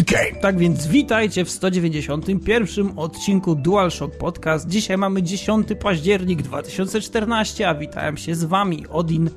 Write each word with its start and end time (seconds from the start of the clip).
Okay. 0.00 0.40
Tak 0.40 0.58
więc 0.58 0.86
witajcie 0.86 1.44
w 1.44 1.50
191 1.50 2.92
odcinku 2.96 3.54
DualShock 3.54 4.16
Podcast. 4.16 4.68
Dzisiaj 4.68 4.98
mamy 4.98 5.22
10 5.22 5.68
październik 5.82 6.42
2014, 6.42 7.68
a 7.68 7.74
witałem 7.74 8.16
się 8.16 8.34
z 8.34 8.44
wami 8.44 8.86
Odin. 8.88 9.30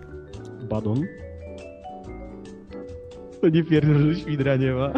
Badon. 0.70 1.06
To 3.42 3.50
nie 3.50 3.64
pierdol, 3.64 4.14
że 4.14 4.20
świdra 4.20 4.56
nie 4.56 4.74
ma. 4.74 4.92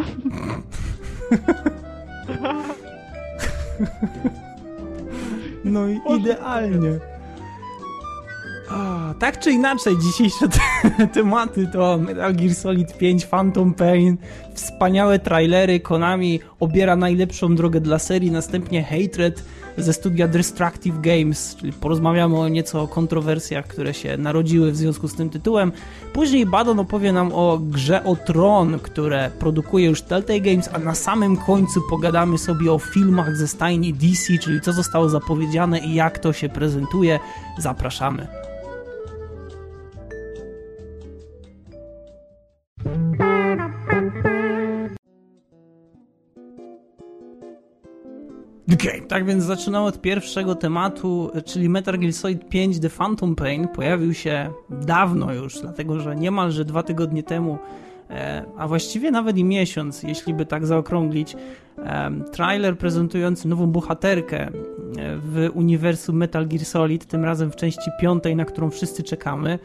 No 5.64 5.88
i 5.88 6.00
idealnie. 6.20 6.98
A, 8.70 9.14
tak 9.18 9.40
czy 9.40 9.52
inaczej, 9.52 9.98
dzisiejsze 9.98 10.48
te 10.48 11.06
tematy 11.14 11.66
to 11.72 11.98
Metal 11.98 12.34
Gear 12.34 12.54
Solid 12.54 12.98
5, 12.98 13.26
Phantom 13.26 13.74
Pain, 13.74 14.16
wspaniałe 14.54 15.18
trailery, 15.18 15.80
Konami 15.80 16.40
obiera 16.60 16.96
najlepszą 16.96 17.54
drogę 17.54 17.80
dla 17.80 17.98
serii, 17.98 18.30
następnie 18.30 18.84
Hatred 18.84 19.42
ze 19.78 19.92
studia 19.92 20.28
Destructive 20.28 21.00
Games, 21.00 21.56
czyli 21.56 21.72
porozmawiamy 21.72 22.38
o 22.38 22.48
nieco 22.48 22.82
o 22.82 22.88
kontrowersjach, 22.88 23.66
które 23.66 23.94
się 23.94 24.16
narodziły 24.16 24.72
w 24.72 24.76
związku 24.76 25.08
z 25.08 25.14
tym 25.14 25.30
tytułem. 25.30 25.72
Później 26.12 26.46
Badon 26.46 26.80
opowie 26.80 27.12
nam 27.12 27.32
o 27.32 27.58
grze 27.58 28.04
o 28.04 28.16
Tron, 28.16 28.78
które 28.78 29.30
produkuje 29.38 29.86
już 29.86 30.02
Telltale 30.02 30.40
Games, 30.40 30.70
a 30.72 30.78
na 30.78 30.94
samym 30.94 31.36
końcu 31.36 31.82
pogadamy 31.90 32.38
sobie 32.38 32.72
o 32.72 32.78
filmach 32.78 33.36
ze 33.36 33.48
stajni 33.48 33.94
DC, 33.94 34.38
czyli 34.38 34.60
co 34.60 34.72
zostało 34.72 35.08
zapowiedziane 35.08 35.78
i 35.78 35.94
jak 35.94 36.18
to 36.18 36.32
się 36.32 36.48
prezentuje. 36.48 37.20
Zapraszamy. 37.58 38.26
Okay, 48.74 49.00
tak 49.08 49.24
więc 49.24 49.44
zaczynamy 49.44 49.86
od 49.86 50.00
pierwszego 50.00 50.54
tematu, 50.54 51.30
czyli 51.44 51.68
Metal 51.68 51.98
Gear 51.98 52.12
Solid 52.12 52.48
5 52.48 52.80
The 52.80 52.90
Phantom 52.90 53.36
Pain 53.36 53.68
pojawił 53.68 54.14
się 54.14 54.50
dawno 54.70 55.34
już, 55.34 55.60
dlatego 55.60 56.00
że 56.00 56.16
niemalże 56.16 56.64
dwa 56.64 56.82
tygodnie 56.82 57.22
temu, 57.22 57.58
e, 58.10 58.44
a 58.56 58.68
właściwie 58.68 59.10
nawet 59.10 59.38
i 59.38 59.44
miesiąc, 59.44 60.02
jeśli 60.02 60.34
by 60.34 60.46
tak 60.46 60.66
zaokrąglić, 60.66 61.36
e, 61.78 62.10
trailer 62.32 62.78
prezentujący 62.78 63.48
nową 63.48 63.66
bohaterkę 63.66 64.40
e, 64.40 64.50
w 65.16 65.50
uniwersum 65.54 66.16
Metal 66.16 66.46
Gear 66.48 66.64
Solid, 66.64 67.06
tym 67.06 67.24
razem 67.24 67.50
w 67.50 67.56
części 67.56 67.90
piątej, 68.00 68.36
na 68.36 68.44
którą 68.44 68.70
wszyscy 68.70 69.02
czekamy. 69.02 69.58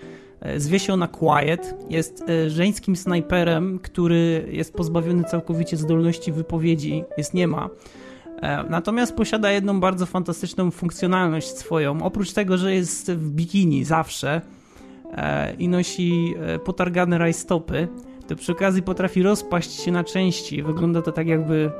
Zwie 0.57 0.79
się 0.79 0.93
ona 0.93 1.07
Quiet, 1.07 1.75
jest 1.89 2.23
żeńskim 2.47 2.95
snajperem, 2.95 3.79
który 3.79 4.47
jest 4.51 4.73
pozbawiony 4.73 5.23
całkowicie 5.23 5.77
zdolności 5.77 6.31
wypowiedzi, 6.31 7.03
jest 7.17 7.33
nie 7.33 7.47
ma. 7.47 7.69
E, 8.41 8.63
natomiast 8.69 9.15
posiada 9.15 9.51
jedną 9.51 9.79
bardzo 9.79 10.05
fantastyczną 10.05 10.71
funkcjonalność 10.71 11.47
swoją. 11.47 12.03
Oprócz 12.03 12.31
tego, 12.33 12.57
że 12.57 12.73
jest 12.73 13.11
w 13.11 13.29
bikini 13.29 13.83
zawsze 13.83 14.41
e, 15.11 15.53
i 15.53 15.67
nosi 15.67 16.33
e, 16.39 16.59
potargane 16.59 17.17
rajstopy, 17.17 17.87
to 18.27 18.35
przy 18.35 18.51
okazji 18.51 18.83
potrafi 18.83 19.23
rozpaść 19.23 19.71
się 19.71 19.91
na 19.91 20.03
części. 20.03 20.63
Wygląda 20.63 21.01
to 21.01 21.11
tak 21.11 21.27
jakby 21.27 21.71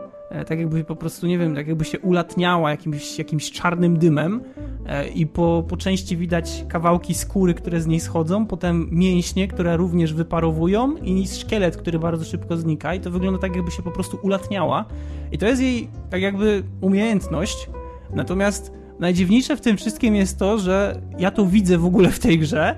tak 0.47 0.59
jakby 0.59 0.83
po 0.83 0.95
prostu, 0.95 1.27
nie 1.27 1.37
wiem, 1.37 1.55
tak 1.55 1.67
jakby 1.67 1.85
się 1.85 1.99
ulatniała 1.99 2.71
jakimś, 2.71 3.17
jakimś 3.17 3.51
czarnym 3.51 3.97
dymem 3.97 4.41
e, 4.85 5.07
i 5.07 5.27
po, 5.27 5.63
po 5.67 5.77
części 5.77 6.17
widać 6.17 6.65
kawałki 6.69 7.13
skóry, 7.13 7.53
które 7.53 7.81
z 7.81 7.87
niej 7.87 7.99
schodzą, 7.99 8.45
potem 8.45 8.89
mięśnie, 8.91 9.47
które 9.47 9.77
również 9.77 10.13
wyparowują 10.13 10.95
i 10.95 11.27
szkielet, 11.27 11.77
który 11.77 11.99
bardzo 11.99 12.25
szybko 12.25 12.57
znika. 12.57 12.95
I 12.95 12.99
to 12.99 13.11
wygląda 13.11 13.39
tak, 13.39 13.55
jakby 13.55 13.71
się 13.71 13.83
po 13.83 13.91
prostu 13.91 14.19
ulatniała. 14.21 14.85
I 15.31 15.37
to 15.37 15.45
jest 15.45 15.61
jej 15.61 15.89
tak 16.09 16.21
jakby 16.21 16.63
umiejętność, 16.81 17.69
natomiast 18.13 18.73
najdziwniejsze 18.99 19.57
w 19.57 19.61
tym 19.61 19.77
wszystkim 19.77 20.15
jest 20.15 20.39
to, 20.39 20.57
że 20.57 21.01
ja 21.17 21.31
to 21.31 21.45
widzę 21.45 21.77
w 21.77 21.85
ogóle 21.85 22.09
w 22.09 22.19
tej 22.19 22.39
grze, 22.39 22.77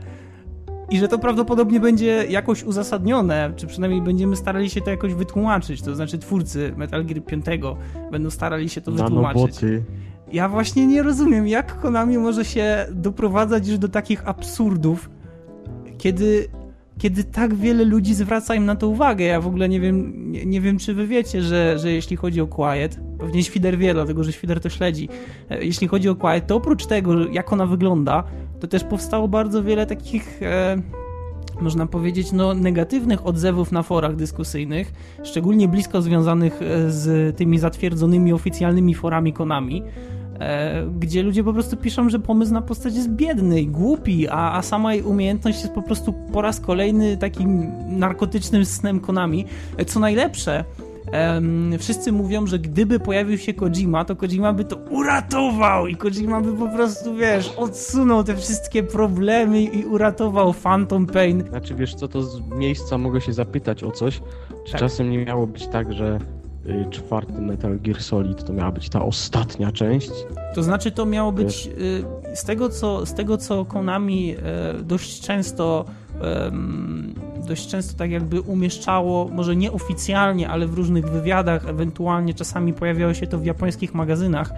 i 0.90 1.00
że 1.00 1.08
to 1.08 1.20
prawdopodobnie 1.20 1.80
będzie 1.80 2.26
jakoś 2.30 2.64
uzasadnione, 2.64 3.54
czy 3.56 3.68
przynajmniej 3.68 4.02
będziemy 4.02 4.36
starali 4.36 4.70
się 4.70 4.82
to 4.82 4.90
jakoś 4.90 5.14
wytłumaczyć. 5.14 5.82
To 5.82 5.96
znaczy 5.96 6.18
twórcy 6.18 6.74
Metal 6.78 7.06
Gear 7.06 7.26
5 7.26 7.46
będą 8.12 8.30
starali 8.30 8.70
się 8.70 8.82
to 8.82 8.92
wytłumaczyć. 8.92 9.56
Ja 10.32 10.50
właśnie 10.50 10.88
nie 10.88 11.04
rozumiem, 11.04 11.48
jak 11.48 11.80
Konami 11.80 12.18
może 12.18 12.46
się 12.46 12.86
doprowadzać 12.92 13.68
już 13.68 13.78
do 13.78 13.90
takich 13.90 14.28
absurdów, 14.28 15.10
kiedy, 15.98 16.48
kiedy 16.98 17.24
tak 17.24 17.54
wiele 17.54 17.84
ludzi 17.86 18.14
zwraca 18.14 18.56
im 18.56 18.66
na 18.66 18.76
to 18.76 18.88
uwagę. 18.88 19.26
Ja 19.26 19.42
w 19.42 19.48
ogóle 19.48 19.70
nie 19.70 19.80
wiem, 19.80 20.32
nie, 20.32 20.46
nie 20.46 20.62
wiem 20.62 20.78
czy 20.78 20.94
wy 20.94 21.08
wiecie, 21.08 21.42
że, 21.42 21.80
że 21.80 21.92
jeśli 21.92 22.18
chodzi 22.18 22.42
o 22.42 22.48
Quiet, 22.48 23.00
pewnie 23.20 23.44
Świder 23.44 23.78
wie, 23.78 23.94
dlatego 23.94 24.24
że 24.24 24.34
Świder 24.34 24.60
to 24.60 24.70
śledzi, 24.70 25.10
e, 25.50 25.66
jeśli 25.66 25.88
chodzi 25.88 26.10
o 26.10 26.16
Quiet, 26.16 26.48
to 26.48 26.56
oprócz 26.56 26.86
tego, 26.86 27.28
jak 27.28 27.54
ona 27.54 27.66
wygląda, 27.66 28.24
to 28.64 28.68
też 28.68 28.84
powstało 28.84 29.28
bardzo 29.28 29.64
wiele 29.64 29.86
takich, 29.86 30.42
e, 30.44 30.78
można 31.62 31.86
powiedzieć, 31.88 32.32
no, 32.32 32.54
negatywnych 32.54 33.26
odzewów 33.26 33.72
na 33.72 33.84
forach 33.84 34.16
dyskusyjnych, 34.16 34.94
szczególnie 35.24 35.68
blisko 35.68 36.02
związanych 36.02 36.62
e, 36.62 36.92
z 36.92 37.38
tymi 37.38 37.60
zatwierdzonymi 37.60 38.34
oficjalnymi 38.34 38.96
forami 38.96 39.34
Konami. 39.34 39.84
E, 40.40 40.86
gdzie 41.00 41.24
ludzie 41.24 41.44
po 41.44 41.54
prostu 41.54 41.78
piszą, 41.78 42.10
że 42.10 42.20
pomysł 42.20 42.54
na 42.54 42.62
postać 42.62 42.96
jest 42.96 43.10
biedny 43.10 43.62
i 43.62 43.68
głupi, 43.68 44.28
a, 44.28 44.54
a 44.58 44.62
sama 44.62 44.94
jej 44.94 45.04
umiejętność 45.04 45.62
jest 45.62 45.74
po 45.74 45.82
prostu 45.82 46.14
po 46.14 46.42
raz 46.42 46.60
kolejny 46.60 47.18
takim 47.18 47.72
narkotycznym 48.00 48.66
snem 48.66 49.00
Konami. 49.00 49.46
E, 49.78 49.86
co 49.86 50.00
najlepsze, 50.00 50.66
Um, 51.14 51.80
wszyscy 51.80 52.12
mówią, 52.12 52.48
że 52.48 52.60
gdyby 52.60 53.00
pojawił 53.00 53.38
się 53.38 53.54
Kojima, 53.54 54.06
to 54.06 54.16
Kojima 54.16 54.54
by 54.54 54.66
to 54.66 54.76
uratował 54.76 55.88
i 55.88 55.96
Kojima 55.96 56.42
by 56.42 56.54
po 56.54 56.68
prostu, 56.68 57.16
wiesz, 57.16 57.54
odsunął 57.58 58.24
te 58.24 58.36
wszystkie 58.36 58.84
problemy 58.84 59.62
i 59.62 59.86
uratował 59.86 60.54
Phantom 60.54 61.06
Pain. 61.06 61.44
Znaczy, 61.50 61.76
wiesz 61.76 61.96
co, 61.96 62.08
to 62.08 62.24
z 62.24 62.42
miejsca 62.50 62.98
mogę 62.98 63.22
się 63.22 63.34
zapytać 63.34 63.84
o 63.84 63.92
coś. 63.92 64.22
Czy 64.66 64.72
tak. 64.72 64.82
czasem 64.82 65.10
nie 65.10 65.26
miało 65.26 65.48
być 65.48 65.68
tak, 65.68 65.94
że 65.94 66.20
y, 66.66 66.86
czwarty 66.90 67.42
Metal 67.42 67.80
Gear 67.80 68.02
Solid 68.02 68.46
to 68.46 68.54
miała 68.54 68.72
być 68.72 68.90
ta 68.90 69.06
ostatnia 69.06 69.72
część? 69.72 70.12
To 70.56 70.64
znaczy, 70.64 70.92
to 70.92 71.06
miało 71.06 71.32
być 71.32 71.68
y, 71.68 72.36
z 72.36 72.44
tego, 72.44 72.70
co, 72.70 73.06
z 73.06 73.14
tego, 73.14 73.38
co 73.38 73.66
Konami 73.66 74.36
y, 74.80 74.84
dość 74.84 75.22
często 75.22 75.86
dość 77.48 77.68
często 77.68 77.98
tak 77.98 78.12
jakby 78.12 78.42
umieszczało, 78.42 79.28
może 79.28 79.56
nieoficjalnie, 79.56 80.50
ale 80.50 80.68
w 80.68 80.74
różnych 80.74 81.10
wywiadach, 81.10 81.68
ewentualnie 81.68 82.34
czasami 82.34 82.74
pojawiało 82.74 83.14
się 83.14 83.28
to 83.28 83.38
w 83.38 83.46
japońskich 83.46 83.94
magazynach. 83.94 84.54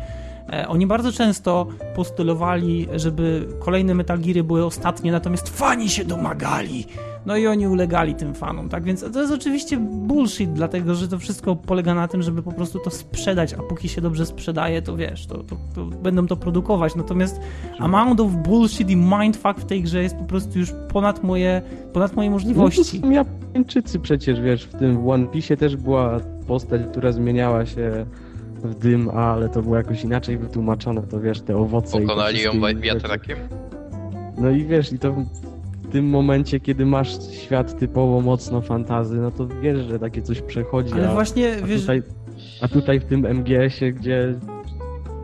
E, 0.54 0.68
oni 0.68 0.88
bardzo 0.88 1.12
często 1.12 1.68
postulowali, 1.96 2.88
żeby 2.96 3.48
kolejne 3.60 3.94
Metal 3.96 4.20
Geary 4.20 4.44
były 4.44 4.66
ostatnie, 4.66 5.12
natomiast 5.12 5.50
fani 5.50 5.90
się 5.90 6.06
domagali. 6.06 6.86
No 7.26 7.38
i 7.38 7.48
oni 7.48 7.68
ulegali 7.68 8.16
tym 8.16 8.34
fanom, 8.34 8.70
tak? 8.70 8.84
Więc 8.84 9.06
to 9.14 9.22
jest 9.22 9.34
oczywiście 9.34 9.78
bullshit, 9.78 10.54
dlatego 10.54 10.96
że 10.96 11.08
to 11.08 11.20
wszystko 11.20 11.56
polega 11.56 11.94
na 11.94 12.08
tym, 12.08 12.22
żeby 12.22 12.44
po 12.44 12.52
prostu 12.52 12.80
to 12.80 12.90
sprzedać, 12.90 13.54
a 13.54 13.58
póki 13.58 13.90
się 13.90 14.02
dobrze 14.02 14.26
sprzedaje, 14.26 14.82
to 14.82 14.96
wiesz, 14.96 15.28
to, 15.28 15.38
to, 15.38 15.58
to 15.76 15.86
będą 15.86 16.28
to 16.28 16.36
produkować. 16.36 16.96
Natomiast 16.96 17.40
amount 17.80 18.20
of 18.20 18.32
bullshit 18.32 18.90
i 18.90 18.96
mindfuck 18.96 19.60
w 19.60 19.66
tej 19.66 19.84
grze 19.84 20.04
jest 20.04 20.16
po 20.16 20.24
prostu 20.24 20.60
już 20.60 20.74
ponad 20.94 21.24
moje, 21.24 21.62
ponad 21.94 22.16
moje 22.16 22.30
możliwości. 22.30 23.00
No 23.00 23.08
to 23.08 23.14
Japończycy 23.14 24.00
przecież, 24.00 24.42
wiesz, 24.42 24.64
w 24.64 24.80
tym 24.80 25.10
One 25.10 25.28
Piece 25.28 25.58
też 25.58 25.76
była 25.76 26.20
postać, 26.48 26.82
która 26.92 27.12
zmieniała 27.12 27.66
się 27.66 28.06
w 28.64 28.76
dym, 28.76 29.10
ale 29.10 29.50
to 29.50 29.62
było 29.62 29.78
jakoś 29.78 30.04
inaczej 30.04 30.38
wytłumaczone, 30.38 31.02
to 31.02 31.20
wiesz, 31.20 31.42
te 31.42 31.58
owoce 31.58 32.02
Pokonali 32.02 32.42
ją 32.42 32.52
wiatrakiem? 32.76 33.38
No 34.38 34.50
i 34.50 34.66
wiesz, 34.66 34.94
i 34.94 35.00
to 35.00 35.16
tym 35.96 36.10
momencie, 36.10 36.60
kiedy 36.60 36.86
masz 36.86 37.32
świat 37.32 37.80
typowo 37.80 38.22
mocno 38.22 38.62
fantazy, 38.62 39.18
no 39.18 39.32
to 39.32 39.48
wiesz, 39.48 39.88
że 39.88 40.00
takie 40.00 40.22
coś 40.22 40.42
przechodzi. 40.42 40.94
Ale 40.94 41.10
a, 41.10 41.14
właśnie, 41.14 41.56
a 41.64 41.66
wiesz... 41.66 41.82
Tutaj, 41.82 42.04
a 42.62 42.68
tutaj 42.68 43.00
w 43.00 43.06
tym 43.06 43.26
MGS-ie, 43.26 43.94
gdzie 43.94 44.34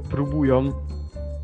próbują 0.10 0.72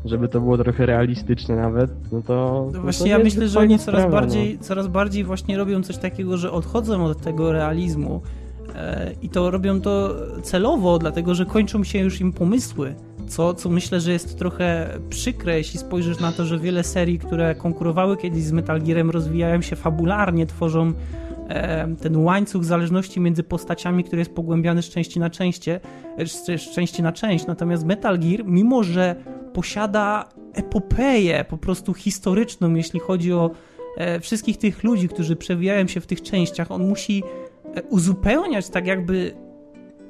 żeby 0.04 0.28
to 0.28 0.40
było 0.40 0.58
trochę 0.58 0.86
realistyczne 0.86 1.56
nawet, 1.56 1.90
no 2.12 2.22
to... 2.22 2.68
No 2.72 2.80
właśnie 2.80 3.04
to 3.04 3.18
ja 3.18 3.24
myślę, 3.24 3.48
że 3.48 3.58
oni 3.58 3.78
coraz 3.78 4.00
sprawa, 4.00 4.20
bardziej, 4.20 4.56
no. 4.56 4.64
coraz 4.64 4.86
bardziej 4.88 5.24
właśnie 5.24 5.58
robią 5.58 5.82
coś 5.82 5.98
takiego, 5.98 6.36
że 6.36 6.52
odchodzą 6.52 7.04
od 7.04 7.20
tego 7.20 7.52
realizmu 7.52 8.22
E, 8.74 9.12
I 9.22 9.28
to 9.28 9.50
robią 9.50 9.80
to 9.80 10.14
celowo, 10.42 10.98
dlatego 10.98 11.34
że 11.34 11.46
kończą 11.46 11.84
się 11.84 11.98
już 11.98 12.20
im 12.20 12.32
pomysły. 12.32 12.94
Co, 13.28 13.54
co 13.54 13.68
myślę, 13.68 14.00
że 14.00 14.12
jest 14.12 14.38
trochę 14.38 14.98
przykre, 15.10 15.58
jeśli 15.58 15.78
spojrzysz 15.78 16.20
na 16.20 16.32
to, 16.32 16.44
że 16.44 16.58
wiele 16.58 16.84
serii, 16.84 17.18
które 17.18 17.54
konkurowały 17.54 18.16
kiedyś 18.16 18.42
z 18.42 18.52
Metal 18.52 18.82
Gearem, 18.82 19.10
rozwijają 19.10 19.62
się 19.62 19.76
fabularnie, 19.76 20.46
tworzą 20.46 20.92
e, 21.48 21.94
ten 21.96 22.16
łańcuch 22.16 22.64
zależności 22.64 23.20
między 23.20 23.42
postaciami, 23.42 24.04
który 24.04 24.18
jest 24.18 24.34
pogłębiany 24.34 24.82
z 24.82 24.88
części 24.88 25.20
na 25.20 25.30
części, 25.30 25.70
z 26.56 26.70
części 26.74 27.02
na 27.02 27.12
część. 27.12 27.46
Natomiast 27.46 27.84
Metal 27.84 28.18
Gear, 28.18 28.44
mimo 28.44 28.82
że 28.82 29.16
posiada 29.52 30.28
epopeję 30.54 31.44
po 31.48 31.58
prostu 31.58 31.94
historyczną, 31.94 32.74
jeśli 32.74 33.00
chodzi 33.00 33.32
o 33.32 33.50
e, 33.96 34.20
wszystkich 34.20 34.56
tych 34.58 34.84
ludzi, 34.84 35.08
którzy 35.08 35.36
przewijają 35.36 35.86
się 35.86 36.00
w 36.00 36.06
tych 36.06 36.22
częściach, 36.22 36.70
on 36.70 36.88
musi 36.88 37.22
e, 37.74 37.82
uzupełniać 37.82 38.68
tak 38.68 38.86
jakby 38.86 39.47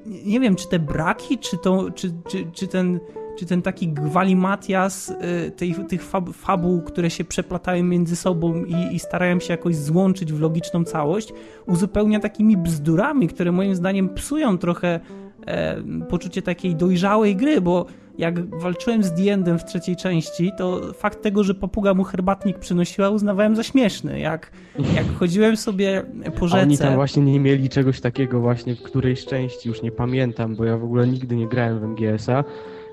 nie 0.07 0.41
wiem, 0.41 0.57
czy 0.57 0.69
te 0.69 0.79
braki, 0.79 1.39
czy, 1.39 1.59
to, 1.59 1.91
czy, 1.91 2.13
czy, 2.29 2.47
czy 2.53 2.69
ten 2.69 3.01
czy 3.39 3.47
ten 3.47 3.63
taki 3.63 3.89
gwalimatias 3.89 5.09
y, 5.47 5.51
tej, 5.51 5.75
tych 5.89 6.03
fab, 6.03 6.33
fabuł, 6.33 6.83
które 6.83 7.11
się 7.11 7.25
przeplatają 7.25 7.85
między 7.85 8.17
sobą 8.17 8.65
i, 8.65 8.95
i, 8.95 8.99
starają 8.99 9.41
się 9.41 9.53
jakoś 9.53 9.77
złączyć 9.77 10.33
w 10.33 10.41
logiczną 10.41 10.85
całość, 10.85 11.33
uzupełnia 11.67 12.21
takimi 12.21 12.57
bzdurami, 12.57 13.29
które 13.29 13.53
moim 13.53 13.75
zdaniem 13.75 14.09
psują 14.09 14.59
trochę 14.59 15.01
e, 15.47 15.83
poczucie 16.09 16.43
takiej 16.43 16.75
dojrzałej 16.75 17.37
gry, 17.37 17.61
bo 17.61 17.87
jak 18.19 18.55
walczyłem 18.57 19.03
z 19.03 19.13
Diendem 19.13 19.59
w 19.59 19.65
trzeciej 19.65 19.97
części, 19.97 20.53
to 20.59 20.93
fakt 20.93 21.23
tego, 21.23 21.45
że 21.45 21.55
papuga 21.55 21.95
mu 21.95 22.05
herbatnik 22.05 22.59
przynosiła, 22.59 23.11
uznawałem 23.11 23.57
za 23.57 23.63
śmieszny. 23.63 24.21
Jak, 24.21 24.51
jak 24.95 25.07
chodziłem 25.19 25.57
sobie 25.57 26.03
po 26.39 26.49
rzece... 26.49 26.61
A 26.61 26.63
oni 26.63 26.79
tam 26.79 26.95
właśnie 26.95 27.23
nie 27.23 27.41
mieli 27.41 27.69
czegoś 27.69 28.01
takiego 28.01 28.41
właśnie 28.41 28.75
w 28.75 28.83
którejś 28.83 29.27
części, 29.27 29.69
już 29.69 29.83
nie 29.83 29.93
pamiętam, 29.93 30.57
bo 30.57 30.65
ja 30.65 30.77
w 30.77 30.85
ogóle 30.85 31.07
nigdy 31.07 31.37
nie 31.37 31.49
grałem 31.49 31.81
w 31.81 31.83
MGS-a, 31.83 32.45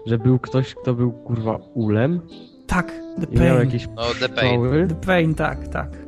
że 0.06 0.18
był 0.18 0.40
ktoś, 0.40 0.76
kto 0.76 0.94
był 0.94 1.12
kurwa 1.12 1.60
ulem. 1.74 2.22
Tak, 2.68 2.94
The 3.22 3.28
Pain. 3.28 3.44
miał 3.44 3.60
jakieś 3.60 3.88
no, 3.88 4.04
The 4.20 4.30
Pain. 4.30 4.88
The 4.88 4.96
Pain, 4.96 5.36
tak, 5.36 5.68
tak. 5.68 6.05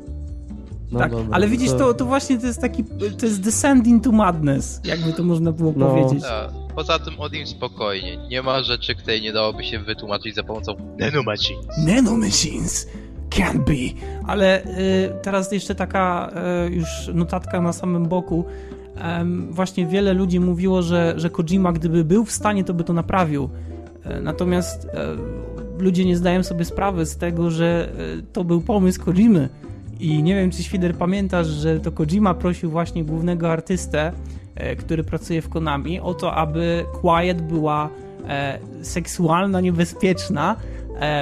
No, 0.91 0.99
tak, 0.99 1.11
dobra, 1.11 1.27
ale 1.31 1.47
widzisz, 1.47 1.71
to... 1.71 1.93
to, 1.93 2.05
właśnie 2.05 2.37
to 2.37 2.47
jest 2.47 2.61
taki, 2.61 2.83
to 3.19 3.25
jest 3.25 3.41
descend 3.41 3.87
into 3.87 4.11
madness, 4.11 4.81
jakby 4.83 5.13
to 5.13 5.23
można 5.23 5.51
było 5.51 5.73
no. 5.75 5.87
powiedzieć. 5.87 6.23
Tak. 6.23 6.49
Poza 6.75 6.99
tym 6.99 7.19
Odin 7.19 7.47
spokojnie, 7.47 8.17
nie 8.29 8.41
ma 8.41 8.63
rzeczy, 8.63 8.95
której 8.95 9.21
nie 9.21 9.33
dałoby 9.33 9.63
się 9.63 9.79
wytłumaczyć 9.79 10.35
za 10.35 10.43
pomocą 10.43 10.75
nanomachines. 10.99 11.77
Nanomachines! 11.87 12.87
Can 13.29 13.63
be! 13.63 13.73
Ale 14.27 14.65
y, 14.65 14.67
teraz 15.21 15.51
jeszcze 15.51 15.75
taka 15.75 16.31
y, 16.67 16.73
już 16.73 16.87
notatka 17.13 17.61
na 17.61 17.73
samym 17.73 18.05
boku. 18.05 18.45
właśnie 19.49 19.85
wiele 19.85 20.13
ludzi 20.13 20.39
mówiło, 20.39 20.81
że, 20.81 21.13
że 21.17 21.29
Kojima 21.29 21.73
gdyby 21.73 22.03
był 22.03 22.25
w 22.25 22.31
stanie, 22.31 22.63
to 22.63 22.73
by 22.73 22.83
to 22.83 22.93
naprawił. 22.93 23.49
E, 24.09 24.21
natomiast 24.21 24.85
e, 24.85 25.15
ludzie 25.79 26.05
nie 26.05 26.17
zdają 26.17 26.43
sobie 26.43 26.65
sprawy 26.65 27.05
z 27.05 27.17
tego, 27.17 27.51
że 27.51 27.89
e, 27.89 28.21
to 28.33 28.43
był 28.43 28.61
pomysł 28.61 29.05
Kojimy. 29.05 29.49
I 29.99 30.23
nie 30.23 30.35
wiem, 30.35 30.51
czy 30.51 30.63
Świder 30.63 30.95
pamiętasz, 30.95 31.47
że 31.47 31.79
to 31.79 31.91
Kojima 31.91 32.33
prosił 32.33 32.69
właśnie 32.71 33.03
głównego 33.03 33.51
artystę, 33.51 34.11
który 34.77 35.03
pracuje 35.03 35.41
w 35.41 35.49
Konami, 35.49 35.99
o 35.99 36.13
to, 36.13 36.35
aby 36.35 36.85
Quiet 37.01 37.41
była 37.41 37.89
seksualna, 38.81 39.61
niebezpieczna. 39.61 40.55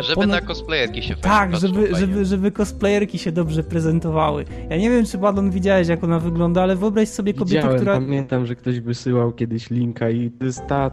Żeby 0.01 0.15
ponad... 0.15 0.41
na 0.41 0.47
cosplayerki 0.47 1.03
się 1.03 1.15
Tak, 1.15 1.55
żeby, 1.55 1.95
żeby, 1.95 2.25
żeby 2.25 2.51
cosplayerki 2.51 3.17
się 3.17 3.31
dobrze 3.31 3.63
prezentowały. 3.63 4.45
Ja 4.69 4.77
nie 4.77 4.89
wiem, 4.89 5.05
czy 5.05 5.17
Badon 5.17 5.51
widziałeś, 5.51 5.87
jak 5.87 6.03
ona 6.03 6.19
wygląda, 6.19 6.63
ale 6.63 6.75
wyobraź 6.75 7.09
sobie 7.09 7.33
kobietę, 7.33 7.57
Widziałem, 7.57 7.77
która... 7.77 7.93
pamiętam, 7.93 8.45
że 8.45 8.55
ktoś 8.55 8.79
wysyłał 8.79 9.31
kiedyś 9.31 9.69
linka 9.69 10.09
i 10.09 10.31
to 10.31 10.45
jest 10.45 10.67
ta 10.67 10.91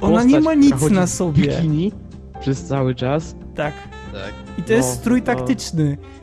ona 0.00 0.24
nie 0.24 0.40
ma 0.40 0.54
nic 0.54 0.90
na 0.90 1.06
sobie. 1.06 1.42
bikini 1.42 1.92
przez 2.40 2.64
cały 2.64 2.94
czas. 2.94 3.36
Tak. 3.54 3.74
tak. 4.12 4.32
I 4.58 4.62
to 4.62 4.70
no, 4.70 4.76
jest 4.76 4.92
strój 4.92 5.22
taktyczny. 5.22 5.96
No, 6.00 6.19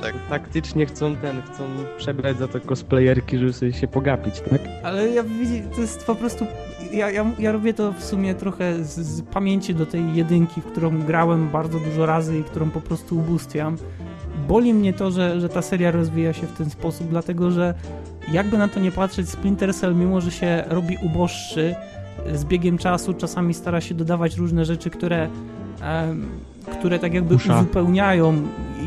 tak. 0.00 0.14
Taktycznie 0.30 0.86
chcą 0.86 1.16
ten, 1.16 1.42
chcą 1.42 1.64
przebrać 1.98 2.38
za 2.38 2.48
to 2.48 2.60
cosplayerki, 2.60 3.38
żeby 3.38 3.52
sobie 3.52 3.72
się 3.72 3.88
pogapić, 3.88 4.40
tak? 4.50 4.60
Ale 4.82 5.08
ja 5.08 5.22
widzę, 5.22 5.54
to 5.74 5.80
jest 5.80 6.06
po 6.06 6.14
prostu... 6.14 6.46
Ja, 6.92 7.10
ja, 7.10 7.30
ja 7.38 7.52
robię 7.52 7.74
to 7.74 7.92
w 7.92 8.04
sumie 8.04 8.34
trochę 8.34 8.84
z, 8.84 8.98
z 8.98 9.22
pamięci 9.22 9.74
do 9.74 9.86
tej 9.86 10.14
jedynki, 10.14 10.60
w 10.60 10.64
którą 10.64 11.02
grałem 11.02 11.48
bardzo 11.48 11.78
dużo 11.78 12.06
razy 12.06 12.38
i 12.38 12.44
którą 12.44 12.70
po 12.70 12.80
prostu 12.80 13.18
ubóstwiam. 13.18 13.76
Boli 14.48 14.74
mnie 14.74 14.92
to, 14.92 15.10
że, 15.10 15.40
że 15.40 15.48
ta 15.48 15.62
seria 15.62 15.90
rozwija 15.90 16.32
się 16.32 16.46
w 16.46 16.52
ten 16.52 16.70
sposób, 16.70 17.08
dlatego 17.08 17.50
że 17.50 17.74
jakby 18.32 18.58
na 18.58 18.68
to 18.68 18.80
nie 18.80 18.92
patrzeć, 18.92 19.28
Splinter 19.28 19.74
Cell, 19.74 19.94
mimo 19.94 20.20
że 20.20 20.30
się 20.30 20.64
robi 20.68 20.96
uboższy, 21.02 21.74
z 22.34 22.44
biegiem 22.44 22.78
czasu 22.78 23.14
czasami 23.14 23.54
stara 23.54 23.80
się 23.80 23.94
dodawać 23.94 24.36
różne 24.36 24.64
rzeczy, 24.64 24.90
które, 24.90 25.28
które 26.78 26.98
tak 26.98 27.14
jakby 27.14 27.34
Kusza. 27.34 27.56
uzupełniają 27.56 28.42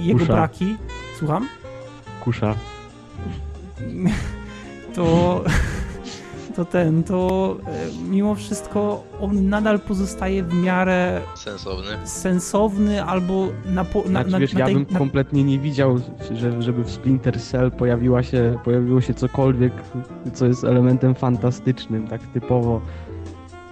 jego 0.08 0.20
Kusza. 0.20 0.34
braki. 0.34 0.76
Słucham? 1.20 1.48
Kusza. 2.24 2.56
To 4.96 5.44
to 6.56 6.66
ten, 6.66 7.04
to 7.04 7.58
e, 7.68 8.10
mimo 8.10 8.36
wszystko 8.36 9.04
on 9.22 9.50
nadal 9.50 9.80
pozostaje 9.80 10.44
w 10.44 10.54
miarę 10.54 11.22
sensowny, 11.36 11.98
sensowny 12.04 13.04
albo 13.04 13.48
na, 13.66 13.86
po, 13.86 14.00
na, 14.00 14.06
znaczy, 14.06 14.32
na, 14.32 14.40
wiesz, 14.40 14.54
na 14.54 14.66
tej, 14.66 14.74
ja 14.74 14.80
bym 14.80 14.88
na... 14.92 15.00
kompletnie 15.00 15.44
nie 15.44 15.60
widział, 15.60 15.98
że, 16.32 16.62
żeby 16.62 16.84
w 16.84 16.92
Splinter 16.92 17.42
Cell 17.42 17.72
pojawiła 17.72 18.24
się, 18.24 18.58
pojawiło 18.64 19.02
się 19.02 19.14
cokolwiek, 19.14 19.74
co 20.34 20.46
jest 20.46 20.64
elementem 20.64 21.16
fantastycznym, 21.16 22.08
tak 22.08 22.22
typowo 22.22 22.82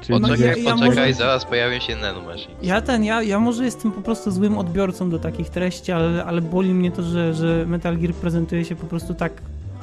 Poczekaj, 0.07 0.39
no, 0.39 0.45
ja, 0.45 0.73
poczekaj 0.73 0.89
może... 0.89 1.13
zaraz 1.13 1.45
pojawią 1.45 1.79
się 1.79 1.95
nanomachines. 1.95 2.57
Ja 2.61 2.81
ten, 2.81 3.03
ja, 3.03 3.21
ja 3.21 3.39
może 3.39 3.65
jestem 3.65 3.91
po 3.91 4.01
prostu 4.01 4.31
złym 4.31 4.57
odbiorcą 4.57 5.09
do 5.09 5.19
takich 5.19 5.50
treści, 5.50 5.91
ale, 5.91 6.25
ale 6.25 6.41
boli 6.41 6.73
mnie 6.73 6.91
to, 6.91 7.03
że, 7.03 7.33
że 7.33 7.65
Metal 7.67 7.97
Gear 7.97 8.13
prezentuje 8.13 8.65
się 8.65 8.75
po 8.75 8.85
prostu 8.85 9.13
tak 9.13 9.33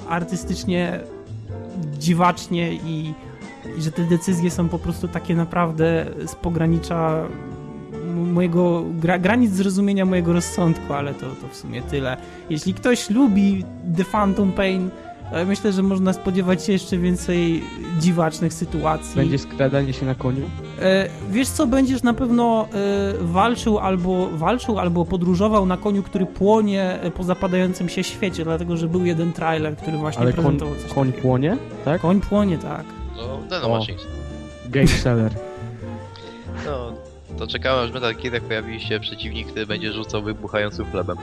artystycznie, 0.09 1.01
dziwacznie 1.99 2.73
i, 2.73 3.15
i 3.79 3.83
że 3.83 3.93
te 3.93 4.03
decyzje 4.03 4.51
są 4.51 4.69
po 4.69 4.79
prostu 4.79 5.09
takie 5.09 5.35
naprawdę 5.35 6.07
z 6.27 6.35
pogranicza 6.35 7.27
mojego, 8.15 8.85
gra, 9.01 9.19
granic 9.19 9.53
zrozumienia 9.53 10.05
mojego 10.05 10.33
rozsądku, 10.33 10.93
ale 10.93 11.15
to, 11.15 11.27
to 11.27 11.49
w 11.49 11.57
sumie 11.57 11.83
tyle. 11.83 12.17
Jeśli 12.51 12.75
ktoś 12.75 13.11
lubi 13.11 13.65
The 13.97 14.05
Phantom 14.05 14.53
Pain, 14.53 14.91
myślę, 15.47 15.73
że 15.73 15.83
można 15.83 16.13
spodziewać 16.13 16.65
się 16.65 16.73
jeszcze 16.73 16.99
więcej 16.99 17.63
dziwacznych 17.99 18.53
sytuacji. 18.53 19.17
Będzie 19.17 19.39
skradanie 19.39 19.93
się 19.93 20.07
na 20.07 20.15
koniu? 20.15 20.51
E, 20.83 21.09
wiesz 21.31 21.49
co, 21.49 21.67
będziesz 21.67 22.03
na 22.03 22.15
pewno 22.15 22.69
e, 22.75 23.25
walczył 23.25 23.79
albo 23.79 24.29
walczył, 24.31 24.79
albo 24.79 25.05
podróżował 25.05 25.67
na 25.67 25.77
koniu, 25.77 26.03
który 26.03 26.27
płonie 26.27 26.99
po 27.15 27.23
zapadającym 27.25 27.89
się 27.89 28.05
świecie, 28.05 28.45
dlatego 28.45 28.77
że 28.77 28.89
był 28.89 29.05
jeden 29.05 29.33
trailer, 29.33 29.77
który 29.77 29.97
właśnie 29.99 30.23
Ale 30.23 30.33
prezentował 30.33 30.75
coś 30.75 30.93
koń 30.93 31.07
takiego. 31.07 31.23
płonie? 31.23 31.57
Tak? 31.85 32.01
Koń 32.01 32.21
płonie, 32.21 32.59
tak. 32.59 32.85
No, 33.17 33.39
nanomachines. 33.51 34.07
Game 34.69 34.87
seller. 34.87 35.33
no, 36.67 36.93
to 37.39 37.47
czekałem, 37.47 37.85
aż 37.85 37.93
Metal 37.93 38.15
Gear 38.15 38.43
pojawi 38.43 38.81
się 38.81 39.01
przeciwnik, 39.01 39.49
który 39.49 39.67
będzie 39.67 39.93
rzucał 39.93 40.23
wybuchającym 40.23 40.87
chlebem. 40.91 41.17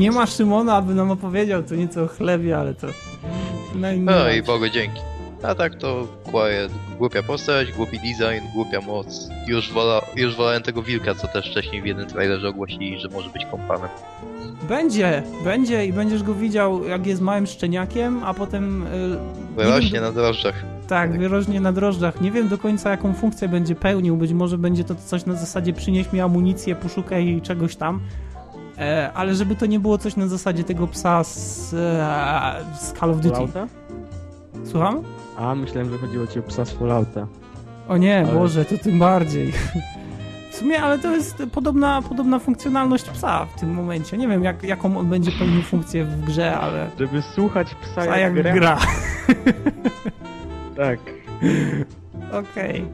Nie 0.00 0.10
ma 0.10 0.26
Szymona, 0.26 0.74
aby 0.76 0.94
nam 0.94 1.10
opowiedział 1.10 1.62
co 1.62 1.74
nieco 1.74 2.02
o 2.02 2.06
chlebie, 2.06 2.58
ale 2.58 2.74
to... 2.74 2.86
No 3.74 3.92
i, 3.92 4.00
no 4.00 4.30
i 4.30 4.42
Bogu 4.42 4.68
dzięki. 4.68 5.00
A 5.42 5.54
tak 5.54 5.74
to 5.74 6.06
Quiet, 6.24 6.72
głupia 6.98 7.22
postać, 7.22 7.72
głupi 7.72 7.98
design, 7.98 8.46
głupia 8.54 8.80
moc. 8.80 9.28
Już, 9.46 9.72
wola, 9.72 10.00
już 10.16 10.36
wolałem 10.36 10.62
tego 10.62 10.82
wilka, 10.82 11.14
co 11.14 11.28
też 11.28 11.50
wcześniej 11.50 11.82
w 11.82 11.86
jednym 11.86 12.06
trailerze 12.06 12.48
ogłosili, 12.48 13.00
że 13.00 13.08
może 13.08 13.30
być 13.30 13.46
kompanem. 13.46 13.88
Będzie, 14.68 15.22
będzie 15.44 15.86
i 15.86 15.92
będziesz 15.92 16.22
go 16.22 16.34
widział 16.34 16.84
jak 16.84 17.06
jest 17.06 17.20
małym 17.20 17.46
szczeniakiem, 17.46 18.20
a 18.24 18.34
potem... 18.34 18.86
Yy, 19.56 19.64
wyrośnie 19.64 20.00
na 20.00 20.12
drożdżach. 20.12 20.54
Tak, 20.88 20.88
tak, 21.10 21.18
wyrośnie 21.18 21.60
na 21.60 21.72
drożdżach. 21.72 22.20
Nie 22.20 22.30
wiem 22.30 22.48
do 22.48 22.58
końca 22.58 22.90
jaką 22.90 23.14
funkcję 23.14 23.48
będzie 23.48 23.74
pełnił, 23.74 24.16
być 24.16 24.32
może 24.32 24.58
będzie 24.58 24.84
to 24.84 24.94
coś 24.94 25.26
na 25.26 25.34
zasadzie 25.34 25.72
przynieś 25.72 26.12
mi 26.12 26.20
amunicję, 26.20 26.74
poszukaj 26.74 27.40
czegoś 27.42 27.76
tam. 27.76 28.00
E, 28.78 29.10
ale 29.14 29.34
żeby 29.34 29.56
to 29.56 29.66
nie 29.66 29.80
było 29.80 29.98
coś 29.98 30.16
na 30.16 30.26
zasadzie 30.26 30.64
tego 30.64 30.86
psa 30.86 31.24
z, 31.24 31.74
e, 31.74 32.64
z 32.80 32.92
Call 32.92 33.10
of 33.10 33.16
Duty. 33.16 33.34
Fallouta? 33.34 33.66
Słucham? 34.64 35.02
A, 35.38 35.54
myślałem, 35.54 35.90
że 35.90 35.98
chodziło 35.98 36.26
ci 36.26 36.38
o 36.38 36.42
psa 36.42 36.64
z 36.64 36.70
Fallouta. 36.70 37.26
O 37.88 37.96
nie, 37.96 38.18
ale... 38.18 38.32
Boże, 38.34 38.64
to 38.64 38.78
tym 38.78 38.98
bardziej. 38.98 39.52
W 40.50 40.54
sumie, 40.54 40.82
ale 40.82 40.98
to 40.98 41.14
jest 41.14 41.42
podobna, 41.52 42.02
podobna 42.02 42.38
funkcjonalność 42.38 43.04
psa 43.04 43.46
w 43.56 43.60
tym 43.60 43.74
momencie. 43.74 44.18
Nie 44.18 44.28
wiem, 44.28 44.44
jak, 44.44 44.62
jaką 44.62 44.98
on 44.98 45.06
będzie 45.06 45.32
pełnił 45.38 45.62
funkcję 45.62 46.04
w 46.04 46.24
grze, 46.24 46.56
ale... 46.58 46.90
Żeby 46.98 47.22
słuchać 47.22 47.74
psa, 47.74 48.00
psa 48.00 48.18
jak, 48.18 48.36
jak 48.36 48.54
gra. 48.54 48.78
tak. 50.76 50.98
Okej. 52.32 52.82
Okay. 52.82 52.84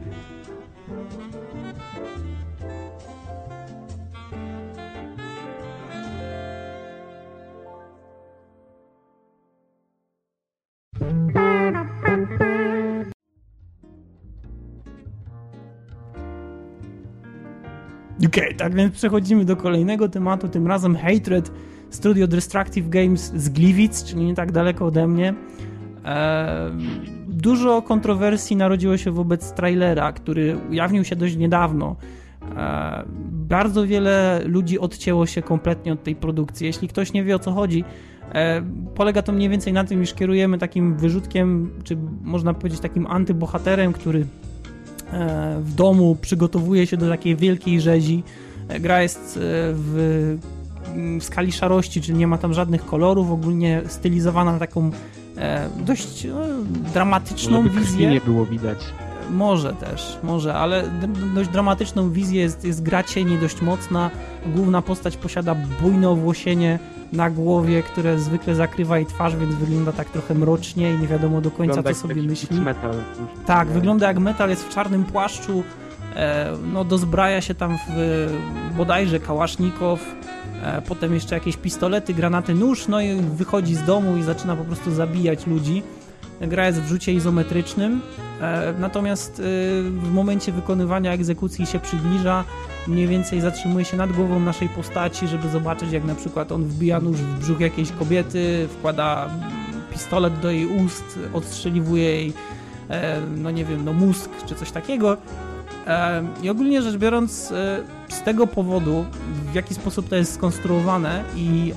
Okej, 18.26 18.44
okay, 18.44 18.54
tak 18.54 18.75
więc 18.75 18.94
przechodzimy 18.94 19.44
do 19.44 19.56
kolejnego 19.56 20.08
tematu, 20.08 20.48
tym 20.48 20.66
razem 20.66 20.96
Hatred 20.96 21.52
Studio 21.90 22.26
Destructive 22.26 22.88
Games 22.88 23.32
z 23.37 23.48
Gliwic, 23.48 24.04
czyli 24.04 24.25
nie 24.25 24.34
tak 24.34 24.52
daleko 24.52 24.87
ode 24.87 25.06
mnie. 25.06 25.34
Eee, 26.04 26.72
dużo 27.28 27.82
kontrowersji 27.82 28.56
narodziło 28.56 28.96
się 28.96 29.10
wobec 29.10 29.52
trailera, 29.52 30.12
który 30.12 30.56
ujawnił 30.70 31.04
się 31.04 31.16
dość 31.16 31.37
niedawno. 31.37 31.96
Eee, 32.42 33.04
bardzo 33.30 33.87
wiele 33.87 34.40
ludzi 34.44 34.78
odcięło 34.78 35.26
się 35.26 35.42
kompletnie 35.42 35.92
od 35.92 36.02
tej 36.02 36.16
produkcji. 36.16 36.66
Jeśli 36.66 36.88
ktoś 36.88 37.12
nie 37.12 37.25
wie 37.25 37.37
o 37.37 37.38
co 37.38 37.52
chodzi, 37.52 37.84
e, 38.32 38.62
polega 38.94 39.22
to 39.22 39.32
mniej 39.32 39.48
więcej 39.48 39.72
na 39.72 39.84
tym, 39.84 40.02
iż 40.02 40.14
kierujemy 40.14 40.58
takim 40.58 40.96
wyrzutkiem, 40.96 41.70
czy 41.84 41.96
można 42.22 42.54
powiedzieć 42.54 42.80
takim 42.80 43.06
antybohaterem, 43.06 43.92
który 43.92 44.26
w 45.60 45.72
domu 45.74 46.16
przygotowuje 46.20 46.86
się 46.86 46.96
do 46.96 47.08
takiej 47.08 47.36
wielkiej 47.36 47.80
rzezi. 47.80 48.22
E, 48.68 48.80
gra 48.80 49.02
jest 49.02 49.36
e, 49.36 49.40
w, 49.74 50.38
w 51.20 51.24
skali 51.24 51.52
szarości, 51.52 52.00
czyli 52.00 52.18
nie 52.18 52.26
ma 52.26 52.38
tam 52.38 52.54
żadnych 52.54 52.86
kolorów, 52.86 53.30
ogólnie 53.30 53.82
stylizowana 53.86 54.52
na 54.52 54.58
taką 54.58 54.90
e, 55.36 55.68
dość 55.86 56.26
dramatyczną 56.94 57.62
Żeby 57.62 57.80
wizję. 57.80 58.10
nie 58.10 58.20
było 58.20 58.46
widać. 58.46 58.78
Może 59.30 59.72
też, 59.72 60.18
może, 60.22 60.54
ale 60.54 60.84
dość 61.34 61.50
dramatyczną 61.50 62.10
wizję 62.10 62.40
jest, 62.40 62.64
jest 62.64 62.82
gra 62.82 63.02
cieni 63.02 63.38
dość 63.38 63.62
mocna. 63.62 64.10
Główna 64.54 64.82
postać 64.82 65.16
posiada 65.16 65.56
bujne 65.82 66.08
owłosienie 66.08 66.78
na 67.12 67.30
głowie, 67.30 67.82
które 67.82 68.18
zwykle 68.18 68.54
zakrywa 68.54 68.96
jej 68.96 69.06
twarz, 69.06 69.36
więc 69.36 69.54
wygląda 69.54 69.92
tak 69.92 70.10
trochę 70.10 70.34
mrocznie 70.34 70.94
i 70.94 70.98
nie 70.98 71.06
wiadomo 71.06 71.40
do 71.40 71.50
końca, 71.50 71.74
Wygląda 71.74 71.94
co 72.00 72.08
sobie 72.08 72.22
myśli. 72.22 72.60
Metal. 72.60 72.94
Tak, 73.46 73.68
wygląda 73.68 74.08
jak 74.08 74.18
metal, 74.18 74.50
jest 74.50 74.64
w 74.64 74.68
czarnym 74.68 75.04
płaszczu, 75.04 75.64
e, 76.16 76.52
no 76.72 76.84
dozbraja 76.84 77.40
się 77.40 77.54
tam 77.54 77.78
w 77.88 78.30
bodajże 78.76 79.20
kałasznikow, 79.20 80.00
e, 80.62 80.82
potem 80.82 81.14
jeszcze 81.14 81.34
jakieś 81.34 81.56
pistolety, 81.56 82.14
granaty, 82.14 82.54
nóż, 82.54 82.88
no 82.88 83.00
i 83.00 83.20
wychodzi 83.20 83.74
z 83.74 83.84
domu 83.84 84.16
i 84.16 84.22
zaczyna 84.22 84.56
po 84.56 84.64
prostu 84.64 84.90
zabijać 84.90 85.46
ludzi. 85.46 85.82
Gra 86.40 86.66
jest 86.66 86.80
w 86.80 86.88
rzucie 86.88 87.12
izometrycznym, 87.12 88.00
e, 88.40 88.74
natomiast 88.78 89.42
w 89.82 90.10
momencie 90.12 90.52
wykonywania 90.52 91.12
egzekucji 91.12 91.66
się 91.66 91.78
przybliża, 91.78 92.44
mniej 92.88 93.07
więcej 93.07 93.40
zatrzymuje 93.40 93.85
się 93.85 93.97
nad 93.97 94.12
głową 94.12 94.40
naszej 94.40 94.68
postaci, 94.68 95.28
żeby 95.28 95.49
zobaczyć 95.49 95.92
jak 95.92 96.04
na 96.04 96.14
przykład 96.14 96.52
on 96.52 96.64
wbija 96.64 97.00
nóż 97.00 97.16
w 97.16 97.38
brzuch 97.38 97.61
jakiejś 97.61 97.92
kobiety, 97.92 98.68
wkłada 98.71 99.30
pistolet 99.92 100.40
do 100.40 100.50
jej 100.50 100.66
ust, 100.66 101.18
odstrzeliwuje 101.33 102.04
jej 102.04 102.33
e, 102.90 103.21
no 103.37 103.50
nie 103.50 103.64
wiem, 103.64 103.85
no 103.85 103.92
mózg 103.92 104.30
czy 104.47 104.54
coś 104.54 104.71
takiego. 104.71 105.16
E, 105.87 106.23
I 106.42 106.50
ogólnie 106.50 106.83
rzecz 106.83 106.97
biorąc, 106.97 107.52
e, 107.52 107.83
z 108.09 108.23
tego 108.23 108.47
powodu, 108.47 109.04
w 109.52 109.54
jaki 109.54 109.75
sposób 109.75 110.09
to 110.09 110.16
jest 110.16 110.35
skonstruowane 110.35 111.25
i 111.37 111.73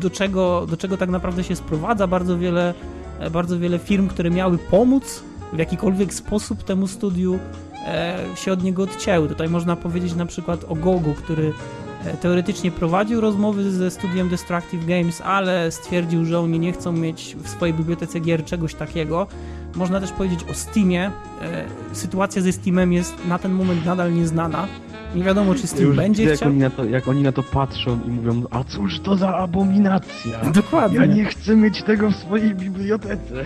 do 0.00 0.10
czego, 0.10 0.66
do 0.66 0.76
czego 0.76 0.96
tak 0.96 1.08
naprawdę 1.08 1.44
się 1.44 1.56
sprowadza, 1.56 2.06
bardzo 2.06 2.38
wiele, 2.38 2.74
bardzo 3.30 3.58
wiele 3.58 3.78
firm, 3.78 4.08
które 4.08 4.30
miały 4.30 4.58
pomóc 4.58 5.22
w 5.52 5.58
jakikolwiek 5.58 6.14
sposób 6.14 6.64
temu 6.64 6.86
studiu, 6.86 7.38
się 8.34 8.52
od 8.52 8.62
niego 8.62 8.82
odcięły. 8.82 9.28
Tutaj 9.28 9.48
można 9.48 9.76
powiedzieć 9.76 10.14
na 10.14 10.26
przykład 10.26 10.64
o 10.68 10.74
Gogu, 10.74 11.14
który 11.14 11.52
e, 12.04 12.16
teoretycznie 12.16 12.70
prowadził 12.70 13.20
rozmowy 13.20 13.70
ze 13.70 13.90
studiem 13.90 14.28
Destructive 14.28 14.86
Games, 14.86 15.20
ale 15.20 15.72
stwierdził, 15.72 16.24
że 16.24 16.40
oni 16.40 16.58
nie 16.58 16.72
chcą 16.72 16.92
mieć 16.92 17.36
w 17.42 17.48
swojej 17.48 17.74
bibliotece 17.74 18.20
gier 18.20 18.44
czegoś 18.44 18.74
takiego. 18.74 19.26
Można 19.74 20.00
też 20.00 20.12
powiedzieć 20.12 20.40
o 20.50 20.54
Steamie. 20.54 21.10
E, 21.42 21.64
Sytuacja 21.92 22.42
ze 22.42 22.52
Steamem 22.52 22.92
jest 22.92 23.14
na 23.26 23.38
ten 23.38 23.52
moment 23.52 23.86
nadal 23.86 24.14
nieznana. 24.14 24.68
Nie 25.14 25.24
wiadomo, 25.24 25.54
czy 25.54 25.66
Steam 25.66 25.86
Już 25.86 25.96
będzie 25.96 26.22
widzę, 26.22 26.30
jak 26.30 26.36
chciał. 26.38 26.48
oni, 26.48 26.58
na 26.58 26.70
to, 26.70 26.84
jak 26.84 27.08
oni 27.08 27.22
na 27.22 27.32
to 27.32 27.42
patrzą 27.42 27.98
i 28.06 28.10
mówią, 28.10 28.42
a 28.50 28.64
cóż 28.64 29.00
to 29.00 29.16
za 29.16 29.36
abominacja? 29.36 30.40
Dokładnie. 30.54 30.98
Ja 30.98 31.06
nie 31.06 31.24
chcę 31.24 31.56
mieć 31.56 31.82
tego 31.82 32.10
w 32.10 32.16
swojej 32.16 32.54
bibliotece. 32.54 33.44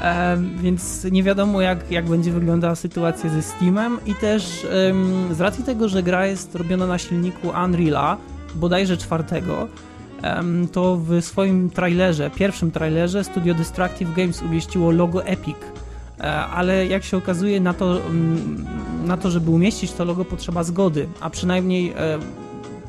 E, 0.00 0.36
więc 0.62 1.04
nie 1.04 1.22
wiadomo, 1.22 1.60
jak, 1.60 1.90
jak 1.90 2.04
będzie 2.04 2.32
wyglądała 2.32 2.74
sytuacja 2.74 3.30
ze 3.30 3.42
Steamem 3.42 3.98
i 4.06 4.14
też 4.14 4.66
em, 4.90 5.34
z 5.34 5.40
racji 5.40 5.64
tego, 5.64 5.88
że 5.88 6.02
gra 6.02 6.26
jest 6.26 6.54
robiona 6.54 6.86
na 6.86 6.98
silniku 6.98 7.48
Unreal'a, 7.48 8.16
bodajże 8.54 8.96
czwartego, 8.96 9.68
em, 10.22 10.68
to 10.68 10.96
w 10.96 11.20
swoim 11.24 11.70
trailerze, 11.70 12.30
pierwszym 12.30 12.70
trailerze 12.70 13.24
Studio 13.24 13.54
Destructive 13.54 14.14
Games 14.16 14.42
umieściło 14.42 14.90
logo 14.90 15.24
Epic. 15.24 15.56
E, 16.22 16.46
Ale 16.46 16.86
jak 16.86 17.04
się 17.04 17.16
okazuje, 17.16 17.60
na 17.60 17.74
to, 17.74 18.06
mm, 18.06 18.66
na 19.06 19.16
to, 19.16 19.30
żeby 19.30 19.50
umieścić 19.50 19.92
to 19.92 20.04
logo, 20.04 20.24
potrzeba 20.24 20.64
zgody, 20.64 21.08
a 21.20 21.30
przynajmniej 21.30 21.90
e, 21.90 22.18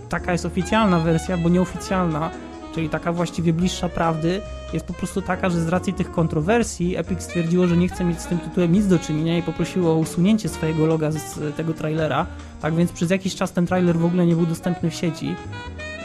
taka 0.10 0.32
jest 0.32 0.46
oficjalna 0.46 1.00
wersja, 1.00 1.38
bo 1.38 1.50
nieoficjalna, 1.50 2.30
czyli 2.76 2.90
taka 2.90 3.14
właściwie 3.14 3.54
bliższa 3.54 3.90
prawdy, 3.90 4.42
jest 4.74 4.86
po 4.86 4.94
prostu 4.94 5.22
taka, 5.22 5.50
że 5.50 5.62
z 5.62 5.68
racji 5.68 5.94
tych 5.94 6.12
kontrowersji 6.12 6.98
Epic 6.98 7.22
stwierdziło, 7.22 7.68
że 7.68 7.78
nie 7.78 7.88
chce 7.88 8.04
mieć 8.04 8.20
z 8.22 8.28
tym 8.28 8.40
tytułem 8.40 8.72
nic 8.72 8.88
do 8.88 9.00
czynienia 9.00 9.38
i 9.38 9.44
poprosiło 9.44 9.92
o 9.92 9.96
usunięcie 9.96 10.50
swojego 10.50 10.86
loga 10.86 11.12
z 11.12 11.56
tego 11.56 11.74
trailera. 11.74 12.26
Tak 12.62 12.76
więc 12.76 12.92
przez 12.92 13.10
jakiś 13.10 13.36
czas 13.36 13.52
ten 13.52 13.66
trailer 13.66 13.98
w 13.98 14.06
ogóle 14.06 14.26
nie 14.26 14.36
był 14.36 14.46
dostępny 14.46 14.90
w 14.90 14.96
sieci. 14.96 15.36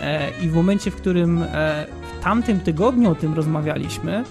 E, 0.01 0.31
I 0.43 0.49
w 0.49 0.55
momencie, 0.55 0.91
w 0.91 0.97
którym 0.97 1.45
w 2.21 2.25
tamtym 2.25 2.61
tygodniu 2.61 3.11
o 3.11 3.15
tym 3.15 3.35
rozmawialiśmy, 3.35 4.25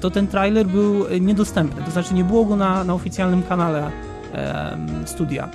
to 0.00 0.10
ten 0.10 0.26
trailer 0.26 0.66
był 0.66 1.06
e, 1.06 1.20
niedostępny. 1.20 1.82
To 1.82 1.90
znaczy 1.90 2.14
nie 2.14 2.24
było 2.24 2.44
go 2.44 2.56
na, 2.56 2.84
na 2.84 2.94
oficjalnym 2.94 3.42
kanale 3.42 3.90
em, 4.32 5.06
studia. 5.06 5.48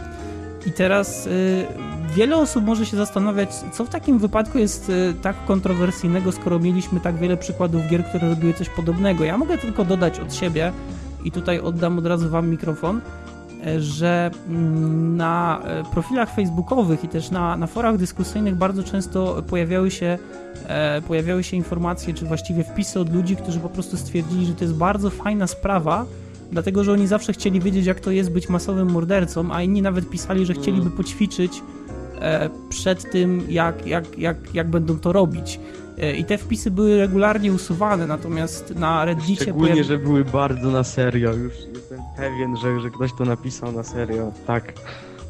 I 0.65 0.71
teraz 0.71 1.29
wiele 2.15 2.37
osób 2.37 2.65
może 2.65 2.85
się 2.85 2.97
zastanawiać, 2.97 3.49
co 3.73 3.85
w 3.85 3.89
takim 3.89 4.19
wypadku 4.19 4.57
jest 4.57 4.91
tak 5.21 5.45
kontrowersyjnego, 5.45 6.31
skoro 6.31 6.59
mieliśmy 6.59 6.99
tak 6.99 7.17
wiele 7.17 7.37
przykładów 7.37 7.87
gier, 7.89 8.05
które 8.05 8.29
robiły 8.29 8.53
coś 8.53 8.69
podobnego. 8.69 9.23
Ja 9.23 9.37
mogę 9.37 9.57
tylko 9.57 9.85
dodać 9.85 10.19
od 10.19 10.33
siebie 10.33 10.71
i 11.23 11.31
tutaj 11.31 11.59
oddam 11.59 11.97
od 11.97 12.05
razu 12.05 12.29
Wam 12.29 12.49
mikrofon, 12.49 12.97
e, 12.97 13.01
że 13.79 14.31
mm, 14.47 15.17
na 15.17 15.61
e, 15.63 15.83
profilach 15.83 16.35
facebookowych 16.35 17.03
i 17.03 17.07
też 17.07 17.31
na, 17.31 17.57
na 17.57 17.67
forach 17.67 17.97
dyskusyjnych 17.97 18.55
bardzo 18.55 18.83
często 18.83 19.43
pojawiały 19.49 19.91
się, 19.91 20.17
e, 20.67 21.01
pojawiały 21.01 21.43
się 21.43 21.57
informacje, 21.57 22.13
czy 22.13 22.25
właściwie 22.25 22.63
wpisy 22.63 22.99
od 22.99 23.13
ludzi, 23.13 23.35
którzy 23.35 23.59
po 23.59 23.69
prostu 23.69 23.97
stwierdzili, 23.97 24.45
że 24.45 24.53
to 24.53 24.63
jest 24.63 24.75
bardzo 24.75 25.09
fajna 25.09 25.47
sprawa, 25.47 26.05
dlatego 26.51 26.83
że 26.83 26.91
oni 26.91 27.07
zawsze 27.07 27.33
chcieli 27.33 27.59
wiedzieć, 27.59 27.85
jak 27.85 27.99
to 27.99 28.11
jest 28.11 28.31
być 28.31 28.49
masowym 28.49 28.91
mordercą, 28.91 29.51
a 29.51 29.61
inni 29.61 29.81
nawet 29.81 30.09
pisali, 30.09 30.45
że 30.45 30.53
chcieliby 30.53 30.91
poćwiczyć 30.91 31.61
e, 32.21 32.49
przed 32.69 33.11
tym, 33.11 33.43
jak, 33.49 33.87
jak, 33.87 34.19
jak, 34.19 34.37
jak 34.53 34.69
będą 34.69 34.99
to 34.99 35.13
robić. 35.13 35.59
I 36.17 36.25
te 36.25 36.37
wpisy 36.37 36.71
były 36.71 36.97
regularnie 36.97 37.53
usuwane, 37.53 38.07
natomiast 38.07 38.75
na 38.75 39.05
Reddicie 39.05 39.43
Szczególnie, 39.43 39.73
pojawi- 39.73 39.83
że 39.83 39.97
były 39.97 40.25
bardzo 40.25 40.71
na 40.71 40.83
serio. 40.83 41.33
Już 41.33 41.53
jestem 41.73 41.99
pewien, 42.17 42.57
że, 42.57 42.81
że 42.81 42.89
ktoś 42.89 43.11
to 43.17 43.25
napisał 43.25 43.71
na 43.71 43.83
serio. 43.83 44.31
Tak. 44.47 44.73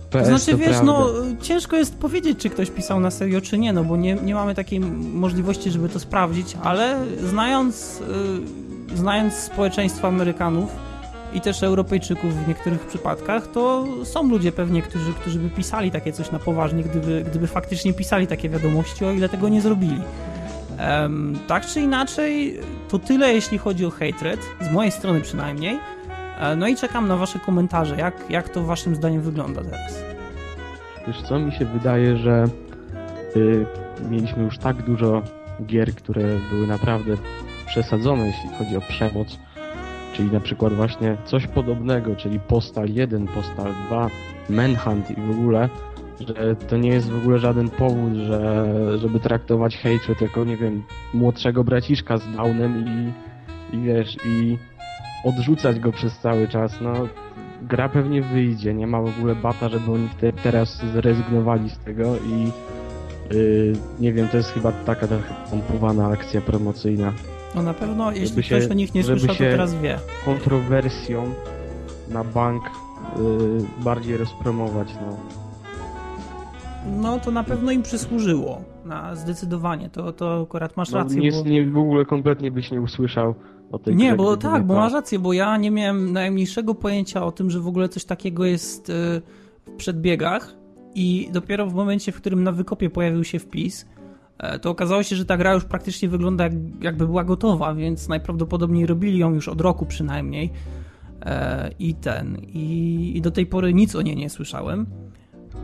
To 0.10 0.26
znaczy, 0.26 0.52
to 0.52 0.58
wiesz, 0.58 0.70
prawda. 0.70 0.86
no 0.86 1.10
ciężko 1.42 1.76
jest 1.76 1.98
powiedzieć, 1.98 2.40
czy 2.40 2.50
ktoś 2.50 2.72
pisał 2.72 3.00
na 3.00 3.12
serio, 3.12 3.42
czy 3.42 3.58
nie, 3.58 3.74
no 3.74 3.84
bo 3.84 3.98
nie, 3.98 4.16
nie 4.16 4.36
mamy 4.36 4.56
takiej 4.56 4.80
możliwości, 5.14 5.72
żeby 5.72 5.90
to 5.90 6.00
sprawdzić, 6.00 6.58
ale 6.64 7.00
znając, 7.24 8.02
y, 8.94 8.98
znając 8.98 9.34
społeczeństwo 9.34 10.08
Amerykanów 10.08 10.70
i 11.34 11.42
też 11.42 11.64
Europejczyków 11.64 12.46
w 12.46 12.48
niektórych 12.48 12.88
przypadkach, 12.88 13.48
to 13.48 13.86
są 14.04 14.30
ludzie 14.30 14.52
pewnie, 14.52 14.82
którzy, 14.82 15.14
którzy 15.14 15.40
by 15.40 15.50
pisali 15.50 15.92
takie 15.92 16.14
coś 16.14 16.32
na 16.32 16.40
poważnie, 16.40 16.84
gdyby, 16.84 17.24
gdyby 17.30 17.48
faktycznie 17.48 17.94
pisali 17.94 18.28
takie 18.28 18.50
wiadomości, 18.50 19.06
o 19.06 19.12
ile 19.12 19.30
tego 19.30 19.50
nie 19.50 19.62
zrobili. 19.62 20.02
Em, 20.78 21.40
tak 21.48 21.66
czy 21.66 21.82
inaczej, 21.82 22.60
to 22.90 23.00
tyle 23.00 23.34
jeśli 23.34 23.58
chodzi 23.58 23.86
o 23.86 23.90
hatred, 23.90 24.40
z 24.62 24.72
mojej 24.72 24.92
strony 24.92 25.22
przynajmniej. 25.22 25.80
E, 26.40 26.56
No 26.56 26.68
i 26.68 26.76
czekam 26.76 27.08
na 27.08 27.16
wasze 27.16 27.40
komentarze, 27.40 27.96
jak, 27.96 28.30
jak 28.30 28.50
to 28.50 28.64
waszym 28.64 28.96
zdaniem 28.96 29.22
wygląda 29.22 29.62
teraz. 29.64 30.04
Wiesz 31.08 31.22
co, 31.22 31.40
mi 31.40 31.52
się 31.52 31.66
wydaje, 31.66 32.18
że 32.18 32.46
y, 33.36 33.66
mieliśmy 34.10 34.44
już 34.44 34.58
tak 34.58 34.82
dużo 34.82 35.22
gier, 35.66 35.96
które 35.96 36.24
były 36.52 36.68
naprawdę 36.68 37.16
przesadzone, 37.66 38.28
jeśli 38.28 38.50
chodzi 38.58 38.78
o 38.78 38.82
przemoc. 38.82 39.40
Czyli 40.14 40.32
na 40.32 40.40
przykład 40.40 40.74
właśnie 40.74 41.18
coś 41.26 41.48
podobnego, 41.48 42.16
czyli 42.16 42.40
Postal 42.40 42.90
1, 42.90 43.28
Postal 43.28 43.74
2, 43.88 44.10
Manhunt 44.50 45.12
i 45.12 45.22
w 45.22 45.32
ogóle, 45.32 45.70
że 46.20 46.56
to 46.56 46.78
nie 46.78 46.90
jest 46.90 47.10
w 47.10 47.18
ogóle 47.18 47.40
żaden 47.40 47.70
powód, 47.70 48.14
że, 48.14 48.66
żeby 48.98 49.20
traktować 49.20 49.78
Hatred 49.78 50.22
jako, 50.22 50.46
nie 50.46 50.58
wiem, 50.58 50.84
młodszego 51.14 51.64
braciszka 51.64 52.18
z 52.18 52.36
Downem 52.36 52.86
i, 52.88 53.14
i 53.76 53.82
wiesz, 53.82 54.18
i 54.26 54.58
odrzucać 55.24 55.80
go 55.80 55.92
przez 55.92 56.18
cały 56.18 56.48
czas, 56.48 56.82
no 56.82 56.94
gra 57.62 57.90
pewnie 57.90 58.22
wyjdzie, 58.22 58.74
nie 58.74 58.88
ma 58.88 59.02
w 59.02 59.18
ogóle 59.18 59.36
bata, 59.36 59.70
żeby 59.70 59.92
oni 59.92 60.10
te, 60.22 60.34
teraz 60.34 60.82
zrezygnowali 60.94 61.70
z 61.70 61.78
tego 61.78 62.16
i 62.16 62.52
yy, 63.36 63.74
nie 64.00 64.14
wiem, 64.14 64.28
to 64.28 64.38
jest 64.38 64.52
chyba 64.52 64.72
taka 64.72 65.08
trochę 65.08 65.36
pompowana 65.50 66.08
akcja 66.08 66.42
promocyjna. 66.42 67.14
No 67.56 67.62
na 67.64 67.74
pewno, 67.74 68.12
jeśli 68.12 68.28
Żeby 68.28 68.44
ktoś 68.44 68.64
się- 68.64 68.70
o 68.70 68.74
nich 68.74 68.94
nie 68.94 69.04
słyszał, 69.04 69.28
to 69.28 69.36
teraz 69.36 69.76
wie. 69.76 70.00
Kontrowersją 70.26 71.34
na 72.10 72.24
bank 72.24 72.64
yy, 73.18 73.84
bardziej 73.84 74.18
rozpromować, 74.18 74.88
no. 75.02 75.18
No 76.86 77.20
to 77.20 77.32
na 77.32 77.44
pewno 77.44 77.72
im 77.72 77.84
przysłużyło, 77.84 78.62
na 78.86 79.16
zdecydowanie, 79.16 79.90
to, 79.90 80.14
to 80.14 80.42
akurat 80.42 80.78
masz 80.78 80.92
no 80.92 80.98
rację, 80.98 81.22
nie, 81.22 81.32
bo... 81.32 81.50
nie, 81.50 81.66
w 81.66 81.78
ogóle 81.78 82.06
kompletnie 82.06 82.52
byś 82.52 82.72
nie 82.72 82.82
usłyszał 82.82 83.36
o 83.72 83.80
tej 83.80 83.96
Nie, 83.96 84.16
bo 84.16 84.38
tak, 84.38 84.66
bo 84.66 84.74
masz 84.74 84.94
rację, 84.94 85.20
bo 85.20 85.34
ja 85.34 85.58
nie 85.58 85.72
miałem 85.72 86.14
najmniejszego 86.14 86.76
pojęcia 86.76 87.26
o 87.26 87.32
tym, 87.32 87.50
że 87.50 87.60
w 87.60 87.68
ogóle 87.68 87.90
coś 87.90 88.06
takiego 88.06 88.46
jest 88.46 88.90
y, 88.90 88.94
w 89.66 89.72
przedbiegach 89.78 90.56
I 90.96 91.30
dopiero 91.32 91.68
w 91.68 91.74
momencie, 91.74 92.12
w 92.12 92.16
którym 92.16 92.44
na 92.44 92.52
wykopie 92.52 92.90
pojawił 92.90 93.24
się 93.24 93.40
wpis, 93.40 93.86
e, 94.38 94.60
to 94.60 94.70
okazało 94.70 95.04
się, 95.04 95.16
że 95.16 95.26
ta 95.26 95.38
gra 95.38 95.54
już 95.54 95.66
praktycznie 95.66 96.10
wygląda 96.10 96.44
jak, 96.44 96.54
jakby 96.82 97.06
była 97.06 97.24
gotowa, 97.24 97.74
więc 97.76 98.08
najprawdopodobniej 98.08 98.86
robili 98.86 99.20
ją 99.20 99.34
już 99.34 99.48
od 99.48 99.62
roku 99.62 99.86
przynajmniej. 99.86 100.52
E, 101.26 101.70
I 101.80 101.96
ten. 101.96 102.38
I, 102.38 103.12
i 103.16 103.22
do 103.22 103.32
tej 103.32 103.46
pory 103.46 103.74
nic 103.74 103.96
o 103.96 104.02
niej 104.02 104.16
nie 104.16 104.30
słyszałem. 104.30 104.86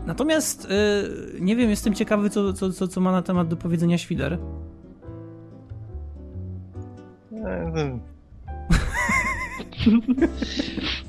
Natomiast 0.06 0.68
e, 0.70 1.04
nie 1.40 1.56
wiem, 1.56 1.70
jestem 1.70 1.94
ciekawy, 1.94 2.30
co, 2.30 2.52
co, 2.52 2.72
co, 2.72 2.88
co 2.88 3.00
ma 3.00 3.12
na 3.12 3.22
temat 3.22 3.48
do 3.48 3.56
powiedzenia 3.56 3.98
Świder. 3.98 4.38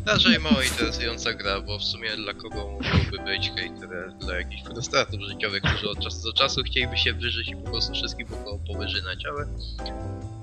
Raczej 0.05 0.39
mało 0.43 0.61
interesująca 0.61 1.33
gra, 1.33 1.61
bo 1.61 1.79
w 1.79 1.83
sumie 1.83 2.17
dla 2.17 2.33
kogo 2.33 2.57
mogłoby 2.57 3.17
być 3.25 3.51
hejter 3.55 4.13
dla 4.19 4.37
jakichś 4.37 4.63
frustratorów 4.63 5.27
życiowych, 5.27 5.63
którzy 5.63 5.89
od 5.89 5.99
czasu 5.99 6.23
do 6.23 6.33
czasu 6.33 6.63
chcieliby 6.63 6.97
się 6.97 7.13
wyżyć 7.13 7.49
i 7.49 7.55
po 7.55 7.69
prostu 7.71 7.93
wszystkich 7.93 8.27
wokoło 8.27 8.59
powyżynać, 8.67 9.25
ale 9.25 9.47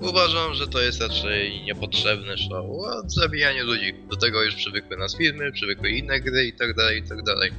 uważam, 0.09 0.53
że 0.53 0.67
to 0.67 0.81
jest 0.81 1.01
raczej 1.01 1.63
niepotrzebne 1.63 2.37
show 2.37 2.65
od 2.69 3.13
zabijania 3.13 3.63
ludzi. 3.63 3.93
Do 4.09 4.15
tego 4.15 4.43
już 4.43 4.55
przywykły 4.55 4.97
nas 4.97 5.17
filmy, 5.17 5.51
przywykły 5.51 5.89
inne 5.89 6.19
gry 6.19 6.45
i 6.45 6.53
tak 6.53 6.75
dalej, 6.75 6.99
i 6.99 7.03
tak 7.03 7.23
dalej. 7.23 7.51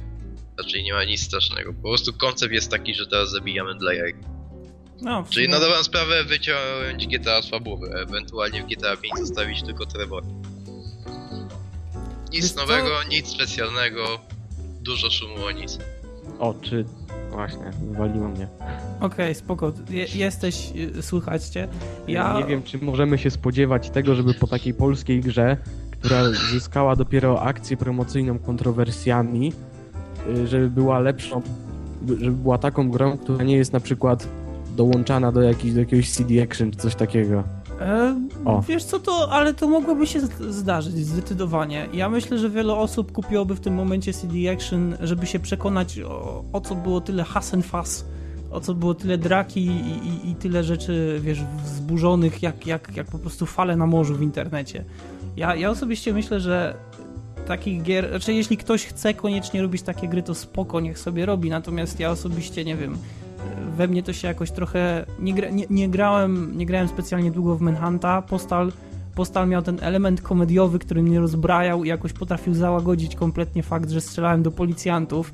Raczej 0.57 0.83
nie 0.83 0.93
ma 0.93 1.03
nic 1.03 1.23
strasznego. 1.23 1.73
Po 1.73 1.81
prostu 1.81 2.13
koncept 2.13 2.53
jest 2.53 2.71
taki, 2.71 2.93
że 2.93 3.07
teraz 3.07 3.31
zabijamy 3.31 3.75
dla 3.75 3.93
jaj. 3.93 4.13
No, 5.01 5.25
Czyli 5.29 5.49
na 5.49 5.59
dobrą 5.59 5.83
sprawę 5.83 6.23
wyciąć 6.23 7.07
GTA 7.07 7.41
z 7.41 7.49
fabuły, 7.49 7.89
ewentualnie 7.89 8.63
w 8.63 8.65
GTA 8.65 8.97
5 8.97 9.13
zostawić 9.19 9.63
tylko 9.63 9.85
Trevor. 9.85 10.23
Nic 12.33 12.55
nowego, 12.55 12.89
nic 13.09 13.27
specjalnego, 13.27 14.19
dużo 14.81 15.11
szumu 15.11 15.45
o 15.45 15.51
nic. 15.51 15.79
O, 16.39 16.53
czy... 16.61 16.85
Właśnie, 17.31 17.71
wywaliło 17.91 18.27
mnie. 18.27 18.47
Okej, 18.97 19.07
okay, 19.07 19.35
spoko. 19.35 19.73
Je 19.89 20.05
jesteś, 20.15 20.71
y, 20.97 21.01
słychać 21.03 21.43
cię. 21.43 21.67
Ja... 22.07 22.39
Nie 22.39 22.45
wiem, 22.45 22.63
czy 22.63 22.77
możemy 22.77 23.17
się 23.17 23.31
spodziewać 23.31 23.89
tego, 23.89 24.15
żeby 24.15 24.33
po 24.33 24.47
takiej 24.47 24.73
polskiej 24.73 25.21
grze, 25.21 25.57
która 25.91 26.23
zyskała 26.51 26.95
dopiero 26.95 27.41
akcję 27.41 27.77
promocyjną 27.77 28.39
kontrowersjami, 28.39 29.53
żeby 30.45 30.69
była 30.69 30.99
lepszą, 30.99 31.41
żeby 32.07 32.31
była 32.31 32.57
taką 32.57 32.89
grą, 32.89 33.17
która 33.17 33.43
nie 33.43 33.57
jest 33.57 33.73
na 33.73 33.79
przykład 33.79 34.27
dołączana 34.75 35.31
do, 35.31 35.41
jakiś, 35.41 35.73
do 35.73 35.79
jakiegoś 35.79 36.09
CD 36.09 36.43
Action 36.43 36.71
czy 36.71 36.77
coś 36.77 36.95
takiego. 36.95 37.43
E, 37.81 38.15
wiesz 38.67 38.83
co 38.83 38.99
to, 38.99 39.31
ale 39.31 39.53
to 39.53 39.67
mogłoby 39.67 40.07
się 40.07 40.19
zdarzyć 40.49 40.95
zdecydowanie. 40.95 41.87
Ja 41.93 42.09
myślę, 42.09 42.37
że 42.37 42.49
wiele 42.49 42.73
osób 42.73 43.11
kupiłoby 43.11 43.55
w 43.55 43.59
tym 43.59 43.73
momencie 43.73 44.13
CD 44.13 44.51
Action, 44.53 44.97
żeby 45.01 45.25
się 45.25 45.39
przekonać 45.39 45.99
o, 45.99 46.43
o 46.53 46.61
co 46.61 46.75
było 46.75 47.01
tyle 47.01 47.23
has 47.23 47.53
and 47.53 47.65
fuss, 47.65 48.05
o 48.51 48.61
co 48.61 48.73
było 48.73 48.93
tyle 48.93 49.17
draki 49.17 49.65
i, 49.65 49.69
i, 49.69 50.31
i, 50.31 50.35
tyle 50.35 50.63
rzeczy, 50.63 51.19
wiesz, 51.21 51.43
wzburzonych 51.63 52.43
jak, 52.43 52.67
jak, 52.67 52.95
jak 52.95 53.07
po 53.07 53.19
prostu 53.19 53.45
fale 53.45 53.75
na 53.75 53.85
morzu 53.85 54.15
w 54.15 54.21
internecie. 54.21 54.83
Ja, 55.37 55.55
ja 55.55 55.69
osobiście 55.69 56.13
myślę, 56.13 56.39
że 56.39 56.75
takich 57.45 57.83
gier, 57.83 58.09
znaczy 58.09 58.33
jeśli 58.33 58.57
ktoś 58.57 58.85
chce 58.85 59.13
koniecznie 59.13 59.61
robić 59.61 59.81
takie 59.81 60.07
gry, 60.07 60.23
to 60.23 60.35
spoko, 60.35 60.79
niech 60.79 60.99
sobie 60.99 61.25
robi, 61.25 61.49
natomiast 61.49 61.99
ja 61.99 62.11
osobiście, 62.11 62.65
nie 62.65 62.75
wiem, 62.75 62.97
we 63.77 63.87
mnie 63.87 64.03
to 64.03 64.13
się 64.13 64.27
jakoś 64.27 64.51
trochę. 64.51 65.05
Nie, 65.19 65.33
gra, 65.33 65.49
nie, 65.49 65.65
nie, 65.69 65.89
grałem, 65.89 66.57
nie 66.57 66.65
grałem 66.65 66.87
specjalnie 66.87 67.31
długo 67.31 67.55
w 67.55 67.61
Manhunta. 67.61 68.21
Postal, 68.21 68.71
Postal 69.15 69.47
miał 69.47 69.61
ten 69.61 69.77
element 69.81 70.21
komediowy, 70.21 70.79
który 70.79 71.03
mnie 71.03 71.19
rozbrajał 71.19 71.83
i 71.83 71.87
jakoś 71.87 72.13
potrafił 72.13 72.53
załagodzić 72.53 73.15
kompletnie 73.15 73.63
fakt, 73.63 73.89
że 73.89 74.01
strzelałem 74.01 74.43
do 74.43 74.51
policjantów, 74.51 75.33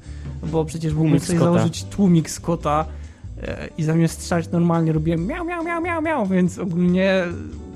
bo 0.52 0.66
przecież 0.66 0.94
mógłbym 0.94 1.20
sobie 1.20 1.40
Scotta. 1.40 1.54
założyć 1.54 1.84
tłumik 1.84 2.30
Scotta 2.30 2.86
e, 3.42 3.70
i 3.78 3.84
zamiast 3.84 4.20
strzelać 4.22 4.52
normalnie 4.52 4.92
robiłem 4.92 5.26
miał, 5.28 5.46
miał, 5.46 5.64
miał, 5.64 5.82
miał, 5.82 6.02
miał, 6.02 6.26
więc 6.26 6.60
ogólnie 6.60 7.24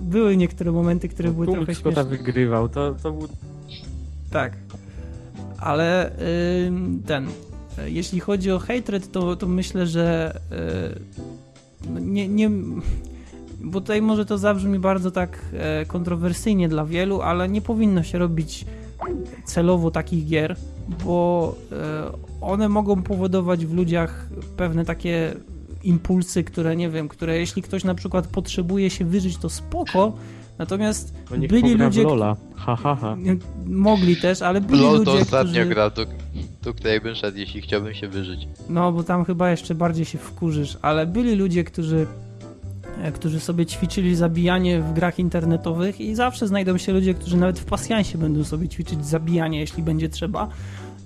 były 0.01 0.38
niektóre 0.38 0.72
momenty, 0.72 1.10
które 1.10 1.30
no, 1.30 1.36
były 1.36 1.48
trochę 1.48 1.65
śmieszne. 1.65 1.92
Scotta 1.92 2.10
wygrywał, 2.10 2.70
to, 2.70 2.96
to 3.04 3.12
był... 3.12 3.27
Tak. 4.35 4.53
Ale 5.59 6.11
ten, 7.05 7.27
jeśli 7.85 8.19
chodzi 8.19 8.51
o 8.51 8.59
hatred, 8.59 9.11
to, 9.11 9.35
to 9.35 9.48
myślę, 9.48 9.87
że 9.87 10.37
e, 10.51 12.00
nie, 12.00 12.27
nie, 12.27 12.50
bo 13.61 13.81
tutaj 13.81 14.01
może 14.01 14.25
to 14.25 14.37
zabrzmi 14.37 14.79
bardzo 14.79 15.11
tak 15.11 15.39
e, 15.53 15.85
kontrowersyjnie 15.85 16.69
dla 16.69 16.85
wielu, 16.85 17.21
ale 17.21 17.50
nie 17.50 17.61
powinno 17.61 18.03
się 18.03 18.17
robić 18.17 18.65
celowo 19.45 19.91
takich 19.91 20.25
gier, 20.25 20.55
bo 21.05 21.55
e, 21.71 22.11
one 22.41 22.69
mogą 22.69 23.03
powodować 23.03 23.65
w 23.65 23.74
ludziach 23.74 24.29
pewne 24.57 24.85
takie 24.85 25.33
impulsy, 25.83 26.43
które 26.43 26.75
nie 26.75 26.89
wiem, 26.89 27.07
które 27.07 27.39
jeśli 27.39 27.61
ktoś 27.61 27.83
na 27.83 27.95
przykład 27.95 28.27
potrzebuje 28.27 28.89
się 28.89 29.05
wyżyć, 29.05 29.37
to 29.37 29.50
spoko, 29.50 30.13
Natomiast 30.57 31.13
byli 31.50 31.74
ludzie. 31.74 32.03
Lola. 32.03 32.35
Ha, 32.55 32.75
ha, 32.75 32.96
ha. 32.96 33.18
Mogli 33.65 34.18
też, 34.18 34.41
ale 34.41 34.61
byli 34.61 34.81
LOL 34.81 34.94
ludzie. 34.94 35.05
to 35.05 35.13
ostatnio 35.13 35.51
którzy... 35.51 35.65
gra, 35.65 35.89
do, 35.89 36.05
do 36.63 36.74
której 36.74 37.01
bym 37.01 37.15
szedł, 37.15 37.37
jeśli 37.37 37.61
chciałbym 37.61 37.94
się 37.94 38.07
wyżyć. 38.07 38.48
No, 38.70 38.91
bo 38.91 39.03
tam 39.03 39.25
chyba 39.25 39.51
jeszcze 39.51 39.75
bardziej 39.75 40.05
się 40.05 40.18
wkurzysz, 40.18 40.77
ale 40.81 41.05
byli 41.05 41.35
ludzie, 41.35 41.63
którzy 41.63 42.07
e, 43.01 43.11
którzy 43.11 43.39
sobie 43.39 43.65
ćwiczyli 43.65 44.15
zabijanie 44.15 44.81
w 44.81 44.94
grach 44.94 45.20
internetowych 45.20 46.01
i 46.01 46.15
zawsze 46.15 46.48
znajdą 46.48 46.77
się 46.77 46.94
ludzie, 46.94 47.13
którzy 47.13 47.37
nawet 47.37 47.59
w 47.59 47.65
pasjansie 47.65 48.18
będą 48.18 48.44
sobie 48.44 48.70
ćwiczyć 48.70 49.05
zabijanie, 49.05 49.59
jeśli 49.59 49.83
będzie 49.83 50.09
trzeba. 50.09 50.48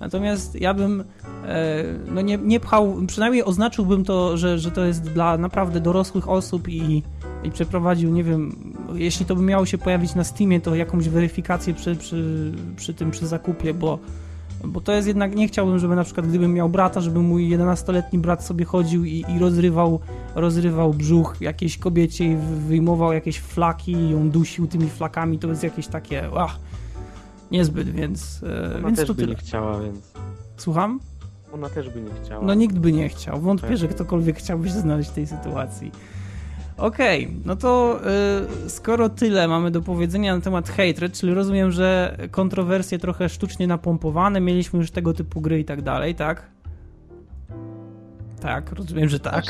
Natomiast 0.00 0.60
ja 0.60 0.74
bym 0.74 1.04
e, 1.44 1.84
no 2.10 2.20
nie, 2.20 2.38
nie 2.38 2.60
pchał, 2.60 2.96
przynajmniej 3.06 3.44
oznaczyłbym 3.44 4.04
to, 4.04 4.36
że, 4.36 4.58
że 4.58 4.70
to 4.70 4.84
jest 4.84 5.02
dla 5.02 5.38
naprawdę 5.38 5.80
dorosłych 5.80 6.28
osób 6.28 6.68
i 6.68 7.02
i 7.44 7.50
przeprowadził, 7.50 8.10
nie 8.10 8.24
wiem, 8.24 8.74
jeśli 8.94 9.26
to 9.26 9.36
by 9.36 9.42
miało 9.42 9.66
się 9.66 9.78
pojawić 9.78 10.14
na 10.14 10.24
Steamie, 10.24 10.60
to 10.60 10.74
jakąś 10.74 11.08
weryfikację 11.08 11.74
przy, 11.74 11.96
przy, 11.96 12.52
przy 12.76 12.94
tym, 12.94 13.10
przy 13.10 13.26
zakupie, 13.26 13.74
bo, 13.74 13.98
bo 14.64 14.80
to 14.80 14.92
jest 14.92 15.08
jednak, 15.08 15.34
nie 15.36 15.48
chciałbym, 15.48 15.78
żeby 15.78 15.96
na 15.96 16.04
przykład 16.04 16.26
gdybym 16.26 16.54
miał 16.54 16.68
brata, 16.68 17.00
żeby 17.00 17.20
mój 17.20 17.48
11-letni 17.48 18.18
brat 18.18 18.44
sobie 18.44 18.64
chodził 18.64 19.04
i, 19.04 19.24
i 19.28 19.38
rozrywał, 19.38 20.00
rozrywał 20.34 20.94
brzuch 20.94 21.36
jakiejś 21.40 21.78
kobiecie 21.78 22.24
i 22.24 22.36
wyjmował 22.68 23.12
jakieś 23.12 23.38
flaki 23.38 23.92
i 23.92 24.10
ją 24.10 24.30
dusił 24.30 24.66
tymi 24.66 24.88
flakami, 24.88 25.38
to 25.38 25.48
jest 25.48 25.62
jakieś 25.62 25.86
takie, 25.86 26.30
ach, 26.36 26.58
niezbyt, 27.50 27.90
więc, 27.90 28.42
e, 28.42 28.76
Ona 28.76 28.86
więc 28.86 28.98
też 28.98 29.08
to 29.08 29.14
by 29.14 29.22
tyle. 29.22 29.34
nie 29.34 29.38
chciała, 29.40 29.80
więc... 29.80 30.12
Słucham? 30.56 31.00
Ona 31.52 31.68
też 31.68 31.90
by 31.90 32.00
nie 32.00 32.10
chciała. 32.24 32.44
No 32.44 32.54
nikt 32.54 32.78
by 32.78 32.92
nie 32.92 33.08
chciał. 33.08 33.40
Wątpię, 33.40 33.68
tak. 33.68 33.76
że 33.76 33.88
ktokolwiek 33.88 34.38
chciałby 34.38 34.68
się 34.68 34.74
znaleźć 34.74 35.10
w 35.10 35.14
tej 35.14 35.26
sytuacji. 35.26 35.92
Okej, 36.80 37.24
okay, 37.24 37.36
no 37.44 37.56
to 37.56 38.00
y, 38.66 38.70
skoro 38.70 39.08
tyle 39.08 39.48
mamy 39.48 39.70
do 39.70 39.82
powiedzenia 39.82 40.34
na 40.34 40.40
temat 40.40 40.68
hatred, 40.68 41.12
czyli 41.12 41.34
rozumiem, 41.34 41.70
że 41.70 42.16
kontrowersje 42.30 42.98
trochę 42.98 43.28
sztucznie 43.28 43.66
napompowane, 43.66 44.40
mieliśmy 44.40 44.78
już 44.78 44.90
tego 44.90 45.14
typu 45.14 45.40
gry 45.40 45.60
i 45.60 45.64
tak 45.64 45.82
dalej, 45.82 46.14
tak? 46.14 46.50
Tak, 48.40 48.72
rozumiem, 48.72 49.08
że 49.08 49.20
tak. 49.20 49.44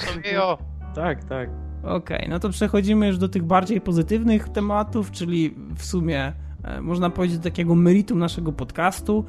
Tak, 0.94 1.24
tak. 1.24 1.50
Okej, 1.82 2.16
okay, 2.16 2.28
no 2.28 2.38
to 2.38 2.48
przechodzimy 2.48 3.06
już 3.06 3.18
do 3.18 3.28
tych 3.28 3.42
bardziej 3.42 3.80
pozytywnych 3.80 4.48
tematów, 4.48 5.10
czyli 5.10 5.54
w 5.76 5.84
sumie 5.84 6.32
e, 6.64 6.80
można 6.80 7.10
powiedzieć 7.10 7.38
do 7.38 7.44
takiego 7.44 7.74
meritum 7.74 8.18
naszego 8.18 8.52
podcastu. 8.52 9.24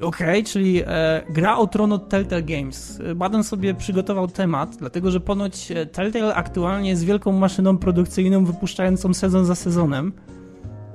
Okej, 0.00 0.28
okay, 0.28 0.44
czyli 0.44 0.82
e, 0.86 1.22
gra 1.30 1.56
o 1.56 1.66
tron 1.66 1.92
od 1.92 2.08
Telltale 2.08 2.42
Games. 2.42 3.02
Baden 3.16 3.44
sobie 3.44 3.74
przygotował 3.74 4.28
temat, 4.28 4.76
dlatego 4.76 5.10
że 5.10 5.20
ponoć 5.20 5.70
e, 5.70 5.86
Telltale 5.86 6.34
aktualnie 6.34 6.90
jest 6.90 7.04
wielką 7.04 7.32
maszyną 7.32 7.78
produkcyjną 7.78 8.44
wypuszczającą 8.44 9.14
sezon 9.14 9.44
za 9.44 9.54
sezonem. 9.54 10.12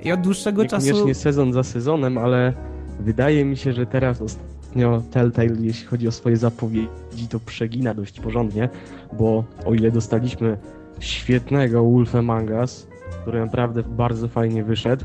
I 0.04 0.12
od 0.12 0.20
dłuższego 0.20 0.64
czasu... 0.64 0.86
Niekoniecznie 0.86 1.14
sezon 1.14 1.52
za 1.52 1.62
sezonem, 1.62 2.18
ale 2.18 2.52
wydaje 3.00 3.44
mi 3.44 3.56
się, 3.56 3.72
że 3.72 3.86
teraz 3.86 4.22
ostatnio 4.22 5.02
Telltale, 5.10 5.48
jeśli 5.60 5.86
chodzi 5.86 6.08
o 6.08 6.12
swoje 6.12 6.36
zapowiedzi, 6.36 7.28
to 7.30 7.40
przegina 7.40 7.94
dość 7.94 8.20
porządnie, 8.20 8.68
bo 9.12 9.44
o 9.66 9.74
ile 9.74 9.90
dostaliśmy 9.90 10.56
świetnego 11.00 11.84
Wolf 11.84 12.14
Among 12.14 12.50
Us, 12.50 12.86
który 13.22 13.40
naprawdę 13.40 13.82
bardzo 13.82 14.28
fajnie 14.28 14.64
wyszedł, 14.64 15.04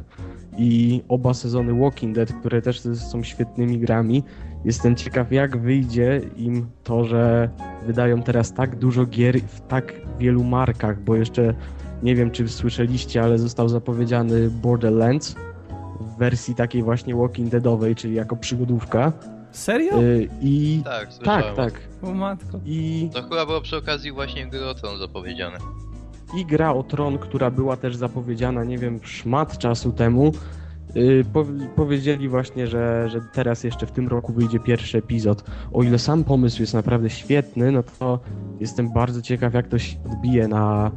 i 0.59 1.01
oba 1.07 1.33
sezony 1.33 1.73
Walking 1.73 2.15
Dead, 2.15 2.33
które 2.33 2.61
też 2.61 2.81
są 2.81 3.23
świetnymi 3.23 3.79
grami. 3.79 4.23
Jestem 4.65 4.95
ciekaw, 4.95 5.31
jak 5.31 5.57
wyjdzie 5.57 6.21
im 6.37 6.69
to, 6.83 7.05
że 7.05 7.49
wydają 7.85 8.23
teraz 8.23 8.53
tak 8.53 8.75
dużo 8.75 9.05
gier 9.05 9.41
w 9.41 9.61
tak 9.61 9.93
wielu 10.19 10.43
markach, 10.43 11.03
bo 11.03 11.15
jeszcze 11.15 11.53
nie 12.03 12.15
wiem, 12.15 12.31
czy 12.31 12.49
słyszeliście, 12.49 13.23
ale 13.23 13.37
został 13.37 13.69
zapowiedziany 13.69 14.49
Borderlands 14.49 15.35
w 15.99 16.17
wersji 16.17 16.55
takiej 16.55 16.83
właśnie 16.83 17.15
Walking 17.15 17.49
Deadowej, 17.49 17.95
czyli 17.95 18.15
jako 18.15 18.35
przygodówka. 18.35 19.13
Serio? 19.51 20.01
Y 20.01 20.29
I 20.41 20.81
tak, 20.85 21.17
tak, 21.17 21.55
tak. 21.55 21.73
O 22.01 22.13
matko. 22.13 22.59
I... 22.65 23.09
To 23.13 23.23
chyba 23.23 23.45
było 23.45 23.61
przy 23.61 23.77
okazji 23.77 24.11
właśnie 24.11 24.47
gry 24.47 24.65
o 24.65 24.73
Tron 24.73 24.97
zapowiedziane. 24.97 25.57
I 26.37 26.45
gra 26.45 26.73
o 26.73 26.83
Tron, 26.83 27.17
która 27.17 27.51
była 27.51 27.77
też 27.77 27.95
zapowiedziana, 27.95 28.63
nie 28.63 28.77
wiem, 28.77 28.99
szmat 29.03 29.57
czasu 29.57 29.91
temu, 29.91 30.31
yy, 30.95 31.25
po, 31.33 31.45
powiedzieli 31.75 32.29
właśnie, 32.29 32.67
że, 32.67 33.09
że 33.09 33.21
teraz 33.33 33.63
jeszcze 33.63 33.85
w 33.85 33.91
tym 33.91 34.07
roku 34.07 34.33
wyjdzie 34.33 34.59
pierwszy 34.59 34.97
epizod. 34.97 35.43
O 35.73 35.83
ile 35.83 35.99
sam 35.99 36.23
pomysł 36.23 36.61
jest 36.61 36.73
naprawdę 36.73 37.09
świetny, 37.09 37.71
no 37.71 37.83
to 37.83 38.19
jestem 38.59 38.93
bardzo 38.93 39.21
ciekaw, 39.21 39.53
jak 39.53 39.67
to 39.67 39.79
się 39.79 39.97
odbije 40.11 40.47
na 40.47 40.91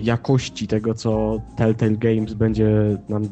jakości 0.00 0.66
tego, 0.66 0.94
co 0.94 1.40
Telltale 1.56 1.96
Games 1.96 2.34
będzie 2.34 2.98
nam 3.08 3.22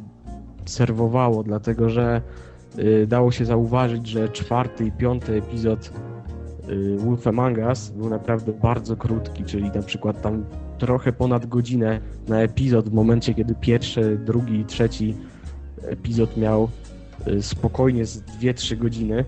serwowało, 0.64 1.42
dlatego 1.42 1.90
że 1.90 2.23
yy, 2.77 3.07
dało 3.07 3.33
się 3.33 3.45
zauważyć, 3.45 4.07
że 4.07 4.29
czwarty 4.29 4.87
i 4.87 4.92
piąty 4.92 5.35
epizod 5.35 5.92
Wolf 6.96 7.26
Among 7.26 7.59
Us 7.59 7.90
był 7.90 8.11
naprawdę 8.11 8.52
bardzo 8.52 8.96
krótki, 8.96 9.44
czyli 9.44 9.70
na 9.70 9.83
przykład 9.83 10.22
tam 10.22 10.44
trochę 10.79 11.12
ponad 11.12 11.46
godzinę 11.46 12.00
na 12.29 12.40
epizod 12.40 12.88
w 12.88 12.92
momencie, 12.92 13.35
kiedy 13.35 13.55
pierwszy, 13.55 14.18
drugi 14.24 14.61
i 14.61 14.64
trzeci 14.64 15.14
epizod 15.83 16.37
miał 16.37 16.68
y, 17.29 17.42
spokojnie 17.42 18.07
z 18.07 18.22
2-3 18.22 18.76
godziny, 18.76 19.24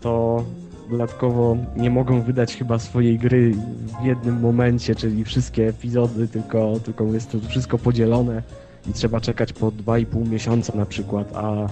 to 0.00 0.44
dodatkowo 0.90 1.56
nie 1.76 1.90
mogą 1.90 2.22
wydać 2.22 2.56
chyba 2.56 2.78
swojej 2.78 3.18
gry 3.18 3.54
w 4.00 4.04
jednym 4.04 4.40
momencie, 4.40 4.94
czyli 4.94 5.24
wszystkie 5.24 5.68
epizody, 5.68 6.28
tylko, 6.28 6.80
tylko 6.84 7.04
jest 7.04 7.32
to 7.32 7.38
wszystko 7.48 7.78
podzielone 7.78 8.42
i 8.90 8.92
trzeba 8.92 9.20
czekać 9.20 9.52
po 9.52 9.70
2,5 9.70 10.28
miesiąca 10.28 10.76
na 10.76 10.86
przykład, 10.86 11.36
a 11.36 11.68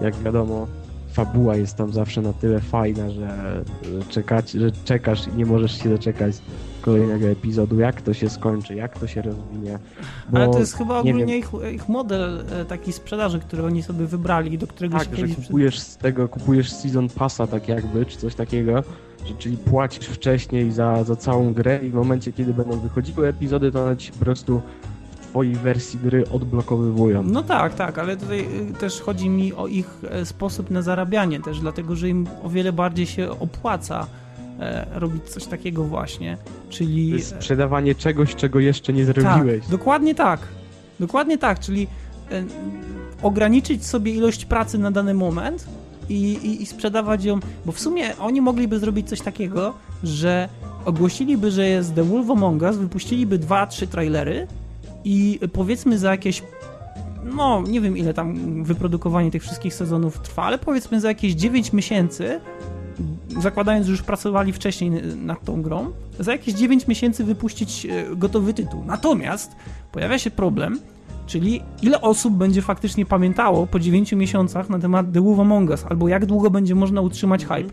jak 0.00 0.14
wiadomo 0.14 0.66
fabuła 1.12 1.56
jest 1.56 1.76
tam 1.76 1.92
zawsze 1.92 2.22
na 2.22 2.32
tyle 2.32 2.60
fajna, 2.60 3.10
że, 3.10 3.62
czekać, 4.08 4.50
że 4.50 4.72
czekasz 4.84 5.28
i 5.28 5.36
nie 5.36 5.46
możesz 5.46 5.82
się 5.82 5.88
doczekać 5.88 6.34
kolejnego 6.80 7.26
epizodu, 7.26 7.80
jak 7.80 8.02
to 8.02 8.14
się 8.14 8.30
skończy, 8.30 8.74
jak 8.74 8.98
to 8.98 9.06
się 9.06 9.22
rozwinie. 9.22 9.78
Ale 10.32 10.48
to 10.48 10.58
jest 10.58 10.76
chyba 10.76 10.98
ogólnie 10.98 11.38
ich, 11.38 11.50
ich, 11.74 11.88
model 11.88 12.44
e, 12.52 12.64
taki 12.64 12.92
sprzedaży, 12.92 13.40
który 13.40 13.64
oni 13.64 13.82
sobie 13.82 14.06
wybrali, 14.06 14.58
do 14.58 14.66
którego 14.66 14.98
tak, 14.98 15.16
się 15.16 15.26
że 15.26 15.34
kupujesz 15.34 15.78
z 15.78 15.96
tego, 15.96 16.28
kupujesz 16.28 16.72
season 16.72 17.08
passa 17.08 17.46
tak 17.46 17.68
jakby, 17.68 18.06
czy 18.06 18.18
coś 18.18 18.34
takiego, 18.34 18.82
że 19.26 19.34
czyli 19.34 19.56
płacisz 19.56 20.06
wcześniej 20.06 20.72
za, 20.72 21.04
za 21.04 21.16
całą 21.16 21.52
grę 21.52 21.80
i 21.82 21.90
w 21.90 21.94
momencie, 21.94 22.32
kiedy 22.32 22.54
będą 22.54 22.78
wychodziły 22.78 23.28
epizody, 23.28 23.72
to 23.72 23.84
one 23.84 23.96
ci 23.96 24.12
po 24.12 24.18
prostu 24.18 24.62
twojej 25.32 25.54
wersji 25.54 25.98
gry 25.98 26.28
odblokowywują. 26.30 27.22
No 27.22 27.42
tak, 27.42 27.74
tak, 27.74 27.98
ale 27.98 28.16
tutaj 28.16 28.40
y, 28.70 28.72
też 28.72 29.00
chodzi 29.00 29.28
mi 29.28 29.52
o 29.52 29.66
ich 29.66 29.98
e, 30.10 30.26
sposób 30.26 30.70
na 30.70 30.82
zarabianie 30.82 31.40
też, 31.40 31.60
dlatego 31.60 31.96
że 31.96 32.08
im 32.08 32.26
o 32.42 32.48
wiele 32.48 32.72
bardziej 32.72 33.06
się 33.06 33.30
opłaca 33.30 34.06
e, 34.60 34.86
robić 34.94 35.24
coś 35.24 35.44
takiego 35.44 35.84
właśnie, 35.84 36.36
czyli... 36.68 37.22
Sprzedawanie 37.22 37.94
czegoś, 37.94 38.34
czego 38.34 38.60
jeszcze 38.60 38.92
nie 38.92 39.04
zrobiłeś. 39.04 39.60
Tak, 39.60 39.70
dokładnie 39.70 40.14
tak. 40.14 40.40
Dokładnie 41.00 41.38
tak, 41.38 41.60
czyli 41.60 41.86
e, 42.30 42.44
ograniczyć 43.22 43.86
sobie 43.86 44.12
ilość 44.12 44.44
pracy 44.44 44.78
na 44.78 44.90
dany 44.90 45.14
moment 45.14 45.66
i, 46.08 46.32
i, 46.32 46.62
i 46.62 46.66
sprzedawać 46.66 47.24
ją, 47.24 47.40
bo 47.66 47.72
w 47.72 47.80
sumie 47.80 48.16
oni 48.18 48.40
mogliby 48.40 48.78
zrobić 48.78 49.08
coś 49.08 49.20
takiego, 49.20 49.74
że 50.04 50.48
ogłosiliby, 50.84 51.50
że 51.50 51.66
jest 51.66 51.94
The 51.94 52.04
Wolf 52.04 52.30
Among 52.30 52.62
Us, 52.62 52.76
wypuściliby 52.76 53.38
dwa, 53.38 53.66
trzy 53.66 53.86
trailery 53.86 54.46
i 55.04 55.40
powiedzmy 55.52 55.98
za 55.98 56.10
jakieś 56.10 56.42
no 57.24 57.62
nie 57.68 57.80
wiem 57.80 57.96
ile 57.96 58.14
tam 58.14 58.64
wyprodukowanie 58.64 59.30
tych 59.30 59.42
wszystkich 59.42 59.74
sezonów 59.74 60.18
trwa, 60.18 60.42
ale 60.42 60.58
powiedzmy 60.58 61.00
za 61.00 61.08
jakieś 61.08 61.32
9 61.32 61.72
miesięcy 61.72 62.40
zakładając, 63.40 63.86
że 63.86 63.92
już 63.92 64.02
pracowali 64.02 64.52
wcześniej 64.52 64.90
nad 65.16 65.44
tą 65.44 65.62
grą, 65.62 65.90
za 66.18 66.32
jakieś 66.32 66.54
9 66.54 66.86
miesięcy 66.86 67.24
wypuścić 67.24 67.86
e, 67.86 68.16
gotowy 68.16 68.54
tytuł. 68.54 68.84
Natomiast 68.84 69.52
pojawia 69.92 70.18
się 70.18 70.30
problem, 70.30 70.80
czyli 71.26 71.62
ile 71.82 72.00
osób 72.00 72.34
będzie 72.34 72.62
faktycznie 72.62 73.06
pamiętało 73.06 73.66
po 73.66 73.78
9 73.78 74.12
miesiącach 74.12 74.70
na 74.70 74.78
temat 74.78 75.12
The 75.12 75.20
Wolf 75.20 75.40
Among 75.40 75.70
Us, 75.70 75.84
albo 75.88 76.08
jak 76.08 76.26
długo 76.26 76.50
będzie 76.50 76.74
można 76.74 77.00
utrzymać 77.00 77.44
hype. 77.44 77.70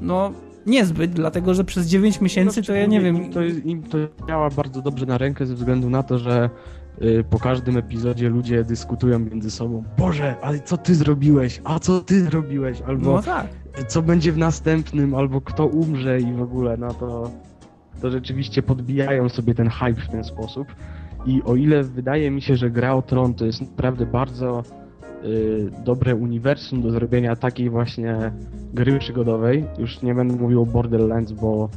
No, 0.00 0.32
niezbyt, 0.68 1.10
dlatego 1.10 1.54
że 1.54 1.64
przez 1.64 1.86
9 1.86 2.20
miesięcy 2.20 2.60
no, 2.60 2.66
to 2.66 2.72
ja 2.72 2.86
nie 2.86 3.00
wiem. 3.00 3.16
Im 3.16 3.32
to, 3.32 3.42
im 3.44 3.82
to 3.82 3.98
działa 4.28 4.50
bardzo 4.50 4.82
dobrze 4.82 5.06
na 5.06 5.18
rękę 5.18 5.46
ze 5.46 5.54
względu 5.54 5.90
na 5.90 6.02
to, 6.02 6.18
że 6.18 6.50
y, 7.02 7.24
po 7.30 7.38
każdym 7.38 7.76
epizodzie 7.76 8.28
ludzie 8.28 8.64
dyskutują 8.64 9.18
między 9.18 9.50
sobą. 9.50 9.84
Boże, 9.98 10.34
ale 10.42 10.60
co 10.60 10.76
ty 10.76 10.94
zrobiłeś? 10.94 11.60
A 11.64 11.78
co 11.78 12.00
ty 12.00 12.20
zrobiłeś? 12.20 12.82
Albo 12.86 13.12
no 13.12 13.22
tak. 13.22 13.46
co 13.88 14.02
będzie 14.02 14.32
w 14.32 14.38
następnym, 14.38 15.14
albo 15.14 15.40
kto 15.40 15.66
umrze 15.66 16.20
i 16.20 16.32
w 16.32 16.42
ogóle, 16.42 16.76
no 16.76 16.94
to, 16.94 17.30
to 18.02 18.10
rzeczywiście 18.10 18.62
podbijają 18.62 19.28
sobie 19.28 19.54
ten 19.54 19.68
hype 19.68 20.00
w 20.00 20.08
ten 20.08 20.24
sposób. 20.24 20.68
I 21.26 21.42
o 21.42 21.56
ile 21.56 21.82
wydaje 21.82 22.30
mi 22.30 22.42
się, 22.42 22.56
że 22.56 22.70
gra 22.70 22.94
o 22.94 23.02
Tron 23.02 23.34
to 23.34 23.46
jest 23.46 23.60
naprawdę 23.60 24.06
bardzo 24.06 24.62
dobre 25.84 26.14
uniwersum 26.14 26.82
do 26.82 26.90
zrobienia 26.90 27.36
takiej 27.36 27.70
właśnie 27.70 28.32
gry 28.74 28.98
przygodowej. 28.98 29.64
Już 29.78 30.02
nie 30.02 30.14
będę 30.14 30.36
mówił 30.36 30.62
o 30.62 30.66
Borderlands, 30.66 31.32
bo, 31.32 31.68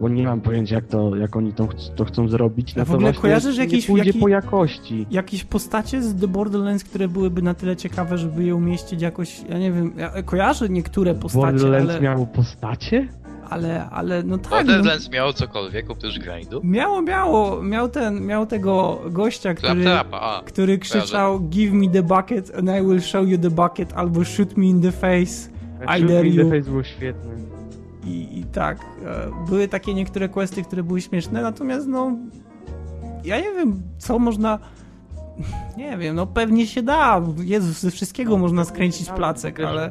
bo 0.00 0.08
nie 0.08 0.24
mam 0.24 0.40
pojęcia 0.40 0.74
jak, 0.74 0.86
to, 0.86 1.16
jak 1.16 1.36
oni 1.36 1.52
to, 1.52 1.68
to 1.96 2.04
chcą 2.04 2.28
zrobić. 2.28 2.78
A 2.78 2.84
w 2.84 2.94
ogóle 2.94 3.12
kojarzysz 3.12 3.58
jakieś, 3.58 3.86
pójdzie 3.86 4.06
jaki, 4.06 4.18
po 4.18 4.28
jakości. 4.28 5.06
Jakieś 5.10 5.44
postacie 5.44 6.02
z 6.02 6.20
The 6.20 6.28
Borderlands, 6.28 6.84
które 6.84 7.08
byłyby 7.08 7.42
na 7.42 7.54
tyle 7.54 7.76
ciekawe, 7.76 8.18
żeby 8.18 8.44
je 8.44 8.54
umieścić 8.54 9.02
jakoś, 9.02 9.40
ja 9.48 9.58
nie 9.58 9.72
wiem, 9.72 9.92
ja 9.96 10.22
kojarzę 10.22 10.68
niektóre 10.68 11.14
postacie, 11.14 11.46
Borderlands 11.46 11.90
ale... 11.90 12.00
miało 12.00 12.26
postacie? 12.26 13.08
Ale, 13.54 13.90
ale 13.90 14.22
no 14.22 14.38
tak. 14.38 14.50
Borderlands 14.50 15.04
no, 15.04 15.12
miało 15.12 15.32
cokolwiek 15.32 15.90
oprócz 15.90 16.18
grindu? 16.18 16.60
Miało, 16.64 17.02
miało. 17.02 17.62
Miał 17.62 17.88
ten, 17.88 18.26
miał 18.26 18.46
tego 18.46 19.00
gościa, 19.10 19.54
który, 19.54 19.82
Trapa, 19.82 20.42
który 20.46 20.78
krzyczał 20.78 21.40
Give 21.40 21.72
me 21.72 21.88
the 21.88 22.02
bucket 22.02 22.52
and 22.58 22.68
I 22.68 22.86
will 22.86 23.00
show 23.00 23.28
you 23.28 23.38
the 23.38 23.50
bucket 23.50 23.92
albo 23.92 24.24
shoot 24.24 24.56
me 24.56 24.66
in 24.66 24.82
the 24.82 24.92
face. 24.92 25.50
I 25.88 25.98
shoot 25.98 26.08
dare 26.08 26.22
me 26.22 26.28
in 26.28 26.34
you. 26.34 26.44
the 26.44 26.50
face 26.50 26.70
było 26.70 26.82
świetne. 26.82 27.34
I, 28.04 28.38
I 28.38 28.44
tak, 28.44 28.78
e, 29.04 29.30
były 29.48 29.68
takie 29.68 29.94
niektóre 29.94 30.28
questy, 30.28 30.62
które 30.62 30.82
były 30.82 31.00
śmieszne, 31.00 31.42
natomiast 31.42 31.86
no 31.86 32.16
ja 33.24 33.40
nie 33.40 33.54
wiem, 33.54 33.82
co 33.98 34.18
można 34.18 34.58
nie 35.76 35.98
wiem, 35.98 36.16
no 36.16 36.26
pewnie 36.26 36.66
się 36.66 36.82
da. 36.82 37.22
Jezus, 37.44 37.80
ze 37.80 37.90
wszystkiego 37.90 38.38
można 38.38 38.64
skręcić 38.64 39.10
placek, 39.10 39.60
ale... 39.60 39.90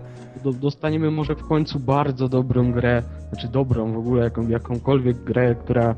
Dostaniemy 0.62 1.12
może 1.12 1.36
w 1.36 1.48
końcu 1.48 1.80
bardzo 1.80 2.30
dobrą 2.30 2.72
grę, 2.72 3.04
znaczy 3.30 3.48
dobrą 3.48 3.94
w 3.94 3.98
ogóle, 3.98 4.24
jaką, 4.24 4.48
jakąkolwiek 4.48 5.24
grę, 5.24 5.56
która 5.56 5.96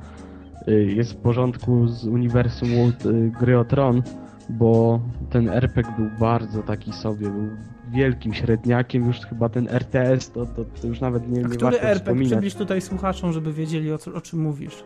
y, 0.67 0.85
jest 0.95 1.13
w 1.13 1.15
porządku 1.15 1.87
z 1.87 2.05
uniwersum 2.05 2.69
y, 2.69 3.31
gry 3.39 3.59
o 3.59 3.65
Tron, 3.65 4.03
bo 4.49 4.99
ten 5.29 5.49
RPG 5.49 5.93
był 5.97 6.09
bardzo 6.19 6.63
taki 6.63 6.93
sobie, 6.93 7.29
był 7.29 7.49
wielkim 7.91 8.33
średniakiem, 8.33 9.07
już 9.07 9.19
chyba 9.19 9.49
ten 9.49 9.67
RTS 9.69 10.31
to, 10.31 10.45
to, 10.45 10.65
to 10.81 10.87
już 10.87 11.01
nawet 11.01 11.29
nie, 11.29 11.39
A 11.39 11.47
nie 11.47 11.47
który 11.47 11.61
warto 11.61 11.77
RPG? 11.79 11.95
wspominać. 11.99 12.31
Przybliż 12.31 12.55
tutaj 12.55 12.81
słuchaczom, 12.81 13.33
żeby 13.33 13.53
wiedzieli 13.53 13.91
o, 13.91 13.97
co, 13.97 14.13
o 14.13 14.21
czym 14.21 14.41
mówisz. 14.41 14.83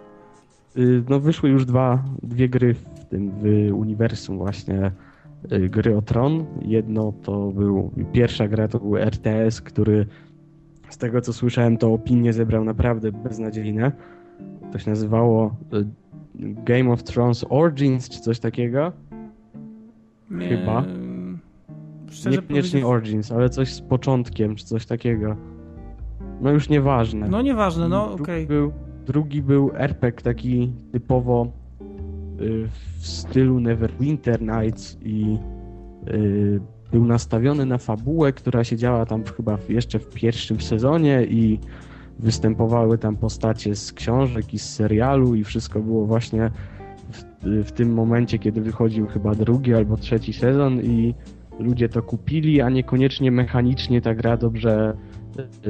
Y, 0.79 1.03
no 1.09 1.19
wyszły 1.19 1.49
już 1.49 1.65
dwa, 1.65 2.03
dwie 2.23 2.49
gry 2.49 2.73
w 2.73 3.05
tym 3.05 3.31
w 3.31 3.69
uniwersum 3.73 4.37
właśnie 4.37 4.91
y, 5.51 5.69
gry 5.69 5.97
o 5.97 6.01
Tron. 6.01 6.45
Jedno 6.61 7.13
to 7.23 7.51
był, 7.51 7.91
pierwsza 8.11 8.47
gra 8.47 8.67
to 8.67 8.79
był 8.79 8.97
RTS, 8.97 9.61
który 9.61 10.05
z 10.89 10.97
tego 10.97 11.21
co 11.21 11.33
słyszałem 11.33 11.77
to 11.77 11.93
opinie 11.93 12.33
zebrał 12.33 12.63
naprawdę 12.63 13.11
beznadziejne. 13.11 13.91
To 14.71 14.79
się 14.79 14.89
nazywało 14.89 15.55
y, 15.73 15.85
Game 16.65 16.91
of 16.91 17.03
Thrones 17.03 17.45
Origins 17.49 18.09
czy 18.09 18.19
coś 18.19 18.39
takiego. 18.39 18.91
Chyba. 20.49 20.85
Szczerze 22.09 22.41
Niekoniecznie 22.41 22.87
Origins, 22.87 23.31
ale 23.31 23.49
coś 23.49 23.73
z 23.73 23.81
początkiem 23.81 24.55
czy 24.55 24.65
coś 24.65 24.85
takiego. 24.85 25.35
No 26.41 26.51
już 26.51 26.69
nieważne. 26.69 27.27
No 27.29 27.41
nieważne, 27.41 27.89
no 27.89 28.11
okej. 28.11 28.45
Okay. 28.45 28.45
Był 28.45 28.71
Drugi 29.09 29.41
był 29.41 29.71
RPG 29.73 30.23
taki 30.23 30.71
typowo 30.91 31.47
y, 32.41 32.67
w 32.99 33.07
stylu 33.07 33.59
Neverwinter 33.59 34.41
Nights 34.41 34.97
i 35.01 35.37
y, 36.07 36.59
był 36.91 37.05
nastawiony 37.05 37.65
na 37.65 37.77
fabułę, 37.77 38.33
która 38.33 38.63
się 38.63 38.77
działa 38.77 39.05
tam 39.05 39.23
chyba 39.23 39.57
jeszcze 39.69 39.99
w 39.99 40.09
pierwszym 40.09 40.61
sezonie 40.61 41.23
i 41.23 41.59
występowały 42.19 42.97
tam 42.97 43.15
postacie 43.15 43.75
z 43.75 43.93
książek 43.93 44.53
i 44.53 44.59
z 44.59 44.73
serialu 44.75 45.35
i 45.35 45.43
wszystko 45.43 45.79
było 45.79 46.05
właśnie 46.05 46.51
w, 47.11 47.23
w 47.67 47.71
tym 47.71 47.93
momencie, 47.93 48.39
kiedy 48.39 48.61
wychodził 48.61 49.07
chyba 49.07 49.35
drugi 49.35 49.73
albo 49.73 49.97
trzeci 49.97 50.33
sezon 50.33 50.81
i 50.81 51.13
ludzie 51.59 51.89
to 51.89 52.01
kupili, 52.01 52.61
a 52.61 52.69
niekoniecznie 52.69 53.31
mechanicznie 53.31 54.01
ta 54.01 54.15
gra 54.15 54.37
dobrze 54.37 54.97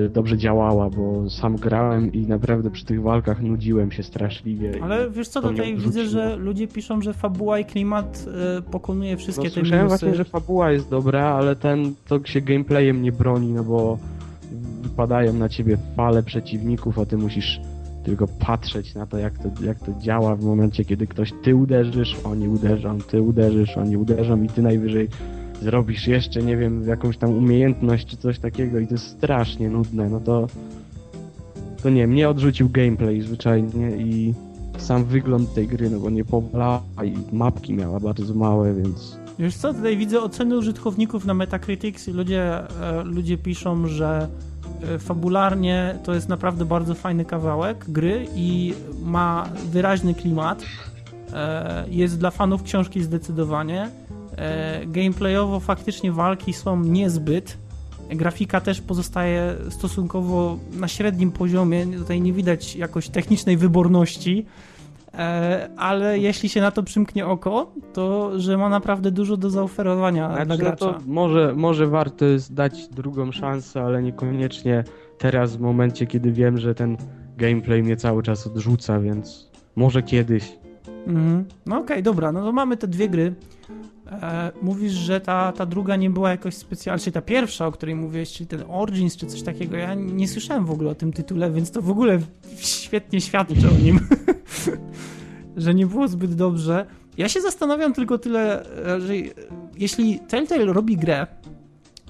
dobrze 0.10 0.38
działała, 0.38 0.90
bo 0.90 1.30
sam 1.30 1.56
grałem 1.56 2.14
i 2.14 2.28
naprawdę 2.28 2.72
przy 2.72 2.86
tych 2.86 3.02
walkach 3.02 3.42
nudziłem 3.42 3.92
się 3.92 4.04
straszliwie. 4.04 4.72
Ale 4.84 5.10
wiesz 5.10 5.28
co, 5.28 5.42
tutaj 5.42 5.78
widzę, 5.78 6.06
że 6.06 6.36
ludzie 6.36 6.68
piszą, 6.68 7.02
że 7.02 7.14
fabuła 7.14 7.60
i 7.60 7.66
klimat 7.66 8.26
y, 8.60 8.62
pokonuje 8.62 9.18
wszystkie 9.18 9.44
no, 9.44 9.50
te 9.50 9.54
słyszałem 9.54 9.86
minusy. 9.86 10.06
właśnie, 10.06 10.18
że 10.18 10.26
fabuła 10.26 10.72
jest 10.72 10.90
dobra, 10.90 11.26
ale 11.26 11.56
ten 11.56 11.94
to 12.08 12.26
się 12.26 12.42
gameplayem 12.42 13.02
nie 13.02 13.12
broni, 13.12 13.54
no 13.54 13.64
bo 13.64 13.98
wypadają 14.82 15.34
na 15.34 15.50
ciebie 15.50 15.78
fale 15.96 16.24
przeciwników, 16.24 17.00
a 17.00 17.06
ty 17.06 17.18
musisz 17.18 17.62
tylko 18.04 18.28
patrzeć 18.28 18.96
na 18.96 19.06
to, 19.06 19.18
jak 19.18 19.38
to, 19.38 19.50
jak 19.66 19.80
to 19.80 19.94
działa 20.00 20.36
w 20.36 20.44
momencie, 20.44 20.86
kiedy 20.86 21.08
ktoś 21.08 21.34
ty 21.44 21.56
uderzysz, 21.56 22.18
oni 22.24 22.48
uderzą, 22.48 22.98
ty 22.98 23.22
uderzysz, 23.22 23.78
oni 23.78 23.98
uderzą 23.98 24.44
i 24.44 24.48
ty 24.48 24.62
najwyżej 24.62 25.10
zrobisz 25.62 26.08
jeszcze, 26.08 26.44
nie 26.44 26.58
wiem, 26.58 26.88
jakąś 26.88 27.18
tam 27.18 27.30
umiejętność 27.30 28.08
czy 28.08 28.18
coś 28.18 28.40
takiego 28.40 28.80
i 28.80 28.88
to 28.88 28.94
jest 28.94 29.08
strasznie 29.08 29.70
nudne, 29.70 30.10
no 30.10 30.20
to 30.20 30.48
to 31.84 31.90
nie, 31.90 32.08
mnie 32.08 32.30
odrzucił 32.30 32.70
gameplay 32.70 33.22
zwyczajnie 33.22 33.92
i 33.98 34.34
sam 34.78 35.06
wygląd 35.06 35.54
tej 35.54 35.68
gry, 35.68 35.90
no 35.90 36.00
bo 36.00 36.10
nie 36.10 36.26
powalała 36.26 36.82
i 37.04 37.36
mapki 37.36 37.74
miała 37.74 38.00
bardzo 38.00 38.34
małe, 38.34 38.74
więc 38.74 39.20
Wiesz 39.40 39.56
co, 39.56 39.74
tutaj 39.74 39.98
widzę 39.98 40.22
oceny 40.22 40.58
użytkowników 40.58 41.26
na 41.26 41.34
Metacritics 41.34 42.08
i 42.08 42.12
ludzie, 42.12 42.44
e, 42.82 43.04
ludzie 43.04 43.38
piszą, 43.38 43.88
że 43.88 44.28
e, 44.84 45.00
fabularnie 45.00 46.00
to 46.04 46.14
jest 46.14 46.30
naprawdę 46.30 46.66
bardzo 46.66 46.96
fajny 46.96 47.26
kawałek 47.26 47.86
gry 47.88 48.28
i 48.36 48.74
ma 49.04 49.50
wyraźny 49.72 50.14
klimat. 50.14 50.64
E, 51.34 51.86
jest 51.90 52.20
dla 52.20 52.32
fanów 52.32 52.64
książki 52.64 53.04
zdecydowanie. 53.04 53.90
E, 54.40 54.86
gameplayowo 54.86 55.60
faktycznie 55.60 56.12
walki 56.12 56.54
są 56.54 56.84
niezbyt. 56.84 57.58
Grafika 58.10 58.62
też 58.62 58.82
pozostaje 58.82 59.56
stosunkowo 59.70 60.58
na 60.74 60.88
średnim 60.88 61.32
poziomie. 61.32 61.88
Tutaj 61.88 62.22
nie 62.22 62.34
widać 62.34 62.76
jakoś 62.76 63.10
technicznej 63.10 63.58
wyborności. 63.58 64.46
E, 65.14 65.70
ale 65.78 66.20
jeśli 66.20 66.50
się 66.50 66.62
na 66.62 66.72
to 66.72 66.84
przymknie 66.84 67.26
oko, 67.26 67.72
to 67.94 68.32
że 68.40 68.58
ma 68.58 68.70
naprawdę 68.70 69.12
dużo 69.12 69.38
do 69.38 69.50
zaoferowania 69.50 70.28
dla 70.28 70.36
Znaczy, 70.36 70.50
no 70.50 70.58
gracza. 70.58 70.94
to 70.94 71.00
może, 71.08 71.54
może 71.56 71.88
warto 71.88 72.26
jest 72.26 72.54
dać 72.54 72.88
drugą 72.88 73.32
szansę, 73.32 73.82
ale 73.82 74.04
niekoniecznie 74.04 74.84
teraz 75.18 75.58
w 75.58 75.60
momencie, 75.60 76.08
kiedy 76.08 76.32
wiem, 76.32 76.58
że 76.58 76.76
ten 76.76 76.98
gameplay 77.38 77.84
mnie 77.84 77.98
cały 77.98 78.24
czas 78.24 78.48
odrzuca, 78.48 79.00
więc 79.00 79.52
może 79.76 80.04
kiedyś. 80.04 80.60
Mhm. 81.10 81.46
No 81.66 81.78
okej, 81.78 82.04
dobra, 82.04 82.32
no 82.32 82.44
to 82.44 82.52
mamy 82.52 82.78
te 82.78 82.88
dwie 82.88 83.10
gry. 83.10 83.36
E, 84.12 84.52
mówisz, 84.62 84.94
że 84.94 85.22
ta, 85.22 85.52
ta 85.52 85.66
druga 85.66 85.96
nie 85.96 86.10
była 86.10 86.30
jakoś 86.30 86.56
specjalna, 86.56 87.00
czyli 87.00 87.14
ta 87.14 87.22
pierwsza, 87.22 87.68
o 87.68 87.72
której 87.72 87.96
mówiłeś, 87.96 88.32
czyli 88.32 88.48
ten 88.48 88.64
Origins 88.68 89.18
czy 89.18 89.26
coś 89.26 89.42
takiego. 89.42 89.78
Ja 89.78 89.94
nie 89.94 90.28
słyszałem 90.28 90.66
w 90.66 90.72
ogóle 90.72 90.92
o 90.92 90.96
tym 90.96 91.14
tytule, 91.14 91.52
więc 91.52 91.72
to 91.72 91.82
w 91.82 91.90
ogóle 91.90 92.20
świetnie 92.58 93.22
świadczy 93.22 93.68
o 93.80 93.84
nim, 93.84 94.00
że 95.58 95.74
nie 95.74 95.86
było 95.86 96.08
zbyt 96.08 96.34
dobrze. 96.34 96.86
Ja 97.18 97.30
się 97.30 97.42
zastanawiam 97.42 97.94
tylko 97.94 98.18
tyle, 98.18 98.66
e, 98.88 99.02
że 99.02 99.14
jeśli 99.78 100.20
Telltale 100.20 100.66
robi 100.66 100.98
grę, 100.98 101.28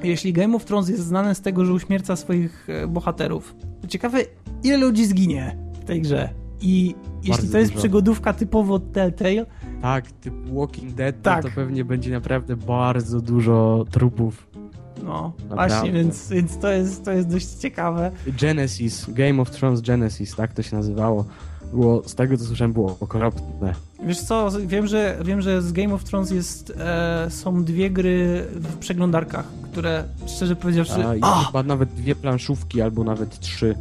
jeśli 0.04 0.34
Game 0.34 0.56
of 0.56 0.66
Thrones 0.66 0.90
jest 0.90 1.06
znane 1.06 1.36
z 1.36 1.42
tego, 1.42 1.66
że 1.66 1.74
uśmierca 1.74 2.16
swoich 2.16 2.70
e, 2.70 2.88
bohaterów, 2.88 3.56
to 3.82 3.88
ciekawe, 3.88 4.18
ile 4.64 4.78
ludzi 4.78 5.06
zginie 5.06 5.58
w 5.82 5.86
tej 5.86 6.02
grze. 6.02 6.30
I 6.62 6.96
jeśli 7.18 7.32
Bardzo 7.32 7.52
to 7.52 7.58
jest 7.58 7.72
dużo. 7.72 7.80
przygodówka 7.80 8.34
typowo 8.34 8.80
Telltale, 8.80 9.46
Tak, 9.82 10.12
typ 10.12 10.34
Walking 10.54 10.94
Dead, 10.94 11.22
Tak. 11.22 11.44
to, 11.44 11.50
pewnie 11.56 11.86
będzie 11.86 12.12
naprawdę 12.12 12.56
bardzo 12.56 13.22
dużo 13.22 13.86
trupów. 13.92 14.48
No, 15.04 15.34
Naprawdę. 15.50 15.56
właśnie, 15.76 15.92
więc, 15.92 16.30
więc 16.30 16.58
to, 16.58 16.70
jest, 16.72 17.06
to 17.06 17.12
jest 17.12 17.28
dość 17.28 17.48
ciekawe. 17.48 18.12
Genesis, 18.42 19.06
Game 19.10 19.42
of 19.42 19.52
Thrones 19.52 19.82
Genesis, 19.82 20.36
tak 20.36 20.54
to 20.54 20.62
się 20.62 20.76
nazywało. 20.76 21.26
Było, 21.74 22.04
z 22.06 22.16
tego 22.16 22.38
co 22.38 22.44
słyszałem, 22.46 22.74
było 22.74 22.98
okropne. 23.00 23.74
Wiesz 24.06 24.22
co, 24.22 24.50
wiem, 24.66 24.88
że, 24.88 25.18
wiem, 25.26 25.42
że 25.42 25.62
z 25.62 25.72
Game 25.72 25.94
of 25.94 26.04
Thrones 26.04 26.32
jest, 26.32 26.74
e, 26.78 27.28
są 27.30 27.64
dwie 27.64 27.90
gry 27.92 28.46
w 28.54 28.78
przeglądarkach, 28.78 29.46
które 29.72 30.04
szczerze 30.28 30.56
powiedziawszy... 30.56 31.06
A, 31.08 31.16
i 31.16 31.20
A! 31.22 31.44
chyba 31.46 31.64
nawet 31.64 31.90
dwie 31.90 32.16
planszówki, 32.16 32.82
albo 32.82 33.04
nawet 33.04 33.40
trzy. 33.40 33.76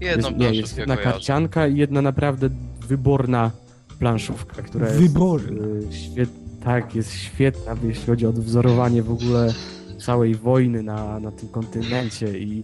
Jedną 0.00 0.28
jest, 0.28 0.40
nie, 0.40 0.50
jest 0.54 0.78
jedna 0.78 0.96
kojarzę. 0.96 1.12
karcianka 1.12 1.66
i 1.66 1.76
jedna 1.76 2.02
naprawdę 2.02 2.48
wyborna 2.88 3.50
planszówka, 3.98 4.62
która 4.62 4.86
jest 4.86 4.98
Wyborna. 4.98 5.66
y, 5.66 5.92
świet, 5.92 6.30
tak, 6.64 6.94
jest 6.94 7.12
świetna, 7.12 7.76
jeśli 7.82 8.06
chodzi 8.06 8.26
o 8.26 8.28
odwzorowanie 8.28 9.02
w 9.02 9.10
ogóle 9.10 9.54
całej 9.98 10.34
wojny 10.34 10.82
na, 10.82 11.20
na 11.20 11.30
tym 11.32 11.48
kontynencie 11.48 12.38
i 12.38 12.62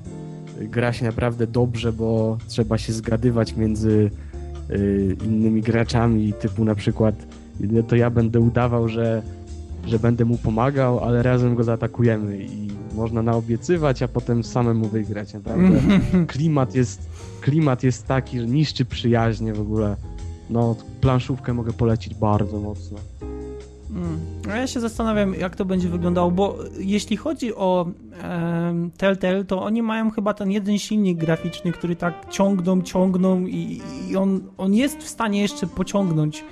gra 0.61 0.93
się 0.93 1.05
naprawdę 1.05 1.47
dobrze, 1.47 1.93
bo 1.93 2.39
trzeba 2.49 2.79
się 2.79 2.93
zgadywać 2.93 3.57
między 3.57 4.11
y, 4.71 5.17
innymi 5.25 5.63
graczami, 5.63 6.33
typu 6.33 6.65
na 6.65 6.75
przykład 6.75 7.15
y, 7.61 7.83
to 7.89 7.97
ja 7.97 8.11
będę 8.11 8.41
udawał, 8.41 8.89
że, 8.89 9.23
że 9.87 9.99
będę 9.99 10.25
mu 10.25 10.39
pomagał, 10.39 11.05
ale 11.05 11.23
razem 11.23 11.55
go 11.55 11.65
zaatakujemy 11.65 12.39
i 12.39 12.73
można 12.95 13.23
naobiecywać, 13.23 14.03
a 14.03 14.09
potem 14.09 14.45
samemu 14.45 14.89
wygrać, 14.89 15.35
naprawdę 15.35 15.81
klimat 16.33 16.75
jest, 16.75 17.09
klimat 17.43 17.83
jest 17.83 18.07
taki, 18.07 18.41
że 18.41 18.47
niszczy 18.47 18.85
przyjaźnie 18.85 19.53
w 19.53 19.61
ogóle. 19.61 19.97
No, 20.51 20.77
planszówkę 21.01 21.55
mogę 21.55 21.73
polecić 21.73 22.15
bardzo 22.15 22.61
mocno. 22.61 22.99
Mm. 23.91 24.19
No 24.47 24.57
ja 24.57 24.67
się 24.67 24.81
zastanawiam, 24.81 25.35
jak 25.35 25.57
to 25.57 25.65
będzie 25.65 25.89
wyglądało, 25.89 26.31
bo 26.31 26.59
jeśli 26.79 27.17
chodzi 27.17 27.55
o 27.55 27.87
em, 28.23 28.91
Telltale, 28.97 29.45
to 29.45 29.63
oni 29.63 29.83
mają 29.83 30.11
chyba 30.11 30.35
ten 30.35 30.51
jeden 30.51 30.79
silnik 30.79 31.19
graficzny, 31.19 31.73
który 31.73 31.97
tak 31.97 32.31
ciągną, 32.31 32.83
ciągną 32.83 33.47
i, 33.47 33.81
i 34.09 34.17
on, 34.17 34.41
on 34.59 34.75
jest 34.75 34.99
w 34.99 35.09
stanie 35.09 35.43
jeszcze 35.43 35.67
pociągnąć. 35.67 36.45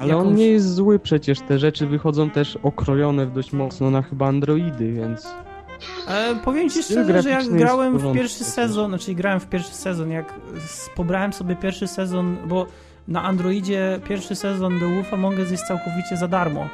Ale 0.00 0.16
on 0.16 0.24
jakąś- 0.24 0.38
nie 0.38 0.46
jest 0.46 0.74
zły 0.74 0.98
przecież, 0.98 1.40
te 1.40 1.58
rzeczy 1.58 1.86
wychodzą 1.86 2.30
też 2.30 2.58
okrojone 2.62 3.26
dość 3.26 3.52
mocno 3.52 3.90
na 3.90 4.02
chyba 4.02 4.26
androidy, 4.26 4.92
więc... 4.92 5.26
E, 6.08 6.34
powiem 6.44 6.70
ci 6.70 6.82
szczerze, 6.82 7.22
że 7.22 7.30
jak 7.30 7.44
w 7.44 7.56
grałem 7.56 7.98
w 7.98 8.12
pierwszy 8.14 8.44
sezon, 8.44 8.90
znaczy 8.90 9.14
grałem 9.14 9.40
w 9.40 9.46
pierwszy 9.46 9.74
sezon, 9.74 10.10
jak 10.10 10.34
pobrałem 10.96 11.32
sobie 11.32 11.56
pierwszy 11.56 11.86
sezon, 11.86 12.36
bo 12.46 12.66
na 13.08 13.22
Androidzie 13.22 14.00
pierwszy 14.08 14.34
sezon 14.34 14.80
The 14.80 14.94
Wolf 14.94 15.14
Among 15.14 15.38
Us 15.38 15.50
jest 15.50 15.66
całkowicie 15.66 16.16
za 16.16 16.28
darmo. 16.28 16.68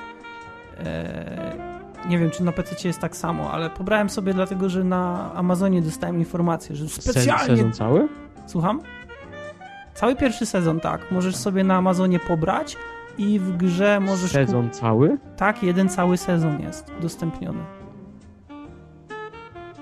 E, 0.79 1.77
nie 2.09 2.19
wiem, 2.19 2.31
czy 2.31 2.45
na 2.45 2.53
PC 2.53 2.89
jest 2.89 3.01
tak 3.01 3.17
samo, 3.17 3.53
ale 3.53 3.71
pobrałem 3.71 4.11
sobie 4.11 4.35
dlatego, 4.35 4.69
że 4.69 4.85
na 4.85 5.33
Amazonie 5.35 5.83
dostałem 5.83 6.19
informację, 6.19 6.77
że 6.77 6.89
specjalnie... 6.89 7.57
Sezon 7.57 7.73
cały? 7.73 8.09
Słucham? 8.47 8.81
Cały 9.95 10.17
pierwszy 10.17 10.47
sezon, 10.47 10.81
tak. 10.81 11.11
Możesz 11.11 11.37
sobie 11.37 11.65
na 11.65 11.77
Amazonie 11.77 12.19
pobrać 12.19 12.77
i 13.19 13.39
w 13.39 13.57
grze 13.57 14.01
możesz... 14.01 14.31
Sezon 14.31 14.71
cały? 14.71 15.19
tak, 15.37 15.63
jeden 15.63 15.89
cały 15.89 16.17
sezon 16.17 16.63
jest 16.63 16.93
udostępniony. 16.99 17.76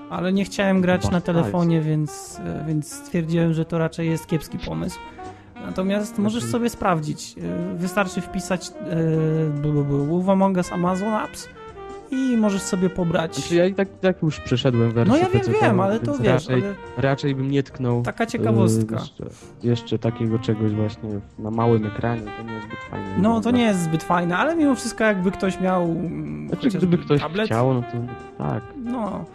Ale 0.09 0.33
nie 0.33 0.45
chciałem 0.45 0.81
grać 0.81 1.11
na 1.11 1.21
telefonie, 1.21 1.81
więc, 1.81 2.39
e, 2.45 2.65
więc 2.67 2.93
stwierdziłem, 2.93 3.53
że 3.53 3.65
to 3.65 3.77
raczej 3.77 4.09
jest 4.09 4.27
kiepski 4.27 4.57
pomysł. 4.57 4.99
Natomiast 5.65 6.17
możesz 6.17 6.41
Znaczy- 6.41 6.51
sobie 6.51 6.69
sprawdzić. 6.69 7.35
E, 7.37 7.77
Wystarczy 7.77 8.21
wpisać 8.21 8.69
e, 8.69 9.71
Wolf 10.07 10.29
Among 10.29 10.57
Us 10.57 10.71
Amazon 10.71 11.13
Apps 11.13 11.49
i 12.11 12.37
możesz 12.37 12.61
sobie 12.61 12.89
pobrać. 12.89 13.35
Znaczy 13.35 13.55
ja 13.55 13.65
i 13.65 13.73
tak, 13.73 13.87
tak 14.01 14.21
już 14.21 14.39
przeszedłem 14.39 14.91
wersję 14.91 15.13
No 15.13 15.17
ja 15.17 15.29
wiem, 15.29 15.53
wiem, 15.61 15.79
ale 15.79 15.99
to 15.99 16.17
wiesz, 16.17 16.27
Raczej, 16.27 16.63
ale 16.63 16.73
raczej 16.97 17.35
bym 17.35 17.51
nie 17.51 17.63
tknął 17.63 18.01
taka 18.01 18.25
ciekawostka. 18.25 18.95
Jeszcze, 18.95 19.23
jeszcze 19.63 19.99
takiego 19.99 20.39
czegoś 20.39 20.71
właśnie 20.71 21.09
na 21.39 21.51
małym 21.51 21.85
ekranie, 21.85 22.21
to 22.37 22.43
nie 22.43 22.53
jest 22.53 22.67
zbyt 22.67 22.79
fajne. 22.79 23.17
No 23.17 23.41
to 23.41 23.51
nie 23.51 23.63
jest 23.63 23.83
zbyt 23.83 24.03
fajne, 24.03 24.37
ale 24.37 24.55
mimo 24.55 24.75
wszystko 24.75 25.03
jakby 25.03 25.31
ktoś 25.31 25.59
miał 25.59 25.83
mm, 25.83 26.49
Znaczy, 26.49 26.69
gdyby 26.69 26.97
ktoś 26.97 27.21
tablet, 27.21 27.45
chciał, 27.45 27.73
no 27.73 27.81
to 27.81 27.97
tak. 28.37 28.63
No, 28.75 29.25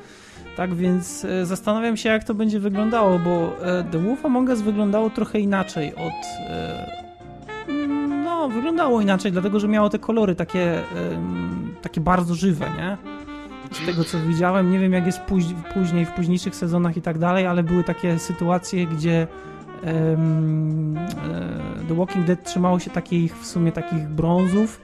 tak 0.60 0.74
więc 0.74 1.24
e, 1.24 1.46
zastanawiam 1.46 1.96
się, 1.96 2.08
jak 2.08 2.24
to 2.24 2.34
będzie 2.34 2.60
wyglądało, 2.60 3.18
bo 3.18 3.56
e, 3.62 3.84
The 3.84 3.98
Wolf 3.98 4.26
Among 4.26 4.48
Us 4.48 4.60
wyglądało 4.60 5.10
trochę 5.10 5.40
inaczej 5.40 5.94
od. 5.94 6.12
E, 6.50 6.90
no, 8.24 8.48
wyglądało 8.48 9.00
inaczej, 9.00 9.32
dlatego 9.32 9.60
że 9.60 9.68
miało 9.68 9.90
te 9.90 9.98
kolory 9.98 10.34
takie, 10.34 10.82
takie 11.82 12.00
bardzo 12.00 12.34
żywe, 12.34 12.66
nie? 12.76 12.96
Z 13.72 13.86
tego 13.86 14.04
co 14.04 14.18
widziałem, 14.18 14.70
nie 14.70 14.78
wiem 14.78 14.92
jak 14.92 15.06
jest 15.06 15.20
póź- 15.20 15.54
później, 15.74 16.06
w 16.06 16.10
późniejszych 16.10 16.56
sezonach 16.56 16.96
i 16.96 17.02
tak 17.02 17.18
dalej, 17.18 17.46
ale 17.46 17.62
były 17.62 17.84
takie 17.84 18.18
sytuacje, 18.18 18.86
gdzie 18.86 19.26
The 21.88 21.94
Walking 21.94 22.26
Dead 22.26 22.44
trzymało 22.44 22.78
się 22.78 22.90
takich, 22.90 23.36
w 23.36 23.46
sumie 23.46 23.72
takich 23.72 24.08
brązów, 24.08 24.80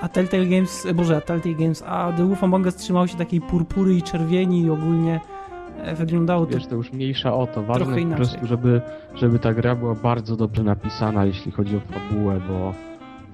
a 0.00 0.08
Telltale 0.08 0.46
Games, 0.46 0.86
e, 0.86 0.94
boże, 0.94 1.20
Telltale 1.20 1.54
Games, 1.54 1.82
a 1.86 2.12
The 2.16 2.26
Wolf 2.26 2.44
Among 2.44 2.66
Us 2.66 2.76
trzymało 2.76 3.06
się 3.06 3.16
takiej 3.16 3.40
purpury 3.40 3.94
i 3.94 4.02
czerwieni 4.02 4.62
i 4.62 4.70
ogólnie 4.70 5.20
e, 5.76 5.94
wyglądało 5.94 6.46
to 6.46 6.52
Wiesz, 6.52 6.66
to 6.66 6.74
już 6.74 6.92
mniejsza 6.92 7.34
o 7.34 7.46
to. 7.46 7.62
Ważne 7.62 7.84
Trochę 7.84 7.92
po 7.92 7.98
inaczej. 7.98 8.26
prostu, 8.26 8.46
żeby, 8.46 8.80
żeby 9.14 9.38
ta 9.38 9.54
gra 9.54 9.74
była 9.74 9.94
bardzo 9.94 10.36
dobrze 10.36 10.62
napisana, 10.62 11.24
jeśli 11.24 11.52
chodzi 11.52 11.76
o 11.76 11.80
fabułę, 11.80 12.40
bo 12.48 12.74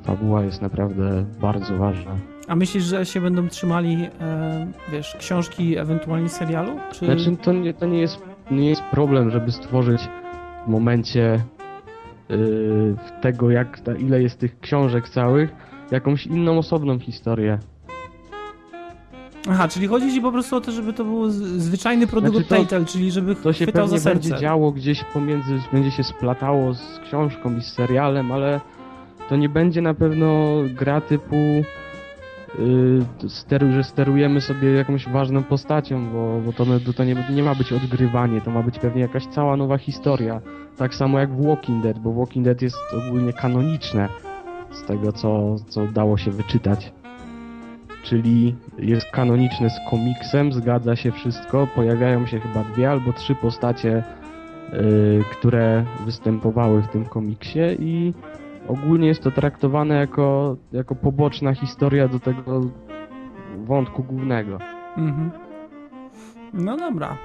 fabuła 0.04 0.44
jest 0.44 0.62
naprawdę 0.62 1.24
bardzo 1.40 1.78
ważna. 1.78 2.16
A 2.48 2.56
myślisz, 2.56 2.84
że 2.84 3.06
się 3.06 3.20
będą 3.20 3.48
trzymali, 3.48 4.08
e, 4.20 4.66
wiesz, 4.92 5.16
książki, 5.18 5.78
ewentualnie 5.78 6.28
serialu? 6.28 6.72
Czy... 6.92 7.04
Znaczy, 7.04 7.36
to 7.36 7.52
nie, 7.52 7.74
to 7.74 7.86
nie, 7.86 8.00
jest, 8.00 8.22
nie 8.50 8.68
jest 8.68 8.82
problem, 8.82 9.30
żeby 9.30 9.52
stworzyć 9.52 10.08
w 10.66 10.68
momencie 10.68 11.40
yy, 12.28 12.96
tego, 13.20 13.50
jak 13.50 13.80
ta, 13.80 13.94
ile 13.94 14.22
jest 14.22 14.38
tych 14.38 14.60
książek 14.60 15.08
całych, 15.08 15.54
jakąś 15.92 16.26
inną, 16.26 16.58
osobną 16.58 16.98
historię. 16.98 17.58
Aha, 19.50 19.68
czyli 19.68 19.86
chodzi 19.86 20.12
ci 20.12 20.20
po 20.20 20.32
prostu 20.32 20.56
o 20.56 20.60
to, 20.60 20.72
żeby 20.72 20.92
to 20.92 21.04
był 21.04 21.30
zwyczajny 21.30 22.06
produkt 22.06 22.32
znaczy 22.32 22.48
to, 22.48 22.54
Telltale, 22.54 22.84
czyli 22.84 23.10
żeby 23.10 23.34
to 23.34 23.52
się 23.52 23.66
pewnie 23.66 23.88
za 23.88 23.98
serce. 23.98 24.28
będzie 24.28 24.40
działo 24.40 24.72
gdzieś 24.72 25.04
pomiędzy, 25.04 25.58
będzie 25.72 25.90
się 25.90 26.04
splatało 26.04 26.74
z 26.74 26.98
książką 27.04 27.56
i 27.56 27.60
z 27.62 27.66
serialem, 27.66 28.32
ale 28.32 28.60
to 29.28 29.36
nie 29.36 29.48
będzie 29.48 29.82
na 29.82 29.94
pewno 29.94 30.56
gra 30.74 31.00
typu 31.00 31.36
yy, 31.36 33.28
steru, 33.28 33.72
że 33.72 33.84
sterujemy 33.84 34.40
sobie 34.40 34.72
jakąś 34.72 35.08
ważną 35.08 35.42
postacią, 35.42 36.10
bo, 36.12 36.40
bo 36.46 36.52
to, 36.52 36.64
to 36.96 37.04
nie, 37.04 37.16
nie 37.34 37.42
ma 37.42 37.54
być 37.54 37.72
odgrywanie, 37.72 38.40
to 38.40 38.50
ma 38.50 38.62
być 38.62 38.78
pewnie 38.78 39.02
jakaś 39.02 39.26
cała 39.26 39.56
nowa 39.56 39.78
historia. 39.78 40.40
Tak 40.76 40.94
samo 40.94 41.18
jak 41.18 41.32
w 41.32 41.46
Walking 41.46 41.82
Dead, 41.82 41.98
bo 41.98 42.12
Walking 42.12 42.44
Dead 42.44 42.62
jest 42.62 42.76
ogólnie 42.92 43.32
kanoniczne 43.32 44.08
z 44.72 44.84
tego, 44.84 45.12
co, 45.12 45.56
co 45.68 45.86
dało 45.86 46.18
się 46.18 46.30
wyczytać. 46.30 46.92
Czyli 48.02 48.56
jest 48.78 49.06
kanoniczne 49.10 49.70
z 49.70 49.90
komiksem, 49.90 50.52
zgadza 50.52 50.96
się 50.96 51.12
wszystko, 51.12 51.66
pojawiają 51.74 52.26
się 52.26 52.40
chyba 52.40 52.64
dwie 52.64 52.90
albo 52.90 53.12
trzy 53.12 53.34
postacie, 53.34 54.04
yy, 54.72 55.24
które 55.30 55.84
występowały 56.04 56.82
w 56.82 56.88
tym 56.88 57.04
komiksie 57.04 57.60
i 57.78 58.14
ogólnie 58.68 59.08
jest 59.08 59.22
to 59.22 59.30
traktowane 59.30 59.94
jako, 59.94 60.56
jako 60.72 60.94
poboczna 60.94 61.54
historia 61.54 62.08
do 62.08 62.20
tego 62.20 62.60
wątku 63.56 64.02
głównego. 64.02 64.58
Mhm. 64.96 65.30
No 66.52 66.76
dobra. 66.76 67.16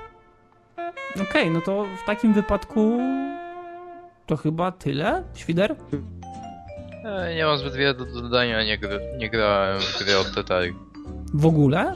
Okej, 1.16 1.26
okay, 1.30 1.50
no 1.50 1.62
to 1.62 1.86
w 2.04 2.06
takim 2.06 2.34
wypadku 2.34 3.00
to 4.26 4.38
chyba 4.38 4.72
tyle, 4.72 5.24
Świder? 5.34 5.76
E, 7.08 7.36
nie 7.36 7.46
mam 7.46 7.58
zbyt 7.58 7.76
wiele 7.76 7.94
do 7.94 8.06
dodania, 8.06 8.64
nie, 8.64 8.78
gry, 8.78 9.00
nie 9.18 9.30
grałem 9.30 9.80
w 9.80 10.04
gry 10.04 10.18
od 10.18 10.36
Tetari. 10.36 10.74
W 11.34 11.46
ogóle? 11.46 11.94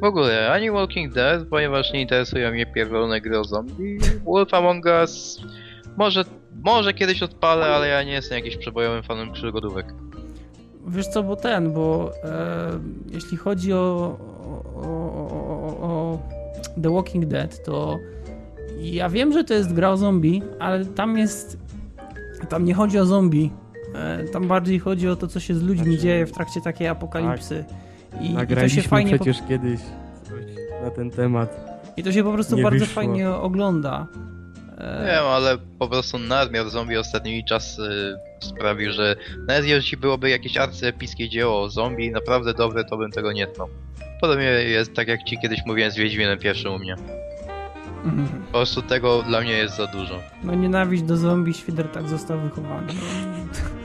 W 0.00 0.04
ogóle, 0.04 0.50
ani 0.52 0.70
Walking 0.70 1.12
Dead, 1.12 1.48
ponieważ 1.50 1.92
nie 1.92 2.00
interesują 2.02 2.50
mnie 2.50 2.66
pierdolone 2.66 3.20
gry 3.20 3.38
o 3.38 3.44
zombie. 3.44 3.98
Wolf 4.24 4.54
Among 4.54 4.84
Us 4.84 5.40
może, 5.96 6.24
może 6.64 6.94
kiedyś 6.94 7.22
odpalę, 7.22 7.66
ale 7.66 7.88
ja 7.88 8.02
nie 8.02 8.12
jestem 8.12 8.36
jakimś 8.36 8.56
przebojowym 8.56 9.02
fanem 9.02 9.32
przygodówek. 9.32 9.86
Wiesz 10.86 11.06
co, 11.06 11.22
bo 11.22 11.36
ten, 11.36 11.72
bo 11.72 12.12
e, 12.24 12.70
jeśli 13.10 13.36
chodzi 13.36 13.72
o, 13.72 13.76
o, 13.76 14.82
o, 14.82 14.88
o, 15.82 16.18
The 16.82 16.94
Walking 16.94 17.24
Dead, 17.24 17.64
to 17.64 17.98
ja 18.78 19.08
wiem, 19.08 19.32
że 19.32 19.44
to 19.44 19.54
jest 19.54 19.72
gra 19.72 19.90
o 19.90 19.96
zombie, 19.96 20.42
ale 20.58 20.84
tam 20.84 21.18
jest. 21.18 21.58
Tam 22.48 22.64
nie 22.64 22.74
chodzi 22.74 22.98
o 22.98 23.06
zombie. 23.06 23.50
E, 23.94 24.24
tam 24.24 24.48
bardziej 24.48 24.78
chodzi 24.78 25.08
o 25.08 25.16
to, 25.16 25.28
co 25.28 25.40
się 25.40 25.54
z 25.54 25.62
ludźmi 25.62 25.86
znaczy, 25.86 26.02
dzieje 26.02 26.26
w 26.26 26.32
trakcie 26.32 26.60
takiej 26.60 26.88
apokalipsy. 26.88 27.64
Tak. 28.10 28.22
I, 28.22 28.52
i 28.52 28.56
to 28.56 28.68
się 28.68 28.82
fajnie. 28.82 29.14
przecież 29.14 29.40
po... 29.40 29.48
kiedyś 29.48 29.80
na 30.82 30.90
ten 30.90 31.10
temat. 31.10 31.74
I 31.96 32.02
to 32.02 32.12
się 32.12 32.24
po 32.24 32.32
prostu 32.32 32.56
bardzo 32.62 32.78
wyszło. 32.78 32.94
fajnie 32.94 33.30
ogląda. 33.30 34.06
E, 34.78 35.06
wiem, 35.06 35.24
ale 35.24 35.58
po 35.78 35.88
prostu 35.88 36.18
nadmiar 36.18 36.70
zombie 36.70 36.96
ostatnimi 36.96 37.44
czasy 37.44 37.82
sprawił, 38.40 38.92
że 38.92 39.16
nawet 39.48 39.64
jeśli 39.64 39.96
byłoby 39.96 40.30
jakieś 40.30 40.56
arcyepickie 40.56 41.28
dzieło 41.28 41.62
o 41.62 41.68
zombie, 41.70 42.10
naprawdę 42.10 42.54
dobre, 42.54 42.84
to 42.84 42.96
bym 42.96 43.10
tego 43.10 43.32
nie 43.32 43.46
tnął. 43.46 43.68
Podobnie 44.20 44.44
jest 44.44 44.94
tak 44.94 45.08
jak 45.08 45.22
ci 45.22 45.38
kiedyś 45.38 45.60
mówiłem 45.66 45.90
z 45.90 45.96
Wiedźminem 45.96 46.38
pierwszym 46.38 46.74
u 46.74 46.78
mnie. 46.78 46.96
Mhm. 48.04 48.28
Po 48.46 48.52
prostu 48.52 48.82
tego 48.82 49.22
dla 49.22 49.40
mnie 49.40 49.52
jest 49.52 49.76
za 49.76 49.86
dużo. 49.86 50.20
No 50.44 50.54
nienawiść 50.54 51.02
do 51.02 51.16
zombie, 51.16 51.54
Świder 51.54 51.88
tak 51.88 52.08
został 52.08 52.40
wychowany. 52.40 52.92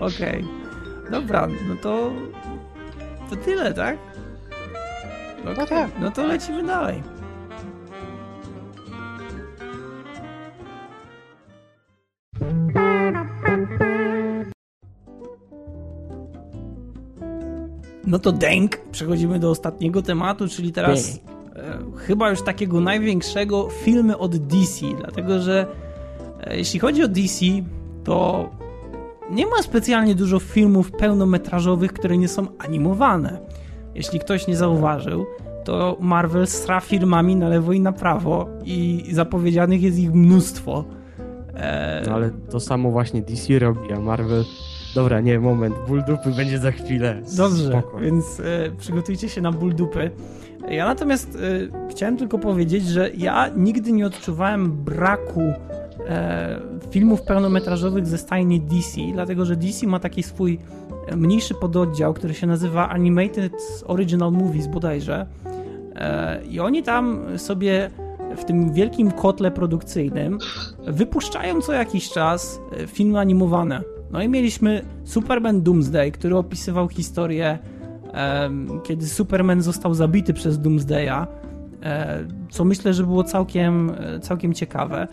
Okej. 0.00 0.44
Okay. 0.44 1.10
Dobra, 1.10 1.48
no 1.68 1.76
to... 1.76 2.12
To 3.30 3.36
tyle, 3.36 3.74
tak? 3.74 3.98
Okay. 5.44 5.54
No 5.56 5.66
tak. 5.66 5.90
No 6.00 6.10
to 6.10 6.26
lecimy 6.26 6.62
dalej. 6.62 7.02
No 18.06 18.18
to 18.18 18.32
denk, 18.32 18.80
przechodzimy 18.92 19.38
do 19.38 19.50
ostatniego 19.50 20.02
tematu, 20.02 20.48
czyli 20.48 20.72
teraz 20.72 21.20
e, 21.56 21.78
chyba 21.96 22.30
już 22.30 22.42
takiego 22.42 22.80
największego 22.80 23.68
filmy 23.68 24.18
od 24.18 24.36
DC, 24.36 24.86
dlatego 24.98 25.40
że 25.42 25.66
e, 26.40 26.56
jeśli 26.56 26.80
chodzi 26.80 27.02
o 27.02 27.08
DC, 27.08 27.44
to 28.04 28.50
nie 29.30 29.46
ma 29.46 29.62
specjalnie 29.62 30.14
dużo 30.14 30.38
filmów 30.38 30.90
pełnometrażowych, 30.90 31.92
które 31.92 32.18
nie 32.18 32.28
są 32.28 32.46
animowane. 32.58 33.38
Jeśli 33.94 34.20
ktoś 34.20 34.46
nie 34.46 34.56
zauważył, 34.56 35.26
to 35.64 35.96
Marvel 36.00 36.46
stra 36.46 36.80
firmami 36.80 37.36
na 37.36 37.48
lewo 37.48 37.72
i 37.72 37.80
na 37.80 37.92
prawo 37.92 38.46
i 38.64 39.08
zapowiedzianych 39.12 39.82
jest 39.82 39.98
ich 39.98 40.14
mnóstwo. 40.14 40.84
No 42.06 42.14
ale 42.14 42.30
to 42.50 42.60
samo 42.60 42.90
właśnie 42.90 43.22
DC 43.22 43.58
robi, 43.58 43.92
a 43.92 44.00
Marvel 44.00 44.44
Dobra, 44.94 45.20
nie, 45.20 45.40
moment, 45.40 45.74
ból 45.88 46.02
dupy 46.04 46.30
będzie 46.30 46.58
za 46.58 46.70
chwilę. 46.70 47.22
Dobrze, 47.36 47.68
Spoko. 47.68 47.98
więc 47.98 48.40
e, 48.40 48.70
przygotujcie 48.78 49.28
się 49.28 49.40
na 49.40 49.52
ból 49.52 49.74
dupy. 49.74 50.10
Ja 50.68 50.86
natomiast 50.86 51.36
e, 51.36 51.88
chciałem 51.90 52.16
tylko 52.16 52.38
powiedzieć, 52.38 52.86
że 52.86 53.10
ja 53.16 53.50
nigdy 53.56 53.92
nie 53.92 54.06
odczuwałem 54.06 54.72
braku 54.72 55.52
filmów 56.90 57.22
pełnometrażowych 57.22 58.06
ze 58.06 58.18
stajni 58.18 58.60
DC, 58.60 59.00
dlatego 59.12 59.44
że 59.44 59.56
DC 59.56 59.86
ma 59.86 60.00
taki 60.00 60.22
swój 60.22 60.58
mniejszy 61.16 61.54
pododdział, 61.54 62.14
który 62.14 62.34
się 62.34 62.46
nazywa 62.46 62.88
Animated 62.88 63.52
Original 63.86 64.32
Movies 64.32 64.66
bodajże. 64.66 65.26
E, 65.94 66.40
I 66.50 66.60
oni 66.60 66.82
tam 66.82 67.20
sobie 67.38 67.90
w 68.36 68.44
tym 68.44 68.72
wielkim 68.72 69.10
kotle 69.10 69.50
produkcyjnym 69.50 70.38
wypuszczają 70.86 71.60
co 71.60 71.72
jakiś 71.72 72.10
czas 72.10 72.60
e, 72.72 72.86
filmy 72.86 73.18
animowane. 73.18 73.82
No 74.10 74.22
i 74.22 74.28
mieliśmy 74.28 74.82
Superman 75.04 75.62
Doomsday, 75.62 76.10
który 76.10 76.36
opisywał 76.36 76.88
historię, 76.88 77.58
e, 78.14 78.50
kiedy 78.82 79.06
Superman 79.06 79.62
został 79.62 79.94
zabity 79.94 80.34
przez 80.34 80.60
Doomsdaya, 80.60 81.26
e, 81.82 82.24
co 82.50 82.64
myślę, 82.64 82.94
że 82.94 83.04
było 83.04 83.24
całkiem, 83.24 83.92
e, 83.98 84.20
całkiem 84.20 84.54
ciekawe. 84.54 85.08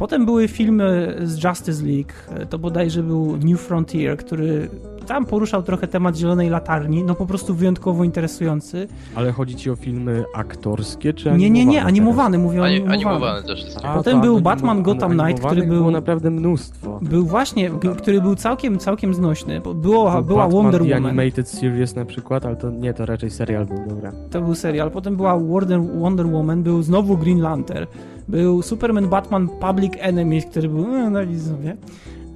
Potem 0.00 0.24
były 0.24 0.48
filmy 0.48 1.16
z 1.22 1.44
Justice 1.44 1.84
League, 1.86 2.12
to 2.50 2.58
bodajże 2.58 3.02
był 3.02 3.36
New 3.36 3.60
Frontier, 3.60 4.16
który 4.16 4.68
tam 5.10 5.26
poruszał 5.26 5.62
trochę 5.62 5.86
temat 5.86 6.16
Zielonej 6.16 6.50
Latarni, 6.50 7.04
no 7.04 7.14
po 7.14 7.26
prostu 7.26 7.54
wyjątkowo 7.54 8.04
interesujący. 8.04 8.88
Ale 9.14 9.32
chodzi 9.32 9.56
ci 9.56 9.70
o 9.70 9.76
filmy 9.76 10.24
aktorskie 10.34 11.14
czy 11.14 11.30
animowane? 11.30 11.50
Nie, 11.50 11.64
nie, 11.64 11.72
nie, 11.72 11.84
animowany, 11.84 12.38
mówię 12.38 12.60
o 12.60 12.64
Ani, 12.64 12.86
animowany. 12.86 13.46
też 13.46 13.64
jest. 13.64 13.78
A, 13.82 13.94
Potem 13.94 14.20
był 14.20 14.40
Batman 14.40 14.82
Gotham 14.82 15.18
Knight, 15.18 15.46
który 15.46 15.62
był... 15.62 15.78
było 15.78 15.90
naprawdę 15.90 16.30
mnóstwo. 16.30 16.98
Był 17.02 17.26
właśnie, 17.26 17.70
który 17.98 18.20
był 18.20 18.34
całkiem, 18.34 18.78
całkiem 18.78 19.14
znośny. 19.14 19.60
Było, 19.60 19.74
był 19.74 20.22
była 20.22 20.44
Batman 20.44 20.50
Wonder 20.62 20.82
Woman. 20.82 21.06
Animated 21.06 21.48
Series 21.48 21.94
na 21.94 22.04
przykład, 22.04 22.46
ale 22.46 22.56
to 22.56 22.70
nie, 22.70 22.94
to 22.94 23.06
raczej 23.06 23.30
serial 23.30 23.66
był, 23.66 23.78
dobra. 23.88 24.12
To 24.30 24.40
był 24.40 24.54
serial. 24.54 24.90
Potem 24.90 25.16
była 25.16 25.38
Wonder, 25.38 25.80
Wonder 26.00 26.26
Woman, 26.26 26.62
był 26.62 26.82
znowu 26.82 27.16
Green 27.16 27.40
Lantern, 27.40 27.86
był 28.28 28.62
Superman 28.62 29.08
Batman 29.08 29.48
Public 29.48 29.92
Enemies, 29.98 30.44
który 30.46 30.68
był, 30.68 30.86
no, 30.86 31.10
no 31.10 31.20
sobie. 31.38 31.76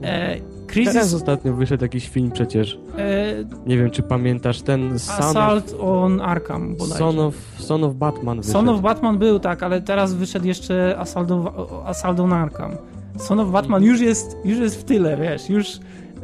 E, 0.03 0.37
Crisis... 0.67 0.93
Teraz 0.93 1.15
ostatnio 1.15 1.55
wyszedł 1.55 1.85
jakiś 1.85 2.09
film 2.09 2.31
przecież. 2.31 2.79
E... 2.99 3.35
Nie 3.67 3.79
wiem, 3.79 3.91
czy 3.91 4.03
pamiętasz 4.03 4.63
ten 4.63 4.93
Assault 4.93 5.73
of... 5.73 5.81
on 5.81 6.21
Arkham 6.21 6.77
bodajże. 6.77 6.99
Son 6.99 7.19
of, 7.19 7.35
Son 7.59 7.85
of 7.85 7.95
Batman 7.95 8.37
wyszedł. 8.37 8.53
Son 8.53 8.69
of 8.69 8.81
Batman 8.81 9.19
był, 9.19 9.39
tak, 9.39 9.63
ale 9.63 9.83
teraz 9.83 10.15
wyszedł 10.15 10.47
jeszcze 10.47 10.99
Assault, 10.99 11.31
of, 11.31 11.47
Assault 11.85 12.21
on 12.21 12.33
Arkham. 12.33 12.73
Son 13.19 13.41
of 13.41 13.51
Batman 13.51 13.83
już 13.83 14.01
jest, 14.01 14.37
już 14.45 14.59
jest 14.59 14.81
w 14.81 14.85
tyle, 14.85 15.17
wiesz, 15.17 15.51
już... 15.51 15.67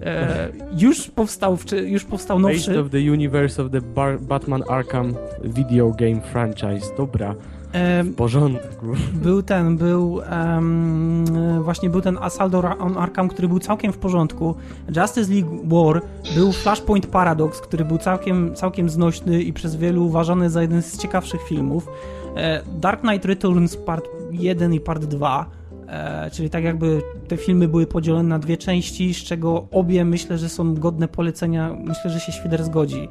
E, 0.02 0.48
już 0.86 1.08
powstał 1.10 1.58
już 1.86 2.04
powstał 2.04 2.38
nowszy 2.38 2.80
of 2.80 2.90
the 2.90 2.98
universe 2.98 3.62
of 3.62 3.70
the 3.70 3.80
Bar 3.80 4.20
Batman 4.20 4.62
Arkham 4.68 5.14
video 5.44 5.90
game 5.90 6.20
franchise. 6.20 6.96
Dobra. 6.96 7.34
W 7.74 8.14
porządku. 8.16 8.86
Był 9.24 9.42
ten, 9.42 9.76
był 9.76 10.12
um, 10.12 11.24
właśnie 11.62 11.90
był 11.90 12.00
ten 12.00 12.18
Assault 12.18 12.54
on 12.54 12.98
Arkham, 12.98 13.28
który 13.28 13.48
był 13.48 13.58
całkiem 13.58 13.92
w 13.92 13.98
porządku. 13.98 14.54
Justice 14.96 15.32
League 15.32 15.60
War 15.64 16.02
był 16.34 16.52
Flashpoint 16.52 17.06
Paradox, 17.06 17.60
który 17.60 17.84
był 17.84 17.98
całkiem, 17.98 18.54
całkiem 18.54 18.90
znośny 18.90 19.42
i 19.42 19.52
przez 19.52 19.76
wielu 19.76 20.06
uważany 20.06 20.50
za 20.50 20.62
jeden 20.62 20.82
z 20.82 20.98
ciekawszych 20.98 21.42
filmów. 21.42 21.88
E, 22.36 22.62
Dark 22.80 23.00
Knight 23.00 23.24
Returns 23.24 23.76
Part 23.76 24.08
1 24.30 24.74
i 24.74 24.80
Part 24.80 25.04
2 25.04 25.46
e, 25.88 26.30
czyli 26.30 26.50
tak 26.50 26.64
jakby 26.64 27.02
te 27.28 27.36
filmy 27.36 27.68
były 27.68 27.86
podzielone 27.86 28.28
na 28.28 28.38
dwie 28.38 28.56
części, 28.56 29.14
z 29.14 29.16
czego 29.16 29.66
obie 29.70 30.04
myślę, 30.04 30.38
że 30.38 30.48
są 30.48 30.74
godne 30.74 31.08
polecenia. 31.08 31.76
Myślę, 31.84 32.10
że 32.10 32.20
się 32.20 32.32
Świder 32.32 32.64
zgodzi. 32.64 33.08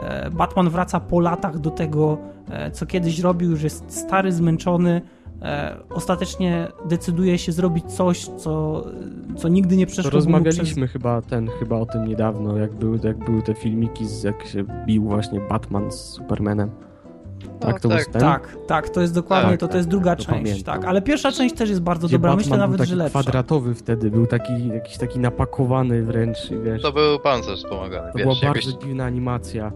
E, 0.00 0.30
Batman 0.30 0.70
wraca 0.70 1.00
po 1.00 1.20
latach 1.20 1.58
do 1.58 1.70
tego, 1.70 2.18
e, 2.50 2.70
co 2.70 2.86
kiedyś 2.86 3.18
robił, 3.18 3.50
już 3.50 3.62
jest 3.62 3.98
stary, 3.98 4.32
zmęczony, 4.32 5.02
e, 5.42 5.76
ostatecznie 5.90 6.68
decyduje 6.88 7.38
się 7.38 7.52
zrobić 7.52 7.84
coś, 7.84 8.24
co, 8.26 8.84
co 9.36 9.48
nigdy 9.48 9.76
nie 9.76 9.86
przeszło 9.86 10.10
rozmawialiśmy 10.10 10.88
chyba 10.88 11.22
ten, 11.22 11.48
chyba 11.58 11.76
o 11.76 11.86
tym 11.86 12.08
niedawno, 12.08 12.56
jak 12.56 12.74
były, 12.74 12.98
jak 13.04 13.18
były 13.18 13.42
te 13.42 13.54
filmiki, 13.54 14.06
z, 14.06 14.22
jak 14.22 14.46
się 14.46 14.64
bił 14.86 15.04
właśnie 15.04 15.40
Batman 15.40 15.92
z 15.92 15.94
Supermanem. 15.94 16.70
Tak, 17.60 17.76
O, 17.76 17.78
to 17.80 17.88
tak, 17.88 18.06
ten? 18.06 18.20
Tak, 18.20 18.56
tak, 18.66 18.88
to 18.88 19.00
jest 19.00 19.14
dokładnie, 19.14 19.50
Tak, 19.50 19.60
to, 19.60 19.66
to 19.66 19.72
tak, 19.72 19.76
jest 19.76 19.88
druga 19.88 20.16
to 20.16 20.24
część, 20.24 20.28
pamiętam. 20.40 20.74
tak, 20.74 20.84
ale 20.84 21.02
pierwsza 21.02 21.32
część 21.32 21.54
też 21.54 21.68
jest 21.70 21.82
bardzo 21.82 22.06
Gdzie 22.06 22.16
dobra, 22.18 22.30
Batman 22.30 22.44
myślę 22.44 22.58
nawet, 22.58 22.78
taki 22.78 22.90
że 22.90 22.96
lepsza. 22.96 23.20
kwadratowy 23.20 23.74
wtedy, 23.74 24.10
był 24.10 24.26
taki, 24.26 24.68
jakiś 24.68 24.96
taki 24.98 25.18
napakowany 25.18 26.02
wręcz, 26.02 26.38
wiesz. 26.64 26.82
To 26.82 26.92
był 26.92 27.18
pancerz 27.18 27.58
wspomagany, 27.58 28.12
To 28.12 28.18
wiesz, 28.18 28.22
była 28.26 28.36
jakoś... 28.42 28.66
bardzo 28.66 28.86
dziwna 28.86 29.04
animacja. 29.04 29.72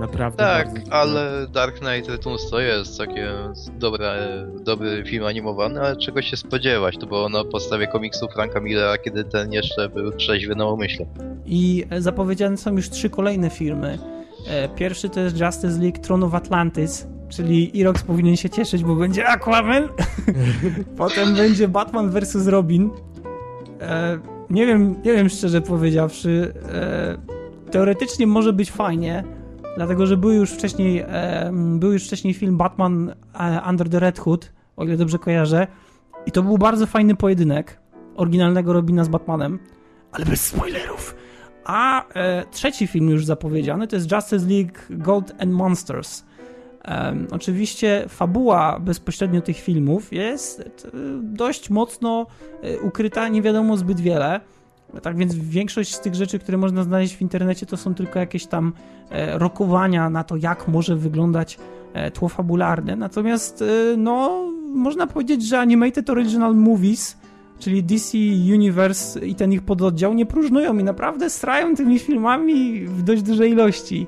Naprawdę 0.00 0.36
Tak, 0.38 0.68
ale 0.90 1.46
Dark 1.52 1.78
Knight 1.78 2.08
Returns 2.10 2.50
to 2.50 2.60
jest 2.60 2.98
takie 2.98 3.30
dobre, 3.78 4.16
dobry 4.64 5.04
film 5.06 5.24
animowany, 5.24 5.80
ale 5.80 5.96
czego 5.96 6.22
się 6.22 6.36
spodziewać, 6.36 6.98
to 6.98 7.06
było 7.06 7.28
na 7.28 7.44
podstawie 7.44 7.86
komiksu 7.86 8.28
Franka 8.28 8.60
Millera, 8.60 8.98
kiedy 8.98 9.24
ten 9.24 9.52
jeszcze 9.52 9.88
był 9.88 10.12
trzeźwy 10.12 10.54
na 10.56 10.66
umyśle. 10.66 11.06
I 11.46 11.84
zapowiedziane 11.98 12.56
są 12.56 12.76
już 12.76 12.90
trzy 12.90 13.10
kolejne 13.10 13.50
filmy. 13.50 13.98
E, 14.48 14.68
Pierwszy 14.68 15.08
to 15.08 15.20
jest 15.20 15.40
Justice 15.40 15.78
League 15.82 15.98
Throne 15.98 16.26
of 16.26 16.34
Atlantis, 16.34 17.06
czyli 17.28 17.78
Irox 17.78 18.02
powinien 18.02 18.36
się 18.36 18.50
cieszyć, 18.50 18.84
bo 18.84 18.94
będzie 18.94 19.26
Aquaman. 19.28 19.88
Potem 20.96 21.34
będzie 21.34 21.68
Batman 21.68 22.10
vs. 22.10 22.46
Robin. 22.46 22.90
E, 23.80 24.18
Nie 24.50 24.66
wiem, 24.66 24.90
nie 25.04 25.12
wiem 25.12 25.28
szczerze 25.28 25.60
powiedziawszy. 25.60 26.54
e, 26.72 27.18
Teoretycznie 27.70 28.26
może 28.26 28.52
być 28.52 28.70
fajnie, 28.70 29.24
dlatego 29.76 30.06
że 30.06 30.16
był 30.16 30.30
już 30.32 30.50
wcześniej, 30.50 31.04
był 31.78 31.92
już 31.92 32.04
wcześniej 32.06 32.34
film 32.34 32.56
Batman 32.56 33.14
Under 33.68 33.88
the 33.88 33.98
Red 34.00 34.18
Hood, 34.18 34.52
o 34.76 34.84
ile 34.84 34.96
dobrze 34.96 35.18
kojarzę. 35.18 35.66
I 36.26 36.32
to 36.32 36.42
był 36.42 36.58
bardzo 36.58 36.86
fajny 36.86 37.14
pojedynek 37.14 37.78
oryginalnego 38.16 38.72
Robina 38.72 39.04
z 39.04 39.08
Batmanem, 39.08 39.58
ale 40.12 40.24
bez 40.24 40.46
spoilerów. 40.46 41.14
A 41.64 42.08
e, 42.14 42.44
trzeci 42.50 42.86
film 42.86 43.08
już 43.10 43.24
zapowiedziany 43.24 43.88
to 43.88 43.96
jest 43.96 44.12
Justice 44.12 44.46
League 44.46 44.78
Gold 44.90 45.32
and 45.38 45.52
Monsters. 45.52 46.24
Em, 46.82 47.26
oczywiście 47.30 48.04
fabuła 48.08 48.78
bezpośrednio 48.80 49.40
tych 49.40 49.56
filmów 49.56 50.12
jest 50.12 50.60
e, 50.60 50.90
dość 51.22 51.70
mocno 51.70 52.26
e, 52.62 52.80
ukryta, 52.80 53.28
nie 53.28 53.42
wiadomo 53.42 53.76
zbyt 53.76 54.00
wiele. 54.00 54.40
Tak 55.02 55.16
więc 55.16 55.34
większość 55.34 55.94
z 55.94 56.00
tych 56.00 56.14
rzeczy, 56.14 56.38
które 56.38 56.58
można 56.58 56.82
znaleźć 56.82 57.16
w 57.16 57.22
internecie, 57.22 57.66
to 57.66 57.76
są 57.76 57.94
tylko 57.94 58.18
jakieś 58.18 58.46
tam 58.46 58.72
e, 59.10 59.38
rokowania 59.38 60.10
na 60.10 60.24
to, 60.24 60.36
jak 60.36 60.68
może 60.68 60.96
wyglądać 60.96 61.58
e, 61.92 62.10
tło 62.10 62.28
fabularne. 62.28 62.96
Natomiast, 62.96 63.62
e, 63.62 63.96
no, 63.96 64.44
można 64.74 65.06
powiedzieć, 65.06 65.48
że 65.48 65.58
Animated 65.58 66.10
Original 66.10 66.54
Movies, 66.54 67.16
czyli 67.62 67.82
DC 67.84 68.18
Universe 68.54 69.26
i 69.26 69.34
ten 69.34 69.52
ich 69.52 69.62
pododdział 69.62 70.14
nie 70.14 70.26
próżnują 70.26 70.78
i 70.78 70.84
naprawdę 70.84 71.30
strają 71.30 71.74
tymi 71.74 71.98
filmami 71.98 72.80
w 72.86 73.02
dość 73.02 73.22
dużej 73.22 73.50
ilości. 73.50 74.06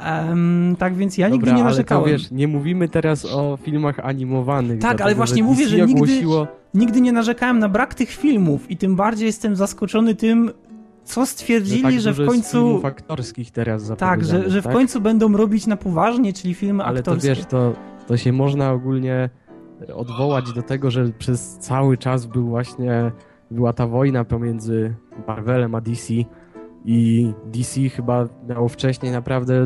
Em, 0.00 0.76
tak 0.78 0.94
więc 0.94 1.18
ja 1.18 1.28
nigdy 1.28 1.40
Dobra, 1.46 1.52
nie 1.56 1.62
ale 1.62 1.70
narzekałem. 1.70 2.04
to 2.04 2.10
wiesz, 2.10 2.30
nie 2.30 2.48
mówimy 2.48 2.88
teraz 2.88 3.24
o 3.24 3.58
filmach 3.62 3.98
animowanych. 3.98 4.80
Tak, 4.80 5.00
ale 5.00 5.14
właśnie 5.14 5.42
że 5.42 5.44
mówię, 5.44 5.68
że 5.68 5.76
nigdy- 5.76 5.92
ogłosiło, 5.94 6.46
Nigdy 6.74 7.00
nie 7.00 7.12
narzekałem 7.12 7.58
na 7.58 7.68
brak 7.68 7.94
tych 7.94 8.10
filmów 8.10 8.70
i 8.70 8.76
tym 8.76 8.96
bardziej 8.96 9.26
jestem 9.26 9.56
zaskoczony 9.56 10.14
tym, 10.14 10.50
co 11.04 11.26
stwierdzili, 11.26 12.00
że, 12.00 12.10
tak 12.10 12.16
że, 12.16 12.24
w 12.24 12.26
końcu. 12.28 12.50
filmów 12.50 12.84
aktorskich 12.84 13.50
teraz 13.50 13.92
Tak, 13.98 14.24
że, 14.24 14.50
że 14.50 14.60
w 14.60 14.64
tak? 14.64 14.72
końcu 14.72 15.00
będą 15.00 15.36
robić 15.36 15.66
na 15.66 15.76
poważnie, 15.76 16.32
czyli 16.32 16.54
filmy 16.54 16.84
Ale 16.84 17.02
to 17.02 17.10
aktorskie. 17.10 17.28
wiesz, 17.28 17.44
to, 17.46 17.72
to 18.06 18.16
się 18.16 18.32
można 18.32 18.72
ogólnie 18.72 19.30
odwołać 19.94 20.52
do 20.52 20.62
tego, 20.62 20.90
że 20.90 21.08
przez 21.18 21.58
cały 21.58 21.98
czas 21.98 22.26
był 22.26 22.48
właśnie, 22.48 23.12
była 23.50 23.72
ta 23.72 23.86
wojna 23.86 24.24
pomiędzy 24.24 24.94
Marvelem 25.26 25.74
a 25.74 25.80
DC 25.80 26.14
i 26.84 27.32
DC 27.46 27.88
chyba 27.88 28.28
miało 28.48 28.68
wcześniej 28.68 29.12
naprawdę 29.12 29.64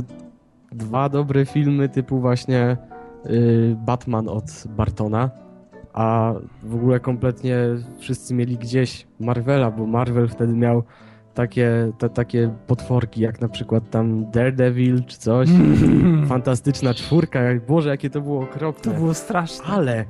dwa 0.73 1.09
dobre 1.09 1.47
filmy 1.47 1.89
typu 1.89 2.21
właśnie 2.21 2.77
y, 3.27 3.77
Batman 3.87 4.29
od 4.29 4.65
Bartona, 4.69 5.31
a 5.93 6.35
w 6.63 6.75
ogóle 6.75 7.01
kompletnie 7.01 7.57
wszyscy 7.99 8.35
mieli 8.35 8.59
gdzieś 8.59 9.07
Marvela, 9.21 9.71
bo 9.71 9.87
Marvel 9.87 10.29
wtedy 10.29 10.53
miał 10.53 10.83
takie, 11.35 11.93
te, 11.99 12.09
takie 12.09 12.55
potworki 12.67 13.21
jak 13.21 13.41
na 13.41 13.49
przykład 13.49 13.91
tam 13.91 14.31
Daredevil 14.31 15.05
czy 15.05 15.19
coś. 15.19 15.49
Fantastyczna 16.29 16.95
czwórka, 16.95 17.43
jak 17.43 17.67
Boże, 17.67 17.89
jakie 17.89 18.11
to 18.11 18.21
było 18.21 18.41
To 18.41 18.51
okropne. 18.51 18.95
było 18.95 19.15
straszne. 19.15 19.65
Ale 19.67 20.05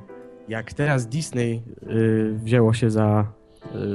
jak 0.47 0.73
teraz 0.73 1.07
Disney 1.07 1.63
y, 1.83 2.33
wzięło 2.43 2.73
się 2.73 2.89
za, 2.89 3.25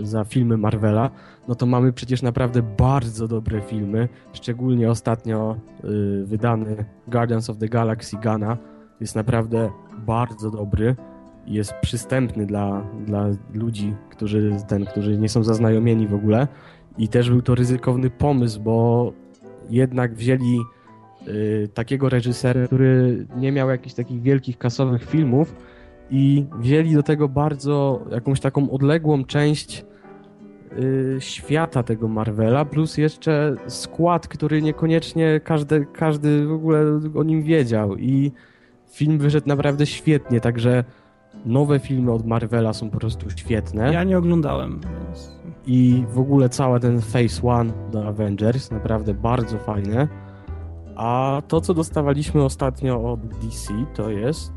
y, 0.01 0.07
za 0.07 0.25
filmy 0.25 0.57
Marvela, 0.57 1.11
no 1.49 1.55
to 1.55 1.67
mamy 1.67 1.93
przecież 1.93 2.23
naprawdę 2.23 2.63
bardzo 2.79 3.29
dobre 3.29 3.61
filmy. 3.61 4.09
Szczególnie 4.33 4.91
ostatnio 4.91 5.57
y, 5.85 6.25
wydany 6.27 6.85
Guardians 7.09 7.51
of 7.51 7.59
the 7.59 7.69
Galaxy 7.69 8.17
Gana 8.17 8.57
jest 9.01 9.17
naprawdę 9.17 9.71
bardzo 10.07 10.51
dobry 10.51 10.97
jest 11.47 11.73
przystępny 11.81 12.47
dla, 12.47 12.83
dla 13.07 13.27
ludzi, 13.55 13.95
którzy, 14.11 14.57
ten, 14.69 14.85
którzy 14.87 15.19
nie 15.19 15.29
są 15.29 15.45
zaznajomieni 15.45 16.09
w 16.09 16.15
ogóle. 16.15 16.49
I 16.99 17.09
też 17.09 17.31
był 17.31 17.43
to 17.43 17.55
ryzykowny 17.55 18.11
pomysł, 18.11 18.61
bo 18.61 19.13
jednak 19.71 20.15
wzięli 20.15 20.59
y, 21.29 21.69
takiego 21.75 22.09
reżysera, 22.09 22.67
który 22.67 23.27
nie 23.37 23.53
miał 23.53 23.71
jakichś 23.71 23.95
takich 23.95 24.23
wielkich 24.23 24.59
kasowych 24.59 25.05
filmów 25.05 25.55
i 26.11 26.47
wzięli 26.59 26.95
do 26.95 27.03
tego 27.03 27.29
bardzo 27.29 28.07
jakąś 28.11 28.41
taką 28.41 28.71
odległą 28.71 29.25
część 29.25 29.85
y, 30.79 31.17
świata 31.21 31.83
tego 31.83 32.09
Marvela, 32.09 32.65
plus 32.65 32.99
jeszcze 32.99 33.57
skład, 33.67 34.29
który 34.29 34.63
niekoniecznie 34.63 35.41
każdy, 35.45 35.87
każdy 35.93 36.47
w 36.47 36.53
ogóle 36.53 37.01
o 37.15 37.23
nim 37.23 37.43
wiedział. 37.43 37.97
I 37.97 38.33
film 38.93 39.19
wyszedł 39.19 39.49
naprawdę 39.49 39.87
świetnie, 39.87 40.41
także 40.41 40.85
nowe 41.47 41.79
filmy 41.79 42.13
od 42.13 42.27
Marvela 42.27 42.73
są 42.73 42.91
po 42.91 42.99
prostu 42.99 43.31
świetne. 43.31 43.93
Ja 43.93 44.05
nie 44.05 44.19
oglądałem, 44.19 44.81
więc... 44.81 45.40
i 45.71 46.05
w 46.09 46.19
ogóle 46.19 46.49
cały 46.49 46.81
ten 46.81 47.01
Phase 47.01 47.43
One 47.43 47.73
do 47.93 48.09
Avengers 48.09 48.71
naprawdę 48.71 49.15
bardzo 49.15 49.59
fajne. 49.59 50.09
A 50.97 51.43
to, 51.49 51.61
co 51.61 51.75
dostawaliśmy 51.75 52.45
ostatnio 52.45 53.13
od 53.13 53.21
DC, 53.21 53.73
to 53.95 54.11
jest 54.11 54.53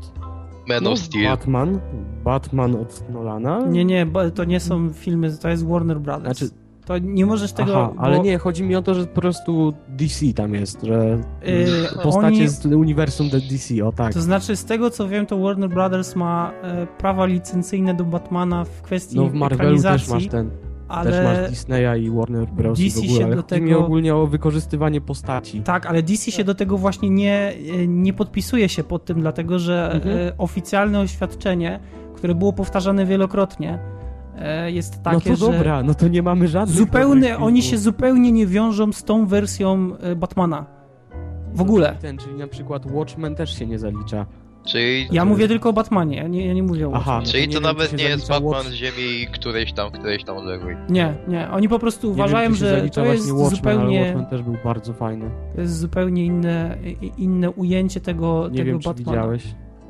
Man 0.68 0.84
no, 0.84 0.92
of 0.92 0.98
Steel. 0.98 1.24
Batman. 1.24 1.80
Batman 2.24 2.74
od 2.74 3.10
Nolana. 3.10 3.66
Nie, 3.66 3.84
nie, 3.84 4.06
bo 4.06 4.30
to 4.30 4.44
nie 4.44 4.60
są 4.60 4.92
filmy, 4.92 5.36
to 5.36 5.48
jest 5.48 5.66
Warner 5.66 6.00
Brothers. 6.00 6.38
Znaczy- 6.38 6.54
to 6.86 6.98
nie 6.98 7.26
możesz 7.26 7.52
tego... 7.52 7.84
Aha, 7.84 7.92
ale 7.98 8.16
bo, 8.16 8.22
nie, 8.22 8.38
chodzi 8.38 8.62
mi 8.62 8.76
o 8.76 8.82
to, 8.82 8.94
że 8.94 9.06
po 9.06 9.20
prostu 9.20 9.74
DC 9.88 10.32
tam 10.34 10.54
jest, 10.54 10.82
że 10.82 11.18
Yy, 11.46 12.02
postacie 12.02 12.26
oni- 12.26 12.48
z 12.48 12.66
uniwersum 12.66 13.30
DC, 13.30 13.86
o 13.86 13.92
tak. 13.92 14.12
To 14.12 14.20
znaczy, 14.20 14.56
z 14.56 14.64
tego 14.64 14.90
co 14.90 15.08
wiem, 15.08 15.26
to 15.26 15.38
Warner 15.38 15.70
Brothers 15.70 16.16
ma 16.16 16.52
e, 16.62 16.86
prawa 16.86 17.26
licencyjne 17.26 17.94
do 17.94 18.04
Batmana 18.04 18.64
w 18.64 18.82
kwestii 18.82 19.16
No 19.16 19.26
w 19.26 19.34
Marvelu 19.34 19.82
też 19.82 20.08
masz 20.08 20.28
ten, 20.28 20.50
ale... 20.88 21.10
też 21.10 21.24
masz 21.24 21.50
Disneya 21.50 22.02
i 22.04 22.10
Warner 22.10 22.46
Bros. 22.46 22.78
DC 22.78 23.00
i 23.00 23.02
w 23.02 23.04
ogóle, 23.04 23.18
się 23.18 23.24
ale 23.24 23.36
do 23.36 23.42
tego- 23.42 23.84
ogólnie 23.84 24.14
o 24.14 24.26
wykorzystywanie 24.26 25.00
postaci. 25.00 25.60
Tak, 25.62 25.86
ale 25.86 26.02
DC 26.02 26.30
się 26.30 26.44
do 26.44 26.54
tego 26.54 26.78
właśnie 26.78 27.10
nie, 27.10 27.52
e, 27.74 27.86
nie 27.86 28.12
podpisuje 28.12 28.68
się 28.68 28.84
pod 28.84 29.04
tym, 29.04 29.20
dlatego 29.20 29.58
że 29.58 29.92
Mhm. 29.92 30.18
e, 30.18 30.32
oficjalne 30.38 31.00
oświadczenie, 31.00 31.80
które 32.14 32.34
było 32.34 32.52
powtarzane 32.52 33.06
wielokrotnie, 33.06 33.78
e, 34.38 34.70
jest 34.70 35.02
takie, 35.02 35.30
no 35.30 35.36
to 35.36 35.46
że 35.46 35.52
dobra, 35.52 35.82
no 35.82 35.94
to 35.94 36.08
nie 36.08 36.22
mamy 36.22 36.48
żadnych 36.48 36.78
zupełnie, 36.78 37.20
dobrych 37.28 37.42
oni 37.42 37.62
się 37.62 37.78
zupełnie 37.78 38.32
nie 38.32 38.46
wiążą 38.46 38.92
z 38.92 39.04
tą 39.04 39.26
wersją 39.26 39.90
Batmana. 40.16 40.66
W 41.54 41.60
ogóle. 41.60 41.96
Ten, 42.00 42.18
czyli 42.18 42.34
na 42.34 42.46
przykład 42.48 42.86
Watchmen 42.92 43.34
też 43.34 43.58
się 43.58 43.66
nie 43.66 43.78
zalicza. 43.78 44.26
Czyli, 44.66 45.08
Ja 45.12 45.24
mówię 45.24 45.48
tylko 45.48 45.68
o 45.68 45.72
Batmanie, 45.72 46.16
ja 46.16 46.28
nie, 46.28 46.46
ja 46.46 46.54
nie 46.54 46.62
mówię 46.62 46.88
o 46.88 46.92
Aha. 46.94 47.12
Watchmenie. 47.12 47.32
czyli 47.32 47.48
nie 47.48 47.54
to 47.54 47.60
wiem, 47.60 47.62
nawet 47.62 47.90
czy 47.90 47.98
się 47.98 48.04
nie 48.04 48.10
jest 48.10 48.28
Batman 48.28 48.50
Watch- 48.52 48.68
z 48.68 48.72
ziemi 48.72 49.26
którejś 49.32 49.72
tam, 49.72 49.90
którejś 49.90 50.24
tam 50.24 50.36
odległej. 50.36 50.76
Nie, 50.88 51.14
nie, 51.28 51.50
oni 51.50 51.68
po 51.68 51.78
prostu 51.78 52.10
uważają, 52.10 52.50
nie 52.50 52.56
wiem, 52.56 52.68
czy 52.68 52.76
się 52.76 52.84
że 52.84 52.90
to 52.90 53.04
jest 53.04 53.32
Watchmen, 53.32 53.42
ale 53.42 53.50
zupełnie, 53.56 54.00
Watchmen 54.00 54.26
też 54.26 54.42
był 54.42 54.56
bardzo 54.64 54.92
fajny. 54.92 55.30
to 55.54 55.60
jest 55.60 55.78
zupełnie 55.78 56.24
inne, 56.24 56.76
i- 57.02 57.12
inne 57.18 57.50
ujęcie 57.50 58.00
tego, 58.00 58.48
Nie 58.52 58.58
tego 58.58 58.70
wiem, 58.70 58.78
czy 58.80 58.88
Batmana. 58.88 59.12
widziałeś. 59.18 59.44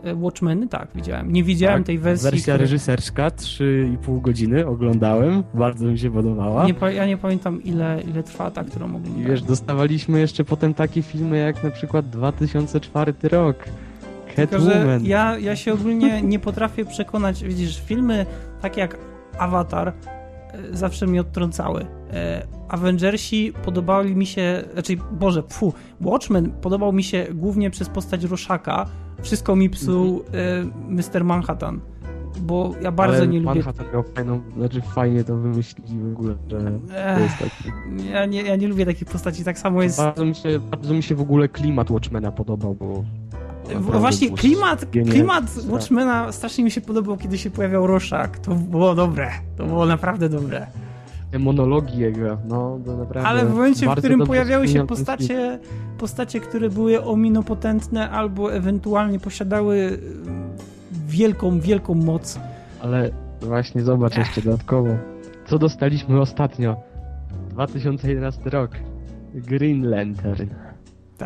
E, 0.05 0.15
Watchmeny? 0.15 0.69
Tak, 0.69 0.89
widziałem. 0.95 1.33
Nie 1.33 1.45
widziałem 1.45 1.79
Tak, 1.81 1.87
tej 1.87 1.99
wersji. 1.99 2.25
Wersja 2.31 2.55
która- 2.55 2.57
reżyserska, 2.65 3.31
3,5 3.31 4.21
godziny 4.21 4.67
oglądałem, 4.67 5.43
bardzo 5.55 5.87
mi 5.87 5.99
się 5.99 6.11
podobała. 6.11 6.67
Nie, 6.67 6.75
ja 6.95 7.07
nie 7.07 7.17
pamiętam 7.17 7.63
ile, 7.63 8.03
ile 8.11 8.23
trwa 8.23 8.51
ta, 8.51 8.65
którą 8.65 8.87
I 8.87 8.97
oglądałem. 8.97 9.29
wiesz, 9.29 9.43
dostawaliśmy 9.43 10.21
jeszcze 10.21 10.45
potem 10.45 10.75
takie 10.75 11.03
filmy 11.03 11.39
jak 11.39 11.65
na 11.65 11.71
przykład 11.71 12.09
2004 12.11 13.15
rok, 13.29 13.57
Tylko, 14.37 14.61
że 14.61 15.01
ja, 15.03 15.39
ja 15.39 15.57
się 15.57 15.73
ogólnie 15.73 16.23
nie 16.33 16.39
potrafię 16.39 16.85
przekonać, 16.85 17.45
widzisz, 17.45 17.83
filmy 17.87 18.27
takie 18.61 18.81
jak 18.81 18.99
Avatar 19.39 19.89
e, 19.89 19.93
zawsze 20.73 21.07
mnie 21.07 21.21
odtrącały. 21.21 21.87
E, 22.13 22.47
Avengersi 22.69 23.53
podobali 23.65 24.17
mi 24.17 24.27
się, 24.27 24.65
znaczy, 24.73 24.97
Boże, 25.13 25.43
pfu, 25.43 25.73
Watchmen 26.01 26.51
podobał 26.51 26.93
mi 26.93 27.03
się 27.03 27.27
głównie 27.35 27.71
przez 27.71 27.89
postać 27.89 28.25
Roszaka, 28.25 28.87
wszystko 29.23 29.57
mi 29.57 29.71
psuł 29.71 30.25
Mr. 30.89 31.25
Manhattan. 31.25 31.81
Bo 32.41 32.75
ja 32.83 32.93
bardzo 32.93 33.17
Ale 33.17 33.29
nie 33.29 33.41
lubię. 33.41 33.55
Manhattan 33.55 33.87
miał 33.93 34.03
fajną, 34.03 34.41
znaczy 34.57 34.81
fajnie 34.81 35.25
to 35.25 35.37
wymyślili 35.37 35.99
w 35.99 36.13
ogóle, 36.13 36.35
że 36.49 36.61
to 37.15 37.21
jest 37.21 37.39
taki... 37.39 37.73
Ja 38.11 38.27
nie, 38.27 38.43
ja 38.43 38.57
nie 38.57 38.69
lubię 38.69 38.87
takich 38.87 39.09
postaci. 39.09 39.45
Tak 39.45 39.59
samo 39.59 39.83
jest. 39.83 39.99
Bardzo 39.99 40.25
mi, 40.25 40.35
się, 40.35 40.61
bardzo 40.61 40.95
mi 40.95 41.03
się 41.03 41.15
w 41.15 41.21
ogóle 41.21 41.49
klimat 41.49 41.91
Watchmena 41.91 42.33
podobał, 42.33 42.75
bo... 42.75 43.05
naprawdę 43.69 43.99
Właśnie 43.99 44.31
klimat, 44.31 44.87
klimat 45.11 45.45
Watchmena 45.69 46.33
strasznie 46.33 46.65
mi 46.65 46.71
się 46.71 46.81
podobał, 46.81 47.17
kiedy 47.17 47.39
się 47.39 47.51
pojawiał 47.51 47.87
Rorschach. 47.87 48.39
To 48.39 48.55
było 48.55 48.95
dobre. 48.95 49.31
To 49.57 49.67
było 49.67 49.87
naprawdę 49.87 50.29
dobre. 50.29 50.67
Te 51.31 51.39
monologi 51.39 51.99
jego, 51.99 52.39
no 52.49 52.79
to 52.85 52.97
naprawdę... 52.97 53.29
Ale 53.29 53.47
w 53.47 53.55
momencie, 53.55 53.87
w 53.87 53.95
którym 53.95 54.21
pojawiały 54.21 54.69
się 54.69 54.87
postacie, 54.87 55.59
postacie, 55.99 56.41
które 56.41 56.71
były 56.71 57.05
ominopotentne 57.05 58.11
albo 58.11 58.53
ewentualnie 58.55 59.21
posiadały 59.21 59.99
wielką, 61.07 61.61
wielką 61.61 61.95
moc. 61.95 62.41
Ale 62.83 63.11
właśnie 63.41 63.83
zobacz 63.83 64.17
jeszcze 64.17 64.43
dodatkowo. 64.43 64.89
Co 65.47 65.59
dostaliśmy 65.59 66.21
ostatnio? 66.21 66.77
2011 67.51 68.51
rok. 68.51 68.71
Green 69.35 69.91
Lantern. 69.91 70.64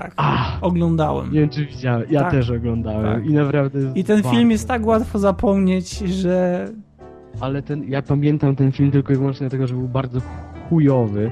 Tak, 0.03 0.13
Ah! 0.17 0.59
oglądałem. 0.61 1.33
Nie 1.33 1.41
wiem 1.41 1.49
czy 1.49 1.67
widziałem. 1.67 2.03
Ja 2.11 2.21
Tak. 2.21 2.31
też 2.31 2.51
oglądałem. 2.51 3.15
Tak. 3.15 3.27
I 3.31 3.33
naprawdę. 3.35 3.79
I 3.95 4.05
ten 4.05 4.23
bardzo- 4.23 4.31
film 4.39 4.51
jest 4.51 4.69
tak 4.69 4.87
łatwo 4.87 5.19
zapomnieć, 5.19 5.99
że 5.99 6.67
Ale 7.41 7.63
ten, 7.63 7.85
ja 7.89 8.03
pamiętam 8.03 8.57
ten 8.57 8.73
film 8.73 8.91
tylko 8.91 9.13
i 9.13 9.17
wyłącznie 9.17 9.45
dlatego, 9.45 9.67
że 9.67 9.75
był 9.75 9.89
bardzo 9.89 10.21
chujowy. 10.69 11.31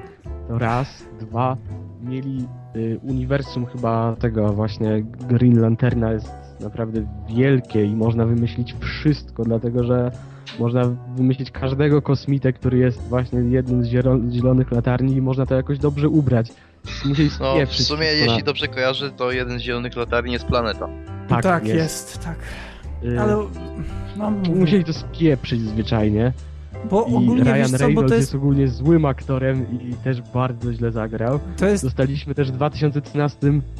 To 0.49 0.59
raz, 0.59 1.07
dwa. 1.21 1.57
Mieli 2.05 2.45
y, 2.77 3.01
uniwersum 3.03 3.67
chyba 3.67 4.17
tego 4.19 4.53
właśnie 4.53 5.03
Green 5.29 5.61
Lanterna 5.61 6.13
jest 6.13 6.33
naprawdę 6.61 7.01
wielkie 7.29 7.85
i 7.85 7.97
można 7.97 8.27
wymyślić 8.27 8.75
wszystko, 8.81 9.43
dlatego 9.45 9.85
że 9.85 10.11
można 10.61 10.83
wymyślić 11.17 11.51
każdego 11.51 12.03
kosmitę, 12.03 12.53
który 12.53 12.79
jest 12.79 13.09
właśnie 13.09 13.39
jednym 13.39 13.85
z 13.85 13.89
zielo- 13.89 14.31
zielonych 14.31 14.73
latarni 14.73 15.13
i 15.17 15.23
można 15.23 15.47
to 15.47 15.55
jakoś 15.55 15.79
dobrze 15.79 16.09
ubrać. 16.09 16.53
Musieli 17.05 17.31
No, 17.41 17.55
w 17.67 17.75
sumie 17.75 18.07
jeśli 18.07 18.43
dobrze 18.43 18.69
kojarzę, 18.69 19.11
to 19.11 19.33
jeden 19.33 19.59
z 19.59 19.63
zielonych 19.63 19.97
latarni 19.97 20.33
jest 20.33 20.45
planeta. 20.47 20.89
tak, 21.43 21.67
jest. 21.67 22.19
tak. 22.25 22.39
Y, 23.05 23.21
Ale 23.21 23.37
no, 24.17 24.31
Musieli 24.31 24.85
to 24.85 24.93
spieprzyć 24.93 25.61
zwyczajnie. 25.61 26.33
bo 26.91 27.03
I 27.09 27.15
ogólnie 27.15 27.45
Ryan 27.45 27.57
wiesz 27.57 27.71
co, 27.71 27.79
bo 27.79 27.85
Reynolds 27.87 28.09
to 28.11 28.15
jest... 28.15 28.29
jest, 28.29 28.35
ogólnie 28.35 28.69
złym 28.69 29.05
aktorem 29.05 29.81
i 29.91 29.95
też 29.95 30.23
bardzo 30.23 30.73
źle 30.73 30.93
zagrał. 30.93 31.41
to 31.57 31.67
jest 31.67 31.85
Dostaliśmy 31.85 32.35
też 32.35 32.49
w 32.53 32.55
2013 32.55 33.39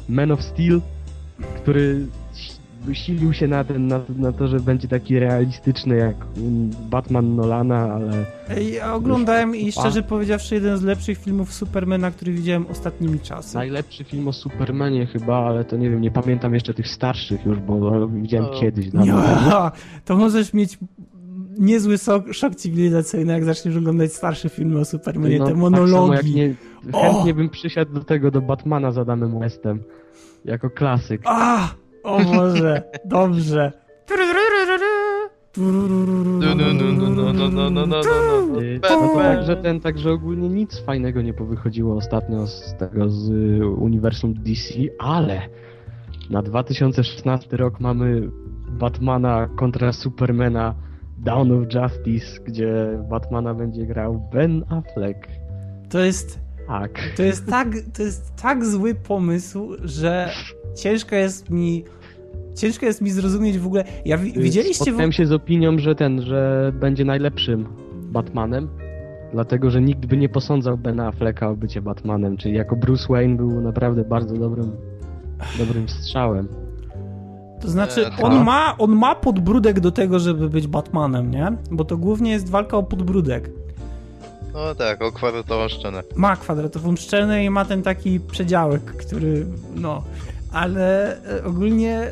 Man 0.09 0.31
of 0.31 0.41
Steel, 0.43 0.81
który 1.55 2.05
silił 2.95 3.33
się 3.33 3.47
na, 3.47 3.63
ten, 3.63 3.87
na, 3.87 3.99
na 4.17 4.31
to, 4.31 4.47
że 4.47 4.59
będzie 4.59 4.87
taki 4.87 5.19
realistyczny 5.19 5.95
jak 5.95 6.15
mm, 6.37 6.69
Batman 6.89 7.35
Nolana, 7.35 7.93
ale 7.93 8.11
Ja 8.71 8.93
oglądałem 8.93 9.55
i 9.55 9.71
szczerze 9.71 10.03
powiedziawszy 10.03 10.55
jeden 10.55 10.77
z 10.77 10.83
lepszych 10.83 11.17
filmów 11.17 11.53
Supermana, 11.53 12.11
który 12.11 12.31
widziałem 12.33 12.65
ostatnimi 12.71 13.19
czasy. 13.19 13.55
najlepszy 13.55 14.03
film 14.03 14.27
o 14.27 14.33
Supermanie 14.33 15.05
chyba, 15.05 15.37
ale 15.37 15.65
to 15.65 15.77
nie 15.77 15.89
wiem, 15.89 16.01
nie 16.01 16.11
pamiętam 16.11 16.53
jeszcze 16.53 16.73
tych 16.73 16.87
starszych 16.87 17.45
już, 17.45 17.59
bo 17.59 18.07
widziałem 18.07 18.45
No. 18.53 18.59
kiedyś. 18.59 18.87
Ja, 19.05 19.71
to 20.05 20.17
możesz 20.17 20.53
mieć 20.53 20.77
niezły 21.59 21.97
szok, 21.97 22.33
szok 22.33 22.55
cywilizacyjny, 22.55 23.33
jak 23.33 23.43
zaczniesz 23.45 23.75
oglądać 23.75 24.13
starsze 24.13 24.49
filmy 24.49 24.79
o 24.79 24.85
Supermanie, 24.85 25.39
No, 25.39 25.45
te 25.45 25.51
Tak 25.51 25.59
samo 25.61 25.69
jak 25.77 25.81
monologi. 25.81 26.35
nie, 26.35 26.55
O! 26.93 27.01
chętnie 27.13 27.33
bym 27.33 27.49
przysiadł 27.49 27.93
do 27.93 28.03
tego, 28.03 28.31
do 28.31 28.41
Batmana 28.41 28.91
z 28.91 28.97
Adamem 28.97 29.39
Westem. 29.39 29.79
Jako 30.45 30.69
klasyk. 30.69 31.21
O 32.07 32.19
Boże, 32.23 32.83
dobrze. 33.05 33.71
No 38.81 38.81
to 38.81 39.13
także 39.15 39.55
ten, 39.55 39.79
także 39.79 40.11
ogólnie 40.11 40.49
nic 40.49 40.79
fajnego 40.79 41.21
nie 41.21 41.33
powychodziło 41.33 41.95
ostatnio 41.95 42.47
z 42.47 42.75
tego 42.77 43.09
z 43.09 43.29
y, 43.29 43.67
uniwersum 43.67 44.33
DC, 44.33 44.73
ale 44.99 45.41
na 46.29 46.41
2016 46.41 47.57
rok 47.57 47.79
mamy 47.79 48.29
Batmana 48.69 49.49
kontra 49.57 49.93
Supermana 49.93 50.75
Down 51.17 51.51
of 51.51 51.73
Justice, 51.73 52.43
gdzie 52.43 52.99
Batmana 53.09 53.53
będzie 53.53 53.85
grał 53.85 54.29
Ben 54.33 54.63
Affleck. 54.69 55.27
To 55.89 55.99
jest 55.99 56.39
tak. 56.67 56.99
To 57.17 57.23
jest 57.23 57.49
tak, 57.49 57.67
to 57.93 58.03
jest 58.03 58.35
tak 58.35 58.65
zły 58.65 58.95
pomysł, 58.95 59.75
że 59.83 60.29
ciężko 60.75 61.15
jest 61.15 61.49
mi 61.49 61.83
ciężko 62.55 62.85
jest 62.85 63.01
mi 63.01 63.11
zrozumieć 63.11 63.59
w 63.59 63.65
ogóle. 63.67 63.83
Ja 64.05 64.17
Y, 64.17 64.19
widzieliście 64.19 64.83
w... 64.83 64.87
Spotkałem 64.87 65.11
się 65.11 65.25
z 65.25 65.31
opinią, 65.31 65.79
że 65.79 65.95
ten, 65.95 66.21
że 66.21 66.71
będzie 66.79 67.05
najlepszym 67.05 67.65
Batmanem, 67.93 68.69
dlatego 69.33 69.69
że 69.69 69.81
nikt 69.81 70.05
by 70.05 70.17
nie 70.17 70.29
posądzał 70.29 70.77
Bena 70.77 71.07
Afflecka 71.07 71.49
o 71.49 71.55
bycie 71.55 71.81
Batmanem, 71.81 72.37
czyli 72.37 72.55
jako 72.55 72.75
Bruce 72.75 73.05
Wayne 73.09 73.35
był 73.37 73.61
naprawdę 73.61 74.03
bardzo 74.03 74.35
dobrym, 74.35 74.71
dobrym 75.57 75.89
strzałem. 75.89 76.47
To 77.61 77.69
znaczy, 77.69 78.05
E, 78.07 78.23
on 78.23 78.31
tak. 78.31 78.45
ma, 78.45 78.75
on 78.77 78.95
ma 78.95 79.15
podbródek 79.15 79.79
do 79.79 79.91
tego, 79.91 80.19
żeby 80.19 80.49
być 80.49 80.67
Batmanem, 80.67 81.31
nie? 81.31 81.51
Bo 81.71 81.85
to 81.85 81.97
głównie 81.97 82.31
jest 82.31 82.49
walka 82.49 82.77
o 82.77 82.83
podbródek. 82.83 83.49
No 84.53 84.75
tak, 84.75 85.01
o 85.01 85.11
kwadratową 85.11 85.67
szczenę. 85.67 86.03
Ma 86.15 86.35
kwadratową 86.35 86.95
szczelę 86.95 87.43
i 87.43 87.49
ma 87.49 87.65
ten 87.65 87.83
taki 87.83 88.19
przedziałek, 88.19 88.81
który, 88.83 89.45
no... 89.75 90.03
Ale 90.51 91.17
e, 91.39 91.43
ogólnie 91.45 92.11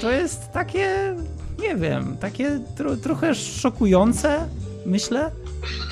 to 0.00 0.10
jest 0.10 0.52
takie, 0.52 1.14
nie 1.62 1.76
wiem, 1.76 2.16
takie 2.20 2.60
tro, 2.76 2.96
trochę 2.96 3.34
szokujące, 3.34 4.38
myślę. 4.86 5.30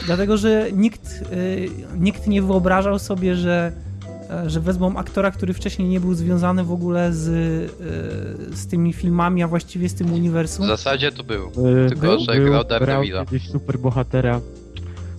Dlatego, 0.07 0.37
że 0.37 0.69
nikt, 0.73 1.07
y, 1.33 1.69
nikt 1.99 2.27
nie 2.27 2.43
wyobrażał 2.43 2.99
sobie, 2.99 3.37
że, 3.37 3.73
e, 4.31 4.51
że 4.51 4.61
wezmą 4.61 4.97
aktora, 4.97 5.31
który 5.31 5.55
wcześniej 5.55 5.89
nie 5.89 6.01
był 6.01 6.15
związany 6.15 6.65
w 6.65 6.73
ogóle 6.73 7.13
z, 7.13 7.23
z 8.55 8.67
tymi 8.67 8.93
filmami, 8.93 9.43
a 9.43 9.49
właściwie 9.49 9.89
z 9.89 9.95
tym 9.95 10.07
W 10.07 10.13
uniwersum. 10.13 10.67
zasadzie 10.67 11.13
to 11.13 11.25
był. 11.25 11.51
Tylko, 11.89 12.19
że 12.19 12.41
grał 12.41 12.65
Daredevila. 12.65 13.25
kiedyś 13.25 13.49
superbohatera 13.51 14.41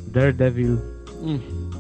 Daredevil. 0.08 0.78
Mm. 1.24 1.40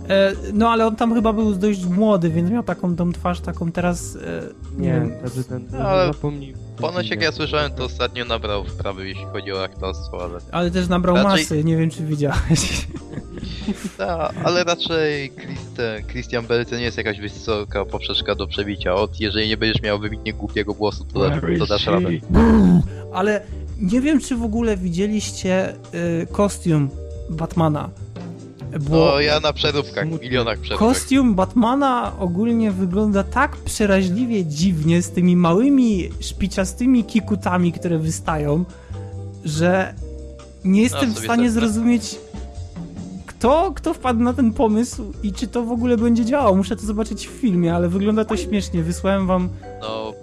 E, 0.10 0.34
No 0.54 0.70
ale 0.70 0.88
on 0.88 0.96
tam 0.96 1.14
chyba 1.14 1.34
był 1.34 1.56
dość 1.56 1.86
młody, 1.86 2.30
więc 2.30 2.52
miał 2.52 2.64
taką 2.64 2.96
tą 2.96 3.14
twarz, 3.14 3.40
taką 3.40 3.72
teraz, 3.72 4.16
e, 4.16 4.42
nie, 4.78 4.88
Nie, 4.88 4.94
wiem, 4.94 5.12
znaczy 5.22 5.44
ten, 5.50 5.68
No, 5.72 5.78
ale 5.78 6.14
zapomnij. 6.14 6.54
Ponoć 6.78 7.10
jak 7.10 7.22
ja 7.22 7.32
słyszałem, 7.32 7.72
to 7.72 7.84
ostatnio 7.84 8.26
nabrał 8.26 8.66
wprawy, 8.66 9.08
jeśli 9.08 9.26
chodzi 9.26 9.52
o 9.54 9.64
aktorstwo, 9.64 10.24
ale... 10.24 10.40
ale 10.52 10.72
też 10.72 10.88
nabrał 10.88 11.16
Raczej- 11.16 11.32
masy, 11.32 11.64
nie 11.64 11.78
wiem 11.78 11.90
czy 11.90 12.06
widziałeś. 12.06 12.88
Ta, 13.98 14.32
ale 14.44 14.64
raczej 14.64 15.32
Chris, 15.32 15.60
ten, 15.76 16.04
Christian 16.08 16.46
Bale 16.48 16.66
to 16.66 16.76
nie 16.76 16.84
jest 16.84 16.98
jakaś 16.98 17.20
wysoka 17.20 17.86
poprzeczka 17.86 18.36
do 18.36 18.48
przebicia. 18.48 18.96
Od 18.96 19.20
jeżeli 19.20 19.48
nie 19.48 19.58
będziesz 19.58 19.82
miał 19.82 20.00
wybitnie 20.00 20.34
głupiego 20.34 20.74
głosu, 20.74 21.06
to, 21.14 21.30
da, 21.30 21.42
to 21.60 21.66
dasz 21.66 21.88
radę. 21.88 22.10
Ale 23.14 23.42
nie 23.80 24.02
wiem, 24.02 24.20
czy 24.20 24.36
w 24.36 24.44
ogóle 24.44 24.78
widzieliście 24.78 25.74
y, 25.74 26.28
kostium 26.32 26.90
Batmana. 27.30 27.90
Bo 28.80 28.96
No 29.14 29.20
ja 29.20 29.40
na 29.40 29.54
przeróbkach, 29.54 30.08
Smutny. 30.08 30.28
milionach 30.28 30.60
przeróbek. 30.60 30.88
kostium 30.88 31.36
Batmana 31.36 32.14
ogólnie 32.20 32.72
wygląda 32.72 33.24
tak 33.24 33.58
przeraźliwie 33.58 34.46
dziwnie 34.46 35.02
z 35.02 35.12
tymi 35.12 35.36
małymi 35.36 36.10
szpiciastymi 36.20 37.04
kikutami, 37.04 37.72
które 37.72 38.00
wystają, 38.00 38.66
że 39.46 39.94
nie 40.66 40.82
jestem 40.82 41.10
w 41.12 41.14
sobie 41.14 41.26
stanie 41.26 41.52
zrozumieć 41.52 42.16
kto, 43.26 43.72
kto 43.76 43.94
wpadł 43.94 44.20
na 44.20 44.34
ten 44.34 44.54
pomysł 44.54 45.14
i 45.24 45.32
czy 45.34 45.48
to 45.48 45.64
w 45.64 45.72
ogóle 45.72 45.98
będzie 45.98 46.26
działało. 46.26 46.56
Muszę 46.56 46.76
to 46.76 46.86
zobaczyć 46.86 47.28
w 47.28 47.32
filmie, 47.32 47.76
ale 47.76 47.90
wygląda 47.90 48.26
to 48.26 48.38
śmiesznie. 48.38 48.84
Wysłałem 48.84 49.28
wam 49.28 49.50
No 49.82 50.14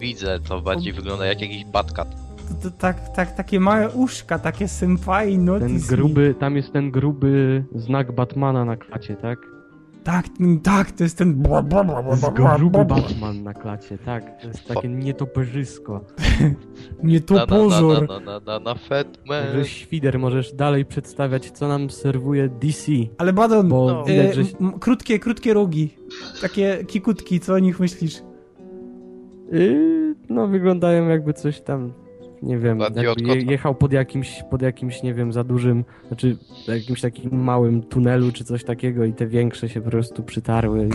widzę, 0.00 0.38
to 0.48 0.60
bardziej 0.60 0.92
wygląda 0.92 1.26
jak 1.26 1.40
jakiś 1.40 1.64
Batcat. 1.64 2.08
To, 2.54 2.70
to, 2.70 2.76
tak, 2.78 3.08
tak, 3.16 3.34
takie 3.34 3.60
małe 3.60 3.90
uszka, 3.90 4.38
takie 4.38 4.68
senpai 4.68 5.32
Ten 5.34 5.44
notice 5.44 5.90
me. 5.90 5.96
gruby, 5.96 6.34
tam 6.38 6.56
jest 6.56 6.72
ten 6.72 6.90
gruby 6.90 7.64
znak 7.74 8.12
Batmana 8.12 8.64
na 8.64 8.76
klacie, 8.76 9.16
tak? 9.16 9.38
Tak, 10.04 10.26
tak, 10.62 10.90
to 10.92 11.04
jest 11.04 11.18
ten. 11.18 11.42
gruby. 12.58 12.84
Batman 12.84 13.42
na 13.42 13.54
klacie, 13.54 13.98
tak. 13.98 14.40
To 14.40 14.48
jest 14.48 14.68
takie 14.68 14.88
nietoperzysko. 14.88 16.04
Nie 17.02 17.20
Na, 17.30 17.46
to 17.46 17.68
na, 17.68 17.80
na, 17.80 18.00
na, 18.20 18.40
na, 18.40 18.58
na, 18.60 18.74
na 19.56 19.64
Świder, 19.64 20.18
możesz 20.18 20.52
dalej 20.52 20.84
przedstawiać, 20.84 21.50
co 21.50 21.68
nam 21.68 21.90
serwuje 21.90 22.48
DC. 22.48 22.92
Ale 23.18 23.32
Badon, 23.32 23.68
Bo 23.68 23.86
No. 23.92 24.04
widać, 24.04 24.26
e, 24.26 24.34
że... 24.34 24.42
krótkie, 24.80 25.18
krótkie 25.18 25.54
rogi. 25.54 25.94
Takie 26.42 26.84
kikutki, 26.86 27.40
co 27.40 27.54
o 27.54 27.58
nich 27.58 27.80
myślisz? 27.80 28.22
Yy, 29.52 30.14
no 30.28 30.46
wyglądają 30.48 31.08
jakby 31.08 31.32
coś 31.32 31.60
tam, 31.60 31.92
nie 32.42 32.58
wiem, 32.58 32.80
je, 33.26 33.36
jechał 33.36 33.74
pod 33.74 33.92
jakimś, 33.92 34.42
pod 34.50 34.62
jakimś, 34.62 35.02
nie 35.02 35.14
wiem, 35.14 35.32
za 35.32 35.44
dużym, 35.44 35.84
znaczy 36.08 36.36
jakimś 36.68 37.00
takim 37.00 37.44
małym 37.44 37.82
tunelu 37.82 38.32
czy 38.32 38.44
coś 38.44 38.64
takiego 38.64 39.04
i 39.04 39.12
te 39.12 39.26
większe 39.26 39.68
się 39.68 39.80
po 39.80 39.90
prostu 39.90 40.22
przytarły. 40.22 40.88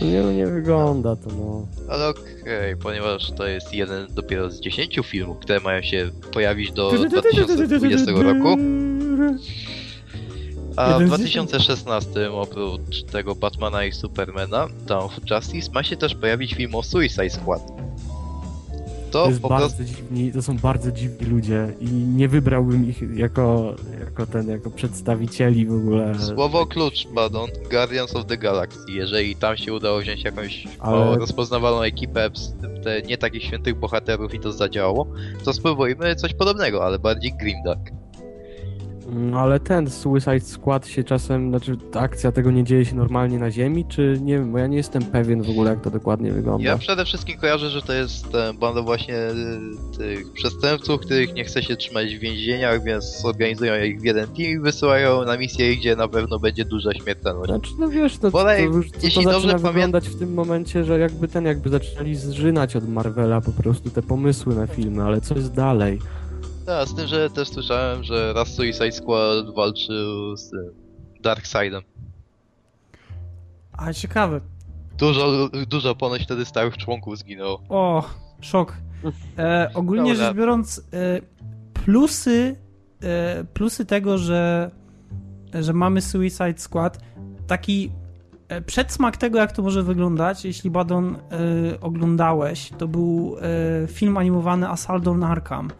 No 0.00 0.06
nie, 0.06 0.22
no 0.22 0.32
nie 0.32 0.46
wygląda 0.46 1.16
to, 1.16 1.30
no. 1.38 1.66
Ale 1.88 2.08
okej, 2.08 2.76
ponieważ 2.82 3.32
to 3.32 3.46
jest 3.46 3.74
jeden 3.74 4.06
dopiero 4.14 4.50
z 4.50 4.60
10 4.60 5.00
filmów, 5.04 5.38
które 5.38 5.60
mają 5.60 5.82
się 5.82 6.10
pojawić 6.32 6.72
do 6.72 6.92
2020 7.08 8.12
roku. 8.12 8.56
A 10.76 10.98
w 10.98 11.02
z 11.02 11.06
2016 11.06 12.32
oprócz 12.32 13.02
tego 13.02 13.34
Batmana 13.34 13.84
i 13.84 13.92
Supermana, 13.92 14.68
Dawn 14.86 15.04
of 15.04 15.18
Justice, 15.30 15.72
ma 15.72 15.82
się 15.82 15.96
też 15.96 16.14
pojawić 16.14 16.54
film 16.54 16.74
o 16.74 16.82
Suicide 16.82 17.30
Squad. 17.30 17.62
To, 19.10 19.28
To, 19.42 19.48
prostu... 19.48 19.84
dziwni, 19.84 20.32
to 20.32 20.42
są 20.42 20.58
bardzo 20.58 20.92
dziwni 20.92 21.26
ludzie 21.26 21.68
i 21.80 21.84
nie 21.90 22.28
wybrałbym 22.28 22.88
ich 22.88 23.02
jako, 23.18 23.74
jako 24.00 24.26
ten, 24.26 24.48
jako 24.48 24.70
przedstawicieli 24.70 25.66
w 25.66 25.72
ogóle. 25.74 26.14
Słowo 26.18 26.66
klucz, 26.66 27.08
Badon, 27.14 27.50
Guardians 27.70 28.16
of 28.16 28.26
the 28.26 28.36
Galaxy. 28.36 28.78
Jeżeli 28.88 29.36
tam 29.36 29.56
się 29.56 29.74
udało 29.74 29.98
wziąć 30.00 30.24
jakąś 30.24 30.68
Ale- 30.78 31.18
rozpoznawalną 31.18 31.82
ekipę, 31.82 32.30
te 32.84 33.02
nie 33.02 33.18
takich 33.18 33.42
świętych 33.42 33.74
bohaterów 33.78 34.34
i 34.34 34.40
to 34.40 34.52
zadziałało, 34.52 35.06
to 35.44 35.52
spróbujmy 35.52 36.16
coś 36.16 36.34
podobnego, 36.34 36.84
ale 36.84 36.98
bardziej 36.98 37.32
grimdark. 37.40 37.90
Mm, 39.08 39.34
Ale 39.34 39.60
ten 39.60 39.90
Suicide 39.90 40.40
Squad 40.40 40.86
się 40.86 41.04
czasem, 41.04 41.50
znaczy 41.50 41.76
ta 41.76 42.00
akcja 42.00 42.32
tego 42.32 42.50
nie 42.50 42.64
dzieje 42.64 42.84
się 42.84 42.96
normalnie 42.96 43.38
na 43.38 43.50
ziemi, 43.50 43.84
czy 43.88 44.18
nie 44.22 44.38
wiem, 44.38 44.52
bo 44.52 44.58
ja 44.58 44.66
nie 44.66 44.76
jestem 44.76 45.02
pewien 45.02 45.42
w 45.42 45.50
ogóle 45.50 45.70
jak 45.70 45.80
to 45.80 45.90
dokładnie 45.90 46.32
wygląda. 46.32 46.64
Ja 46.68 46.78
przede 46.78 47.04
wszystkim 47.04 47.38
kojarzę, 47.38 47.70
że 47.70 47.82
to 47.82 47.92
jest 47.92 48.34
e, 48.34 48.54
banda 48.54 48.82
właśnie 48.82 49.16
e, 49.16 49.34
tych 49.98 50.32
przestępców, 50.32 51.00
których 51.00 51.34
nie 51.34 51.44
chce 51.44 51.62
się 51.62 51.76
trzymać 51.76 52.16
w 52.16 52.20
więzieniach, 52.20 52.84
więc 52.84 53.24
organizują 53.24 53.82
ich 53.84 54.00
w 54.00 54.04
jeden 54.04 54.26
team 54.26 54.50
i 54.50 54.58
wysyłają 54.58 55.24
na 55.24 55.36
misję, 55.36 55.76
gdzie 55.76 55.96
na 55.96 56.08
pewno 56.08 56.38
będzie 56.38 56.64
duża 56.64 56.94
śmiertelność. 56.94 57.50
Znaczy, 57.50 57.70
no 57.78 57.88
wiesz, 57.88 58.16
to, 58.16 58.20
to, 58.20 58.30
Bolej, 58.30 58.64
już 58.64 58.90
to, 58.90 58.98
to 58.98 59.06
jeśli 59.06 59.24
zaczyna 59.24 59.52
dobrze 59.52 59.72
wyglądać 59.72 60.08
w 60.08 60.18
tym 60.18 60.34
momencie, 60.34 60.84
że 60.84 60.98
jakby 60.98 61.28
ten, 61.28 61.44
jakby 61.44 61.70
zaczynali 61.70 62.16
zżynać 62.16 62.76
od 62.76 62.88
Marvela 62.88 63.40
po 63.40 63.52
prostu 63.52 63.90
te 63.90 64.02
pomysły 64.02 64.54
na 64.54 64.66
filmy, 64.66 65.02
ale 65.02 65.20
co 65.20 65.34
jest 65.34 65.52
dalej? 65.52 65.98
Tak, 66.66 66.88
z 66.88 66.94
tym, 66.94 67.06
że 67.06 67.30
też 67.30 67.48
słyszałem, 67.48 68.04
że 68.04 68.32
raz 68.32 68.48
Suicide 68.48 68.92
Squad 68.92 69.54
walczył 69.54 70.36
z 70.36 70.50
Darkseidem. 71.20 71.82
A 73.72 73.92
ciekawe. 73.92 74.40
Dużo, 74.98 75.48
dużo 75.68 75.94
ponoć 75.94 76.22
wtedy 76.22 76.44
stałych 76.44 76.76
członków 76.76 77.18
zginęło. 77.18 77.62
O, 77.68 78.04
szok. 78.40 78.76
E, 79.38 79.70
ogólnie 79.74 80.12
Dobra. 80.12 80.26
rzecz 80.26 80.36
biorąc, 80.36 80.78
e, 80.78 81.20
plusy, 81.84 82.56
e, 83.02 83.44
plusy 83.44 83.86
tego, 83.86 84.18
że, 84.18 84.70
że 85.54 85.72
mamy 85.72 86.00
Suicide 86.00 86.58
Squad, 86.58 86.98
taki 87.46 87.90
e, 88.48 88.60
przedsmak 88.60 89.16
tego, 89.16 89.38
jak 89.38 89.52
to 89.52 89.62
może 89.62 89.82
wyglądać, 89.82 90.44
jeśli 90.44 90.70
Badon 90.70 91.16
e, 91.16 91.80
oglądałeś, 91.80 92.70
to 92.78 92.88
był 92.88 93.36
e, 93.84 93.86
film 93.86 94.16
animowany 94.16 94.68
Assault 94.68 95.08
on 95.08 95.24
Arkham. 95.24 95.70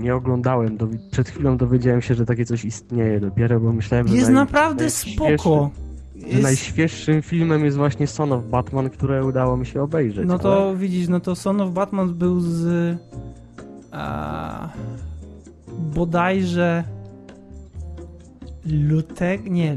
Nie 0.00 0.14
oglądałem, 0.14 0.76
dowi- 0.78 0.98
przed 1.10 1.28
chwilą 1.28 1.56
dowiedziałem 1.56 2.02
się, 2.02 2.14
że 2.14 2.26
takie 2.26 2.44
coś 2.44 2.64
istnieje 2.64 3.20
dopiero, 3.20 3.60
bo 3.60 3.72
myślałem, 3.72 4.08
że 4.08 4.14
Jest 4.14 4.28
naj- 4.30 4.32
naprawdę 4.34 4.84
najświeższy- 4.84 5.38
spoko. 5.38 5.70
Jest, 6.16 6.42
najświeższym 6.42 7.22
filmem 7.22 7.64
jest 7.64 7.76
właśnie 7.76 8.06
Son 8.06 8.32
of 8.32 8.44
Batman, 8.44 8.90
które 8.90 9.24
udało 9.24 9.56
mi 9.56 9.66
się 9.66 9.82
obejrzeć. 9.82 10.26
no 10.28 10.34
ale- 10.34 10.42
to 10.42 10.76
widzisz, 10.76 11.08
no 11.08 11.20
to 11.20 11.34
Son 11.36 11.60
of 11.60 11.72
Batman 11.72 12.14
był 12.14 12.40
z 12.40 12.96
a, 13.92 14.68
bodajże 15.94 16.84
lutego, 18.66 19.44
nie, 19.50 19.76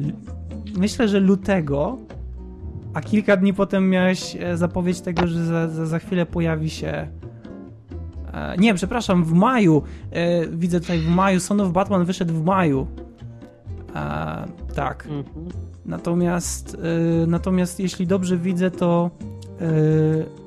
myślę, 0.78 1.08
że 1.08 1.20
lutego, 1.20 1.98
a 2.94 3.02
kilka 3.02 3.38
dni 3.38 3.54
potem 3.54 3.90
miałeś 3.90 4.38
e, 4.40 4.58
zapowiedź 4.58 5.02
tego, 5.02 5.28
że 5.28 5.46
za, 5.46 5.68
za, 5.68 5.86
za 5.86 6.00
chwilę 6.00 6.26
pojawi 6.26 6.70
się 6.70 7.08
nie, 8.58 8.74
przepraszam, 8.74 9.24
w 9.24 9.34
maju, 9.34 9.84
e, 10.12 10.48
widzę 10.48 10.80
tutaj 10.80 11.00
w 11.00 11.08
maju, 11.08 11.40
Son 11.40 11.62
of 11.62 11.72
Batman 11.72 12.06
wyszedł 12.06 12.34
w 12.34 12.44
maju. 12.44 12.88
E, 13.96 14.48
tak. 14.76 15.08
Mhm. 15.10 15.46
Natomiast, 15.86 16.78
natomiast 17.28 17.80
jeśli 17.80 18.08
dobrze 18.08 18.38
widzę, 18.38 18.72
to 18.72 19.12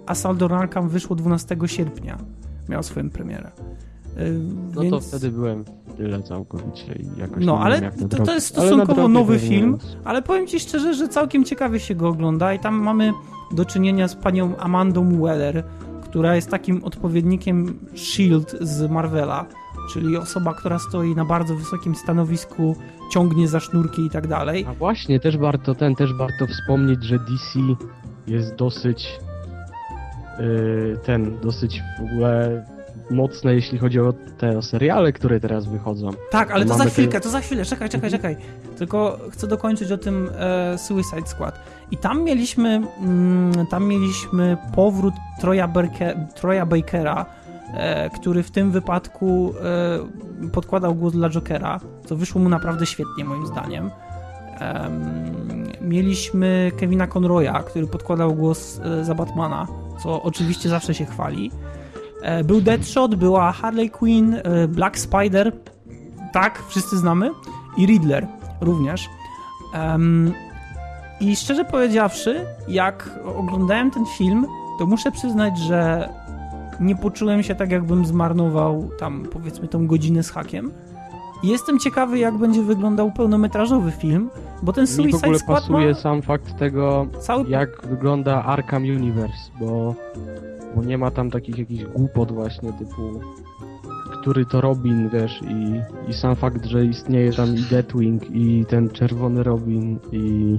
Assault 0.07 0.43
on 0.43 0.53
Arkham 0.53 0.89
wyszło 0.89 1.17
12 1.17 1.57
sierpnia. 1.67 2.19
Miał 2.69 2.83
swoją 2.83 3.11
premierę. 3.11 3.51
No 4.75 4.81
więc... 4.81 4.91
to 4.95 5.01
wtedy 5.01 5.31
byłem 5.31 5.65
w 5.65 5.97
tyle 5.97 6.23
całkowicie 6.23 6.93
i 6.93 7.21
jakoś 7.21 7.45
No, 7.45 7.53
nie 7.53 7.61
ale 7.61 7.81
to- 7.81 7.91
to 7.97 8.03
nadrobić. 8.03 8.35
jest 8.35 8.47
stosunkowo 8.47 9.09
nowy 9.09 9.39
film. 9.39 9.79
Ale 10.05 10.23
powiem 10.23 10.47
ci 10.47 10.61
szczerze, 10.61 10.95
że 10.95 11.09
całkiem 11.09 11.45
ciekawie 11.45 11.81
się 11.81 11.95
go 11.95 12.09
ogląda 12.09 12.55
i 12.55 12.59
tam 12.59 12.75
mamy 12.75 13.13
do 13.53 13.65
czynienia 13.65 14.09
z 14.09 14.15
panią 14.15 14.57
Amandą 14.57 15.23
Weller, 15.23 15.65
która 16.15 16.35
jest 16.37 16.51
takim 16.51 16.85
odpowiednikiem 16.85 17.79
SHIELD 17.95 18.57
z 18.61 18.91
Marvela, 18.91 19.47
czyli 19.93 20.17
osoba, 20.17 20.55
która 20.55 20.79
stoi 20.79 21.15
na 21.15 21.25
bardzo 21.25 21.55
wysokim 21.55 21.95
stanowisku, 21.95 22.77
ciągnie 23.13 23.49
za 23.49 23.61
sznurki 23.61 24.07
i 24.07 24.11
tak 24.11 24.27
dalej. 24.27 24.65
A 24.69 24.75
właśnie, 24.75 25.21
też 25.21 25.37
warto 25.37 25.75
ten, 25.75 25.95
też 25.95 26.15
warto 26.15 26.47
wspomnieć, 26.47 27.05
że 27.05 27.19
DC 27.19 27.59
jest 28.27 28.55
dosyć 28.55 29.19
yy, 30.39 30.99
ten, 31.05 31.41
dosyć 31.41 31.83
w 31.99 32.03
ogóle 32.03 32.65
mocne, 33.11 33.55
jeśli 33.55 33.79
chodzi 33.79 34.01
o 34.01 34.13
te 34.39 34.63
seriale, 34.63 35.13
które 35.13 35.41
teraz 35.41 35.67
wychodzą. 35.67 36.11
Tak, 36.31 36.51
ale 36.51 36.65
To 36.65 36.73
to 36.73 36.79
za 36.79 36.85
chwilkę, 36.85 37.21
to 37.21 37.29
za 37.31 37.41
chwilę, 37.41 37.65
czekaj, 37.65 37.89
czekaj, 37.89 38.09
Mhm. 38.15 38.23
czekaj. 38.23 38.37
Tylko 38.79 39.19
chcę 39.31 39.47
dokończyć 39.47 39.93
o 39.93 39.99
tym 39.99 40.31
e, 40.39 40.79
Suicide 40.79 41.27
Squad. 41.27 41.59
I 41.91 41.97
tam 41.97 42.23
mieliśmy, 42.23 42.83
mm, 43.01 43.67
tam 43.67 43.85
mieliśmy 43.87 44.57
powrót 44.75 45.15
Troya, 45.41 45.69
Berke, 45.69 46.27
Troya 46.35 46.67
Bakera, 46.67 47.27
e, 47.75 48.11
który 48.11 48.43
w 48.43 48.51
tym 48.51 48.71
wypadku 48.71 49.55
e, 50.45 50.49
podkładał 50.51 50.95
głos 50.95 51.13
dla 51.13 51.31
Jokera, 51.31 51.81
co 52.07 52.17
wyszło 52.17 52.41
mu 52.41 52.49
naprawdę 52.49 52.87
świetnie 52.87 53.25
moim 53.25 53.47
zdaniem. 53.47 53.91
Em, 54.61 55.03
mieliśmy 55.81 56.73
Kevina 56.81 57.07
Conroya, 57.07 57.63
który 57.67 57.87
podkładał 57.87 58.35
głos 58.35 58.81
e, 58.85 59.05
za 59.05 59.15
Batmana, 59.15 59.67
co 60.03 60.23
oczywiście 60.23 60.69
zawsze 60.69 60.95
się 60.95 61.05
chwali. 61.05 61.51
E, 62.25 62.45
Był 62.45 62.61
Deadshot, 62.61 63.15
była 63.15 63.53
Harley 63.53 63.91
Quinn, 63.91 64.35
e, 64.35 64.69
Black 64.69 64.99
Spider, 64.99 65.53
tak, 66.33 66.63
wszyscy 66.69 66.97
znamy, 66.97 67.31
i 67.77 67.87
Riddler 67.87 68.27
również. 68.61 69.09
I 71.21 71.37
szczerze 71.37 71.65
powiedziawszy, 71.65 72.47
jak 72.69 73.11
oglądałem 73.37 73.91
ten 73.91 74.07
film, 74.19 74.47
to 74.79 74.87
muszę 74.87 75.13
przyznać, 75.13 75.59
że 75.59 76.09
nie 76.81 76.97
poczułem 76.97 77.43
się 77.43 77.55
tak, 77.55 77.71
jakbym 77.71 78.07
zmarnował 78.07 78.91
tam 78.99 79.27
powiedzmy 79.33 79.69
tą 79.69 79.87
godzinę 79.87 80.23
z 80.23 80.31
hakiem. 80.31 80.71
I 81.43 81.49
jestem 81.49 81.79
ciekawy, 81.79 82.19
jak 82.19 82.39
będzie 82.39 82.63
wyglądał 82.63 83.13
pełnometrażowy 83.13 83.91
film, 83.91 84.31
bo 84.63 84.73
ten 84.73 84.85
Mi 84.85 84.89
w 84.89 84.95
Suicide 84.95 85.19
ogóle 85.19 85.39
Squad 85.39 85.61
pasuje 85.61 85.89
ma 85.89 85.95
sam 85.95 86.23
fakt 86.23 86.59
tego, 86.59 87.07
cały... 87.21 87.49
jak 87.49 87.87
wygląda 87.87 88.45
Arkham 88.45 88.83
Universe, 88.83 89.51
bo, 89.61 89.95
bo 90.77 90.83
nie 90.83 90.99
ma 90.99 91.11
tam 91.11 91.31
takich 91.31 91.59
jakichś 91.59 91.85
głupot 91.85 92.33
właśnie 92.33 92.73
typu 92.73 93.21
który 94.25 94.47
to 94.47 94.61
Robin, 94.61 95.09
wiesz, 95.13 95.41
i, 95.43 95.81
i 96.11 96.15
sam 96.15 96.37
fakt, 96.37 96.65
że 96.67 96.85
istnieje 96.85 97.33
tam 97.33 97.57
i 97.57 97.63
Deathwing 97.63 98.31
i 98.31 98.65
ten 98.69 98.91
czerwony 98.91 99.43
Robin 99.43 99.99
i 100.13 100.59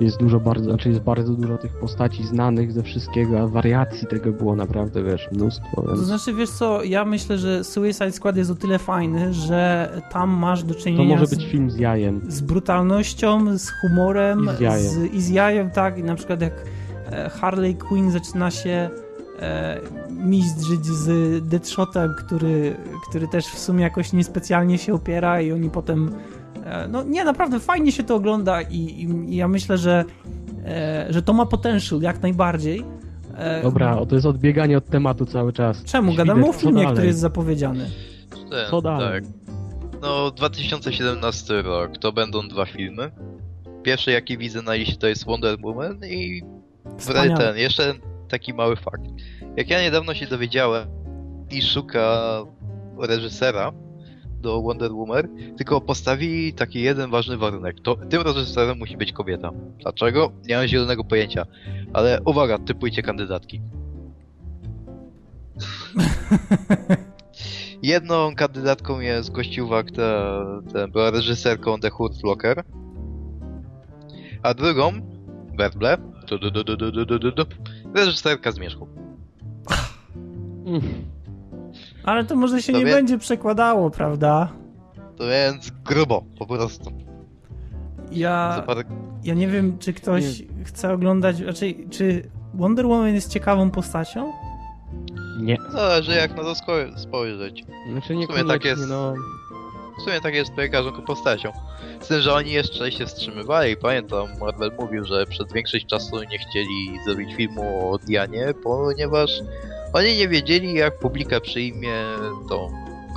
jest 0.00 0.18
dużo 0.18 0.40
bardzo, 0.40 0.64
znaczy 0.64 0.88
jest 0.88 1.00
bardzo 1.00 1.32
dużo 1.32 1.58
tych 1.58 1.72
postaci 1.72 2.26
znanych 2.26 2.72
ze 2.72 2.82
wszystkiego, 2.82 3.40
a 3.40 3.46
wariacji 3.46 4.06
tego 4.08 4.32
było 4.32 4.56
naprawdę, 4.56 5.02
wiesz, 5.02 5.28
mnóstwo, 5.32 5.82
To 5.82 5.82
więc 5.82 5.98
znaczy, 5.98 6.34
wiesz 6.34 6.50
co, 6.50 6.84
ja 6.84 7.04
myślę, 7.04 7.38
że 7.38 7.64
Suicide 7.64 8.12
Squad 8.12 8.36
jest 8.36 8.50
o 8.50 8.54
tyle 8.54 8.78
fajny, 8.78 9.32
że 9.34 9.90
tam 10.12 10.30
masz 10.30 10.64
do 10.64 10.74
to 10.74 10.80
czynienia 10.80 11.14
może 11.14 11.26
z, 11.26 11.30
być 11.30 11.46
film 11.46 11.70
z 11.70 11.76
jajem. 11.78 12.20
z 12.28 12.40
brutalnością, 12.40 13.58
z 13.58 13.70
humorem, 13.70 14.44
I 14.44 14.56
z 14.56 14.60
jajem. 14.60 14.90
z, 14.90 15.14
i 15.14 15.20
z 15.20 15.28
jajem, 15.28 15.70
tak, 15.70 15.98
i 15.98 16.02
na 16.02 16.14
przykład 16.14 16.40
jak 16.40 16.64
e, 17.10 17.28
Harley 17.30 17.74
Quinn 17.74 18.10
zaczyna 18.10 18.50
się 18.50 18.90
e, 19.40 19.80
mistrzyć 20.10 20.86
z 20.86 21.48
Deadshotem, 21.48 22.14
który, 22.18 22.76
który 23.08 23.28
też 23.28 23.46
w 23.46 23.58
sumie 23.58 23.82
jakoś 23.82 24.12
niespecjalnie 24.12 24.78
się 24.78 24.94
opiera 24.94 25.40
i 25.40 25.52
oni 25.52 25.70
potem 25.70 26.14
e, 26.64 26.88
no 26.88 27.02
nie, 27.02 27.24
naprawdę 27.24 27.60
fajnie 27.60 27.92
się 27.92 28.02
to 28.02 28.14
ogląda 28.14 28.62
i, 28.62 28.76
i, 28.76 29.32
i 29.32 29.36
ja 29.36 29.48
myślę, 29.48 29.78
że, 29.78 30.04
e, 30.64 31.06
że 31.10 31.22
to 31.22 31.32
ma 31.32 31.46
potential 31.46 32.00
jak 32.00 32.22
najbardziej. 32.22 32.84
E, 33.36 33.62
Dobra, 33.62 33.98
o, 33.98 34.06
to 34.06 34.14
jest 34.14 34.26
odbieganie 34.26 34.78
od 34.78 34.86
tematu 34.86 35.26
cały 35.26 35.52
czas. 35.52 35.84
Czemu? 35.84 36.12
Świder, 36.12 36.26
Gadamy 36.26 36.48
o 36.48 36.52
filmie, 36.52 36.86
który 36.86 37.06
jest 37.06 37.18
zapowiedziany. 37.18 37.90
Ten, 38.50 38.70
Co 38.70 38.82
dalej? 38.82 39.22
Tak. 39.22 39.32
No, 40.02 40.30
2017 40.30 41.62
rok, 41.62 41.98
to 41.98 42.12
będą 42.12 42.48
dwa 42.48 42.66
filmy. 42.66 43.10
Pierwszy 43.82 44.10
jaki 44.10 44.38
widzę 44.38 44.62
na 44.62 44.74
liście 44.74 44.96
to 44.96 45.06
jest 45.06 45.26
Wonder 45.26 45.56
Woman 45.62 46.00
i 46.10 46.42
Wspaniale. 46.98 47.36
ten, 47.36 47.56
jeszcze 47.56 47.94
taki 48.28 48.54
mały 48.54 48.76
fakt. 48.76 49.04
Jak 49.56 49.70
ja 49.70 49.82
niedawno 49.82 50.14
się 50.14 50.26
dowiedziałem 50.26 50.88
i 51.50 51.62
szuka 51.62 52.42
reżysera 52.98 53.72
do 54.40 54.62
Wonder 54.62 54.92
Woman, 54.92 55.28
tylko 55.56 55.80
postawili 55.80 56.52
taki 56.52 56.80
jeden 56.80 57.10
ważny 57.10 57.36
warunek. 57.36 57.80
To 57.80 57.96
tym 57.96 58.22
reżyserem 58.22 58.78
musi 58.78 58.96
być 58.96 59.12
kobieta. 59.12 59.50
Dlaczego? 59.80 60.32
Nie 60.48 60.56
mam 60.56 60.66
zielonego 60.66 61.04
pojęcia. 61.04 61.46
Ale 61.92 62.20
uwaga, 62.24 62.58
typujcie 62.58 63.02
kandydatki. 63.02 63.60
Jedną 67.82 68.34
kandydatką 68.34 69.00
jest 69.00 69.32
gościuwa, 69.32 69.82
która 69.82 70.44
była 70.92 71.10
reżyserką 71.10 71.78
The 71.78 71.90
Hurt 71.90 72.22
Locker. 72.24 72.64
A 74.42 74.54
drugą, 74.54 74.92
Werble, 75.58 75.96
Du, 76.28 76.38
du, 76.38 76.50
du, 76.50 76.64
du, 76.64 76.76
du, 76.76 77.06
du, 77.06 77.18
du, 77.18 77.32
du. 77.32 77.44
Reżyserka 77.94 78.52
Zmierzchu. 78.52 78.88
Ale 82.04 82.24
to 82.24 82.36
może 82.36 82.62
się 82.62 82.72
To 82.72 82.78
nie 82.78 82.84
wie- 82.84 82.92
będzie 82.92 83.18
przekładało, 83.18 83.90
prawda? 83.90 84.52
To 85.16 85.24
Więc 85.28 85.70
grubo, 85.84 86.24
po 86.38 86.46
prostu. 86.46 86.92
Ja, 88.12 88.64
ja 89.24 89.34
nie 89.34 89.48
wiem, 89.48 89.78
czy 89.78 89.92
ktoś 89.92 90.42
chce 90.64 90.92
oglądać. 90.92 91.40
Raczej, 91.40 91.86
czy 91.90 92.30
Wonder 92.54 92.86
Woman 92.86 93.14
jest 93.14 93.32
ciekawą 93.32 93.70
postacią? 93.70 94.32
Nie. 95.40 95.56
Zależy 95.72 96.12
jak 96.12 96.36
na 96.36 96.42
to 96.42 96.54
spojrzeć. 96.96 97.64
Znaczy 97.92 98.16
nie 98.16 98.26
tak 98.48 98.64
jest. 98.64 98.88
no. 98.88 99.14
W 99.98 100.02
sumie 100.02 100.20
tak 100.20 100.34
jest 100.34 100.52
z 100.54 100.70
każdą 100.72 100.92
postacią. 100.92 101.52
Z 102.00 102.08
tym, 102.08 102.20
że 102.20 102.34
oni 102.34 102.52
jeszcze 102.52 102.92
się 102.92 103.06
wstrzymywali. 103.06 103.76
Pamiętam, 103.76 104.26
Marvel 104.40 104.70
mówił, 104.80 105.04
że 105.04 105.26
przez 105.26 105.52
większość 105.52 105.86
czasu 105.86 106.16
nie 106.30 106.38
chcieli 106.38 106.98
zrobić 107.06 107.34
filmu 107.34 107.90
o 107.92 107.98
Dianie, 107.98 108.46
ponieważ 108.62 109.30
oni 109.92 110.16
nie 110.16 110.28
wiedzieli, 110.28 110.74
jak 110.74 110.98
publika 110.98 111.40
przyjmie 111.40 111.94
tą 112.48 112.68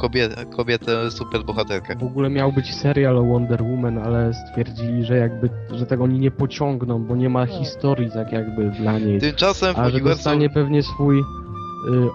kobietę, 0.01 0.45
kobietę 0.45 1.11
superbohaterkę. 1.11 1.95
W 1.95 2.03
ogóle 2.03 2.29
miał 2.29 2.51
być 2.53 2.75
serial 2.75 3.17
o 3.17 3.23
Wonder 3.23 3.63
Woman, 3.63 3.97
ale 3.97 4.31
stwierdzili, 4.33 5.05
że 5.05 5.17
jakby, 5.17 5.49
że 5.71 5.85
tego 5.85 6.03
oni 6.03 6.19
nie 6.19 6.31
pociągną, 6.31 7.03
bo 7.03 7.15
nie 7.15 7.29
ma 7.29 7.45
historii 7.45 8.11
tak 8.11 8.31
jakby 8.31 8.69
dla 8.69 8.99
niej. 8.99 9.19
Tymczasem 9.19 9.73
w 9.75 9.79
A 9.79 9.83
że 9.89 9.95
uniwersum... 9.95 10.17
dostanie 10.17 10.49
pewnie 10.49 10.83
swój 10.83 11.19
y, 11.19 11.23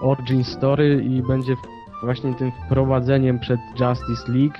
origin 0.01 0.43
story 0.43 1.03
i 1.09 1.21
będzie 1.21 1.55
w- 1.55 1.74
właśnie 2.03 2.33
tym 2.35 2.51
wprowadzeniem 2.65 3.39
przed 3.39 3.59
Justice 3.79 4.31
League, 4.31 4.55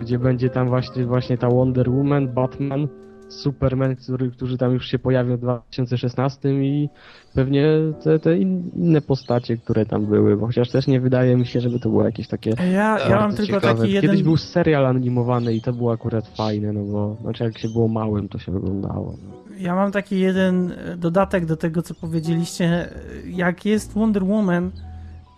gdzie 0.00 0.18
będzie 0.18 0.50
tam 0.50 0.68
właśnie, 0.68 1.04
właśnie 1.04 1.38
ta 1.38 1.48
Wonder 1.48 1.90
Woman, 1.90 2.28
Batman, 2.28 2.88
Superman, 3.28 3.96
który, 3.96 4.30
którzy 4.30 4.58
tam 4.58 4.72
już 4.72 4.86
się 4.86 4.98
pojawią 4.98 5.36
w 5.36 5.40
2016 5.40 6.48
i 6.64 6.88
pewnie 7.34 7.66
te, 8.04 8.18
te 8.18 8.38
in, 8.38 8.70
inne 8.76 9.00
postacie, 9.00 9.56
które 9.56 9.86
tam 9.86 10.06
były, 10.06 10.36
bo 10.36 10.46
chociaż 10.46 10.70
też 10.70 10.86
nie 10.86 11.00
wydaje 11.00 11.36
mi 11.36 11.46
się, 11.46 11.60
żeby 11.60 11.80
to 11.80 11.88
było 11.88 12.04
jakieś 12.04 12.28
takie 12.28 12.50
Ja, 12.50 12.98
ja 13.08 13.16
mam 13.20 13.30
tylko 13.34 13.46
ciekawe. 13.60 13.80
taki 13.80 13.92
Kiedyś 13.92 14.10
jeden... 14.10 14.24
był 14.24 14.36
serial 14.36 14.86
animowany 14.86 15.54
i 15.54 15.60
to 15.60 15.72
było 15.72 15.92
akurat 15.92 16.28
fajne, 16.28 16.72
no 16.72 16.84
bo 16.84 17.16
znaczy 17.22 17.44
jak 17.44 17.58
się 17.58 17.68
było 17.68 17.88
małym, 17.88 18.28
to 18.28 18.38
się 18.38 18.56
oglądało. 18.56 19.16
Ja 19.58 19.74
mam 19.74 19.92
taki 19.92 20.20
jeden 20.20 20.72
e, 20.72 20.96
dodatek 20.96 21.46
do 21.46 21.56
tego, 21.56 21.82
co 21.82 21.94
powiedzieliście. 21.94 22.64
E, 22.64 22.88
Jak 23.26 23.64
jest 23.66 23.92
Wonder 23.94 24.24
Woman, 24.24 24.70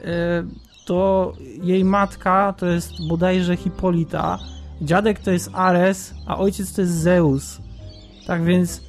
e, 0.05 0.45
to 0.89 1.33
jej 1.63 1.85
matka 1.85 2.55
to 2.57 2.67
jest 2.67 2.93
bodajże 3.09 3.57
Hipolita, 3.57 4.39
dziadek 4.81 5.19
to 5.19 5.31
jest 5.31 5.51
Ares, 5.53 6.15
a 6.27 6.39
ojciec 6.39 6.73
to 6.73 6.81
jest 6.81 6.93
Zeus. 6.93 7.59
Tak 8.27 8.45
więc, 8.45 8.83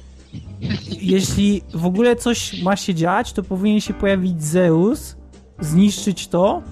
jeśli 1.00 1.62
w 1.74 1.86
ogóle 1.86 2.16
coś 2.16 2.62
ma 2.62 2.76
się 2.76 2.94
dziać, 2.94 3.32
to 3.32 3.42
powinien 3.42 3.80
się 3.80 3.94
pojawić 3.94 4.42
Zeus, 4.44 5.16
zniszczyć 5.60 6.28
to 6.28 6.62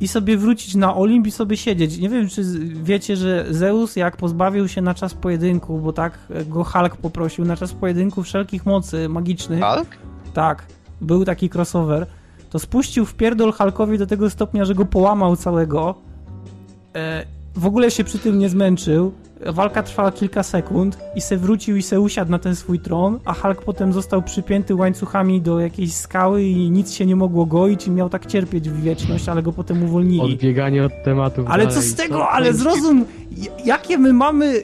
i 0.00 0.08
sobie 0.08 0.36
wrócić 0.36 0.74
na 0.74 0.96
Olimp 0.96 1.26
i 1.26 1.30
sobie 1.30 1.56
siedzieć. 1.56 1.98
Nie 1.98 2.08
wiem, 2.08 2.28
czy 2.28 2.42
wiecie, 2.82 3.16
że 3.16 3.46
Zeus, 3.50 3.96
jak 3.96 4.16
pozbawił 4.16 4.68
się 4.68 4.82
na 4.82 4.94
czas 4.94 5.14
pojedynku, 5.14 5.78
bo 5.78 5.92
tak 5.92 6.18
go 6.46 6.64
Hulk 6.64 6.96
poprosił, 6.96 7.44
na 7.44 7.56
czas 7.56 7.72
pojedynku 7.72 8.22
wszelkich 8.22 8.66
mocy 8.66 9.08
magicznych, 9.08 9.64
Hulk? 9.64 9.88
tak, 10.34 10.66
był 11.00 11.24
taki 11.24 11.50
crossover, 11.54 12.06
to 12.50 12.58
spuścił 12.58 13.04
w 13.04 13.14
pierdol 13.14 13.52
Hulkowi 13.52 13.98
do 13.98 14.06
tego 14.06 14.30
stopnia, 14.30 14.64
że 14.64 14.74
go 14.74 14.84
połamał 14.84 15.36
całego. 15.36 15.94
E, 16.94 17.26
w 17.54 17.66
ogóle 17.66 17.90
się 17.90 18.04
przy 18.04 18.18
tym 18.18 18.38
nie 18.38 18.48
zmęczył. 18.48 19.12
Walka 19.46 19.82
trwała 19.82 20.12
kilka 20.12 20.42
sekund 20.42 20.98
i 21.14 21.20
se 21.20 21.36
wrócił 21.36 21.76
i 21.76 21.82
se 21.82 22.00
usiadł 22.00 22.30
na 22.30 22.38
ten 22.38 22.56
swój 22.56 22.78
tron, 22.78 23.18
a 23.24 23.34
Hulk 23.34 23.62
potem 23.62 23.92
został 23.92 24.22
przypięty 24.22 24.74
łańcuchami 24.74 25.40
do 25.40 25.60
jakiejś 25.60 25.94
skały 25.94 26.42
i 26.42 26.70
nic 26.70 26.92
się 26.92 27.06
nie 27.06 27.16
mogło 27.16 27.46
goić 27.46 27.86
i 27.86 27.90
miał 27.90 28.08
tak 28.08 28.26
cierpieć 28.26 28.70
w 28.70 28.82
wieczność, 28.82 29.28
ale 29.28 29.42
go 29.42 29.52
potem 29.52 29.82
uwolnili. 29.84 30.20
Odbieganie 30.34 30.84
od 30.84 30.92
tematów 31.04 31.46
Ale 31.48 31.66
dalej, 31.66 31.82
co 31.82 31.88
z 31.88 31.94
tego, 31.94 32.28
ale 32.28 32.50
kręci- 32.52 32.56
zrozum, 32.56 33.04
jakie 33.64 33.98
my 33.98 34.12
mamy, 34.12 34.62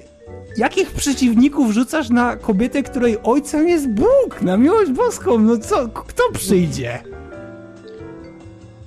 jakich 0.56 0.90
przeciwników 0.90 1.72
rzucasz 1.72 2.10
na 2.10 2.36
kobietę, 2.36 2.82
której 2.82 3.16
ojcem 3.22 3.68
jest 3.68 3.90
Bóg, 3.90 4.42
na 4.42 4.56
miłość 4.56 4.90
boską, 4.90 5.38
no 5.38 5.58
co, 5.58 5.88
kto 5.88 6.22
przyjdzie? 6.32 7.02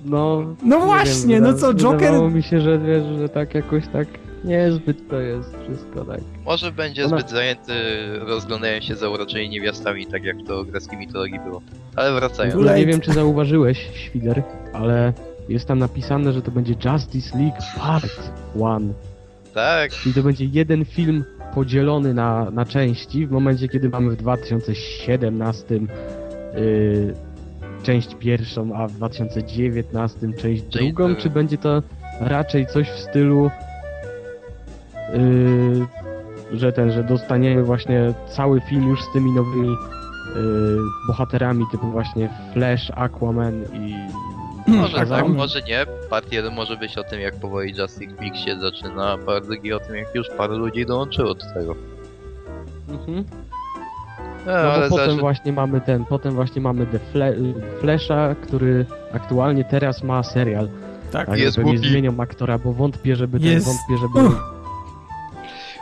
No, 0.05 0.55
No 0.63 0.79
nie 0.79 0.85
właśnie, 0.85 1.35
wiem, 1.35 1.43
no 1.43 1.53
co, 1.53 1.73
Joker- 1.73 1.99
Wydawało 1.99 2.29
mi 2.29 2.43
się, 2.43 2.61
że 2.61 2.79
wiesz, 2.79 3.03
że 3.19 3.29
tak 3.29 3.55
jakoś 3.55 3.83
tak 3.93 4.07
niezbyt 4.43 5.09
to 5.09 5.19
jest 5.19 5.57
wszystko 5.63 6.05
tak. 6.05 6.19
Może 6.45 6.71
będzie 6.71 7.05
Ona- 7.05 7.17
zbyt 7.19 7.29
zajęty 7.31 7.73
rozglądają 8.19 8.81
się 8.81 8.95
za 8.95 9.09
uroczymi 9.09 9.49
niewiastami, 9.49 10.05
tak 10.05 10.23
jak 10.23 10.37
to 10.47 10.63
w 10.63 10.67
greckiej 10.71 10.97
mitologii 10.99 11.39
było. 11.39 11.61
Ale 11.95 12.13
wracając. 12.13 12.55
No, 12.65 12.75
nie 12.77 12.85
wiem, 12.85 13.01
czy 13.01 13.13
zauważyłeś, 13.13 13.89
Świder, 13.93 14.43
ale 14.73 15.13
jest 15.49 15.67
tam 15.67 15.79
napisane, 15.79 16.33
że 16.33 16.41
to 16.41 16.51
będzie 16.51 16.73
Justice 16.85 17.37
League 17.37 17.57
Part 17.79 18.31
1. 18.55 18.93
Tak, 19.53 19.91
Czyli 19.91 20.15
to 20.15 20.23
będzie 20.23 20.45
jeden 20.45 20.85
film 20.85 21.23
podzielony 21.53 22.13
na, 22.13 22.51
na 22.51 22.65
części 22.65 23.27
w 23.27 23.31
momencie, 23.31 23.67
kiedy 23.69 23.89
mamy 23.89 24.11
w 24.11 24.15
2017 24.15 25.75
yy, 25.75 27.13
część 27.85 28.15
pierwszą, 28.15 28.75
a 28.75 28.87
w 28.87 28.91
2019 28.91 30.33
część 30.37 30.61
drugą, 30.61 31.09
yy. 31.09 31.15
czy 31.15 31.29
będzie 31.29 31.57
to 31.57 31.83
raczej 32.19 32.67
coś 32.67 32.89
w 32.89 32.99
stylu 32.99 33.51
yy, 35.13 35.85
że 36.57 36.71
ten, 36.71 36.91
że 36.91 37.03
dostaniemy 37.03 37.63
właśnie 37.63 38.13
cały 38.27 38.61
film 38.61 38.87
już 38.87 39.03
z 39.03 39.13
tymi 39.13 39.31
nowymi 39.31 39.67
yy, 39.67 39.75
bohaterami 41.07 41.65
typu 41.71 41.91
właśnie 41.91 42.29
Flash, 42.53 42.91
Aquaman 42.95 43.63
i 43.73 43.95
może 44.67 44.97
Shazam? 44.97 45.27
tak, 45.27 45.35
może 45.35 45.61
nie. 45.61 45.85
Part 46.09 46.31
1 46.31 46.53
może 46.53 46.77
być 46.77 46.97
o 46.97 47.03
tym, 47.03 47.19
jak 47.19 47.35
powoli 47.35 47.73
Justice 47.77 48.15
League 48.21 48.35
się 48.35 48.59
zaczyna, 48.59 49.11
a 49.11 49.17
part 49.17 49.45
drugi 49.45 49.73
o 49.73 49.79
tym, 49.79 49.95
jak 49.95 50.15
już 50.15 50.27
parę 50.37 50.55
ludzi 50.55 50.85
dołączyło 50.85 51.33
do 51.35 51.53
tego. 51.53 51.75
Mhm. 52.89 53.23
No, 54.45 54.51
No 54.51 54.57
ale 54.71 54.89
potem 54.89 55.17
właśnie 55.17 55.53
mamy 55.53 55.81
ten, 55.81 56.05
potem 56.05 56.33
właśnie 56.33 56.61
mamy 56.61 56.85
The 56.85 56.99
Fle 56.99 57.33
Flasha, 57.81 58.35
który 58.41 58.85
aktualnie 59.13 59.63
teraz 59.63 60.03
ma 60.03 60.23
serial. 60.23 60.69
Tak, 61.11 61.27
Tak, 61.27 61.39
Jest 61.39 61.61
głupi. 61.61 61.77
zmienią 61.77 62.19
aktora, 62.19 62.57
bo 62.57 62.73
wątpię, 62.73 63.15
żeby 63.15 63.39
ten, 63.39 63.47
Jest. 63.51 63.65
wątpię, 63.65 63.97
żeby... 64.07 64.27
Uff. 64.27 64.39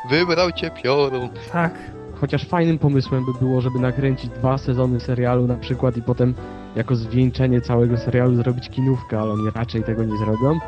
Wybrał 0.10 0.52
cię 0.52 0.72
piorun. 0.84 1.30
tak. 1.52 1.74
Chociaż 2.22 2.46
fajnym 2.46 2.80
pomysłem 2.80 3.26
by 3.26 3.32
było, 3.40 3.62
żeby 3.62 3.80
nakręcić 3.80 4.30
dwa 4.30 4.58
sezony 4.58 5.00
serialu 5.00 5.48
na 5.48 5.56
przykład 5.56 5.98
i 5.98 6.02
potem 6.02 6.34
jako 6.76 6.96
zwieńczenie 6.96 7.62
całego 7.62 7.98
serialu 7.98 8.36
zrobić 8.36 8.70
kinówkę, 8.70 9.20
ale 9.20 9.32
oni 9.34 9.44
raczej 9.56 9.84
tego 9.84 10.04
nie 10.04 10.18
zrobią. 10.18 10.60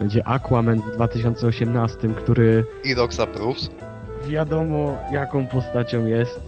Będzie 0.00 0.26
Aquaman 0.28 0.80
w 0.80 0.90
2018, 0.94 2.08
który 2.08 2.64
I 2.84 2.94
Roxa 2.94 3.26
Proofs. 3.34 3.70
wiadomo 4.28 4.98
jaką 5.12 5.46
postacią 5.46 6.06
jest. 6.06 6.40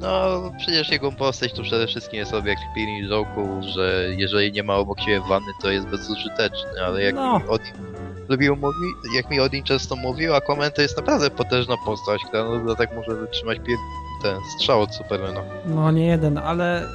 No, 0.00 0.42
przecież 0.58 0.90
jego 0.90 1.12
postać 1.12 1.52
to 1.52 1.62
przede 1.62 1.86
wszystkim 1.86 2.18
jest 2.18 2.34
obiekt 2.34 2.60
kpini 2.72 3.08
joke'u, 3.08 3.62
że 3.62 4.04
jeżeli 4.16 4.52
nie 4.52 4.62
ma 4.62 4.74
obok 4.74 5.00
siebie 5.00 5.20
wanny, 5.28 5.52
to 5.62 5.70
jest 5.70 5.86
bezużyteczny, 5.86 6.70
ale 6.86 7.02
jak 7.02 7.14
No. 7.14 7.38
mi 7.38 7.48
Odin 7.48 7.72
lubił 8.28 8.56
mówi, 8.56 9.14
jak 9.16 9.30
mi 9.30 9.40
Odin 9.40 9.64
często 9.64 9.96
mówił, 9.96 10.34
Aquaman 10.34 10.70
to 10.72 10.82
jest 10.82 10.96
naprawdę 10.96 11.30
potężna 11.30 11.74
postać, 11.86 12.20
która 12.28 12.44
no, 12.64 12.74
tak 12.76 12.96
może 12.96 13.14
wytrzymać 13.14 13.58
pier... 13.58 13.76
ten 14.22 14.36
strzał 14.56 14.80
od 14.82 14.94
Supermana. 14.94 15.40
No 15.66 15.90
nie 15.90 16.06
jeden, 16.06 16.38
ale 16.38 16.82
y, 16.82 16.86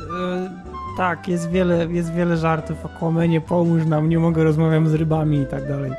tak, 0.97 1.27
jest 1.27 1.49
wiele, 1.51 1.87
jest 1.89 2.13
wiele 2.13 2.37
żartów 2.37 2.85
o 2.85 2.89
Aquamanie, 2.89 3.41
pomóż 3.41 3.85
nam, 3.85 4.09
nie 4.09 4.19
mogę, 4.19 4.43
rozmawiam 4.43 4.87
z 4.87 4.93
rybami 4.93 5.37
i 5.37 5.45
tak 5.45 5.67
dalej. 5.67 5.91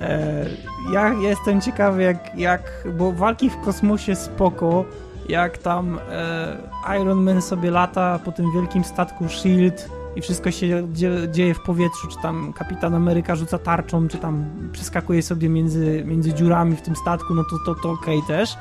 E, 0.00 0.46
ja 0.92 1.12
jestem 1.12 1.60
ciekawy, 1.60 2.02
jak, 2.02 2.38
jak, 2.38 2.88
bo 2.98 3.12
walki 3.12 3.50
w 3.50 3.60
kosmosie 3.60 4.16
spoko, 4.16 4.84
jak 5.28 5.58
tam 5.58 5.98
e, 6.10 6.98
Iron 7.00 7.22
Man 7.22 7.42
sobie 7.42 7.70
lata 7.70 8.18
po 8.24 8.32
tym 8.32 8.52
wielkim 8.54 8.84
statku 8.84 9.28
SHIELD 9.28 9.88
i 10.16 10.20
wszystko 10.20 10.50
się 10.50 10.88
dzie, 10.92 11.10
dzieje 11.30 11.54
w 11.54 11.60
powietrzu, 11.60 12.08
czy 12.08 12.16
tam 12.22 12.52
Kapitan 12.52 12.94
Ameryka 12.94 13.36
rzuca 13.36 13.58
tarczą, 13.58 14.08
czy 14.08 14.18
tam 14.18 14.44
przeskakuje 14.72 15.22
sobie 15.22 15.48
między, 15.48 16.02
między 16.06 16.34
dziurami 16.34 16.76
w 16.76 16.82
tym 16.82 16.96
statku, 16.96 17.34
no 17.34 17.44
to, 17.44 17.74
to, 17.74 17.80
to 17.82 17.90
okej 17.90 18.22
też. 18.26 18.56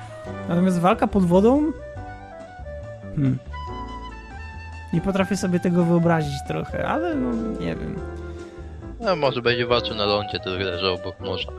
Natomiast 0.50 0.80
walka 0.80 1.08
pod 1.08 1.26
wodą? 1.26 1.72
Hmm. 3.16 3.38
Nie 4.94 5.02
potrafię 5.02 5.38
sobie 5.38 5.60
tego 5.60 5.84
wyobrazić 5.84 6.34
trochę, 6.48 6.88
ale 6.88 7.16
no 7.16 7.34
nie 7.60 7.76
wiem. 7.76 7.96
No, 9.00 9.16
może 9.16 9.42
będzie 9.42 9.66
walczył 9.66 9.96
na 9.96 10.06
lądzie, 10.06 10.40
tyle 10.40 10.80
że 10.80 10.92
obok 10.92 11.20
morza. 11.20 11.52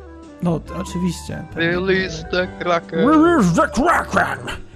No, 0.43 0.61
to 0.61 0.75
oczywiście. 0.77 1.45
Release 1.55 2.25
the 2.31 2.49
Kraken. 2.59 3.09
Release 3.09 3.55
the 3.55 3.69
Kraken! 3.69 4.68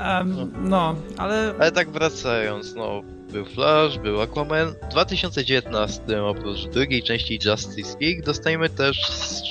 Um, 0.00 0.52
no, 0.62 0.94
ale 1.18 1.54
Ale 1.58 1.72
tak 1.72 1.90
wracając, 1.90 2.74
no, 2.74 3.02
był 3.32 3.44
Flash, 3.44 3.98
był 3.98 4.20
Aquaman. 4.20 4.68
W 4.68 4.90
2019 4.90 6.22
oprócz 6.24 6.66
drugiej 6.66 7.02
części 7.02 7.38
Justice 7.46 7.96
League 8.00 8.22
dostajemy 8.26 8.68
też 8.68 8.96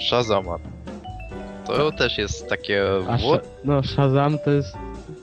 Shazama. 0.09 0.55
To 1.65 1.91
też 1.91 2.17
jest 2.17 2.47
takie... 2.49 2.83
A 3.07 3.17
wło- 3.17 3.35
Sha- 3.37 3.41
no, 3.63 3.83
Shazam 3.83 4.37
to 4.45 4.51
jest, 4.51 4.73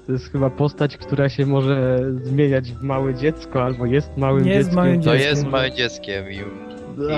to 0.07 0.13
jest 0.13 0.33
chyba 0.33 0.51
postać, 0.51 0.97
która 0.97 1.29
się 1.29 1.47
może 1.47 1.99
zmieniać 2.23 2.73
w 2.73 2.83
małe 2.83 3.15
dziecko, 3.15 3.63
albo 3.65 3.87
jest 3.87 4.17
małym 4.17 4.45
Nie 4.45 4.51
jest 4.55 4.69
dzieckiem. 4.69 4.85
małym 4.85 5.03
To 5.03 5.13
dzieckiem. 5.13 5.31
jest 5.31 5.47
małym 5.47 5.73
dzieckiem 5.75 6.31
i... 6.33 6.66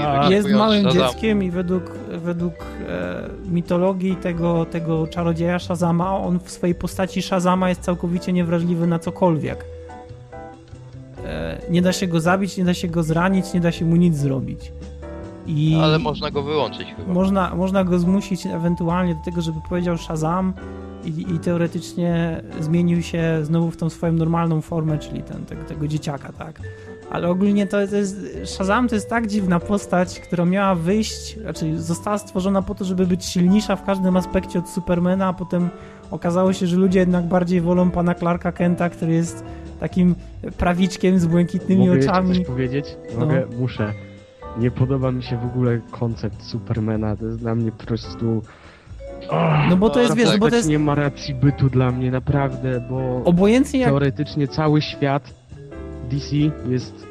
A, 0.07 0.29
i 0.29 0.33
jest 0.33 0.51
małym 0.51 0.85
Shazam- 0.85 0.93
dzieckiem 0.93 1.43
i 1.43 1.51
według, 1.51 1.83
według 2.11 2.55
e, 2.89 3.29
mitologii 3.51 4.17
tego, 4.17 4.65
tego 4.67 5.07
czarodzieja 5.07 5.59
Shazama, 5.59 6.17
on 6.19 6.39
w 6.39 6.51
swojej 6.51 6.75
postaci 6.75 7.23
Shazama 7.23 7.69
jest 7.69 7.81
całkowicie 7.81 8.33
niewrażliwy 8.33 8.87
na 8.87 8.99
cokolwiek. 8.99 9.65
E, 11.25 11.59
nie 11.71 11.83
da 11.83 11.93
się 11.93 12.07
go 12.07 12.21
zabić, 12.21 12.57
nie 12.57 12.65
da 12.65 12.75
się 12.75 12.89
go 12.89 13.03
zranić, 13.03 13.53
nie 13.55 13.61
da 13.61 13.73
się 13.73 13.85
mu 13.85 13.97
nic 13.97 14.17
zrobić. 14.17 14.73
I 15.47 15.79
Ale 15.83 15.99
można 15.99 16.31
go 16.31 16.43
wyłączyć 16.43 16.89
chyba. 16.97 17.13
można, 17.13 17.55
można 17.55 17.85
go 17.85 17.99
zmusić 17.99 18.47
ewentualnie 18.47 19.15
do 19.15 19.21
tego, 19.25 19.41
żeby 19.41 19.59
powiedział 19.69 19.97
Shazam 19.99 20.53
i, 21.05 21.35
i 21.35 21.39
teoretycznie 21.39 22.43
zmienił 22.61 23.03
się 23.03 23.39
znowu 23.43 23.71
w 23.71 23.77
tą 23.77 23.91
swoją 23.91 24.13
normalną 24.13 24.61
formę, 24.61 24.99
czyli 24.99 25.23
ten, 25.23 25.45
tego, 25.47 25.65
tego 25.65 25.89
dzieciaka, 25.89 26.33
tak? 26.33 26.61
Ale 27.11 27.29
ogólnie 27.29 27.67
to, 27.67 27.87
to 27.87 27.97
jest. 27.97 28.17
Shazam 28.45 28.89
to 28.89 28.95
jest 28.95 29.11
tak 29.11 29.27
dziwna 29.27 29.61
postać, 29.61 30.21
która 30.21 30.45
miała 30.45 30.75
wyjść, 30.75 31.37
raczej 31.37 31.79
została 31.79 32.19
stworzona 32.19 32.63
po 32.63 32.75
to, 32.75 32.85
żeby 32.85 33.07
być 33.07 33.25
silniejsza 33.25 33.77
w 33.77 33.85
każdym 33.85 34.17
aspekcie 34.17 34.59
od 34.59 34.69
Supermana, 34.69 35.27
a 35.27 35.33
potem 35.33 35.69
okazało 36.11 36.53
się, 36.53 36.67
że 36.67 36.77
ludzie 36.77 36.99
jednak 36.99 37.25
bardziej 37.25 37.61
wolą 37.61 37.91
pana 37.91 38.15
Clarka 38.15 38.53
Kenta, 38.53 38.91
który 38.91 39.13
jest 39.13 39.45
takim 39.81 40.15
prawiczkiem 40.57 41.19
z 41.19 41.27
błękitnymi 41.27 41.89
Mogę 41.89 42.01
oczami. 42.01 42.37
coś 42.37 42.47
powiedzieć? 42.47 42.97
No. 43.15 43.21
Mogę? 43.21 43.47
Muszę. 43.59 43.93
Nie 44.59 44.71
podoba 44.71 45.13
mi 45.13 45.23
się 45.23 45.37
w 45.37 45.45
ogóle 45.45 45.81
koncept 45.91 46.43
Supermana, 46.43 47.17
to 47.17 47.25
jest 47.25 47.39
dla 47.39 47.55
mnie 47.55 47.73
po 47.73 47.85
prostu... 47.85 48.43
No 49.71 49.77
bo 49.77 49.91
to 49.91 50.01
jest, 50.01 50.15
wiesz, 50.15 50.39
bo 50.39 50.51
to 50.51 50.57
jest 50.57 50.69
nie 50.69 50.79
ma 50.79 50.95
racji 50.95 51.35
bytu 51.35 51.71
dla 51.71 51.91
mnie, 51.91 52.11
naprawdę, 52.11 52.81
bo 52.91 53.25
obojętnie 53.25 53.81
jak 53.81 53.89
teoretycznie 53.89 54.49
cały 54.49 54.83
świat 54.83 55.38
DC 56.11 56.37
jest, 56.69 57.07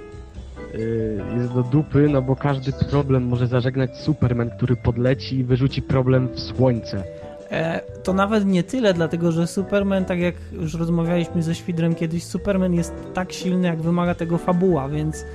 yy, 0.73 1.21
jest 1.37 1.53
do 1.53 1.63
dupy, 1.63 2.09
no 2.11 2.21
bo 2.21 2.35
każdy 2.35 2.73
problem 2.89 3.27
może 3.27 3.47
zażegnać 3.47 3.97
Superman, 3.97 4.49
który 4.49 4.75
podleci 4.75 5.35
i 5.35 5.43
wyrzuci 5.43 5.81
problem 5.81 6.27
w 6.27 6.39
słońce. 6.39 7.03
E, 7.51 7.81
to 8.03 8.13
nawet 8.13 8.45
nie 8.45 8.63
tyle, 8.63 8.93
dlatego 8.93 9.31
że 9.31 9.47
Superman, 9.47 10.05
tak 10.05 10.19
jak 10.19 10.35
już 10.51 10.73
rozmawialiśmy 10.73 11.43
ze 11.43 11.55
Świdrem 11.55 11.95
kiedyś, 11.95 12.23
Superman 12.23 12.73
jest 12.73 12.93
tak 13.13 13.33
silny, 13.33 13.67
jak 13.67 13.81
wymaga 13.81 14.15
tego 14.15 14.37
fabuła, 14.37 14.89
więc 14.89 15.25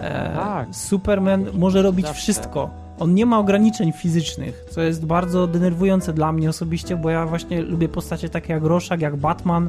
e, 0.00 0.34
Tak. 0.34 0.68
Superman 0.74 1.46
może 1.54 1.82
robić 1.82 2.06
Zawsze. 2.06 2.22
wszystko. 2.22 2.70
On 2.98 3.14
nie 3.14 3.26
ma 3.26 3.38
ograniczeń 3.38 3.92
fizycznych, 3.92 4.64
co 4.70 4.82
jest 4.82 5.06
bardzo 5.06 5.46
denerwujące 5.46 6.12
dla 6.12 6.32
mnie 6.32 6.48
osobiście, 6.50 6.96
bo 6.96 7.10
ja 7.10 7.26
właśnie 7.26 7.62
lubię 7.62 7.88
postacie 7.88 8.28
takie 8.28 8.52
jak 8.52 8.64
Rorschach, 8.64 9.00
jak 9.00 9.16
Batman, 9.16 9.66
e, 9.66 9.68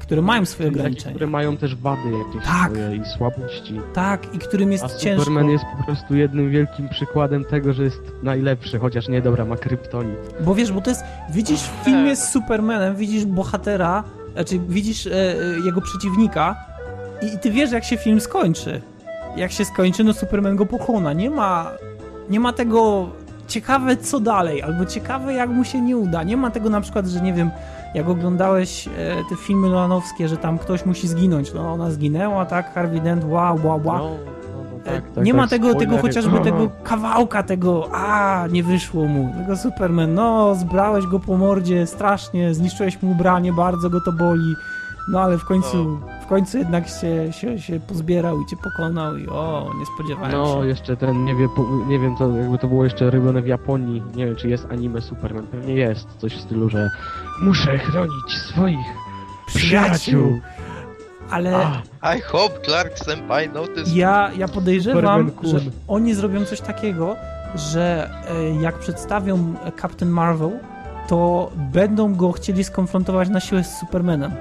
które 0.00 0.22
mają 0.22 0.44
swoje 0.44 0.68
Takie, 0.68 0.80
ograniczenia. 0.80 1.10
które 1.14 1.26
mają 1.26 1.56
też 1.56 1.76
wady 1.76 2.02
jakieś 2.26 2.44
Tak. 2.44 2.70
swoje 2.72 2.96
i 2.96 3.04
słabości. 3.04 3.80
Tak, 3.94 4.34
i 4.34 4.38
którym 4.38 4.72
jest 4.72 4.84
A 4.84 4.88
ciężko. 4.88 5.24
Superman 5.24 5.50
jest 5.50 5.64
po 5.78 5.84
prostu 5.84 6.14
jednym 6.14 6.50
wielkim 6.50 6.88
przykładem 6.88 7.44
tego, 7.44 7.72
że 7.72 7.82
jest 7.84 8.00
najlepszy, 8.22 8.78
chociaż 8.78 9.08
nie, 9.08 9.22
dobra, 9.22 9.44
ma 9.44 9.56
kryptonit. 9.56 10.16
Bo 10.40 10.54
wiesz, 10.54 10.72
bo 10.72 10.80
to 10.80 10.90
jest. 10.90 11.04
Widzisz 11.30 11.60
w 11.60 11.84
filmie 11.84 12.16
z 12.16 12.28
Supermanem, 12.28 12.96
widzisz 12.96 13.24
bohatera, 13.24 14.04
znaczy 14.32 14.58
widzisz 14.68 15.06
e, 15.06 15.10
e, 15.12 15.34
jego 15.64 15.80
przeciwnika 15.80 16.56
i, 17.22 17.34
i 17.34 17.38
ty 17.38 17.50
wiesz, 17.50 17.72
jak 17.72 17.84
się 17.84 17.96
film 17.96 18.20
skończy. 18.20 18.80
Jak 19.36 19.52
się 19.52 19.64
skończy, 19.64 20.04
no 20.04 20.12
Superman 20.12 20.56
go 20.56 20.66
pokona. 20.66 21.12
Nie 21.12 21.30
ma. 21.30 21.70
Nie 22.30 22.40
ma 22.40 22.52
tego. 22.52 23.08
Ciekawe 23.48 23.96
co 23.96 24.20
dalej, 24.20 24.62
albo 24.62 24.86
ciekawe 24.86 25.32
jak 25.34 25.50
mu 25.50 25.64
się 25.64 25.80
nie 25.80 25.96
uda. 25.96 26.22
Nie 26.22 26.36
ma 26.36 26.50
tego 26.50 26.70
na 26.70 26.80
przykład, 26.80 27.06
że 27.06 27.20
nie 27.20 27.32
wiem, 27.32 27.50
jak 27.94 28.08
oglądałeś 28.08 28.88
e, 28.88 28.90
te 29.28 29.36
filmy 29.36 29.68
Nolanowskie, 29.68 30.28
że 30.28 30.36
tam 30.36 30.58
ktoś 30.58 30.86
musi 30.86 31.08
zginąć. 31.08 31.54
No 31.54 31.72
ona 31.72 31.90
zginęła, 31.90 32.46
tak? 32.46 32.74
Harvey 32.74 33.00
Dent, 33.00 33.24
wow, 33.24 33.58
wow, 33.64 33.80
wow. 33.84 33.98
No, 33.98 34.10
no, 34.54 34.72
E, 34.84 34.84
tak, 34.84 35.10
tak, 35.14 35.24
nie 35.24 35.34
ma 35.34 35.42
tak, 35.42 35.50
tego, 35.50 35.66
tego 35.68 35.80
spoilery. 35.80 36.02
chociażby 36.02 36.38
No, 36.38 36.44
tego 36.44 36.70
kawałka 36.82 37.42
tego, 37.42 37.88
a 37.92 38.44
nie 38.52 38.62
wyszło 38.62 39.04
mu, 39.06 39.32
tego 39.38 39.56
Superman, 39.56 40.14
no 40.14 40.54
zbrałeś 40.54 41.06
go 41.06 41.20
po 41.20 41.36
mordzie 41.36 41.86
strasznie, 41.86 42.54
zniszczyłeś 42.54 43.02
mu 43.02 43.10
ubranie, 43.10 43.52
bardzo 43.52 43.90
go 43.90 44.00
to 44.00 44.12
boli, 44.12 44.54
no 45.08 45.20
ale 45.20 45.38
w 45.38 45.44
końcu, 45.44 46.00
w 46.22 46.26
końcu 46.26 46.58
jednak 46.58 46.88
się, 46.88 47.32
się, 47.32 47.58
się 47.60 47.80
pozbierał 47.80 48.40
i 48.40 48.46
cię 48.46 48.56
pokonał 48.56 49.16
i 49.16 49.28
o, 49.28 49.70
nie 49.78 49.86
spodziewałem 49.86 50.32
No, 50.32 50.62
się. 50.62 50.68
jeszcze 50.68 50.96
ten, 50.96 51.24
nie, 51.24 51.34
wie, 51.34 51.48
nie 51.86 51.98
wiem, 51.98 52.16
to 52.16 52.36
jakby 52.36 52.58
to 52.58 52.68
było 52.68 52.84
jeszcze 52.84 53.10
robione 53.10 53.42
w 53.42 53.46
Japonii, 53.46 54.02
nie 54.14 54.26
wiem, 54.26 54.36
czy 54.36 54.48
jest 54.48 54.66
anime 54.70 55.00
Superman, 55.00 55.46
pewnie 55.46 55.74
jest, 55.74 56.08
coś 56.18 56.36
w 56.36 56.40
stylu, 56.40 56.68
że 56.68 56.90
muszę 57.42 57.78
chronić 57.78 58.32
swoich 58.32 58.86
przyjaciół. 59.46 60.40
Ale 61.30 61.66
A, 62.00 62.14
I 62.16 62.20
hope 62.20 62.60
Clark 62.64 62.98
Senpai 62.98 63.48
noticed. 63.48 63.94
ja, 63.94 64.30
ja 64.36 64.48
podejrzewam, 64.48 65.30
że 65.42 65.58
oni 65.88 66.14
zrobią 66.14 66.44
coś 66.44 66.60
takiego, 66.60 67.16
że 67.54 68.10
e, 68.30 68.60
jak 68.62 68.78
przedstawią 68.78 69.54
Captain 69.82 70.10
Marvel, 70.12 70.50
to 71.08 71.50
będą 71.72 72.14
go 72.14 72.32
chcieli 72.32 72.64
skonfrontować 72.64 73.28
na 73.28 73.40
siłę 73.40 73.64
z 73.64 73.78
Supermanem. 73.78 74.32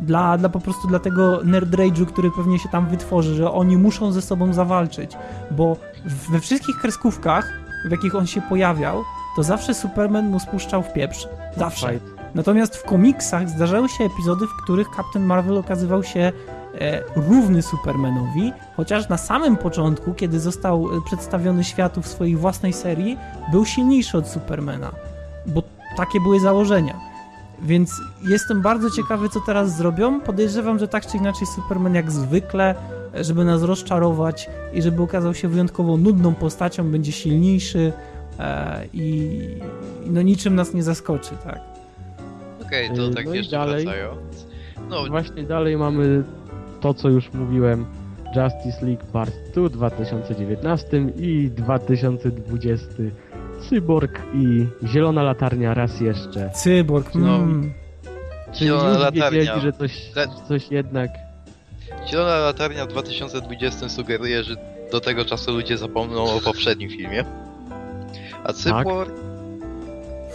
Dla, 0.00 0.38
dla 0.38 0.48
po 0.48 0.60
prostu 0.60 0.88
dla 0.88 0.98
tego 0.98 1.40
nerd 1.44 1.70
rage'u, 1.70 2.06
który 2.06 2.30
pewnie 2.30 2.58
się 2.58 2.68
tam 2.68 2.88
wytworzy, 2.88 3.34
że 3.34 3.52
oni 3.52 3.76
muszą 3.76 4.12
ze 4.12 4.22
sobą 4.22 4.52
zawalczyć, 4.52 5.12
bo 5.50 5.76
we 6.30 6.40
wszystkich 6.40 6.78
kreskówkach, 6.78 7.52
w 7.88 7.90
jakich 7.90 8.14
on 8.14 8.26
się 8.26 8.40
pojawiał, 8.40 9.02
to 9.36 9.42
zawsze 9.42 9.74
Superman 9.74 10.30
mu 10.30 10.40
spuszczał 10.40 10.82
w 10.82 10.92
pieprz. 10.92 11.28
Zawsze. 11.56 12.00
Natomiast 12.34 12.76
w 12.76 12.84
komiksach 12.84 13.48
zdarzały 13.48 13.88
się 13.88 14.04
epizody, 14.04 14.46
w 14.46 14.62
których 14.62 14.88
Captain 14.96 15.26
Marvel 15.26 15.58
okazywał 15.58 16.02
się 16.02 16.32
e, 16.80 17.02
równy 17.16 17.62
Supermanowi, 17.62 18.52
chociaż 18.76 19.08
na 19.08 19.16
samym 19.16 19.56
początku, 19.56 20.14
kiedy 20.14 20.40
został 20.40 20.96
e, 20.96 21.02
przedstawiony 21.04 21.64
światu 21.64 22.02
w 22.02 22.08
swojej 22.08 22.36
własnej 22.36 22.72
serii, 22.72 23.18
był 23.52 23.64
silniejszy 23.64 24.18
od 24.18 24.28
Supermana, 24.28 24.90
bo 25.46 25.62
takie 25.96 26.20
były 26.20 26.40
założenia. 26.40 26.94
Więc 27.62 27.90
jestem 28.28 28.62
bardzo 28.62 28.90
ciekawy, 28.90 29.28
co 29.28 29.40
teraz 29.46 29.76
zrobią. 29.76 30.20
Podejrzewam, 30.20 30.78
że 30.78 30.88
tak 30.88 31.06
czy 31.06 31.16
inaczej 31.16 31.46
Superman 31.46 31.94
jak 31.94 32.10
zwykle, 32.10 32.74
e, 33.14 33.24
żeby 33.24 33.44
nas 33.44 33.62
rozczarować 33.62 34.50
i 34.72 34.82
żeby 34.82 35.02
okazał 35.02 35.34
się 35.34 35.48
wyjątkowo 35.48 35.96
nudną 35.96 36.34
postacią, 36.34 36.90
będzie 36.90 37.12
silniejszy 37.12 37.92
e, 38.38 38.84
i, 38.92 39.40
no 40.06 40.22
niczym 40.22 40.54
nas 40.54 40.74
nie 40.74 40.82
zaskoczy, 40.82 41.30
tak? 41.44 41.60
Okej, 42.66 42.88
to 42.96 43.02
Yy, 43.02 43.14
tak 43.14 43.26
no 43.26 43.34
i 43.34 43.36
jeszcze 43.36 43.56
dalej. 43.56 43.84
wracając. 43.84 44.46
No, 44.90 45.06
Właśnie 45.06 45.42
dalej 45.42 45.76
mamy 45.76 46.24
to, 46.80 46.94
co 46.94 47.08
już 47.08 47.32
mówiłem, 47.32 47.86
Justice 48.36 48.86
League 48.86 49.04
Part 49.12 49.32
2 49.54 49.68
w 49.68 49.72
2019 49.72 51.06
i 51.16 51.50
2020 51.50 52.86
Cyborg 53.60 54.22
i 54.34 54.66
Zielona 54.86 55.22
Latarnia 55.22 55.74
raz 55.74 56.00
jeszcze. 56.00 56.50
Cyborg, 56.54 57.14
No. 57.14 57.36
mm. 57.36 57.72
Czy 58.52 58.64
Zielona 58.64 58.88
już 58.90 58.98
Latarnia. 58.98 59.30
wiedzieli, 59.30 59.60
że 59.60 59.72
coś, 59.72 60.10
coś 60.48 60.70
jednak... 60.70 61.10
Zielona 62.10 62.38
Latarnia 62.38 62.84
w 62.86 62.88
2020 62.88 63.88
sugeruje, 63.88 64.44
że 64.44 64.54
do 64.92 65.00
tego 65.00 65.24
czasu 65.24 65.52
ludzie 65.52 65.78
zapomną 65.78 66.24
o 66.24 66.40
poprzednim 66.40 66.90
filmie. 66.90 67.24
A 68.44 68.52
Cyborg... 68.52 69.12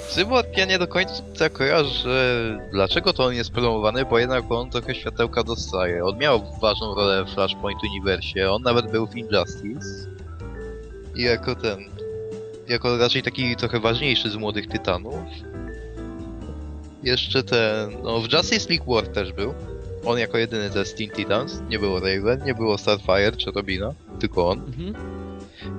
Cyborg 0.09 0.57
ja 0.57 0.65
nie 0.65 0.79
do 0.79 0.87
końca 0.87 1.49
kojarzę, 1.49 2.35
dlaczego 2.71 3.13
to 3.13 3.23
on 3.25 3.33
jest 3.33 3.51
promowany, 3.51 4.05
bo 4.05 4.19
jednak 4.19 4.51
on 4.51 4.69
trochę 4.69 4.95
światełka 4.95 5.43
dostaje. 5.43 6.05
On 6.05 6.17
miał 6.17 6.41
ważną 6.61 6.95
rolę 6.95 7.25
w 7.25 7.29
Flashpoint 7.33 7.79
Universie, 7.83 8.51
on 8.51 8.61
nawet 8.61 8.91
był 8.91 9.07
w 9.07 9.15
Injustice. 9.15 10.07
I 11.15 11.21
jako 11.21 11.55
ten... 11.55 11.79
Jako 12.71 12.97
raczej 12.97 13.23
taki 13.23 13.55
trochę 13.55 13.79
ważniejszy 13.79 14.29
z 14.29 14.35
młodych 14.35 14.67
tytanów. 14.67 15.15
Jeszcze 17.03 17.43
ten... 17.43 17.91
No 18.03 18.21
w 18.21 18.33
Justice 18.33 18.69
League 18.69 18.93
War 18.93 19.07
też 19.07 19.33
był. 19.33 19.53
On 20.05 20.19
jako 20.19 20.37
jedyny 20.37 20.69
ze 20.69 20.85
Teen 20.85 21.09
Titans. 21.09 21.61
Nie 21.69 21.79
było 21.79 21.99
Raven, 21.99 22.45
nie 22.45 22.53
było 22.55 22.77
Starfire 22.77 23.31
czy 23.37 23.51
Robina, 23.51 23.93
tylko 24.19 24.49
on. 24.49 24.59
Mhm. 24.59 24.93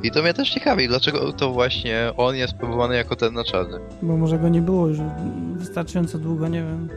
I 0.02 0.10
to 0.10 0.22
mnie 0.22 0.34
też 0.34 0.50
ciekawi, 0.50 0.88
dlaczego 0.88 1.32
to 1.32 1.52
właśnie 1.52 2.12
on 2.16 2.36
jest 2.36 2.54
próbowany 2.54 2.96
jako 2.96 3.16
ten 3.16 3.34
na 3.34 3.44
czarny. 3.44 3.78
Bo 4.02 4.16
może 4.16 4.38
go 4.38 4.48
nie 4.48 4.62
było 4.62 4.88
już 4.88 4.98
wystarczająco 5.54 6.18
długo, 6.18 6.48
nie 6.48 6.62
wiem. 6.62 6.88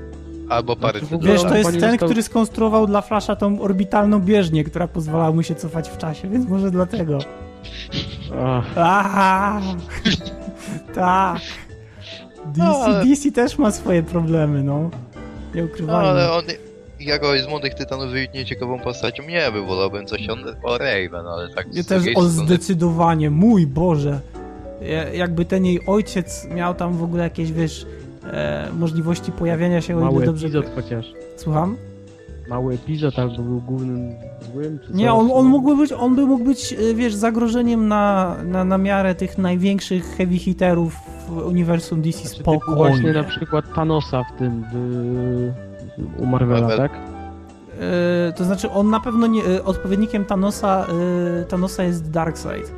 Albo 0.49 0.75
parę 0.75 0.99
Znaczy, 0.99 1.11
w 1.11 1.15
ogóle 1.15 1.33
Wiesz, 1.33 1.41
to 1.43 1.57
jest 1.57 1.71
ten, 1.71 1.81
został- 1.81 2.07
który 2.07 2.23
skonstruował 2.23 2.87
dla 2.87 3.01
Flasha 3.01 3.35
tą 3.35 3.61
orbitalną 3.61 4.19
bieżnię, 4.19 4.63
która 4.63 4.87
pozwalała 4.87 5.31
mu 5.31 5.43
się 5.43 5.55
cofać 5.55 5.89
w 5.89 5.97
czasie, 5.97 6.29
więc 6.29 6.47
może 6.49 6.71
dlatego. 6.71 7.19
Aha! 8.77 9.61
Tak. 10.95 11.39
DC, 12.45 12.57
No, 12.67 12.77
ale- 12.83 13.05
DC 13.05 13.31
też 13.31 13.57
ma 13.57 13.71
swoje 13.71 14.03
problemy, 14.03 14.63
no. 14.63 14.89
Nie 15.55 15.61
No, 15.61 15.67
ukrywajmy. 15.67 16.09
ale 16.09 16.31
on 16.31 16.43
jako 16.99 17.37
z 17.37 17.47
młodych 17.47 17.73
tytanów 17.73 18.11
wybitnie 18.11 18.45
ciekawą 18.45 18.79
postacią 18.79 19.23
nie 19.23 19.51
był, 19.51 19.65
wolałbym 19.65 20.05
coś 20.05 20.29
on, 20.29 20.39
o 20.63 20.77
Raven, 20.77 21.27
ale 21.27 21.49
tak 21.49 21.73
Nie 21.73 21.83
z 21.83 21.87
też 21.87 22.03
o 22.07 22.09
strony- 22.11 22.29
zdecydowanie, 22.29 23.29
mój 23.29 23.67
Boże. 23.67 24.19
Ja- 24.81 25.09
Jakby 25.13 25.45
ten 25.45 25.65
jej 25.65 25.79
ojciec 25.87 26.47
miał 26.55 26.73
tam 26.75 26.97
w 26.97 27.03
ogóle 27.03 27.23
jakieś, 27.23 27.51
wiesz, 27.51 27.85
e, 28.31 28.67
możliwości 28.79 29.31
pojawienia 29.31 29.81
się, 29.81 29.95
o 29.95 29.97
ile 29.99 30.05
Mały 30.05 30.25
dobrze... 30.25 30.45
epizod 30.47 30.65
chociaż. 30.75 31.05
Słucham? 31.37 31.77
Mały 32.49 32.73
epizod 32.73 33.19
albo 33.19 33.35
był 33.43 33.61
głównym 33.61 34.11
złym, 34.53 34.79
czy 34.79 34.93
Nie, 34.93 35.13
on, 35.13 35.29
on 35.33 35.45
mógłby 35.45 35.75
być, 35.77 35.91
on 35.91 36.15
by 36.15 36.25
mógł 36.25 36.43
być, 36.43 36.73
e, 36.73 36.93
wiesz, 36.93 37.13
zagrożeniem 37.15 37.87
na, 37.87 38.35
na, 38.43 38.63
na 38.65 38.77
miarę 38.77 39.15
tych 39.15 39.37
największych 39.37 40.05
heavy 40.17 40.37
hitterów 40.37 40.95
w 41.29 41.37
uniwersum 41.37 42.01
DC 42.01 42.19
Znaczy, 42.19 42.37
typu 42.37 42.49
właśnie 42.75 42.95
spokojnie. 42.97 43.13
na 43.13 43.23
przykład 43.23 43.65
Thanosa 43.75 44.23
w 44.23 44.39
tym, 44.39 44.63
w, 44.73 46.21
u 46.21 46.25
Marvela, 46.25 46.61
Marvel. 46.67 46.77
tak? 46.77 46.91
E, 48.29 48.33
to 48.33 48.43
znaczy, 48.43 48.71
on 48.71 48.89
na 48.89 48.99
pewno 48.99 49.27
nie, 49.27 49.41
e, 49.45 49.63
odpowiednikiem 49.63 50.25
Thanosa, 50.25 50.85
e, 51.41 51.45
Thanosa 51.45 51.83
jest 51.83 52.11
Darkseid. 52.11 52.71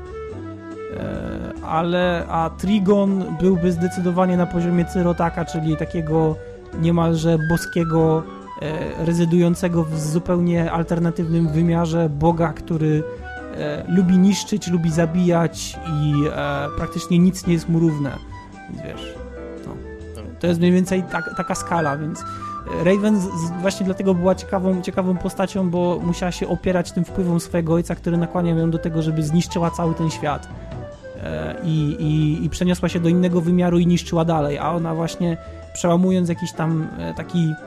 Ale, 1.65 2.25
a 2.29 2.49
Trigon 2.57 3.23
byłby 3.41 3.71
zdecydowanie 3.71 4.37
na 4.37 4.45
poziomie 4.45 4.85
Cyrotaka, 4.85 5.45
czyli 5.45 5.77
takiego 5.77 6.35
niemalże 6.81 7.37
boskiego, 7.49 8.23
rezydującego 8.97 9.83
w 9.83 9.99
zupełnie 9.99 10.71
alternatywnym 10.71 11.47
wymiarze 11.47 12.09
Boga, 12.09 12.53
który 12.53 13.03
e, 13.57 13.83
lubi 13.87 14.17
niszczyć, 14.17 14.67
lubi 14.67 14.91
zabijać 14.91 15.79
i 16.03 16.13
e, 16.31 16.67
praktycznie 16.77 17.19
nic 17.19 17.47
nie 17.47 17.53
jest 17.53 17.69
mu 17.69 17.79
równe. 17.79 18.17
Więc 18.69 18.81
wiesz, 18.83 19.13
no, 19.65 19.73
to 20.39 20.47
jest 20.47 20.59
mniej 20.59 20.71
więcej 20.71 21.03
tak, 21.11 21.33
taka 21.37 21.55
skala, 21.55 21.97
więc 21.97 22.23
Raven 22.83 23.19
właśnie 23.61 23.85
dlatego 23.85 24.13
była 24.13 24.35
ciekawą, 24.35 24.81
ciekawą 24.81 25.17
postacią, 25.17 25.69
bo 25.69 25.99
musiała 26.03 26.31
się 26.31 26.47
opierać 26.47 26.91
tym 26.91 27.05
wpływom 27.05 27.39
swojego 27.39 27.73
ojca, 27.73 27.95
który 27.95 28.17
nakłaniał 28.17 28.57
ją 28.57 28.71
do 28.71 28.77
tego, 28.77 29.01
żeby 29.01 29.23
zniszczyła 29.23 29.71
cały 29.71 29.93
ten 29.93 30.09
świat. 30.09 30.47
E, 31.23 31.55
I, 31.63 31.95
i, 31.99 32.45
I 32.45 32.49
przeniosła 32.49 32.89
się 32.89 32.99
do 32.99 33.09
innego 33.09 33.41
wymiaru 33.41 33.79
i 33.79 33.87
niszczyła 33.87 34.25
dalej, 34.25 34.57
a 34.57 34.71
ona 34.71 34.95
właśnie 34.95 35.37
przełamując 35.73 36.29
jakiś 36.29 36.53
tam 36.53 36.87
e, 36.97 37.13
taki 37.13 37.39
e, 37.49 37.66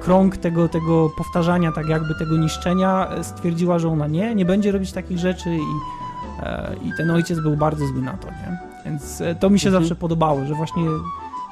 krąg 0.00 0.36
tego, 0.36 0.68
tego 0.68 1.10
powtarzania, 1.16 1.72
tak 1.72 1.88
jakby 1.88 2.14
tego 2.14 2.36
niszczenia, 2.36 3.08
e, 3.10 3.24
stwierdziła, 3.24 3.78
że 3.78 3.88
ona 3.88 4.06
nie, 4.06 4.34
nie 4.34 4.44
będzie 4.44 4.72
robić 4.72 4.92
takich 4.92 5.18
rzeczy 5.18 5.50
i, 5.56 5.60
e, 6.42 6.76
i 6.84 6.92
ten 6.96 7.10
ojciec 7.10 7.40
był 7.40 7.56
bardzo 7.56 7.86
zły 7.86 8.02
na 8.02 8.12
to, 8.12 8.28
nie? 8.28 8.58
Więc 8.84 9.20
e, 9.20 9.34
to 9.34 9.50
mi 9.50 9.60
się 9.60 9.68
Mhm. 9.68 9.84
zawsze 9.84 9.94
podobało, 9.96 10.44
że 10.44 10.54
właśnie 10.54 10.82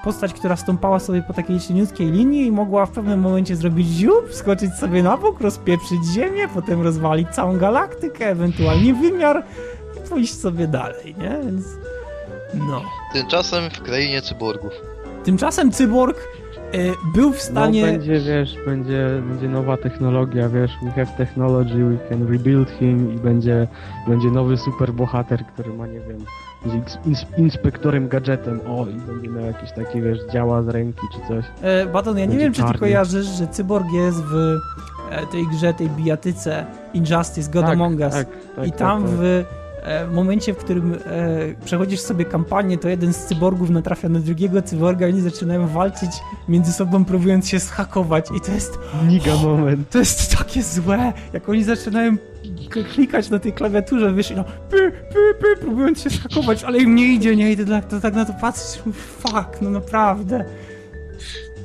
postać, 0.04 0.32
która 0.34 0.56
stąpała 0.56 0.98
sobie 0.98 1.22
po 1.22 1.32
takiej 1.32 1.60
cieniutkiej 1.60 2.10
linii 2.10 2.46
i 2.46 2.52
mogła 2.52 2.86
w 2.86 2.90
pewnym 2.90 3.20
momencie 3.20 3.56
zrobić 3.56 3.88
ziup, 3.88 4.34
skoczyć 4.34 4.74
sobie 4.74 5.02
na 5.02 5.16
bok, 5.16 5.40
rozpieprzyć 5.40 6.04
ziemię, 6.14 6.48
potem 6.54 6.82
rozwalić 6.82 7.28
całą 7.28 7.58
galaktykę, 7.58 8.26
ewentualnie 8.30 8.94
wymiar 8.94 9.44
i 9.96 10.08
pójść 10.08 10.40
sobie 10.40 10.66
dalej, 10.66 11.14
nie? 11.18 11.38
Więc 11.44 11.64
no. 12.54 12.82
Tymczasem 13.12 13.70
w 13.70 13.82
krainie 13.82 14.22
cyborgów. 14.22 14.72
Tymczasem 15.24 15.72
Cyborg 15.72 16.18
był 17.14 17.30
w 17.32 17.34
No 17.36 17.40
stanie... 17.40 17.82
będzie, 17.82 18.20
wiesz, 18.20 18.56
będzie, 18.66 19.08
będzie 19.28 19.48
nowa 19.48 19.76
technologia, 19.76 20.48
wiesz, 20.48 20.70
we 20.82 20.90
have 20.90 21.16
technology, 21.16 21.84
we 21.84 22.08
can 22.08 22.28
rebuild 22.32 22.70
him 22.70 23.14
i 23.14 23.18
będzie, 23.18 23.68
będzie 24.08 24.30
nowy 24.30 24.56
superbohater, 24.56 25.44
który 25.46 25.72
ma, 25.72 25.86
nie 25.86 26.00
wiem, 26.00 26.18
ins- 26.66 26.98
ins- 27.06 27.38
inspektorem 27.38 28.08
gadżetem, 28.08 28.60
o, 28.68 28.86
i 28.86 28.94
będzie 28.94 29.28
miał 29.28 29.44
jakieś 29.44 29.72
takie, 29.72 30.02
wiesz, 30.02 30.18
działa 30.32 30.62
z 30.62 30.68
ręki 30.68 31.00
czy 31.12 31.28
coś. 31.28 31.44
E, 31.62 31.86
Baton, 31.86 32.18
ja 32.18 32.24
nie 32.24 32.28
Będzie 32.28 32.44
wiem, 32.44 32.52
czy 32.52 32.60
ty 32.60 32.66
czarny. 32.66 32.78
kojarzysz, 32.80 33.26
że 33.26 33.46
Cyborg 33.46 33.86
jest 33.92 34.22
w 34.24 34.56
e, 35.10 35.26
tej 35.32 35.46
grze, 35.46 35.74
tej 35.74 35.88
bijatyce 35.90 36.66
Injustice, 36.94 37.50
God 37.50 37.64
tak, 37.64 37.72
Among 37.74 38.00
Us. 38.00 38.12
tak, 38.12 38.26
tak, 38.56 38.66
I 38.66 38.72
tam 38.72 39.02
tak, 39.02 39.10
tak. 39.10 39.18
W 39.84 39.86
e, 39.86 40.06
momencie, 40.06 40.54
w 40.54 40.56
którym 40.56 40.94
e, 40.94 40.98
przechodzisz 41.64 42.00
sobie 42.00 42.24
kampanię, 42.24 42.78
to 42.78 42.88
jeden 42.88 43.12
z 43.12 43.24
cyborgów 43.24 43.70
natrafia 43.70 44.08
na 44.08 44.20
drugiego 44.20 44.62
cyborga 44.62 45.08
i 45.08 45.12
oni 45.12 45.20
zaczynają 45.20 45.68
walczyć 45.68 46.10
między 46.48 46.72
sobą, 46.72 47.04
próbując 47.04 47.48
się 47.48 47.60
schakować. 47.60 48.26
I 48.36 48.40
to 48.40 48.52
jest, 48.52 48.78
Niga 49.08 49.36
moment. 49.36 49.90
to 49.90 49.98
jest 49.98 50.38
takie 50.38 50.62
złe, 50.62 51.12
jak 51.32 51.48
oni 51.48 51.64
zaczynają 51.64 52.16
klikać 52.94 53.30
na 53.30 53.38
tej 53.38 53.52
klawiaturze, 53.52 54.14
wiesz, 54.14 54.30
i 54.30 54.34
no 54.34 54.44
py, 54.70 54.92
py, 55.12 55.34
py, 55.40 55.60
próbując 55.60 56.02
się 56.02 56.10
schakować, 56.10 56.64
ale 56.64 56.78
im 56.78 56.94
nie 56.94 57.14
idzie, 57.14 57.36
nie 57.36 57.52
idę, 57.52 57.66
tak, 57.66 57.88
to, 57.88 58.00
tak 58.00 58.14
na 58.14 58.24
to 58.24 58.32
patrzysz, 58.40 58.82
fuck, 59.18 59.60
no 59.60 59.70
naprawdę. 59.70 60.44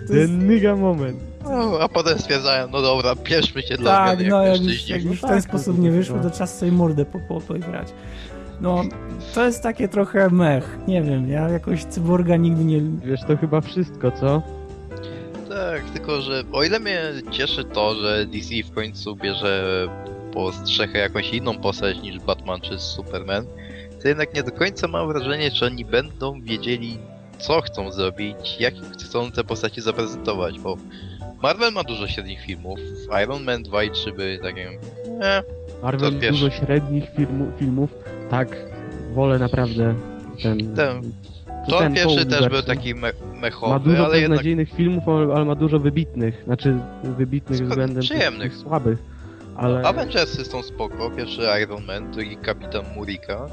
To 0.07 0.13
jest, 0.13 0.33
niga 0.33 0.75
moment. 0.75 1.19
No, 1.43 1.79
a 1.79 1.87
potem 1.87 2.19
stwierdzają, 2.19 2.67
no 2.71 2.81
dobra, 2.81 3.15
bierzmy 3.15 3.61
się 3.61 3.77
dla 3.77 3.91
tak, 3.91 4.27
no 4.27 4.45
jak 4.45 4.61
już, 4.61 4.89
jak 4.89 5.03
już 5.03 5.19
w 5.19 5.21
No 5.21 5.27
ten 5.27 5.37
tak, 5.37 5.49
sposób 5.49 5.77
no, 5.77 5.83
nie 5.83 5.89
no, 5.89 5.97
wyszło, 5.97 6.17
no. 6.17 6.29
to 6.29 6.37
czas 6.37 6.59
sobie 6.59 6.71
mordę 6.71 7.05
po, 7.05 7.19
po, 7.19 7.41
poigrać. 7.41 7.87
No, 8.61 8.83
to 9.33 9.45
jest 9.45 9.63
takie 9.63 9.87
trochę 9.87 10.29
mech, 10.29 10.77
nie 10.87 11.01
wiem, 11.01 11.29
ja 11.29 11.49
jakoś 11.49 11.83
cyborga 11.83 12.35
nigdy 12.35 12.65
nie... 12.65 12.81
Wiesz, 12.81 13.19
to 13.27 13.37
chyba 13.37 13.61
wszystko, 13.61 14.11
co? 14.11 14.41
Tak, 15.49 15.81
tylko 15.93 16.21
że 16.21 16.43
o 16.51 16.63
ile 16.63 16.79
mnie 16.79 17.01
cieszy 17.31 17.63
to, 17.63 17.95
że 17.95 18.25
DC 18.25 18.49
w 18.65 18.71
końcu 18.71 19.15
bierze 19.15 19.87
po 20.33 20.53
strzechę 20.53 20.99
jakąś 20.99 21.29
inną 21.33 21.57
postać 21.57 22.01
niż 22.01 22.19
Batman 22.19 22.61
czy 22.61 22.79
Superman, 22.79 23.45
to 24.01 24.07
jednak 24.07 24.33
nie 24.33 24.43
do 24.43 24.51
końca 24.51 24.87
mam 24.87 25.07
wrażenie, 25.07 25.51
czy 25.51 25.65
oni 25.65 25.85
będą 25.85 26.41
wiedzieli, 26.41 26.97
co 27.39 27.61
chcą 27.61 27.91
zrobić, 27.91 28.35
jak 28.59 28.73
chcą 28.75 29.31
te 29.31 29.43
postacie 29.43 29.81
zaprezentować, 29.81 30.59
bo 30.59 30.77
Marvel 31.43 31.71
ma 31.71 31.83
dużo 31.83 32.07
średnich 32.07 32.41
filmów, 32.41 32.79
Iron 33.23 33.43
Man 33.43 33.63
2 33.63 33.83
i 33.83 33.91
3 33.91 34.11
by 34.11 34.39
takie... 34.43 34.69
Eh, 35.21 35.43
Marvel 35.83 36.19
pierwszy. 36.19 36.31
dużo 36.43 36.49
średnich 36.49 37.03
filmu, 37.15 37.51
filmów, 37.59 37.89
tak, 38.29 38.47
wolę 39.13 39.39
naprawdę 39.39 39.95
ten... 40.43 40.75
Ten- 40.75 41.11
to 41.69 41.79
ten 41.79 41.93
pierwszy 41.93 42.25
też 42.25 42.49
był 42.49 42.61
taki 42.61 42.95
me 42.95 43.11
Ma 43.33 43.39
mechowy, 43.41 43.89
dużo 43.89 44.05
ale 44.05 44.15
jednak 44.19 44.29
beznadziejnych 44.29 44.73
filmów, 44.73 45.03
ale 45.09 45.45
ma 45.45 45.55
dużo 45.55 45.79
wybitnych, 45.79 46.41
znaczy 46.45 46.77
wybitnych 47.03 47.59
względem 47.67 47.95
tych- 47.95 48.03
przyjemnych. 48.03 48.51
tych 48.51 48.61
słabych, 48.61 48.99
ale... 49.55 49.81
Avengersy 49.81 50.45
są 50.45 50.63
spoko, 50.63 51.11
pierwszy 51.11 51.41
Iron 51.63 51.85
Man, 51.85 52.11
drugi 52.11 52.37
Kapitan 52.37 52.85
Murika. 52.95 53.45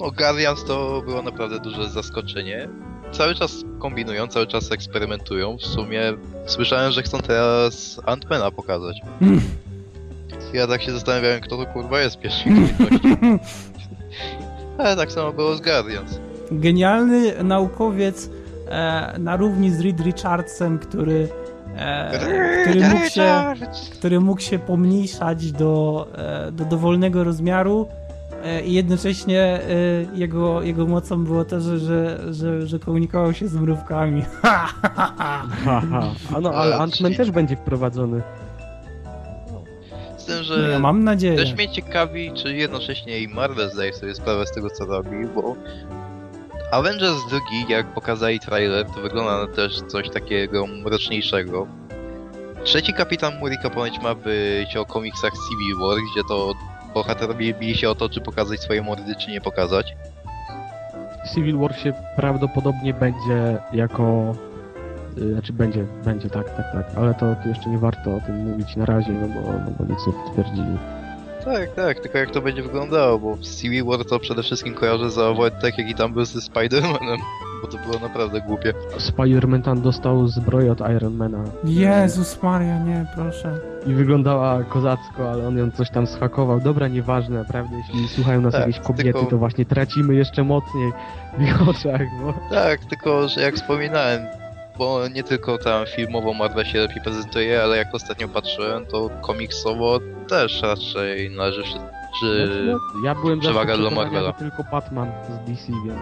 No 0.00 0.10
Guardians 0.10 0.64
to 0.64 1.02
było 1.06 1.22
naprawdę 1.22 1.60
duże 1.60 1.88
zaskoczenie. 1.88 2.68
Cały 3.12 3.34
czas 3.34 3.64
kombinują, 3.78 4.26
cały 4.28 4.46
czas 4.46 4.72
eksperymentują. 4.72 5.56
W 5.56 5.62
sumie 5.62 6.00
słyszałem, 6.46 6.92
że 6.92 7.02
chcą 7.02 7.18
teraz 7.18 8.00
Ant-Mana 8.06 8.52
pokazać. 8.52 9.00
Mm. 9.22 9.40
Ja 10.52 10.66
tak 10.66 10.82
się 10.82 10.92
zastanawiałem, 10.92 11.40
kto 11.40 11.56
to 11.56 11.66
kurwa 11.66 12.00
jest 12.00 12.16
kolejności. 12.16 12.50
Ale 14.78 14.96
tak 14.96 15.12
samo 15.12 15.32
było 15.32 15.56
z 15.56 15.60
Guardians. 15.60 16.20
Genialny 16.50 17.44
naukowiec 17.44 18.30
e, 18.68 19.14
na 19.18 19.36
równi 19.36 19.70
z 19.70 19.80
Reed 19.80 20.00
Richardsem, 20.00 20.78
który, 20.78 21.28
e, 21.76 22.62
który, 22.62 22.88
mógł 22.88 23.08
się, 23.10 23.54
który 23.92 24.20
mógł 24.20 24.40
się 24.40 24.58
pomniejszać 24.58 25.52
do, 25.52 26.06
e, 26.14 26.52
do 26.52 26.64
dowolnego 26.64 27.24
rozmiaru 27.24 27.88
i 28.64 28.72
jednocześnie 28.72 29.40
e, 29.40 29.60
jego, 30.14 30.62
jego 30.62 30.86
mocą 30.86 31.24
było 31.24 31.44
to, 31.44 31.60
że, 31.60 31.78
że, 31.78 32.34
że, 32.34 32.66
że 32.66 32.78
komunikował 32.78 33.34
się 33.34 33.48
z 33.48 33.54
mrówkami. 33.54 34.22
Haha. 34.42 35.42
A 36.34 36.40
no, 36.40 36.50
ale 36.50 36.76
Ant-Man 36.76 37.16
też 37.16 37.30
będzie 37.30 37.56
wprowadzony. 37.56 38.22
Z 40.16 40.24
tym, 40.24 40.36
No 40.36 40.44
że 40.44 40.70
ja 40.70 40.78
mam 40.78 41.04
nadzieję. 41.04 41.36
Też 41.36 41.54
mnie 41.54 41.68
ciekawi, 41.68 42.32
czy 42.34 42.54
jednocześnie 42.54 43.18
i 43.18 43.28
Marvel 43.28 43.70
zdaje 43.70 43.92
sobie 43.92 44.14
sprawę 44.14 44.46
z 44.46 44.52
tego, 44.52 44.70
co 44.70 44.86
robi, 44.86 45.26
bo 45.34 45.56
Avengers 46.70 47.26
2, 47.28 47.38
jak 47.68 47.86
pokazali 47.94 48.40
trailer, 48.40 48.86
to 48.86 49.00
wygląda 49.00 49.46
na 49.46 49.52
też 49.52 49.80
coś 49.88 50.10
takiego 50.10 50.66
mroczniejszego. 50.66 51.66
Trzeci 52.64 52.92
Kapitan 52.92 53.38
Murika 53.38 53.70
ponoć 53.70 54.00
ma 54.02 54.14
być 54.14 54.76
o 54.76 54.84
komiksach 54.84 55.32
Civil 55.32 55.76
War, 55.80 55.98
gdzie 56.12 56.22
to 56.28 56.52
bohaterowie 56.96 57.54
bili 57.54 57.74
się 57.76 57.90
o 57.90 57.94
to, 57.94 58.08
czy 58.08 58.20
pokazać 58.20 58.60
swoje 58.60 58.82
mordy, 58.82 59.14
czy 59.16 59.30
nie 59.30 59.40
pokazać. 59.40 59.96
Civil 61.34 61.58
War 61.58 61.76
się 61.76 61.92
prawdopodobnie 62.16 62.94
będzie 62.94 63.58
jako... 63.72 64.34
y, 65.18 65.32
Znaczy 65.32 65.52
będzie, 65.52 65.86
będzie, 66.04 66.30
tak, 66.30 66.56
tak, 66.56 66.72
tak, 66.72 66.86
ale 66.96 67.14
to, 67.14 67.26
jeszcze 67.48 67.70
nie 67.70 67.78
warto 67.78 68.16
o 68.16 68.20
tym 68.20 68.50
mówić 68.50 68.76
na 68.76 68.84
razie, 68.84 69.12
no 69.12 69.28
bo, 69.28 69.52
no 69.52 69.70
bo 69.78 69.84
nic 69.84 70.06
nie 70.06 70.12
potwierdzili. 70.12 70.76
Tak, 71.46 71.74
tak, 71.74 72.00
tylko 72.00 72.18
jak 72.18 72.30
to 72.30 72.40
będzie 72.40 72.62
wyglądało, 72.62 73.18
bo 73.18 73.36
w 73.36 73.40
Civil 73.42 73.84
War 73.84 74.04
to 74.04 74.18
przede 74.18 74.42
wszystkim 74.42 74.74
kojarzę 74.74 75.10
za 75.10 75.32
Wojtek, 75.32 75.78
jaki 75.78 75.94
tam 75.94 76.12
był 76.12 76.24
ze 76.24 76.40
Spider-Manem. 76.40 77.18
bo 77.62 77.68
to 77.68 77.78
było 77.78 77.98
naprawdę 77.98 78.40
głupie. 78.40 78.74
Spider-Man 78.98 79.62
tam 79.62 79.82
dostał 79.82 80.28
zbroję 80.28 80.72
od 80.72 80.80
Ironmana. 80.80 81.44
Jezus 81.64 82.42
Maria, 82.42 82.78
nie, 82.78 83.06
proszę. 83.14 83.58
I 83.86 83.94
wyglądała 83.94 84.64
kozacko, 84.64 85.30
ale 85.30 85.48
on 85.48 85.58
ją 85.58 85.70
coś 85.70 85.90
tam 85.90 86.06
schakował. 86.06 86.60
Dobra, 86.60 86.88
nieważne, 86.88 87.38
naprawdę, 87.38 87.76
jeśli 87.76 88.08
słuchają 88.08 88.40
nas 88.40 88.52
Tak, 88.52 88.66
jakieś 88.66 88.80
kobiety, 88.80 89.12
tylko- 89.12 89.30
to 89.30 89.38
właśnie 89.38 89.64
tracimy 89.64 90.14
jeszcze 90.14 90.44
mocniej 90.44 90.92
w 91.38 91.42
ich 91.42 91.68
oczach, 91.68 92.00
bo... 92.22 92.34
Tak, 92.50 92.84
tylko 92.84 93.28
że 93.28 93.40
jak 93.40 93.54
wspominałem, 93.54 94.26
bo 94.78 95.08
nie 95.08 95.22
tylko 95.22 95.58
tam 95.58 95.86
filmowo 95.86 96.34
Marvel 96.34 96.64
się 96.64 96.78
lepiej 96.78 97.02
prezentuje, 97.02 97.62
ale 97.62 97.76
jak 97.76 97.94
ostatnio 97.94 98.28
patrzyłem, 98.28 98.86
to 98.86 99.10
komiksowo 99.22 100.00
też 100.28 100.62
raczej 100.62 101.30
należy. 101.30 101.62
Czy... 102.20 102.46
Znaczy, 102.46 102.74
ja 103.04 103.14
byłem 103.14 103.40
przewaga 103.40 103.76
dla 103.76 103.90
Marvela. 103.90 104.32
tylko 104.32 104.64
Batman 104.72 105.12
z 105.28 105.50
DC, 105.50 105.72
więc... 105.86 106.00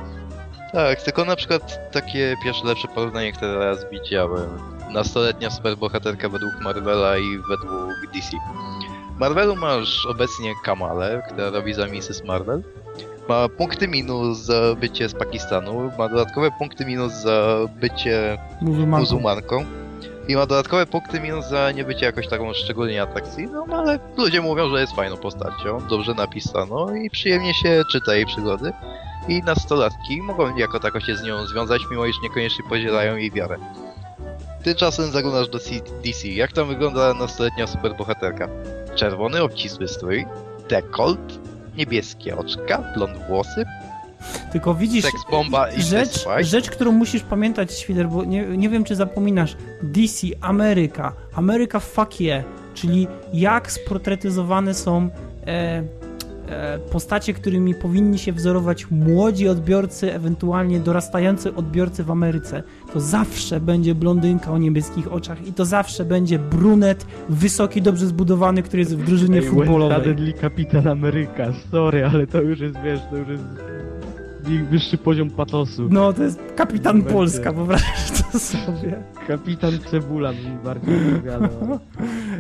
Tak, 0.72 1.03
tylko 1.03 1.25
na 1.25 1.37
przykład 1.37 1.93
takie 1.93 2.35
pierwsze 2.45 2.66
lepsze 2.66 2.89
porównanie, 2.89 3.33
które 3.33 3.59
raz 3.59 3.91
widziałem. 3.91 4.49
Nastoletnia 4.91 5.51
superbohaterka 5.51 6.29
według 6.29 6.61
Marvela 6.61 7.18
i 7.18 7.39
według 7.49 8.12
DC. 8.14 8.37
Marvelu 9.18 9.57
masz 9.57 10.07
obecnie 10.07 10.53
Kamalę, 10.64 11.22
która 11.27 11.51
robi 11.51 11.75
za 11.75 11.87
Mrs. 11.87 12.25
Marvel. 12.25 12.62
Ma 13.29 13.49
punkty 13.49 13.89
minus 13.89 14.39
za 14.39 14.75
bycie 14.81 15.09
z 15.09 15.14
Pakistanu, 15.14 15.91
ma 15.99 16.09
dodatkowe 16.09 16.51
punkty 16.59 16.85
minus 16.87 17.12
za 17.12 17.57
bycie 17.81 18.39
Muzułmanką. 18.61 19.01
muzułmanką. 19.01 19.64
I 20.29 20.37
ma 20.37 20.47
dodatkowe 20.47 20.87
punkty 20.87 21.20
minus 21.20 21.47
za 21.49 21.70
nie 21.72 21.85
bycie 21.85 22.07
jakoś 22.07 22.29
taką 22.29 22.53
szczególnie 22.55 23.03
atrakcyjną, 23.03 23.66
ale 23.72 23.99
ludzie 24.16 24.41
mówią, 24.41 24.68
że 24.68 24.81
jest 24.81 24.93
fajną 24.97 25.16
postacią, 25.16 25.81
dobrze 25.91 26.14
napisano 26.14 26.95
i 26.95 27.11
przyjemnie 27.11 27.55
się 27.55 27.83
czyta 27.93 28.14
jej 28.14 28.27
przygody. 28.27 28.72
I 29.29 29.43
nastolatki 29.43 30.22
mogą 30.22 30.57
jako 30.57 30.81
tako 30.81 31.01
się 31.01 31.16
z 31.16 31.22
nią 31.22 31.47
związać, 31.47 31.83
mimo 31.91 32.07
iż 32.07 32.16
niekoniecznie 32.22 32.64
podzielają 32.68 33.16
jej 33.16 33.31
wiarę. 33.31 33.57
Tymczasem 34.64 35.11
zaglądasz 35.11 35.49
do 35.49 35.59
C- 35.59 35.70
DC. 36.05 36.29
Jak 36.29 36.53
tam 36.53 36.68
wygląda 36.68 37.14
nastoletnia 37.14 37.66
superbohaterka? 37.66 38.49
Czerwony, 38.95 39.43
obcisły 39.43 39.89
strój, 39.89 40.27
dekolt, 40.68 41.39
niebieskie 41.77 42.37
oczka, 42.37 42.93
blond 42.95 43.18
włosy, 43.29 43.64
Tylko 44.53 44.75
widzisz, 44.75 45.05
seks 45.05 45.31
bomba 45.31 45.70
i 45.70 45.83
rzecz, 45.83 46.27
rzecz, 46.41 46.70
którą 46.70 46.93
musisz 46.93 47.22
pamiętać, 47.22 47.79
Świder, 47.79 48.09
bo 48.09 48.25
nie, 48.25 48.45
nie 48.45 48.68
wiem, 48.68 48.85
czy 48.85 48.97
zapominasz. 48.97 49.57
DC, 49.83 50.27
Ameryka, 50.41 51.12
Ameryka 51.35 51.81
fuck 51.81 52.20
yeah, 52.20 52.45
czyli 52.75 53.07
jak 53.33 53.72
sportretyzowane 53.72 54.75
są 54.75 55.09
e, 55.47 55.83
postacie, 56.92 57.34
którymi 57.34 57.74
powinni 57.74 58.18
się 58.18 58.32
wzorować 58.32 58.90
młodzi 58.90 59.49
odbiorcy, 59.49 60.14
ewentualnie 60.14 60.80
dorastający 60.80 61.55
odbiorcy 61.55 62.05
w 62.05 62.11
Ameryce. 62.11 62.62
To 62.92 63.01
zawsze 63.01 63.61
będzie 63.61 63.95
blondynka 63.95 64.51
o 64.51 64.59
niebieskich 64.59 65.12
oczach 65.12 65.47
i 65.47 65.53
to 65.53 65.64
zawsze 65.64 66.05
będzie 66.05 66.38
brunet, 66.38 67.07
wysoki, 67.28 67.82
dobrze 67.82 68.07
zbudowany, 68.07 68.62
który 68.62 68.78
jest 68.80 68.97
w 68.97 69.05
drużynie 69.05 69.38
Ej, 69.38 69.49
futbolowej. 69.49 69.99
Westadedli 69.99 70.34
Kapitan 70.34 70.88
Ameryka, 70.88 71.53
sorry, 71.70 72.07
ale 72.07 72.26
to 72.26 72.42
już 72.42 72.61
jest, 72.61 72.76
wiesz, 72.84 73.01
to 73.11 73.16
już 73.16 73.28
jest 73.28 73.45
wyższy 74.70 74.99
poziom 74.99 75.30
patosu. 75.30 75.88
No, 75.90 76.12
to 76.12 76.22
jest 76.22 76.40
kapitan. 76.57 77.03
Polska, 77.03 77.53
wyobraź 77.53 78.11
to 78.32 78.38
sobie. 78.38 79.03
Kapitan 79.26 79.78
Cebula 79.90 80.32
mi 80.32 80.59
bardziej 80.64 80.95
odpowiada. 81.14 81.49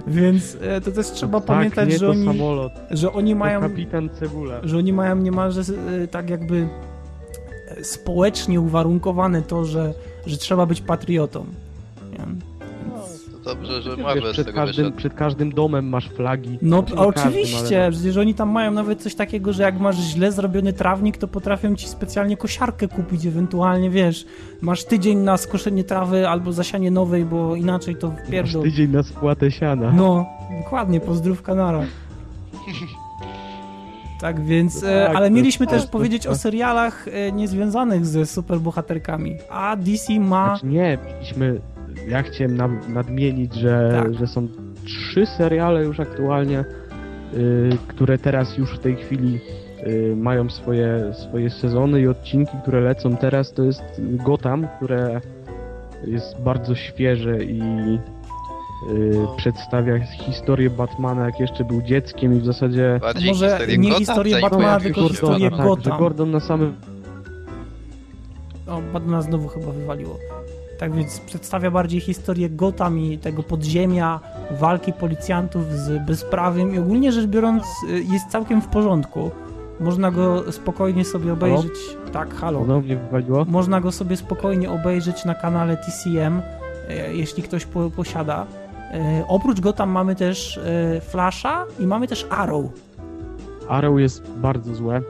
Więc 0.06 0.56
e, 0.60 0.80
to 0.80 0.92
też 0.92 1.10
trzeba 1.10 1.40
tak, 1.40 1.46
pamiętać, 1.46 1.88
nie 1.88 1.98
że 1.98 2.10
oni, 2.10 2.24
samolot, 2.24 2.72
że 2.90 3.12
oni 3.12 3.34
mają, 3.34 3.60
to 3.60 3.68
kapitan 3.68 4.10
Cebula. 4.20 4.60
że 4.62 4.78
oni 4.78 4.92
mają 4.92 5.16
niemalże 5.16 5.60
e, 5.60 6.08
tak 6.08 6.30
jakby 6.30 6.68
e, 7.68 7.84
społecznie 7.84 8.60
uwarunkowane 8.60 9.42
to, 9.42 9.64
że, 9.64 9.94
że 10.26 10.36
trzeba 10.36 10.66
być 10.66 10.80
patriotą. 10.80 11.46
Nie? 12.12 12.18
Dobrze, 13.44 13.82
że 13.82 13.90
Wiesz, 13.96 14.04
Marvel 14.04 14.30
z 14.30 14.32
przed, 14.32 14.46
tego 14.46 14.56
każdym, 14.58 14.84
wyszedł. 14.84 14.96
przed 14.98 15.14
każdym 15.14 15.52
domem 15.52 15.88
masz 15.88 16.08
flagi. 16.08 16.58
No 16.62 16.78
Znaczy, 16.78 16.94
każdym, 16.94 17.08
oczywiście, 17.22 17.82
ale 17.82 17.92
przecież 17.92 18.16
oni 18.16 18.34
tam 18.34 18.50
mają 18.50 18.70
nawet 18.70 19.02
coś 19.02 19.14
takiego, 19.14 19.52
że 19.52 19.62
jak 19.62 19.80
masz 19.80 19.96
źle 19.96 20.32
zrobiony 20.32 20.72
trawnik, 20.72 21.16
to 21.18 21.28
potrafią 21.28 21.74
ci 21.76 21.88
specjalnie 21.88 22.36
kosiarkę 22.36 22.88
kupić, 22.88 23.26
ewentualnie, 23.26 23.90
wiesz, 23.90 24.26
masz 24.60 24.84
tydzień 24.84 25.18
na 25.18 25.36
skoszenie 25.36 25.84
trawy 25.84 26.28
albo 26.28 26.52
zasianie 26.52 26.90
nowej, 26.90 27.24
bo 27.24 27.56
inaczej 27.56 27.96
to 27.96 28.08
Masz 28.08 28.18
wpierdol. 28.26 28.62
tydzień 28.62 28.90
na 28.90 29.02
spłatę 29.02 29.50
siana. 29.50 29.92
No, 29.96 30.26
dokładnie, 30.64 31.00
pozdrówka 31.00 31.54
nara. 31.54 31.80
Tak 34.20 34.44
więc, 34.44 34.84
e, 34.84 35.06
Tak, 35.06 35.16
ale 35.16 35.30
mieliśmy 35.30 35.66
też 35.66 35.74
proste. 35.76 35.92
powiedzieć 35.92 36.26
o 36.26 36.34
serialach 36.34 37.08
e, 37.08 37.32
niezwiązanych 37.32 38.06
ze 38.06 38.26
superbohaterkami. 38.26 39.36
A 39.50 39.76
DC 39.76 40.20
ma... 40.20 40.46
Znaczy 40.48 40.66
nie, 40.66 40.98
mieliśmy... 41.14 41.60
Ja 42.08 42.22
chciałem 42.22 42.56
nam, 42.56 42.80
nadmienić, 42.88 43.54
że, 43.54 44.02
Tak. 44.02 44.14
że 44.14 44.26
są 44.26 44.48
trzy 44.84 45.26
seriale 45.26 45.84
już 45.84 46.00
aktualnie, 46.00 46.64
y, 47.34 47.70
które 47.88 48.18
teraz 48.18 48.58
już 48.58 48.70
w 48.74 48.78
tej 48.78 48.96
chwili 48.96 49.40
y, 49.86 50.16
mają 50.16 50.50
swoje, 50.50 51.12
swoje 51.28 51.50
sezony 51.50 52.00
i 52.00 52.08
odcinki, 52.08 52.52
które 52.62 52.80
lecą 52.80 53.16
teraz. 53.16 53.52
To 53.52 53.62
jest 53.64 53.82
Gotham, 53.98 54.66
które 54.76 55.20
jest 56.06 56.40
bardzo 56.40 56.74
świeże 56.74 57.44
i 57.44 57.60
y, 57.62 59.10
No. 59.14 59.34
przedstawia 59.36 59.98
historię 60.00 60.70
Batmana, 60.70 61.26
jak 61.26 61.40
jeszcze 61.40 61.64
był 61.64 61.82
dzieckiem 61.82 62.36
i 62.36 62.40
w 62.40 62.44
zasadzie... 62.44 62.98
Bardziej 63.00 63.28
Może 63.28 63.48
historię 63.50 63.78
nie 63.78 63.88
Gotham, 63.88 64.04
historię 64.06 64.40
Batmana, 64.40 64.80
tylko 64.80 65.08
historię. 65.08 65.50
Gotham. 65.50 65.76
tak, 65.76 65.84
że 65.84 65.90
Gordon 65.98 66.30
na 66.30 66.40
samym 66.40 66.74
O, 68.66 68.80
Batmana 68.92 69.22
znowu 69.22 69.48
chyba 69.48 69.72
wywaliło. 69.72 70.18
Tak 70.78 70.94
więc 70.94 71.20
przedstawia 71.20 71.70
bardziej 71.70 72.00
historię 72.00 72.50
Gotham 72.50 72.98
i 72.98 73.18
tego 73.18 73.42
podziemia, 73.42 74.20
walki 74.50 74.92
policjantów 74.92 75.72
z 75.72 76.06
bezprawiem 76.06 76.74
i 76.74 76.78
ogólnie 76.78 77.12
rzecz 77.12 77.26
biorąc 77.26 77.62
e, 77.62 77.92
jest 77.92 78.28
całkiem 78.28 78.62
w 78.62 78.66
porządku. 78.66 79.30
Można 79.80 80.10
go 80.10 80.52
spokojnie 80.52 81.04
sobie 81.04 81.32
obejrzeć. 81.32 81.72
Tak, 82.12 82.34
halo. 82.34 82.60
ponownie 82.60 82.96
wywaliło. 82.96 83.44
Można 83.44 83.80
go 83.80 83.92
sobie 83.92 84.16
spokojnie 84.16 84.70
obejrzeć 84.70 85.24
na 85.24 85.34
kanale 85.34 85.76
TCM, 85.76 86.42
e, 86.88 87.14
jeśli 87.14 87.42
ktoś 87.42 87.66
po, 87.66 87.90
posiada. 87.90 88.46
E, 88.92 89.24
oprócz 89.28 89.60
go 89.60 89.72
tam 89.72 89.90
mamy 89.90 90.14
też 90.14 90.60
Flasha 91.00 91.64
i 91.78 91.86
mamy 91.86 92.08
też 92.08 92.26
Arrow. 92.30 92.64
Arrow 93.68 94.00
jest 94.00 94.30
bardzo 94.36 94.74
złe. 94.74 95.02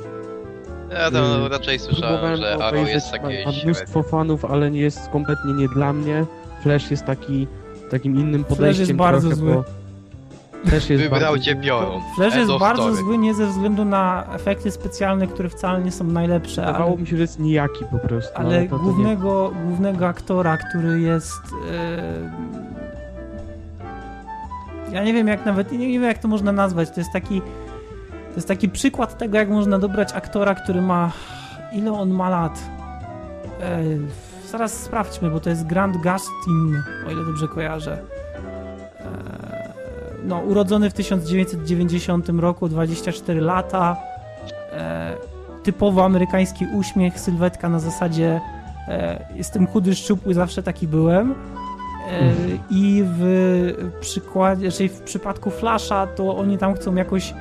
Ja 0.91 1.11
tam 1.11 1.45
Y, 1.47 1.49
raczej 1.49 1.79
słyszałem, 1.79 2.37
że 2.37 2.55
Arrow 2.65 2.89
jest 2.89 3.07
ma- 3.07 3.13
takie 3.19 3.25
ma 3.45 3.53
średnie. 3.53 3.65
mnóstwo 3.65 4.03
fanów, 4.03 4.45
ale 4.45 4.71
nie 4.71 4.81
jest 4.81 5.09
kompletnie 5.09 5.53
nie 5.53 5.69
dla 5.69 5.93
mnie. 5.93 6.25
Flash 6.63 6.91
jest 6.91 7.05
taki 7.05 7.47
takim 7.91 8.17
innym 8.17 8.45
podejściem 8.45 8.87
jest 8.87 8.93
bardzo 8.99 9.29
trochę, 9.29 9.37
zły. 9.37 9.53
bo 9.55 9.65
Też 10.71 10.91
jest 10.91 11.03
Wybrał 11.03 11.21
bardzo 11.21 11.39
cię 11.45 11.53
zły. 11.53 11.63
piorą. 11.63 12.01
Flash 12.17 12.35
jest 12.37 12.53
bardzo 12.61 12.83
story. 12.83 12.97
zły 12.97 13.19
nie 13.19 13.35
ze 13.35 13.47
względu 13.47 13.85
na 13.85 14.25
efekty 14.35 14.71
specjalne, 14.71 15.27
które 15.27 15.49
wcale 15.49 15.83
nie 15.83 15.93
są 15.93 16.05
najlepsze, 16.05 16.61
Wydawało 16.61 16.91
ale, 16.93 17.01
mi 17.01 17.07
się, 17.07 17.17
że 17.17 17.23
jest 17.23 17.39
nijaki 17.39 17.85
po 17.91 17.99
prostu. 17.99 18.33
ale 18.35 18.65
to, 18.65 18.77
to 18.79 18.83
głównego, 18.83 19.53
głównego 19.67 20.07
aktora, 20.09 20.57
który 20.57 21.01
jest... 21.01 21.33
e, 21.73 22.31
Ja 24.93 25.05
nie 25.05 25.13
wiem 25.13 25.29
jak 25.29 25.47
nawet, 25.47 25.73
nie, 25.73 25.79
nie 25.79 25.89
wiem 25.93 26.03
jak 26.03 26.19
to 26.19 26.29
można 26.29 26.53
nazwać, 26.53 26.91
to 26.91 27.01
jest 27.01 27.13
taki 27.13 27.43
to 28.35 28.39
jest 28.39 28.49
taki 28.49 28.69
przykład 28.69 29.19
tego, 29.19 29.39
jak 29.39 29.49
można 29.49 29.79
dobrać 29.79 30.13
aktora, 30.13 30.55
który 30.55 30.83
ma... 30.83 31.13
Ile 31.73 31.93
on 31.93 32.11
ma 32.11 32.31
lat? 32.31 32.63
Zaraz 34.51 34.73
sprawdźmy, 34.83 35.31
bo 35.31 35.41
to 35.41 35.51
jest 35.51 35.67
Grant 35.67 35.97
Gustin, 35.97 36.83
o 37.07 37.11
ile 37.11 37.25
dobrze 37.25 37.49
kojarzę. 37.49 37.99
No, 40.25 40.39
urodzony 40.39 40.91
w 40.91 40.93
1990 40.93 42.29
roku, 42.29 42.69
24 42.69 43.41
lata. 43.41 43.97
E, 44.73 45.17
typowo 45.63 46.05
amerykański 46.05 46.67
uśmiech, 46.75 47.21
sylwetka 47.21 47.69
na 47.69 47.79
zasadzie 47.79 48.41
jestem 49.35 49.67
chudy, 49.67 49.95
szczupły, 49.95 50.35
zawsze 50.35 50.63
taki 50.63 50.89
byłem. 50.89 51.35
I 52.71 53.05
w 53.07 53.93
przykładzie, 54.01 54.73
czyli 54.73 54.89
w 54.89 55.01
przypadku 55.01 55.51
Flasha, 55.51 56.07
to 56.07 56.37
oni 56.37 56.59
tam 56.59 56.75
chcą 56.75 56.95
jakoś 56.95 57.35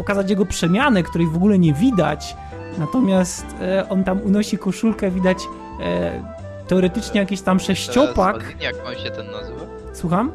pokazać 0.00 0.30
jego 0.30 0.46
przemianę, 0.46 1.02
której 1.02 1.26
w 1.26 1.36
ogóle 1.36 1.58
nie 1.58 1.74
widać. 1.74 2.36
Natomiast 2.78 3.46
e, 3.60 3.88
on 3.88 4.04
tam 4.04 4.20
unosi 4.20 4.58
koszulkę, 4.58 5.10
widać 5.10 5.38
e, 5.80 6.22
teoretycznie 6.68 7.20
jakiś 7.20 7.40
tam 7.40 7.60
sześciopak. 7.60 8.38
Teraz, 8.38 8.62
Jak 8.62 8.74
on 8.86 8.94
się 8.94 9.10
ten 9.10 9.26
nazywa? 9.30 9.60
Słucham? 9.92 10.32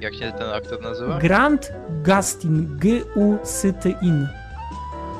Jak 0.00 0.14
się 0.14 0.32
ten 0.38 0.50
aktor 0.50 0.80
nazywa? 0.82 1.18
Grant 1.18 1.72
Gustin, 2.04 2.78
G-U-S-T-I-N. 2.78 4.28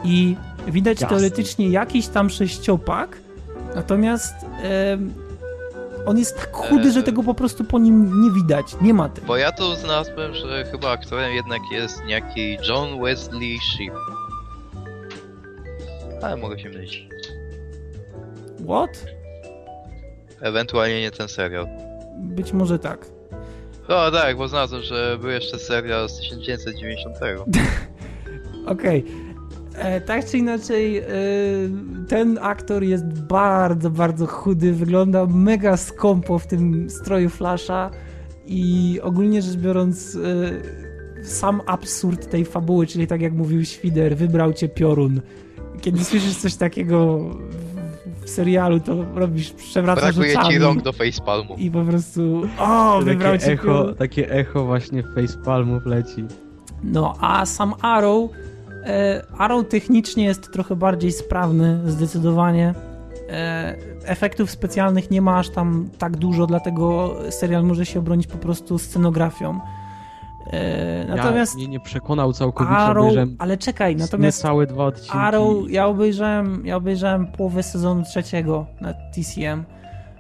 I 0.05 0.37
widać 0.67 0.99
Gustin. 0.99 1.09
teoretycznie 1.19 1.69
jakiś 1.69 2.09
tam 2.09 2.31
sześciopak, 2.31 3.17
natomiast 3.75 4.35
em, 4.63 5.13
on 6.07 6.19
jest 6.19 6.37
tak 6.37 6.53
chudy, 6.53 6.85
Eee. 6.87 6.93
że 6.93 7.03
tego 7.03 7.23
po 7.23 7.35
prostu 7.35 7.65
po 7.65 7.79
nim 7.79 8.23
nie 8.23 8.31
widać. 8.31 8.77
Nie 8.81 8.95
ma 8.95 9.09
tego. 9.09 9.27
Bo 9.27 9.37
ja 9.37 9.53
tu 9.53 9.75
znalazłem, 9.75 10.35
że 10.35 10.65
chyba 10.65 10.91
aktorem 10.91 11.33
jednak 11.33 11.61
jest 11.73 12.05
niejaki 12.05 12.59
John 12.69 13.03
Wesley 13.03 13.59
Shipp. 13.59 13.95
Ale 16.23 16.37
mogę 16.37 16.59
się 16.59 16.69
mylić. 16.69 17.09
What? 18.65 19.05
Ewentualnie 20.41 21.01
nie 21.01 21.11
ten 21.11 21.29
serial. 21.29 21.67
Być 22.19 22.53
może 22.53 22.79
tak. 22.79 23.07
No 23.89 24.11
tak, 24.11 24.37
bo 24.37 24.49
znalazłem, 24.49 24.83
że 24.83 25.19
był 25.21 25.31
jeszcze 25.31 25.59
serial 25.59 26.09
z 26.09 26.19
1990. 26.19 27.17
Okej. 28.67 29.05
E, 29.29 29.32
Tak 30.07 30.25
czy 30.27 30.39
inaczej, 30.39 30.99
e, 30.99 31.05
ten 32.09 32.39
aktor 32.43 32.83
jest 32.85 33.05
bardzo, 33.23 33.91
bardzo 33.91 34.27
chudy, 34.27 34.73
wygląda 34.73 35.27
mega 35.27 35.77
skąpo 35.77 36.39
w 36.39 36.47
tym 36.47 36.91
stroju 36.91 37.29
Flasha 37.31 37.91
i 38.47 38.99
ogólnie 39.03 39.43
rzecz 39.43 39.57
biorąc, 39.57 40.19
e, 41.21 41.25
sam 41.25 41.61
absurd 41.67 42.31
tej 42.31 42.45
fabuły, 42.45 42.87
czyli 42.87 43.07
tak 43.07 43.21
jak 43.21 43.33
mówił 43.33 43.65
Świder, 43.65 44.17
wybrał 44.17 44.53
cię 44.53 44.69
piorun. 44.69 45.21
Kiedy 45.81 46.05
słyszysz 46.05 46.37
coś 46.37 46.55
takiego 46.55 47.19
w- 47.19 48.25
w 48.25 48.31
serialu, 48.31 48.81
to 48.81 49.05
robisz, 49.15 49.51
przewracasz 49.53 50.05
Brakuje 50.17 50.39
oczami 50.39 50.55
ci 50.55 50.59
rąk 50.61 50.83
do 50.83 50.93
facepalmu. 50.93 51.55
i 51.59 51.71
po 51.71 51.83
prostu 51.83 52.43
o, 52.59 53.01
wybrał 53.03 53.33
takie 53.33 53.47
cię 53.47 53.53
echo, 53.53 53.65
piorun. 53.65 53.95
takie 53.95 54.31
echo 54.31 54.65
właśnie 54.65 55.03
facepalmów 55.15 55.87
leci. 55.87 56.25
No, 56.85 57.15
a 57.21 57.47
sam 57.47 57.75
Arrow, 57.83 58.31
e, 58.31 58.52
Arrow 59.39 59.69
technicznie 59.69 60.25
jest 60.25 60.53
trochę 60.53 60.77
bardziej 60.77 61.13
sprawny, 61.13 61.81
zdecydowanie. 61.87 62.75
E, 63.33 63.77
efektów 64.05 64.51
specjalnych 64.51 65.11
nie 65.11 65.23
ma 65.23 65.39
aż 65.39 65.51
tam 65.51 65.89
tak 65.99 66.17
dużo, 66.17 66.47
dlatego 66.47 67.15
serial 67.31 67.65
może 67.65 67.87
się 67.87 67.99
obronić 67.99 68.27
po 68.27 68.39
prostu 68.39 68.79
scenografią. 68.79 69.61
E, 70.47 71.05
natomiast 71.09 71.55
ja 71.55 71.59
mnie 71.59 71.69
nie 71.69 71.81
przekonał 71.81 72.33
całkowicie, 72.33 72.77
Arrow, 72.77 73.13
ale 73.39 73.57
czekaj, 73.57 73.97
natomiast 73.97 74.41
całe 74.41 74.67
dwa 74.67 74.85
odcinki. 74.85 75.19
Arrow, 75.19 75.71
ja 75.71 75.87
obejrzałem, 75.87 76.67
ja 76.67 76.77
obejrzałem 76.77 77.27
połowę 77.27 77.63
sezonu 77.63 78.03
trzeciego 78.03 78.67
na 78.81 78.95
TCM. 78.95 79.65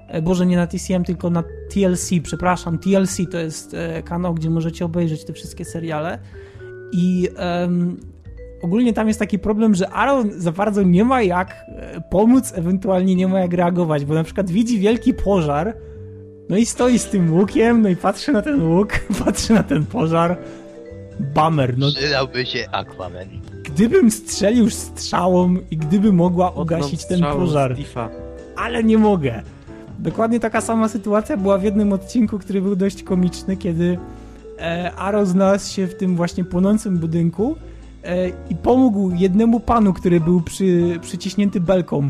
E, 0.09 0.22
Boże, 0.22 0.47
nie 0.47 0.56
na 0.56 0.66
TCM, 0.66 1.05
tylko 1.05 1.30
na 1.30 1.43
TLC, 1.43 2.10
przepraszam. 2.22 2.78
TLC 2.78 3.16
to 3.30 3.39
jest 3.39 3.74
e, 3.74 4.02
kanał, 4.02 4.34
gdzie 4.34 4.51
możecie 4.51 4.84
obejrzeć 4.84 5.24
te 5.24 5.32
wszystkie 5.32 5.64
seriale. 5.64 6.18
I 6.93 7.28
em, 7.36 8.01
ogólnie 8.62 8.93
tam 8.93 9.09
jest 9.09 9.20
taki 9.20 9.39
problem, 9.39 9.74
że 9.74 9.90
Arrow 9.90 10.26
za 10.36 10.52
bardzo 10.52 10.82
nie 10.82 11.05
ma 11.05 11.22
jak 11.22 11.64
e, 11.68 12.01
pomóc, 12.10 12.52
ewentualnie 12.55 13.14
nie 13.14 13.28
ma 13.28 13.40
jak 13.40 13.52
reagować, 13.52 14.05
bo 14.05 14.14
na 14.14 14.24
przykład 14.24 14.51
widzi 14.51 14.78
wielki 14.78 15.14
pożar, 15.14 15.76
no 16.48 16.56
i 16.56 16.66
stoi 16.66 16.98
z 16.98 17.06
tym 17.06 17.34
łukiem, 17.34 17.82
no 17.82 17.89
i 17.89 17.97
patrzy 17.97 18.32
na 18.32 18.43
ten 18.43 18.62
łuk, 18.62 18.93
patrzy 19.24 19.52
na 19.52 19.62
ten 19.62 19.86
pożar. 19.86 20.36
Bummer, 21.34 21.78
no 21.78 21.86
Przydałby 21.90 22.47
się 22.47 22.66
Aquaman. 22.72 23.28
Gdybym 23.64 24.10
strzelił 24.10 24.70
strzałą 24.70 25.56
i 25.70 25.76
gdyby 25.76 26.12
mogła 26.12 26.51
ugasić 26.51 27.06
ten 27.06 27.20
pożar, 27.22 27.76
ale 28.56 28.84
nie 28.84 28.98
mogę. 28.98 29.43
Dokładnie 29.98 30.40
taka 30.40 30.60
sama 30.60 30.89
sytuacja 30.89 31.36
była 31.36 31.59
w 31.59 31.64
jednym 31.64 31.93
odcinku, 31.93 32.39
który 32.39 32.62
był 32.62 32.76
dość 32.76 33.02
komiczny, 33.02 33.56
kiedy 33.56 33.98
e, 34.59 34.93
Arrow 34.93 35.28
znalazł 35.28 35.72
się 35.72 35.86
w 35.86 35.94
tym 35.94 36.16
właśnie 36.16 36.44
płonącym 36.44 36.98
budynku 36.98 37.56
i 38.51 38.57
pomógł 38.57 39.11
jednemu 39.15 39.61
panu, 39.61 39.93
który 39.93 40.20
był 40.20 40.41
przy, 40.41 40.99
przyciśnięty 41.01 41.61
belką. 41.61 42.09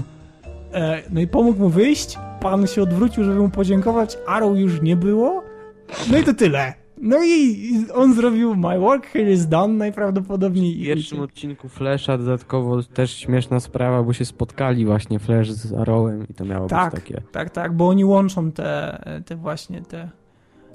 E, 0.75 1.03
no 1.11 1.21
i 1.21 1.27
pomógł 1.27 1.59
mu 1.59 1.69
wyjść, 1.69 2.19
pan 2.41 2.67
się 2.67 2.83
odwrócił, 2.83 3.25
żeby 3.25 3.41
mu 3.41 3.49
podziękować, 3.49 4.19
Arrow 4.27 4.59
już 4.59 4.83
nie 4.83 4.97
było, 4.97 5.43
no 6.11 6.19
i 6.19 6.25
to 6.25 6.35
tyle. 6.35 6.75
No 7.05 7.17
i 7.25 7.31
i 7.31 7.91
on 7.95 8.15
zrobił 8.15 8.57
my 8.57 8.79
work 8.79 9.07
here 9.07 9.33
is 9.33 9.47
done 9.47 9.75
najprawdopodobniej. 9.75 10.75
W 10.83 10.85
pierwszym 10.85 11.21
odcinku 11.21 11.69
Flasha 11.69 12.19
dodatkowo 12.19 12.83
też 12.83 13.17
śmieszna 13.17 13.61
sprawa, 13.61 14.03
bo 14.03 14.13
się 14.13 14.25
spotkali 14.25 14.85
właśnie 14.87 15.19
Flash 15.19 15.51
z 15.51 15.73
Arrowem 15.73 16.27
i 16.31 16.35
to 16.35 16.45
miało 16.45 16.69
Tak. 16.69 16.93
być 16.93 17.03
takie 17.05 17.23
Tak, 17.33 17.51
tak, 17.51 17.77
bo 17.77 17.89
oni 17.89 18.05
łączą 18.05 18.53
te, 18.53 18.99
te 19.27 19.37
właśnie 19.37 19.83
te. 19.83 20.09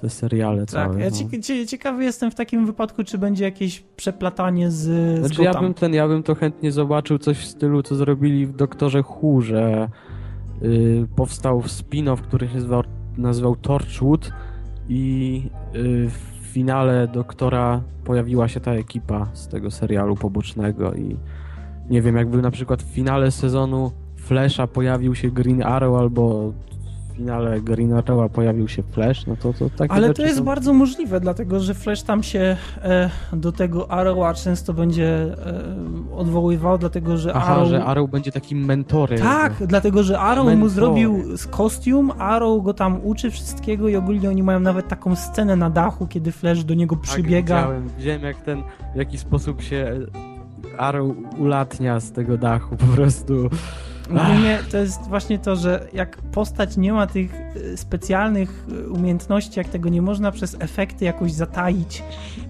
Te 0.00 0.10
seriale 0.10 0.60
Tak, 0.60 0.68
całe. 0.68 1.00
ja 1.00 1.10
no. 1.10 1.16
cie, 1.30 1.40
cie, 1.40 1.66
ciekawy 1.66 2.04
jestem 2.04 2.30
w 2.30 2.34
takim 2.34 2.66
wypadku, 2.66 3.04
czy 3.04 3.18
będzie 3.18 3.44
jakieś 3.44 3.80
przeplatanie 3.80 4.70
z, 4.70 4.76
z 4.76 5.18
Znaczy 5.26 5.42
ja 5.42 5.50
Gotham. 5.50 5.64
bym 5.64 5.74
ten, 5.74 5.94
ja 5.94 6.08
bym 6.08 6.22
to 6.22 6.34
chętnie 6.34 6.72
zobaczył 6.72 7.18
coś 7.18 7.38
w 7.38 7.46
stylu, 7.46 7.82
co 7.82 7.96
zrobili 7.96 8.46
w 8.46 8.56
Doktorze 8.56 9.02
Who, 9.02 9.40
że 9.40 9.88
y, 10.62 11.06
powstał 11.16 11.60
spin-off, 11.60 12.16
który 12.16 12.48
się 12.48 12.54
nazywał, 12.54 12.82
nazywał 13.16 13.56
Torchwood 13.56 14.30
i 14.88 15.42
y, 15.74 16.10
w 16.10 16.46
finale 16.52 17.08
Doktora 17.08 17.80
pojawiła 18.04 18.48
się 18.48 18.60
ta 18.60 18.72
ekipa 18.72 19.26
z 19.32 19.48
tego 19.48 19.70
serialu 19.70 20.16
pobocznego 20.16 20.94
i 20.94 21.16
nie 21.90 22.02
wiem, 22.02 22.16
jakby 22.16 22.42
na 22.42 22.50
przykład 22.50 22.82
w 22.82 22.86
finale 22.86 23.30
sezonu 23.30 23.92
Flasha 24.16 24.66
pojawił 24.66 25.14
się 25.14 25.30
Green 25.30 25.62
Arrow 25.62 26.00
albo 26.00 26.52
finale 27.18 27.60
Green 27.60 27.92
Arrowa 27.92 28.28
pojawił 28.28 28.68
się 28.68 28.82
Flash, 28.82 29.26
no 29.26 29.36
to, 29.36 29.52
to 29.52 29.70
takie 29.70 29.92
Ale 29.92 30.14
to 30.14 30.22
jest 30.22 30.38
są... 30.38 30.44
bardzo 30.44 30.72
możliwe, 30.72 31.20
dlatego 31.20 31.60
że 31.60 31.74
Flash 31.74 32.02
tam 32.02 32.22
się 32.22 32.56
e, 32.82 33.10
do 33.32 33.52
tego 33.52 33.90
Arrowa 33.90 34.34
często 34.34 34.74
będzie 34.74 35.06
e, 35.06 36.16
odwoływał, 36.16 36.78
dlatego 36.78 37.16
że 37.16 37.34
Aha, 37.34 37.54
Arrow... 37.54 37.68
że 37.68 37.84
Arrow 37.84 38.10
będzie 38.10 38.32
takim 38.32 38.64
mentorem. 38.64 39.18
Tak, 39.18 39.52
dlatego 39.66 40.02
że 40.02 40.20
Arrow 40.20 40.56
mu 40.56 40.68
zrobił 40.68 41.36
z 41.36 41.46
kostium, 41.46 42.12
Arrow 42.18 42.64
go 42.64 42.74
tam 42.74 43.00
uczy 43.04 43.30
wszystkiego 43.30 43.88
i 43.88 43.96
ogólnie 43.96 44.28
oni 44.28 44.42
mają 44.42 44.60
nawet 44.60 44.88
taką 44.88 45.16
scenę 45.16 45.56
na 45.56 45.70
dachu, 45.70 46.06
kiedy 46.06 46.32
Flash 46.32 46.64
do 46.64 46.74
niego 46.74 46.96
przybiega. 46.96 47.54
Tak, 47.54 47.64
widziałem, 47.64 47.88
widziałem 47.98 48.22
jak 48.22 48.42
ten, 48.42 48.62
w 48.94 48.96
jaki 48.96 49.18
sposób 49.18 49.62
się 49.62 50.00
Arrow 50.78 51.16
ulatnia 51.38 52.00
z 52.00 52.12
tego 52.12 52.36
dachu, 52.36 52.76
po 52.76 52.86
prostu. 52.86 53.50
Ogólnie 54.10 54.58
to 54.70 54.76
jest 54.76 55.00
właśnie 55.08 55.38
to, 55.38 55.56
że 55.56 55.88
jak 55.92 56.16
postać 56.16 56.76
nie 56.76 56.92
ma 56.92 57.06
tych 57.06 57.34
y, 57.56 57.76
specjalnych 57.76 58.66
y, 58.72 58.90
umiejętności, 58.90 59.58
jak 59.58 59.68
tego 59.68 59.88
nie 59.88 60.02
można 60.02 60.32
przez 60.32 60.56
efekty 60.58 61.04
jakoś 61.04 61.32
zataić, 61.32 62.02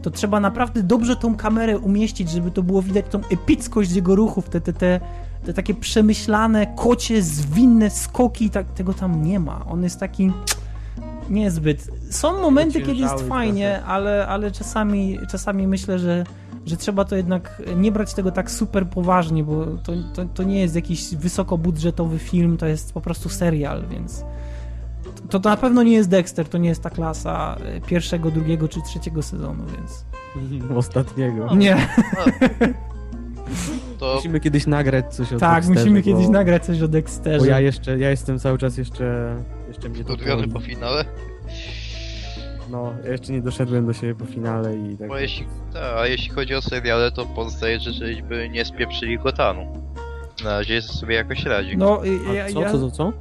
to 0.03 0.11
trzeba 0.11 0.41
naprawdę 0.41 0.83
dobrze 0.83 1.17
tą 1.17 1.37
kamerę 1.37 1.79
umieścić, 1.79 2.31
żeby 2.31 2.51
to 2.51 2.63
było 2.63 2.83
widać 2.83 3.05
tą 3.11 3.21
epickość 3.31 3.93
jego 3.93 4.17
ruchów, 4.17 4.49
te, 4.49 4.61
te, 4.61 4.73
te, 4.73 5.01
te 5.45 5.55
takie 5.55 5.75
przemyślane, 5.75 6.67
kocie, 6.77 7.23
zwinne 7.23 7.91
skoki, 7.91 8.51
tak, 8.51 8.67
tego 8.67 8.95
tam 8.95 9.23
nie 9.23 9.41
ma. 9.41 9.65
On 9.67 9.83
jest 9.83 10.01
taki 10.01 10.33
niezbyt. 11.31 11.91
Są 12.11 12.41
momenty, 12.41 12.81
kiedy 12.81 13.01
jest 13.01 13.29
fajnie, 13.29 13.85
ale, 13.85 14.27
ale 14.27 14.51
czasami, 14.51 15.19
czasami 15.31 15.67
myślę, 15.67 15.99
że 15.99 16.25
że 16.69 16.77
trzeba 16.77 17.05
to 17.05 17.17
jednak 17.17 17.63
nie 17.77 17.93
brać 17.93 18.15
tego 18.15 18.31
tak 18.31 18.51
super 18.51 18.87
poważnie, 18.87 19.45
bo 19.45 19.67
to, 19.67 19.93
to, 20.15 20.25
to 20.25 20.43
nie 20.43 20.61
jest 20.61 20.75
jakiś 20.75 21.15
wysokobudżetowy 21.15 22.19
film, 22.19 22.57
to 22.57 22.67
jest 22.67 22.93
po 22.93 23.01
prostu 23.01 23.29
serial, 23.29 23.85
więc 23.91 24.25
to, 25.31 25.41
to 25.41 25.49
na 25.49 25.57
pewno 25.57 25.83
nie 25.83 25.93
jest 25.93 26.09
Dexter, 26.09 26.49
to 26.49 26.59
nie 26.59 26.69
jest 26.69 26.83
ta 26.83 26.91
klasa 26.91 27.57
e, 27.65 27.81
pierwszego, 27.81 28.31
drugiego 28.31 28.69
czy 28.69 28.83
trzeciego 28.83 29.23
sezonu, 29.23 29.65
więc 29.77 30.05
Ostatniego. 30.77 31.55
nie, 31.55 31.89
To 33.99 34.15
Musimy 34.15 34.41
kiedyś 34.41 34.67
nagrać 34.67 35.15
coś 35.15 35.33
o 35.33 35.39
tak, 35.39 35.55
Dexterze, 35.55 35.81
musimy 35.81 36.01
bo, 36.01 36.05
kiedyś 36.05 36.29
nagrać 36.29 36.65
coś 36.65 36.83
o 36.83 36.89
Dexterze. 36.89 37.39
Bo 37.39 37.45
ja 37.45 37.61
jeszcze, 37.61 37.99
ja 37.99 38.11
jestem 38.11 38.39
cały 38.39 38.59
czas 38.59 38.79
jeszcze, 38.79 39.37
jeszcze 39.69 39.89
mnie 39.89 40.05
to 40.05 40.17
po 40.53 40.61
finale. 40.61 41.05
No, 42.71 42.95
ja 43.05 43.11
jeszcze 43.11 43.33
nie 43.33 43.43
doszedłem 43.43 43.87
do 43.87 43.93
siebie 43.93 44.15
po 44.15 44.25
finale 44.25 44.77
i 44.77 44.97
tak. 44.97 45.09
Bo 45.09 45.19
jeśli, 45.19 45.47
ta, 45.73 45.97
a 46.01 46.07
jeśli 46.07 46.29
chodzi 46.31 46.55
o 46.55 46.63
seriale, 46.63 47.13
to 47.13 47.27
pozostaje 47.27 47.81
życzyć, 47.81 48.17
żeby 48.19 48.49
nie 48.49 48.65
spieprzyli 48.65 49.19
Gotanu. 49.19 49.83
Na 50.45 50.51
razie 50.51 50.83
sobie 50.83 51.15
jakoś 51.15 51.45
radzi. 51.45 51.77
No, 51.77 52.01
A 52.31 52.33
ja, 52.33 52.49
co, 52.53 52.61
ja, 52.61 52.73
co, 52.73 52.79
co, 52.79 52.91
co? 52.91 53.13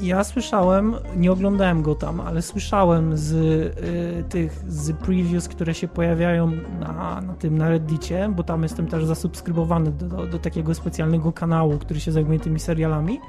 Ja 0.00 0.24
słyszałem, 0.24 0.94
nie 1.16 1.32
oglądałem 1.32 1.82
go 1.82 1.94
tam, 1.94 2.20
ale 2.20 2.42
słyszałem 2.42 3.16
z 3.16 3.32
y, 3.32 4.24
tych, 4.28 4.64
z 4.68 4.92
previews, 4.92 5.48
które 5.48 5.74
się 5.74 5.88
pojawiają 5.88 6.50
na, 6.80 7.20
na 7.20 7.34
tym, 7.34 7.58
na 7.58 7.68
Reddicie, 7.68 8.32
bo 8.36 8.42
tam 8.42 8.62
jestem 8.62 8.86
też 8.86 9.04
zasubskrybowany 9.04 9.90
do, 9.90 10.06
do, 10.06 10.26
do 10.26 10.38
takiego 10.38 10.74
specjalnego 10.74 11.32
kanału, 11.32 11.78
który 11.78 12.00
się 12.00 12.12
zajmuje 12.12 12.40
tymi 12.40 12.60
serialami, 12.60 13.20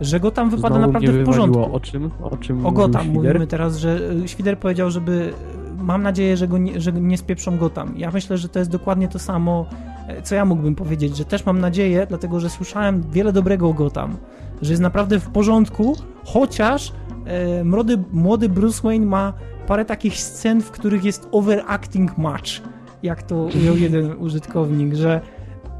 że 0.00 0.20
go 0.20 0.30
tam 0.30 0.50
wypada 0.50 0.74
Znowu 0.74 0.92
naprawdę 0.92 1.22
w 1.22 1.26
porządku. 1.26 1.74
O 1.74 1.80
czym? 1.80 2.10
O 2.22 2.36
czym 2.36 2.66
O 2.66 2.72
Gotham 2.72 3.08
mówimy 3.08 3.46
teraz, 3.46 3.76
że 3.76 3.98
y, 4.24 4.28
Świder 4.28 4.58
powiedział, 4.58 4.90
żeby 4.90 5.32
mam 5.78 6.02
nadzieję, 6.02 6.36
że 6.36 6.48
go 6.48 6.58
nie, 6.58 6.80
że 6.80 6.92
nie 6.92 7.18
spieprzą 7.18 7.58
Gotham. 7.58 7.94
Ja 7.96 8.10
myślę, 8.10 8.38
że 8.38 8.48
to 8.48 8.58
jest 8.58 8.70
dokładnie 8.70 9.08
to 9.08 9.18
samo, 9.18 9.66
e, 10.08 10.22
co 10.22 10.34
ja 10.34 10.44
mógłbym 10.44 10.74
powiedzieć, 10.74 11.16
że 11.16 11.24
też 11.24 11.46
mam 11.46 11.60
nadzieję, 11.60 12.06
dlatego 12.08 12.40
że 12.40 12.50
słyszałem 12.50 13.02
wiele 13.10 13.32
dobrego 13.32 13.68
o 13.68 13.72
Gotham, 13.72 14.16
że 14.62 14.72
jest 14.72 14.82
naprawdę 14.82 15.20
w 15.20 15.28
porządku, 15.28 15.96
chociaż 16.24 16.92
e, 17.24 17.64
młody, 17.64 18.04
młody 18.12 18.48
Bruce 18.48 18.82
Wayne 18.82 19.06
ma 19.06 19.32
parę 19.66 19.84
takich 19.84 20.20
scen, 20.20 20.62
w 20.62 20.70
których 20.70 21.04
jest 21.04 21.28
overacting 21.32 22.18
much, 22.18 22.62
jak 23.02 23.22
to 23.22 23.48
ujął 23.60 23.76
jeden 23.86 24.16
użytkownik, 24.18 24.94
że 24.94 25.20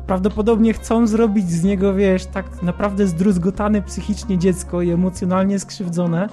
prawdopodobnie 0.06 0.72
chcą 0.72 1.06
zrobić 1.06 1.50
z 1.50 1.64
niego, 1.64 1.94
wiesz, 1.94 2.26
tak 2.26 2.62
naprawdę 2.62 3.06
zdruzgotane 3.06 3.82
psychicznie 3.82 4.38
dziecko 4.38 4.82
i 4.82 4.90
emocjonalnie 4.90 5.58
skrzywdzone. 5.58 6.28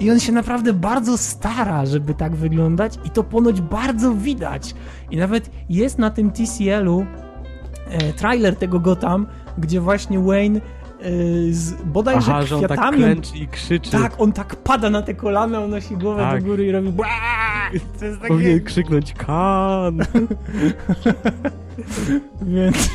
I 0.00 0.10
on 0.10 0.20
się 0.20 0.32
naprawdę 0.32 0.72
bardzo 0.72 1.18
stara, 1.18 1.86
żeby 1.86 2.14
tak 2.14 2.36
wyglądać, 2.36 2.98
i 3.04 3.10
to 3.10 3.24
ponoć 3.24 3.60
bardzo 3.60 4.14
widać. 4.14 4.74
I 5.10 5.16
nawet 5.16 5.50
jest 5.68 5.98
na 5.98 6.10
tym 6.10 6.30
TCL-u 6.30 7.06
e, 7.90 8.12
trailer 8.12 8.56
tego 8.56 8.80
Gotham, 8.80 9.26
gdzie 9.58 9.80
właśnie 9.80 10.18
Wayne 10.18 10.60
z 11.50 11.72
bodajże 11.84 12.30
Aha, 12.30 12.42
że 12.46 12.56
on 12.56 12.62
tak 12.62 12.70
kwiatami. 12.70 12.98
klęczy 12.98 13.36
i 13.38 13.48
krzyczy. 13.48 13.90
tak, 13.90 14.20
on 14.20 14.32
tak 14.32 14.56
pada 14.56 14.90
na 14.90 15.02
te 15.02 15.14
kolana, 15.14 15.60
unosi 15.60 15.96
głowę 15.96 16.22
Tak. 16.22 16.42
do 16.42 16.48
góry 16.48 16.66
i 16.66 16.72
robi 16.72 16.88
bła! 16.92 17.06
To 17.98 18.04
jest 18.04 18.18
takie... 18.20 18.28
Powinien 18.34 18.64
krzyknąć 18.64 19.12
kan. 19.12 19.98
Więc, 22.42 22.90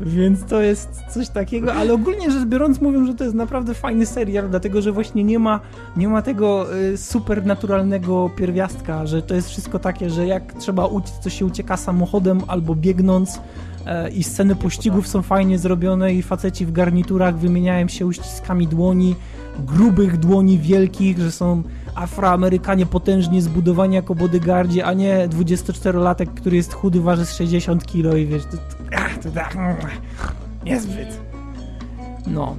więc 0.00 0.44
to 0.44 0.60
jest 0.62 1.02
coś 1.10 1.28
takiego, 1.28 1.74
ale 1.74 1.92
ogólnie 1.92 2.30
rzecz 2.30 2.44
biorąc 2.44 2.80
mówią, 2.80 3.06
że 3.06 3.14
to 3.14 3.24
jest 3.24 3.36
naprawdę 3.36 3.74
fajny 3.74 4.06
serial, 4.06 4.48
dlatego 4.50 4.82
że 4.82 4.92
właśnie 4.92 5.24
nie 5.24 5.38
ma, 5.38 5.60
nie 5.96 6.08
ma 6.08 6.22
tego 6.22 6.76
y, 6.76 6.96
supernaturalnego 6.96 8.30
pierwiastka, 8.36 9.06
że 9.06 9.22
to 9.22 9.34
jest 9.34 9.48
wszystko 9.48 9.78
takie, 9.78 10.10
że 10.10 10.26
jak 10.26 10.52
trzeba 10.54 10.86
uciec, 10.86 11.18
to 11.22 11.30
się 11.30 11.46
ucieka 11.46 11.76
samochodem 11.76 12.40
albo 12.46 12.74
biegnąc 12.74 13.40
i 14.14 14.24
sceny 14.24 14.56
pościgów 14.56 15.08
są 15.08 15.22
fajnie 15.22 15.58
zrobione 15.58 16.14
i 16.14 16.22
faceci 16.22 16.66
w 16.66 16.72
garniturach 16.72 17.38
wymieniają 17.38 17.88
się 17.88 18.06
uściskami 18.06 18.66
dłoni, 18.66 19.14
grubych 19.58 20.16
dłoni 20.16 20.58
wielkich, 20.58 21.18
że 21.18 21.32
są 21.32 21.62
Afroamerykanie 21.94 22.86
potężnie 22.86 23.42
zbudowani 23.42 23.94
jako 23.94 24.14
bodyguardzi, 24.14 24.82
a 24.82 24.92
nie 24.92 25.28
24-latek, 25.28 26.26
który 26.34 26.56
jest 26.56 26.74
chudy, 26.74 27.00
waży 27.00 27.26
z 27.26 27.34
60 27.34 27.86
kilo 27.86 28.16
i 28.16 28.26
wiesz, 28.26 28.42
to, 28.42 28.56
to, 28.56 29.22
to 29.22 29.30
tak, 29.30 29.56
mm, 29.56 29.76
niezbyt. 30.64 31.20
No. 32.26 32.56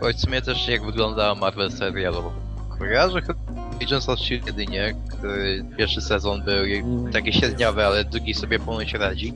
Choć 0.00 0.16
w 0.16 0.20
sumie 0.20 0.42
też 0.42 0.68
jak 0.68 0.84
wygląda 0.84 1.34
Marvel 1.34 1.72
serialowo. 1.72 2.32
Kojarzę 2.78 3.22
chyba 3.22 3.53
Agents 3.84 4.08
of 4.08 4.18
S.H.I.E.L.D. 4.20 4.46
jedynie, 4.62 4.94
który 5.08 5.64
pierwszy 5.78 6.00
sezon 6.00 6.42
był 6.44 7.10
taki 7.12 7.32
średniowy, 7.32 7.84
ale 7.86 8.04
drugi 8.04 8.34
sobie 8.34 8.58
ponoć 8.58 8.94
radzi. 8.94 9.34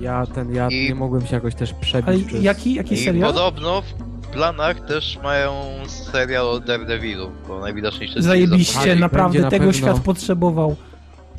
Ja 0.00 0.26
ten, 0.26 0.54
ja 0.54 0.68
I- 0.68 0.88
nie 0.88 0.94
mogłem 0.94 1.26
się 1.26 1.34
jakoś 1.34 1.54
też 1.54 1.72
przebić 1.72 2.08
ale 2.08 2.18
przez... 2.18 2.42
jaki, 2.42 2.74
jaki 2.74 2.94
I 2.94 2.98
serial? 3.04 3.32
podobno 3.34 3.82
w 3.82 3.94
planach 4.32 4.80
też 4.80 5.18
mają 5.22 5.52
serial 5.86 6.48
o 6.48 6.60
Daredevilu, 6.60 7.30
bo 7.48 7.60
najwidoczniej 7.60 8.06
jeszcze 8.06 8.22
Zajebiście, 8.22 8.96
naprawdę, 8.96 9.38
na 9.40 9.50
tego 9.50 9.64
pewno. 9.66 9.78
świat 9.78 10.00
potrzebował. 10.00 10.76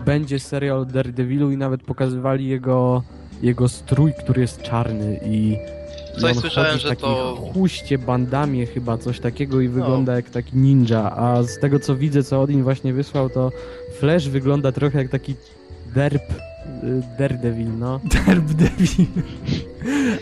Będzie 0.06 0.40
serial 0.40 0.78
o 0.80 0.86
Daredevilu 0.86 1.52
i 1.52 1.58
nawet 1.58 1.84
pokazywali 1.84 2.48
jego, 2.48 3.04
jego 3.42 3.70
strój, 3.70 4.14
który 4.24 4.42
jest 4.42 4.62
czarny 4.62 5.20
i... 5.26 5.58
i 6.18 6.22
Coś 6.22 6.32
on 6.36 6.42
słyszałem, 6.42 6.80
że 6.80 6.96
to- 6.96 7.36
chuście, 7.54 7.98
bandamie 7.98 8.66
chyba, 8.66 8.98
coś 8.98 9.20
takiego 9.20 9.62
i 9.62 9.68
No. 9.70 9.74
wygląda 9.74 10.16
jak 10.16 10.30
taki 10.30 10.58
ninja, 10.58 11.12
a 11.12 11.44
z 11.44 11.60
tego 11.60 11.80
co 11.80 11.96
widzę, 11.96 12.24
co 12.24 12.42
Odin 12.42 12.64
właśnie 12.64 12.94
wysłał, 12.94 13.30
to 13.30 13.52
Flash 14.00 14.28
wygląda 14.30 14.72
trochę 14.72 14.98
jak 14.98 15.10
taki 15.12 15.36
derp, 15.96 16.24
y, 16.84 17.02
Daredevil, 17.20 17.78
no. 17.80 18.00
Derb 18.28 18.46
Devil. 18.46 19.06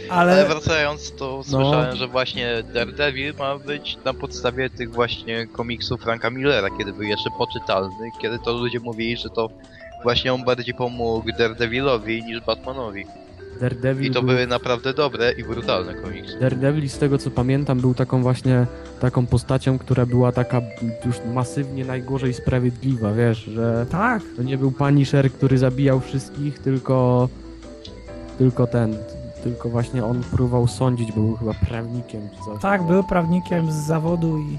Ale 0.09 0.31
Ale 0.33 0.45
wracając, 0.45 1.11
to 1.15 1.37
No. 1.37 1.43
słyszałem, 1.43 1.95
że 1.95 2.07
właśnie 2.07 2.63
Daredevil 2.73 3.33
ma 3.39 3.57
być 3.57 3.97
na 4.05 4.13
podstawie 4.13 4.69
tych 4.69 4.91
właśnie 4.91 5.47
komiksów 5.47 6.01
Franka 6.01 6.29
Millera, 6.29 6.69
kiedy 6.77 6.93
był 6.93 7.03
jeszcze 7.03 7.29
poczytalny, 7.37 8.11
kiedy 8.21 8.39
to 8.39 8.53
ludzie 8.53 8.79
mówili, 8.79 9.17
że 9.17 9.29
to 9.29 9.49
właśnie 10.03 10.33
on 10.33 10.43
bardziej 10.45 10.73
pomógł 10.73 11.29
Daredevilowi 11.37 12.23
niż 12.23 12.41
Batmanowi. 12.41 13.05
Daredevil 13.61 14.11
I 14.11 14.11
to 14.13 14.21
był... 14.21 14.29
były 14.29 14.47
naprawdę 14.47 14.93
dobre 14.93 15.31
i 15.31 15.43
brutalne 15.43 15.93
komiksy. 15.93 16.39
Daredevil, 16.39 16.89
z 16.89 16.97
tego 16.97 17.17
co 17.17 17.31
pamiętam, 17.31 17.79
był 17.79 17.93
taką 17.93 18.21
właśnie 18.21 18.65
taką 18.99 19.25
postacią, 19.25 19.79
która 19.79 20.05
była 20.05 20.31
taka 20.31 20.61
już 21.05 21.15
masywnie 21.33 21.85
najgorzej 21.85 22.33
sprawiedliwa, 22.33 23.13
wiesz, 23.13 23.37
że 23.37 23.85
tak, 23.89 24.21
to 24.37 24.43
nie 24.43 24.57
był 24.57 24.71
Punisher, 24.71 25.31
który 25.31 25.57
zabijał 25.57 25.99
wszystkich, 25.99 26.59
tylko 26.59 27.29
tylko 28.37 28.67
ten, 28.67 28.95
tylko 29.43 29.69
właśnie 29.69 30.05
on 30.05 30.23
próbował 30.23 30.67
sądzić, 30.67 31.11
bo 31.11 31.21
był 31.21 31.35
chyba 31.35 31.53
prawnikiem 31.53 32.21
czy 32.29 32.45
coś. 32.45 32.61
tak, 32.61 32.83
był 32.83 33.03
prawnikiem 33.03 33.71
z 33.71 33.75
zawodu 33.75 34.37
i 34.37 34.57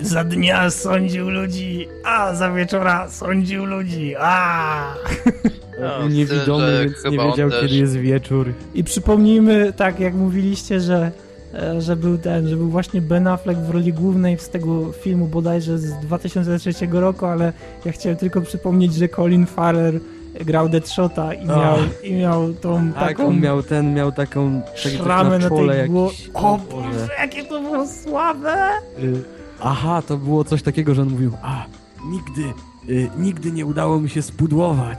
za 0.00 0.24
dnia 0.24 0.70
sądził 0.70 1.30
ludzi, 1.30 1.88
a 2.04 2.34
za 2.34 2.50
wieczora 2.52 3.08
sądził 3.08 3.64
ludzi, 3.64 4.14
a 4.18 4.94
No, 5.80 6.10
z 6.10 6.14
niewidomy, 6.14 6.80
więc 6.84 7.04
nie 7.04 7.18
wiedział, 7.30 7.50
też- 7.50 7.60
kiedy 7.60 7.74
jest 7.74 7.96
wieczór. 7.96 8.52
I 8.74 8.84
przypomnijmy, 8.84 9.72
tak 9.76 10.00
jak 10.00 10.14
mówiliście, 10.14 10.80
że, 10.80 11.10
e, 11.54 11.80
że 11.80 11.96
był 11.96 12.18
ten, 12.18 12.48
że 12.48 12.56
był 12.56 12.68
właśnie 12.68 13.00
Ben 13.00 13.26
Affleck 13.26 13.60
w 13.60 13.70
roli 13.70 13.92
głównej 13.92 14.38
z 14.38 14.48
tego 14.48 14.92
filmu 14.92 15.26
bodajże 15.26 15.78
z 15.78 15.92
2003 16.00 17.00
roku, 17.00 17.26
ale 17.26 17.52
ja 17.84 17.92
chciałem 17.92 18.18
tylko 18.18 18.40
przypomnieć, 18.40 18.94
że 18.94 19.08
Colin 19.08 19.46
Farrell 19.46 20.00
grał 20.40 20.68
Deadshota 20.68 21.34
i 21.34 21.46
miał, 21.46 21.76
i 22.02 22.14
miał 22.14 22.52
tą 22.54 22.92
Tak, 22.92 23.08
taką 23.08 23.26
on 23.26 23.40
miał 23.40 23.62
ten, 23.62 23.94
miał 23.94 24.12
taką 24.12 24.62
tak- 24.62 24.82
tak 24.82 24.92
szramę 24.92 25.38
na 25.38 25.48
czole 25.48 25.74
tej 25.76 25.88
głowie. 25.90 26.16
O 26.34 26.58
Boże, 26.70 27.08
jakie 27.18 27.44
to 27.44 27.60
było 27.60 27.86
słabe! 27.86 28.56
Y, 29.02 29.39
Aha, 29.60 30.02
to 30.02 30.16
było 30.16 30.44
coś 30.44 30.62
takiego, 30.62 30.94
że 30.94 31.02
on 31.02 31.08
mówił, 31.08 31.32
a 31.42 31.64
nigdy, 32.04 32.42
y, 32.88 33.10
nigdy 33.18 33.52
nie 33.52 33.66
udało 33.66 34.00
mi 34.00 34.10
się 34.10 34.22
spudłować. 34.22 34.98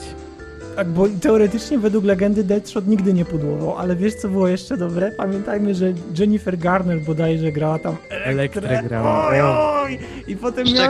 Tak, 0.76 0.90
bo 0.90 1.08
teoretycznie 1.22 1.80
według 1.80 2.06
legendy 2.06 2.44
Deadshot 2.44 2.88
nigdy 2.88 3.14
nie 3.14 3.26
pudłował, 3.26 3.78
ale 3.78 3.96
wiesz 3.96 4.16
co 4.16 4.30
było 4.30 4.48
jeszcze 4.48 4.78
dobre? 4.78 5.12
Pamiętajmy, 5.12 5.76
że 5.76 5.94
Jennifer 6.20 6.58
Garner 6.58 7.02
bodajże 7.02 7.52
grała 7.52 7.80
tam 7.80 7.96
Elektrę 8.10 8.84
grała. 8.84 9.28
Oj, 9.28 9.42
oj! 9.42 10.00
I 10.28 10.36
potem 10.36 10.68
miała, 10.74 10.90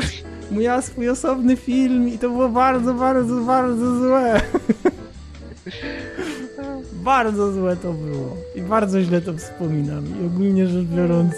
miała 0.52 0.81
swój 0.81 1.10
osobny 1.10 1.56
film 1.56 2.10
i 2.10 2.18
to 2.18 2.30
było 2.30 2.49
bardzo, 2.49 2.93
bardzo, 2.93 3.35
bardzo 3.35 3.95
złe. 3.99 4.41
bardzo 7.03 7.52
złe 7.52 7.76
to 7.76 7.93
było. 7.93 8.38
I 8.56 8.61
bardzo 8.61 9.02
źle 9.02 9.22
to 9.22 9.34
wspominam. 9.34 10.03
I 10.22 10.26
ogólnie 10.26 10.68
rzecz 10.68 10.85
biorąc, 10.85 11.34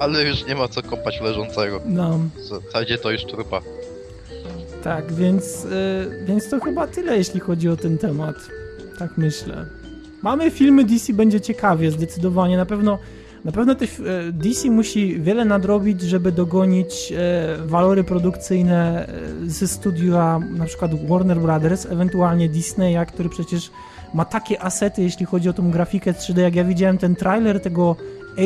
Ale 0.00 0.24
już 0.24 0.46
nie 0.46 0.54
ma 0.54 0.68
co 0.68 0.82
kąpać 0.82 1.20
leżącego. 1.20 1.80
no, 1.86 2.18
W 2.36 2.42
zasadzie 2.42 2.98
to 2.98 3.10
już 3.10 3.24
trupa. 3.24 3.60
tak, 4.84 5.12
więc, 5.12 5.64
y, 5.64 6.24
więc 6.26 6.48
to 6.50 6.60
chyba 6.60 6.86
tyle, 6.86 7.16
jeśli 7.16 7.40
chodzi 7.40 7.68
o 7.68 7.76
ten 7.76 7.98
temat. 7.98 8.36
Tak 8.98 9.18
myślę. 9.18 9.66
Mamy 10.22 10.50
filmy 10.50 10.84
DC, 10.84 11.12
będzie 11.12 11.40
ciekawie, 11.40 11.90
zdecydowanie. 11.90 12.56
Na 12.56 12.66
pewno, 12.66 12.98
na 13.44 13.52
pewno 13.52 13.74
te, 13.74 13.84
e, 13.84 13.88
DC 14.32 14.70
musi 14.70 15.20
wiele 15.20 15.44
nadrobić, 15.44 16.00
żeby 16.02 16.32
dogonić 16.32 17.12
e, 17.12 17.56
walory 17.66 18.04
produkcyjne 18.04 19.06
e, 19.08 19.50
ze 19.50 19.68
studia 19.68 20.40
na 20.56 20.64
przykład 20.64 21.06
Warner 21.08 21.38
Brothers, 21.38 21.86
ewentualnie 21.86 22.48
Disneya, 22.48 23.06
który 23.08 23.28
przecież 23.28 23.70
ma 24.14 24.24
takie 24.24 24.62
asety, 24.62 25.02
jeśli 25.02 25.26
chodzi 25.26 25.48
o 25.48 25.52
tą 25.52 25.70
grafikę 25.70 26.12
3D. 26.12 26.38
Jak 26.38 26.54
ja 26.54 26.64
widziałem 26.64 26.98
ten 26.98 27.16
trailer 27.16 27.60
tego 27.60 27.96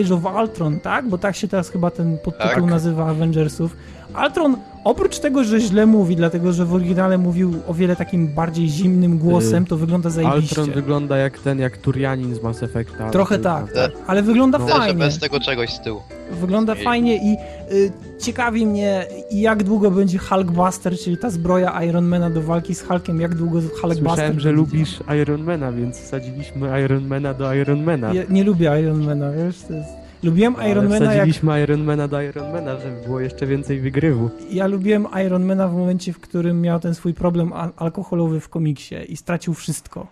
Age 0.01 0.15
of 0.15 0.25
Ultron, 0.43 0.81
tak? 0.81 1.09
Bo 1.09 1.19
tak 1.19 1.37
się 1.37 1.49
teraz 1.49 1.69
chyba 1.71 1.91
ten 1.91 2.19
podtytuł 2.19 2.49
Tak. 2.63 2.65
nazywa 2.65 3.07
Avengersów. 3.07 3.77
Ultron, 4.25 4.57
oprócz 4.85 5.19
tego, 5.19 5.45
że 5.45 5.61
źle 5.61 5.87
mówi, 5.87 6.17
dlatego 6.17 6.53
że 6.53 6.65
w 6.65 6.75
oryginale 6.75 7.19
mówił 7.19 7.55
o 7.67 7.75
wiele 7.75 7.97
takim 7.97 8.29
bardziej 8.29 8.69
zimnym 8.69 9.19
głosem, 9.19 9.63
Y, 9.63 9.67
to 9.67 9.77
wygląda 9.77 10.11
zajebiście. 10.11 10.61
Altron 10.61 10.75
wygląda 10.75 11.17
jak 11.17 11.39
ten, 11.39 11.59
jak 11.59 11.77
Turianin 11.77 12.35
z 12.35 12.43
Mass 12.43 12.63
Effecta. 12.63 13.11
Trochę 13.11 13.39
tak, 13.39 13.73
tak, 13.73 13.91
ale 14.07 14.23
wygląda 14.23 14.59
no. 14.59 14.65
Tyle, 14.65 14.77
że 14.77 14.83
fajnie. 14.83 14.99
bez 14.99 15.19
tego 15.19 15.41
czegoś 15.41 15.71
z 15.71 15.81
tyłu. 15.81 16.01
Wygląda 16.41 16.75
fajnie 16.75 17.17
i 17.17 17.37
y, 17.73 17.93
ciekawi 18.21 18.67
mnie, 18.67 19.07
jak 19.31 19.63
długo 19.63 19.91
będzie 19.91 20.19
Hulkbuster, 20.19 20.99
czyli 20.99 21.19
ta 21.19 21.31
zbroja 21.31 21.83
Ironmana 21.85 22.31
do 22.31 22.43
walki 22.43 22.75
z 22.75 22.83
Hulkiem, 22.83 23.21
jak 23.21 23.35
długo 23.35 23.61
Hulkbuster 23.61 23.97
Słyszałem, 23.97 24.41
że 24.41 24.49
będzie 24.49 24.53
lubisz 24.53 25.01
Ironmana, 25.23 25.73
więc 25.73 25.99
wsadziliśmy 26.01 26.81
Ironmana 26.85 27.35
do 27.35 27.55
Ironmana. 27.55 28.15
Ja 28.15 28.23
nie 28.29 28.45
lubię 28.45 28.81
Ironmana, 28.83 29.33
wiesz, 29.33 29.57
to 29.69 29.75
jest... 29.75 30.04
Lubiłem 30.25 30.55
Ironmana 30.71 31.05
jak... 31.05 31.13
wsadziliśmy 31.13 31.63
Ironmana 31.63 32.09
do 32.09 32.23
Ironmana, 32.23 32.81
żeby 32.81 33.03
było 33.07 33.21
jeszcze 33.21 33.47
więcej 33.47 33.81
wygrywu. 33.81 34.31
Ja 34.51 34.67
lubiłem 34.67 35.07
Ironmana 35.27 35.69
w 35.69 35.75
momencie, 35.75 36.13
w 36.13 36.21
którym 36.21 36.61
miał 36.61 36.81
ten 36.81 36.95
swój 36.95 37.15
problem 37.15 37.53
al- 37.53 37.73
alkoholowy 37.77 38.41
w 38.41 38.49
komiksie 38.49 38.95
i 39.09 39.17
stracił 39.17 39.55
wszystko. 39.55 40.07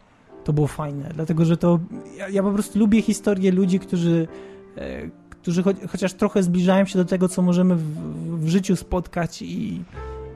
To 0.45 0.53
było 0.53 0.67
fajne, 0.67 1.11
dlatego 1.15 1.45
że 1.45 1.57
to... 1.57 1.79
Ja, 2.19 2.29
ja 2.29 2.43
po 2.43 2.51
prostu 2.51 2.79
lubię 2.79 3.03
historię 3.03 3.53
ludzi, 3.53 3.79
którzy... 3.81 4.29
E, 4.77 5.23
którzy 5.31 5.63
cho 5.63 5.71
chociaż 5.89 6.13
trochę 6.15 6.43
zbliżają 6.43 6.85
się 6.85 6.99
do 6.99 7.05
tego, 7.05 7.29
co 7.29 7.43
możemy 7.43 7.77
w, 7.77 7.85
w 8.41 8.49
życiu 8.49 8.77
spotkać 8.77 9.43
i... 9.43 9.83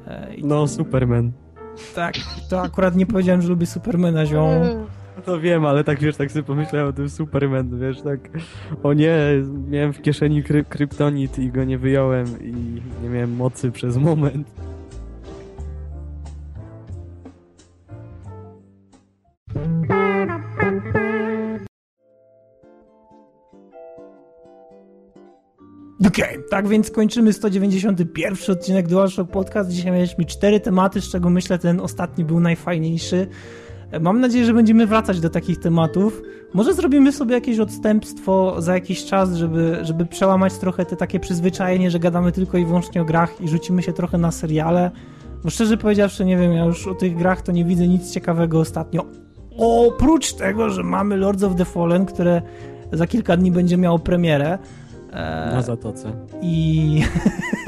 E, 0.06 0.34
i 0.34 0.44
No, 0.44 0.68
Superman. 0.68 1.32
Tak, 1.94 2.14
to 2.50 2.62
akurat 2.62 2.96
nie 2.96 3.06
powiedziałem, 3.06 3.42
że 3.42 3.48
lubię 3.48 3.66
Supermana, 3.66 4.26
ziom. 4.26 4.62
To 5.26 5.40
wiem, 5.40 5.66
ale 5.66 5.84
tak 5.84 6.00
wiesz, 6.00 6.16
tak 6.16 6.32
sobie 6.32 6.42
pomyślałem 6.42 6.88
o 6.88 6.92
tym 6.92 7.10
Superman, 7.10 7.78
wiesz, 7.80 8.02
tak 8.02 8.20
o 8.82 8.92
nie, 8.92 9.18
miałem 9.68 9.92
w 9.92 10.02
kieszeni 10.02 10.42
kry 10.42 10.64
kryptonit 10.64 11.38
i 11.38 11.50
go 11.50 11.64
nie 11.64 11.78
wyjąłem 11.78 12.26
i 12.42 12.82
nie 13.02 13.08
miałem 13.08 13.36
mocy 13.36 13.70
przez 13.70 13.96
moment. 13.96 14.48
Okej, 26.06 26.38
tak 26.50 26.68
więc 26.68 26.90
kończymy 26.90 27.32
191 27.32 28.36
odcinek 28.48 28.88
DualShock 28.88 29.30
Podcast. 29.30 29.70
Dzisiaj 29.70 29.92
mieliśmy 29.92 30.24
cztery 30.24 30.60
tematy, 30.60 31.00
z 31.00 31.10
czego 31.10 31.30
myślę 31.30 31.58
ten 31.58 31.80
ostatni 31.80 32.24
był 32.24 32.40
najfajniejszy. 32.40 33.28
Mam 34.00 34.20
nadzieję, 34.20 34.44
że 34.44 34.54
będziemy 34.54 34.86
wracać 34.86 35.20
do 35.20 35.30
takich 35.30 35.58
tematów. 35.60 36.22
Może 36.54 36.74
zrobimy 36.74 37.12
sobie 37.12 37.34
jakieś 37.34 37.58
odstępstwo 37.58 38.62
za 38.62 38.74
jakiś 38.74 39.04
czas, 39.04 39.34
żeby, 39.34 39.78
żeby 39.82 40.06
przełamać 40.06 40.54
trochę 40.54 40.84
te 40.84 40.96
takie 40.96 41.20
przyzwyczajenie, 41.20 41.90
że 41.90 41.98
gadamy 41.98 42.32
tylko 42.32 42.58
i 42.58 42.64
wyłącznie 42.64 43.02
o 43.02 43.04
grach 43.04 43.40
i 43.40 43.48
rzucimy 43.48 43.82
się 43.82 43.92
trochę 43.92 44.18
na 44.18 44.30
seriale. 44.30 44.90
Bo 45.44 45.50
szczerze 45.50 45.76
powiedziawszy, 45.76 46.24
nie 46.24 46.36
wiem, 46.36 46.52
ja 46.52 46.64
już 46.64 46.86
o 46.86 46.94
tych 46.94 47.16
grach 47.16 47.42
to 47.42 47.52
nie 47.52 47.64
widzę 47.64 47.88
nic 47.88 48.10
ciekawego 48.12 48.60
ostatnio. 48.60 49.04
Oprócz 49.58 50.32
tego, 50.32 50.70
że 50.70 50.82
mamy 50.82 51.16
Lords 51.16 51.42
of 51.42 51.54
the 51.56 51.64
Fallen, 51.64 52.06
które 52.06 52.42
za 52.92 53.06
kilka 53.06 53.36
dni 53.36 53.50
będzie 53.50 53.76
miało 53.76 53.98
premierę. 53.98 54.58
E, 55.12 55.50
Na 55.52 55.62
zatoce. 55.62 56.12
I 56.42 57.02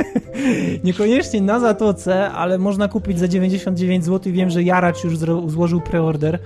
niekoniecznie 0.85 1.40
na 1.40 1.60
Zatoce, 1.60 2.31
ale 2.31 2.59
można 2.59 2.89
kupić 2.89 3.19
za 3.19 3.28
99 3.28 4.05
zł. 4.05 4.32
Wiem, 4.32 4.51
że 4.51 4.62
Jaracz 4.62 5.05
już 5.05 5.19
złożył 5.47 5.81
preorder, 5.81 6.39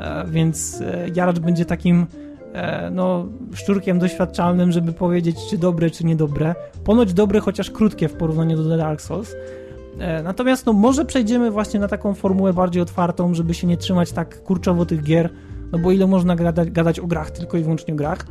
e, 0.00 0.24
więc 0.28 0.80
e, 0.80 1.06
Jaracz 1.14 1.38
będzie 1.38 1.64
takim 1.64 2.06
e, 2.52 2.90
no, 2.90 3.26
szczurkiem 3.54 3.98
doświadczalnym, 3.98 4.72
żeby 4.72 4.92
powiedzieć, 4.92 5.36
czy 5.50 5.58
dobre, 5.58 5.90
czy 5.90 6.04
niedobre. 6.06 6.54
Ponoć 6.84 7.12
dobre, 7.12 7.40
chociaż 7.40 7.70
krótkie 7.70 8.08
w 8.08 8.12
porównaniu 8.12 8.56
do 8.56 8.70
The 8.70 8.76
Dark 8.76 9.00
Souls. 9.00 9.36
Natomiast 10.24 10.66
no, 10.66 10.72
może 10.72 11.04
przejdziemy 11.04 11.50
właśnie 11.50 11.80
na 11.80 11.88
taką 11.88 12.14
formułę 12.14 12.52
bardziej 12.52 12.82
otwartą, 12.82 13.34
żeby 13.34 13.54
się 13.54 13.66
nie 13.66 13.76
trzymać 13.76 14.12
tak 14.12 14.42
kurczowo 14.42 14.86
tych 14.86 15.02
gier, 15.02 15.30
no 15.72 15.78
bo 15.78 15.92
ile 15.92 16.06
można 16.06 16.36
gadać, 16.36 16.70
gadać 16.70 17.00
o 17.00 17.06
grach, 17.06 17.30
tylko 17.30 17.58
i 17.58 17.62
wyłącznie 17.62 17.94
o 17.94 17.96
grach. 17.96 18.26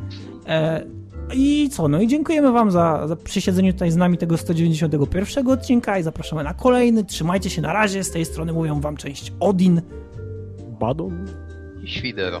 I 1.34 1.68
co, 1.72 1.88
no 1.88 2.00
i 2.00 2.06
dziękujemy 2.06 2.52
wam 2.52 2.70
za, 2.70 3.08
za 3.08 3.16
przysiedzenie 3.16 3.72
tutaj 3.72 3.90
z 3.90 3.96
nami 3.96 4.18
tego 4.18 4.36
191 4.36 5.48
odcinka 5.48 5.98
i 5.98 6.02
zapraszamy 6.02 6.44
na 6.44 6.54
kolejny. 6.54 7.04
Trzymajcie 7.04 7.50
się 7.50 7.62
na 7.62 7.72
razie, 7.72 8.04
z 8.04 8.10
tej 8.10 8.24
strony 8.24 8.52
mówią 8.52 8.80
wam 8.80 8.96
część 8.96 9.32
Odin, 9.40 9.82
Badon? 10.80 11.26
I 11.82 11.88
Świdero. 11.88 12.40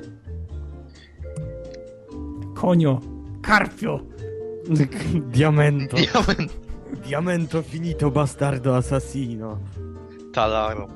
Konio, 2.54 3.00
Karpio, 3.42 4.00
Diamento. 5.32 5.96
Diament. 5.96 6.52
Diamento 7.06 7.62
finito 7.62 8.10
bastardo 8.10 8.76
assassino. 8.76 9.58
Talaro. 10.32 10.88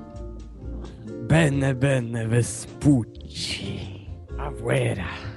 Bene 1.29 1.75
bene 1.75 2.29
vespucci. 2.29 3.81
Avuera. 4.39 5.34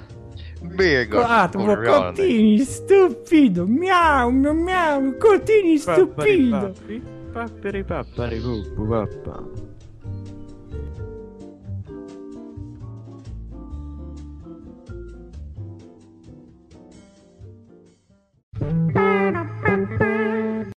Bego. 0.60 1.20
Quattro, 1.20 1.72
ah, 1.72 1.76
continui 1.76 2.64
stupido. 2.64 3.66
Miau, 3.66 4.30
miau, 4.30 4.54
miau. 4.54 5.12
Continui 5.18 5.78
stupido. 5.78 6.72
Papperi 7.32 7.84
papperi 7.84 8.40
pupu 8.40 8.86
pappa. 8.88 9.44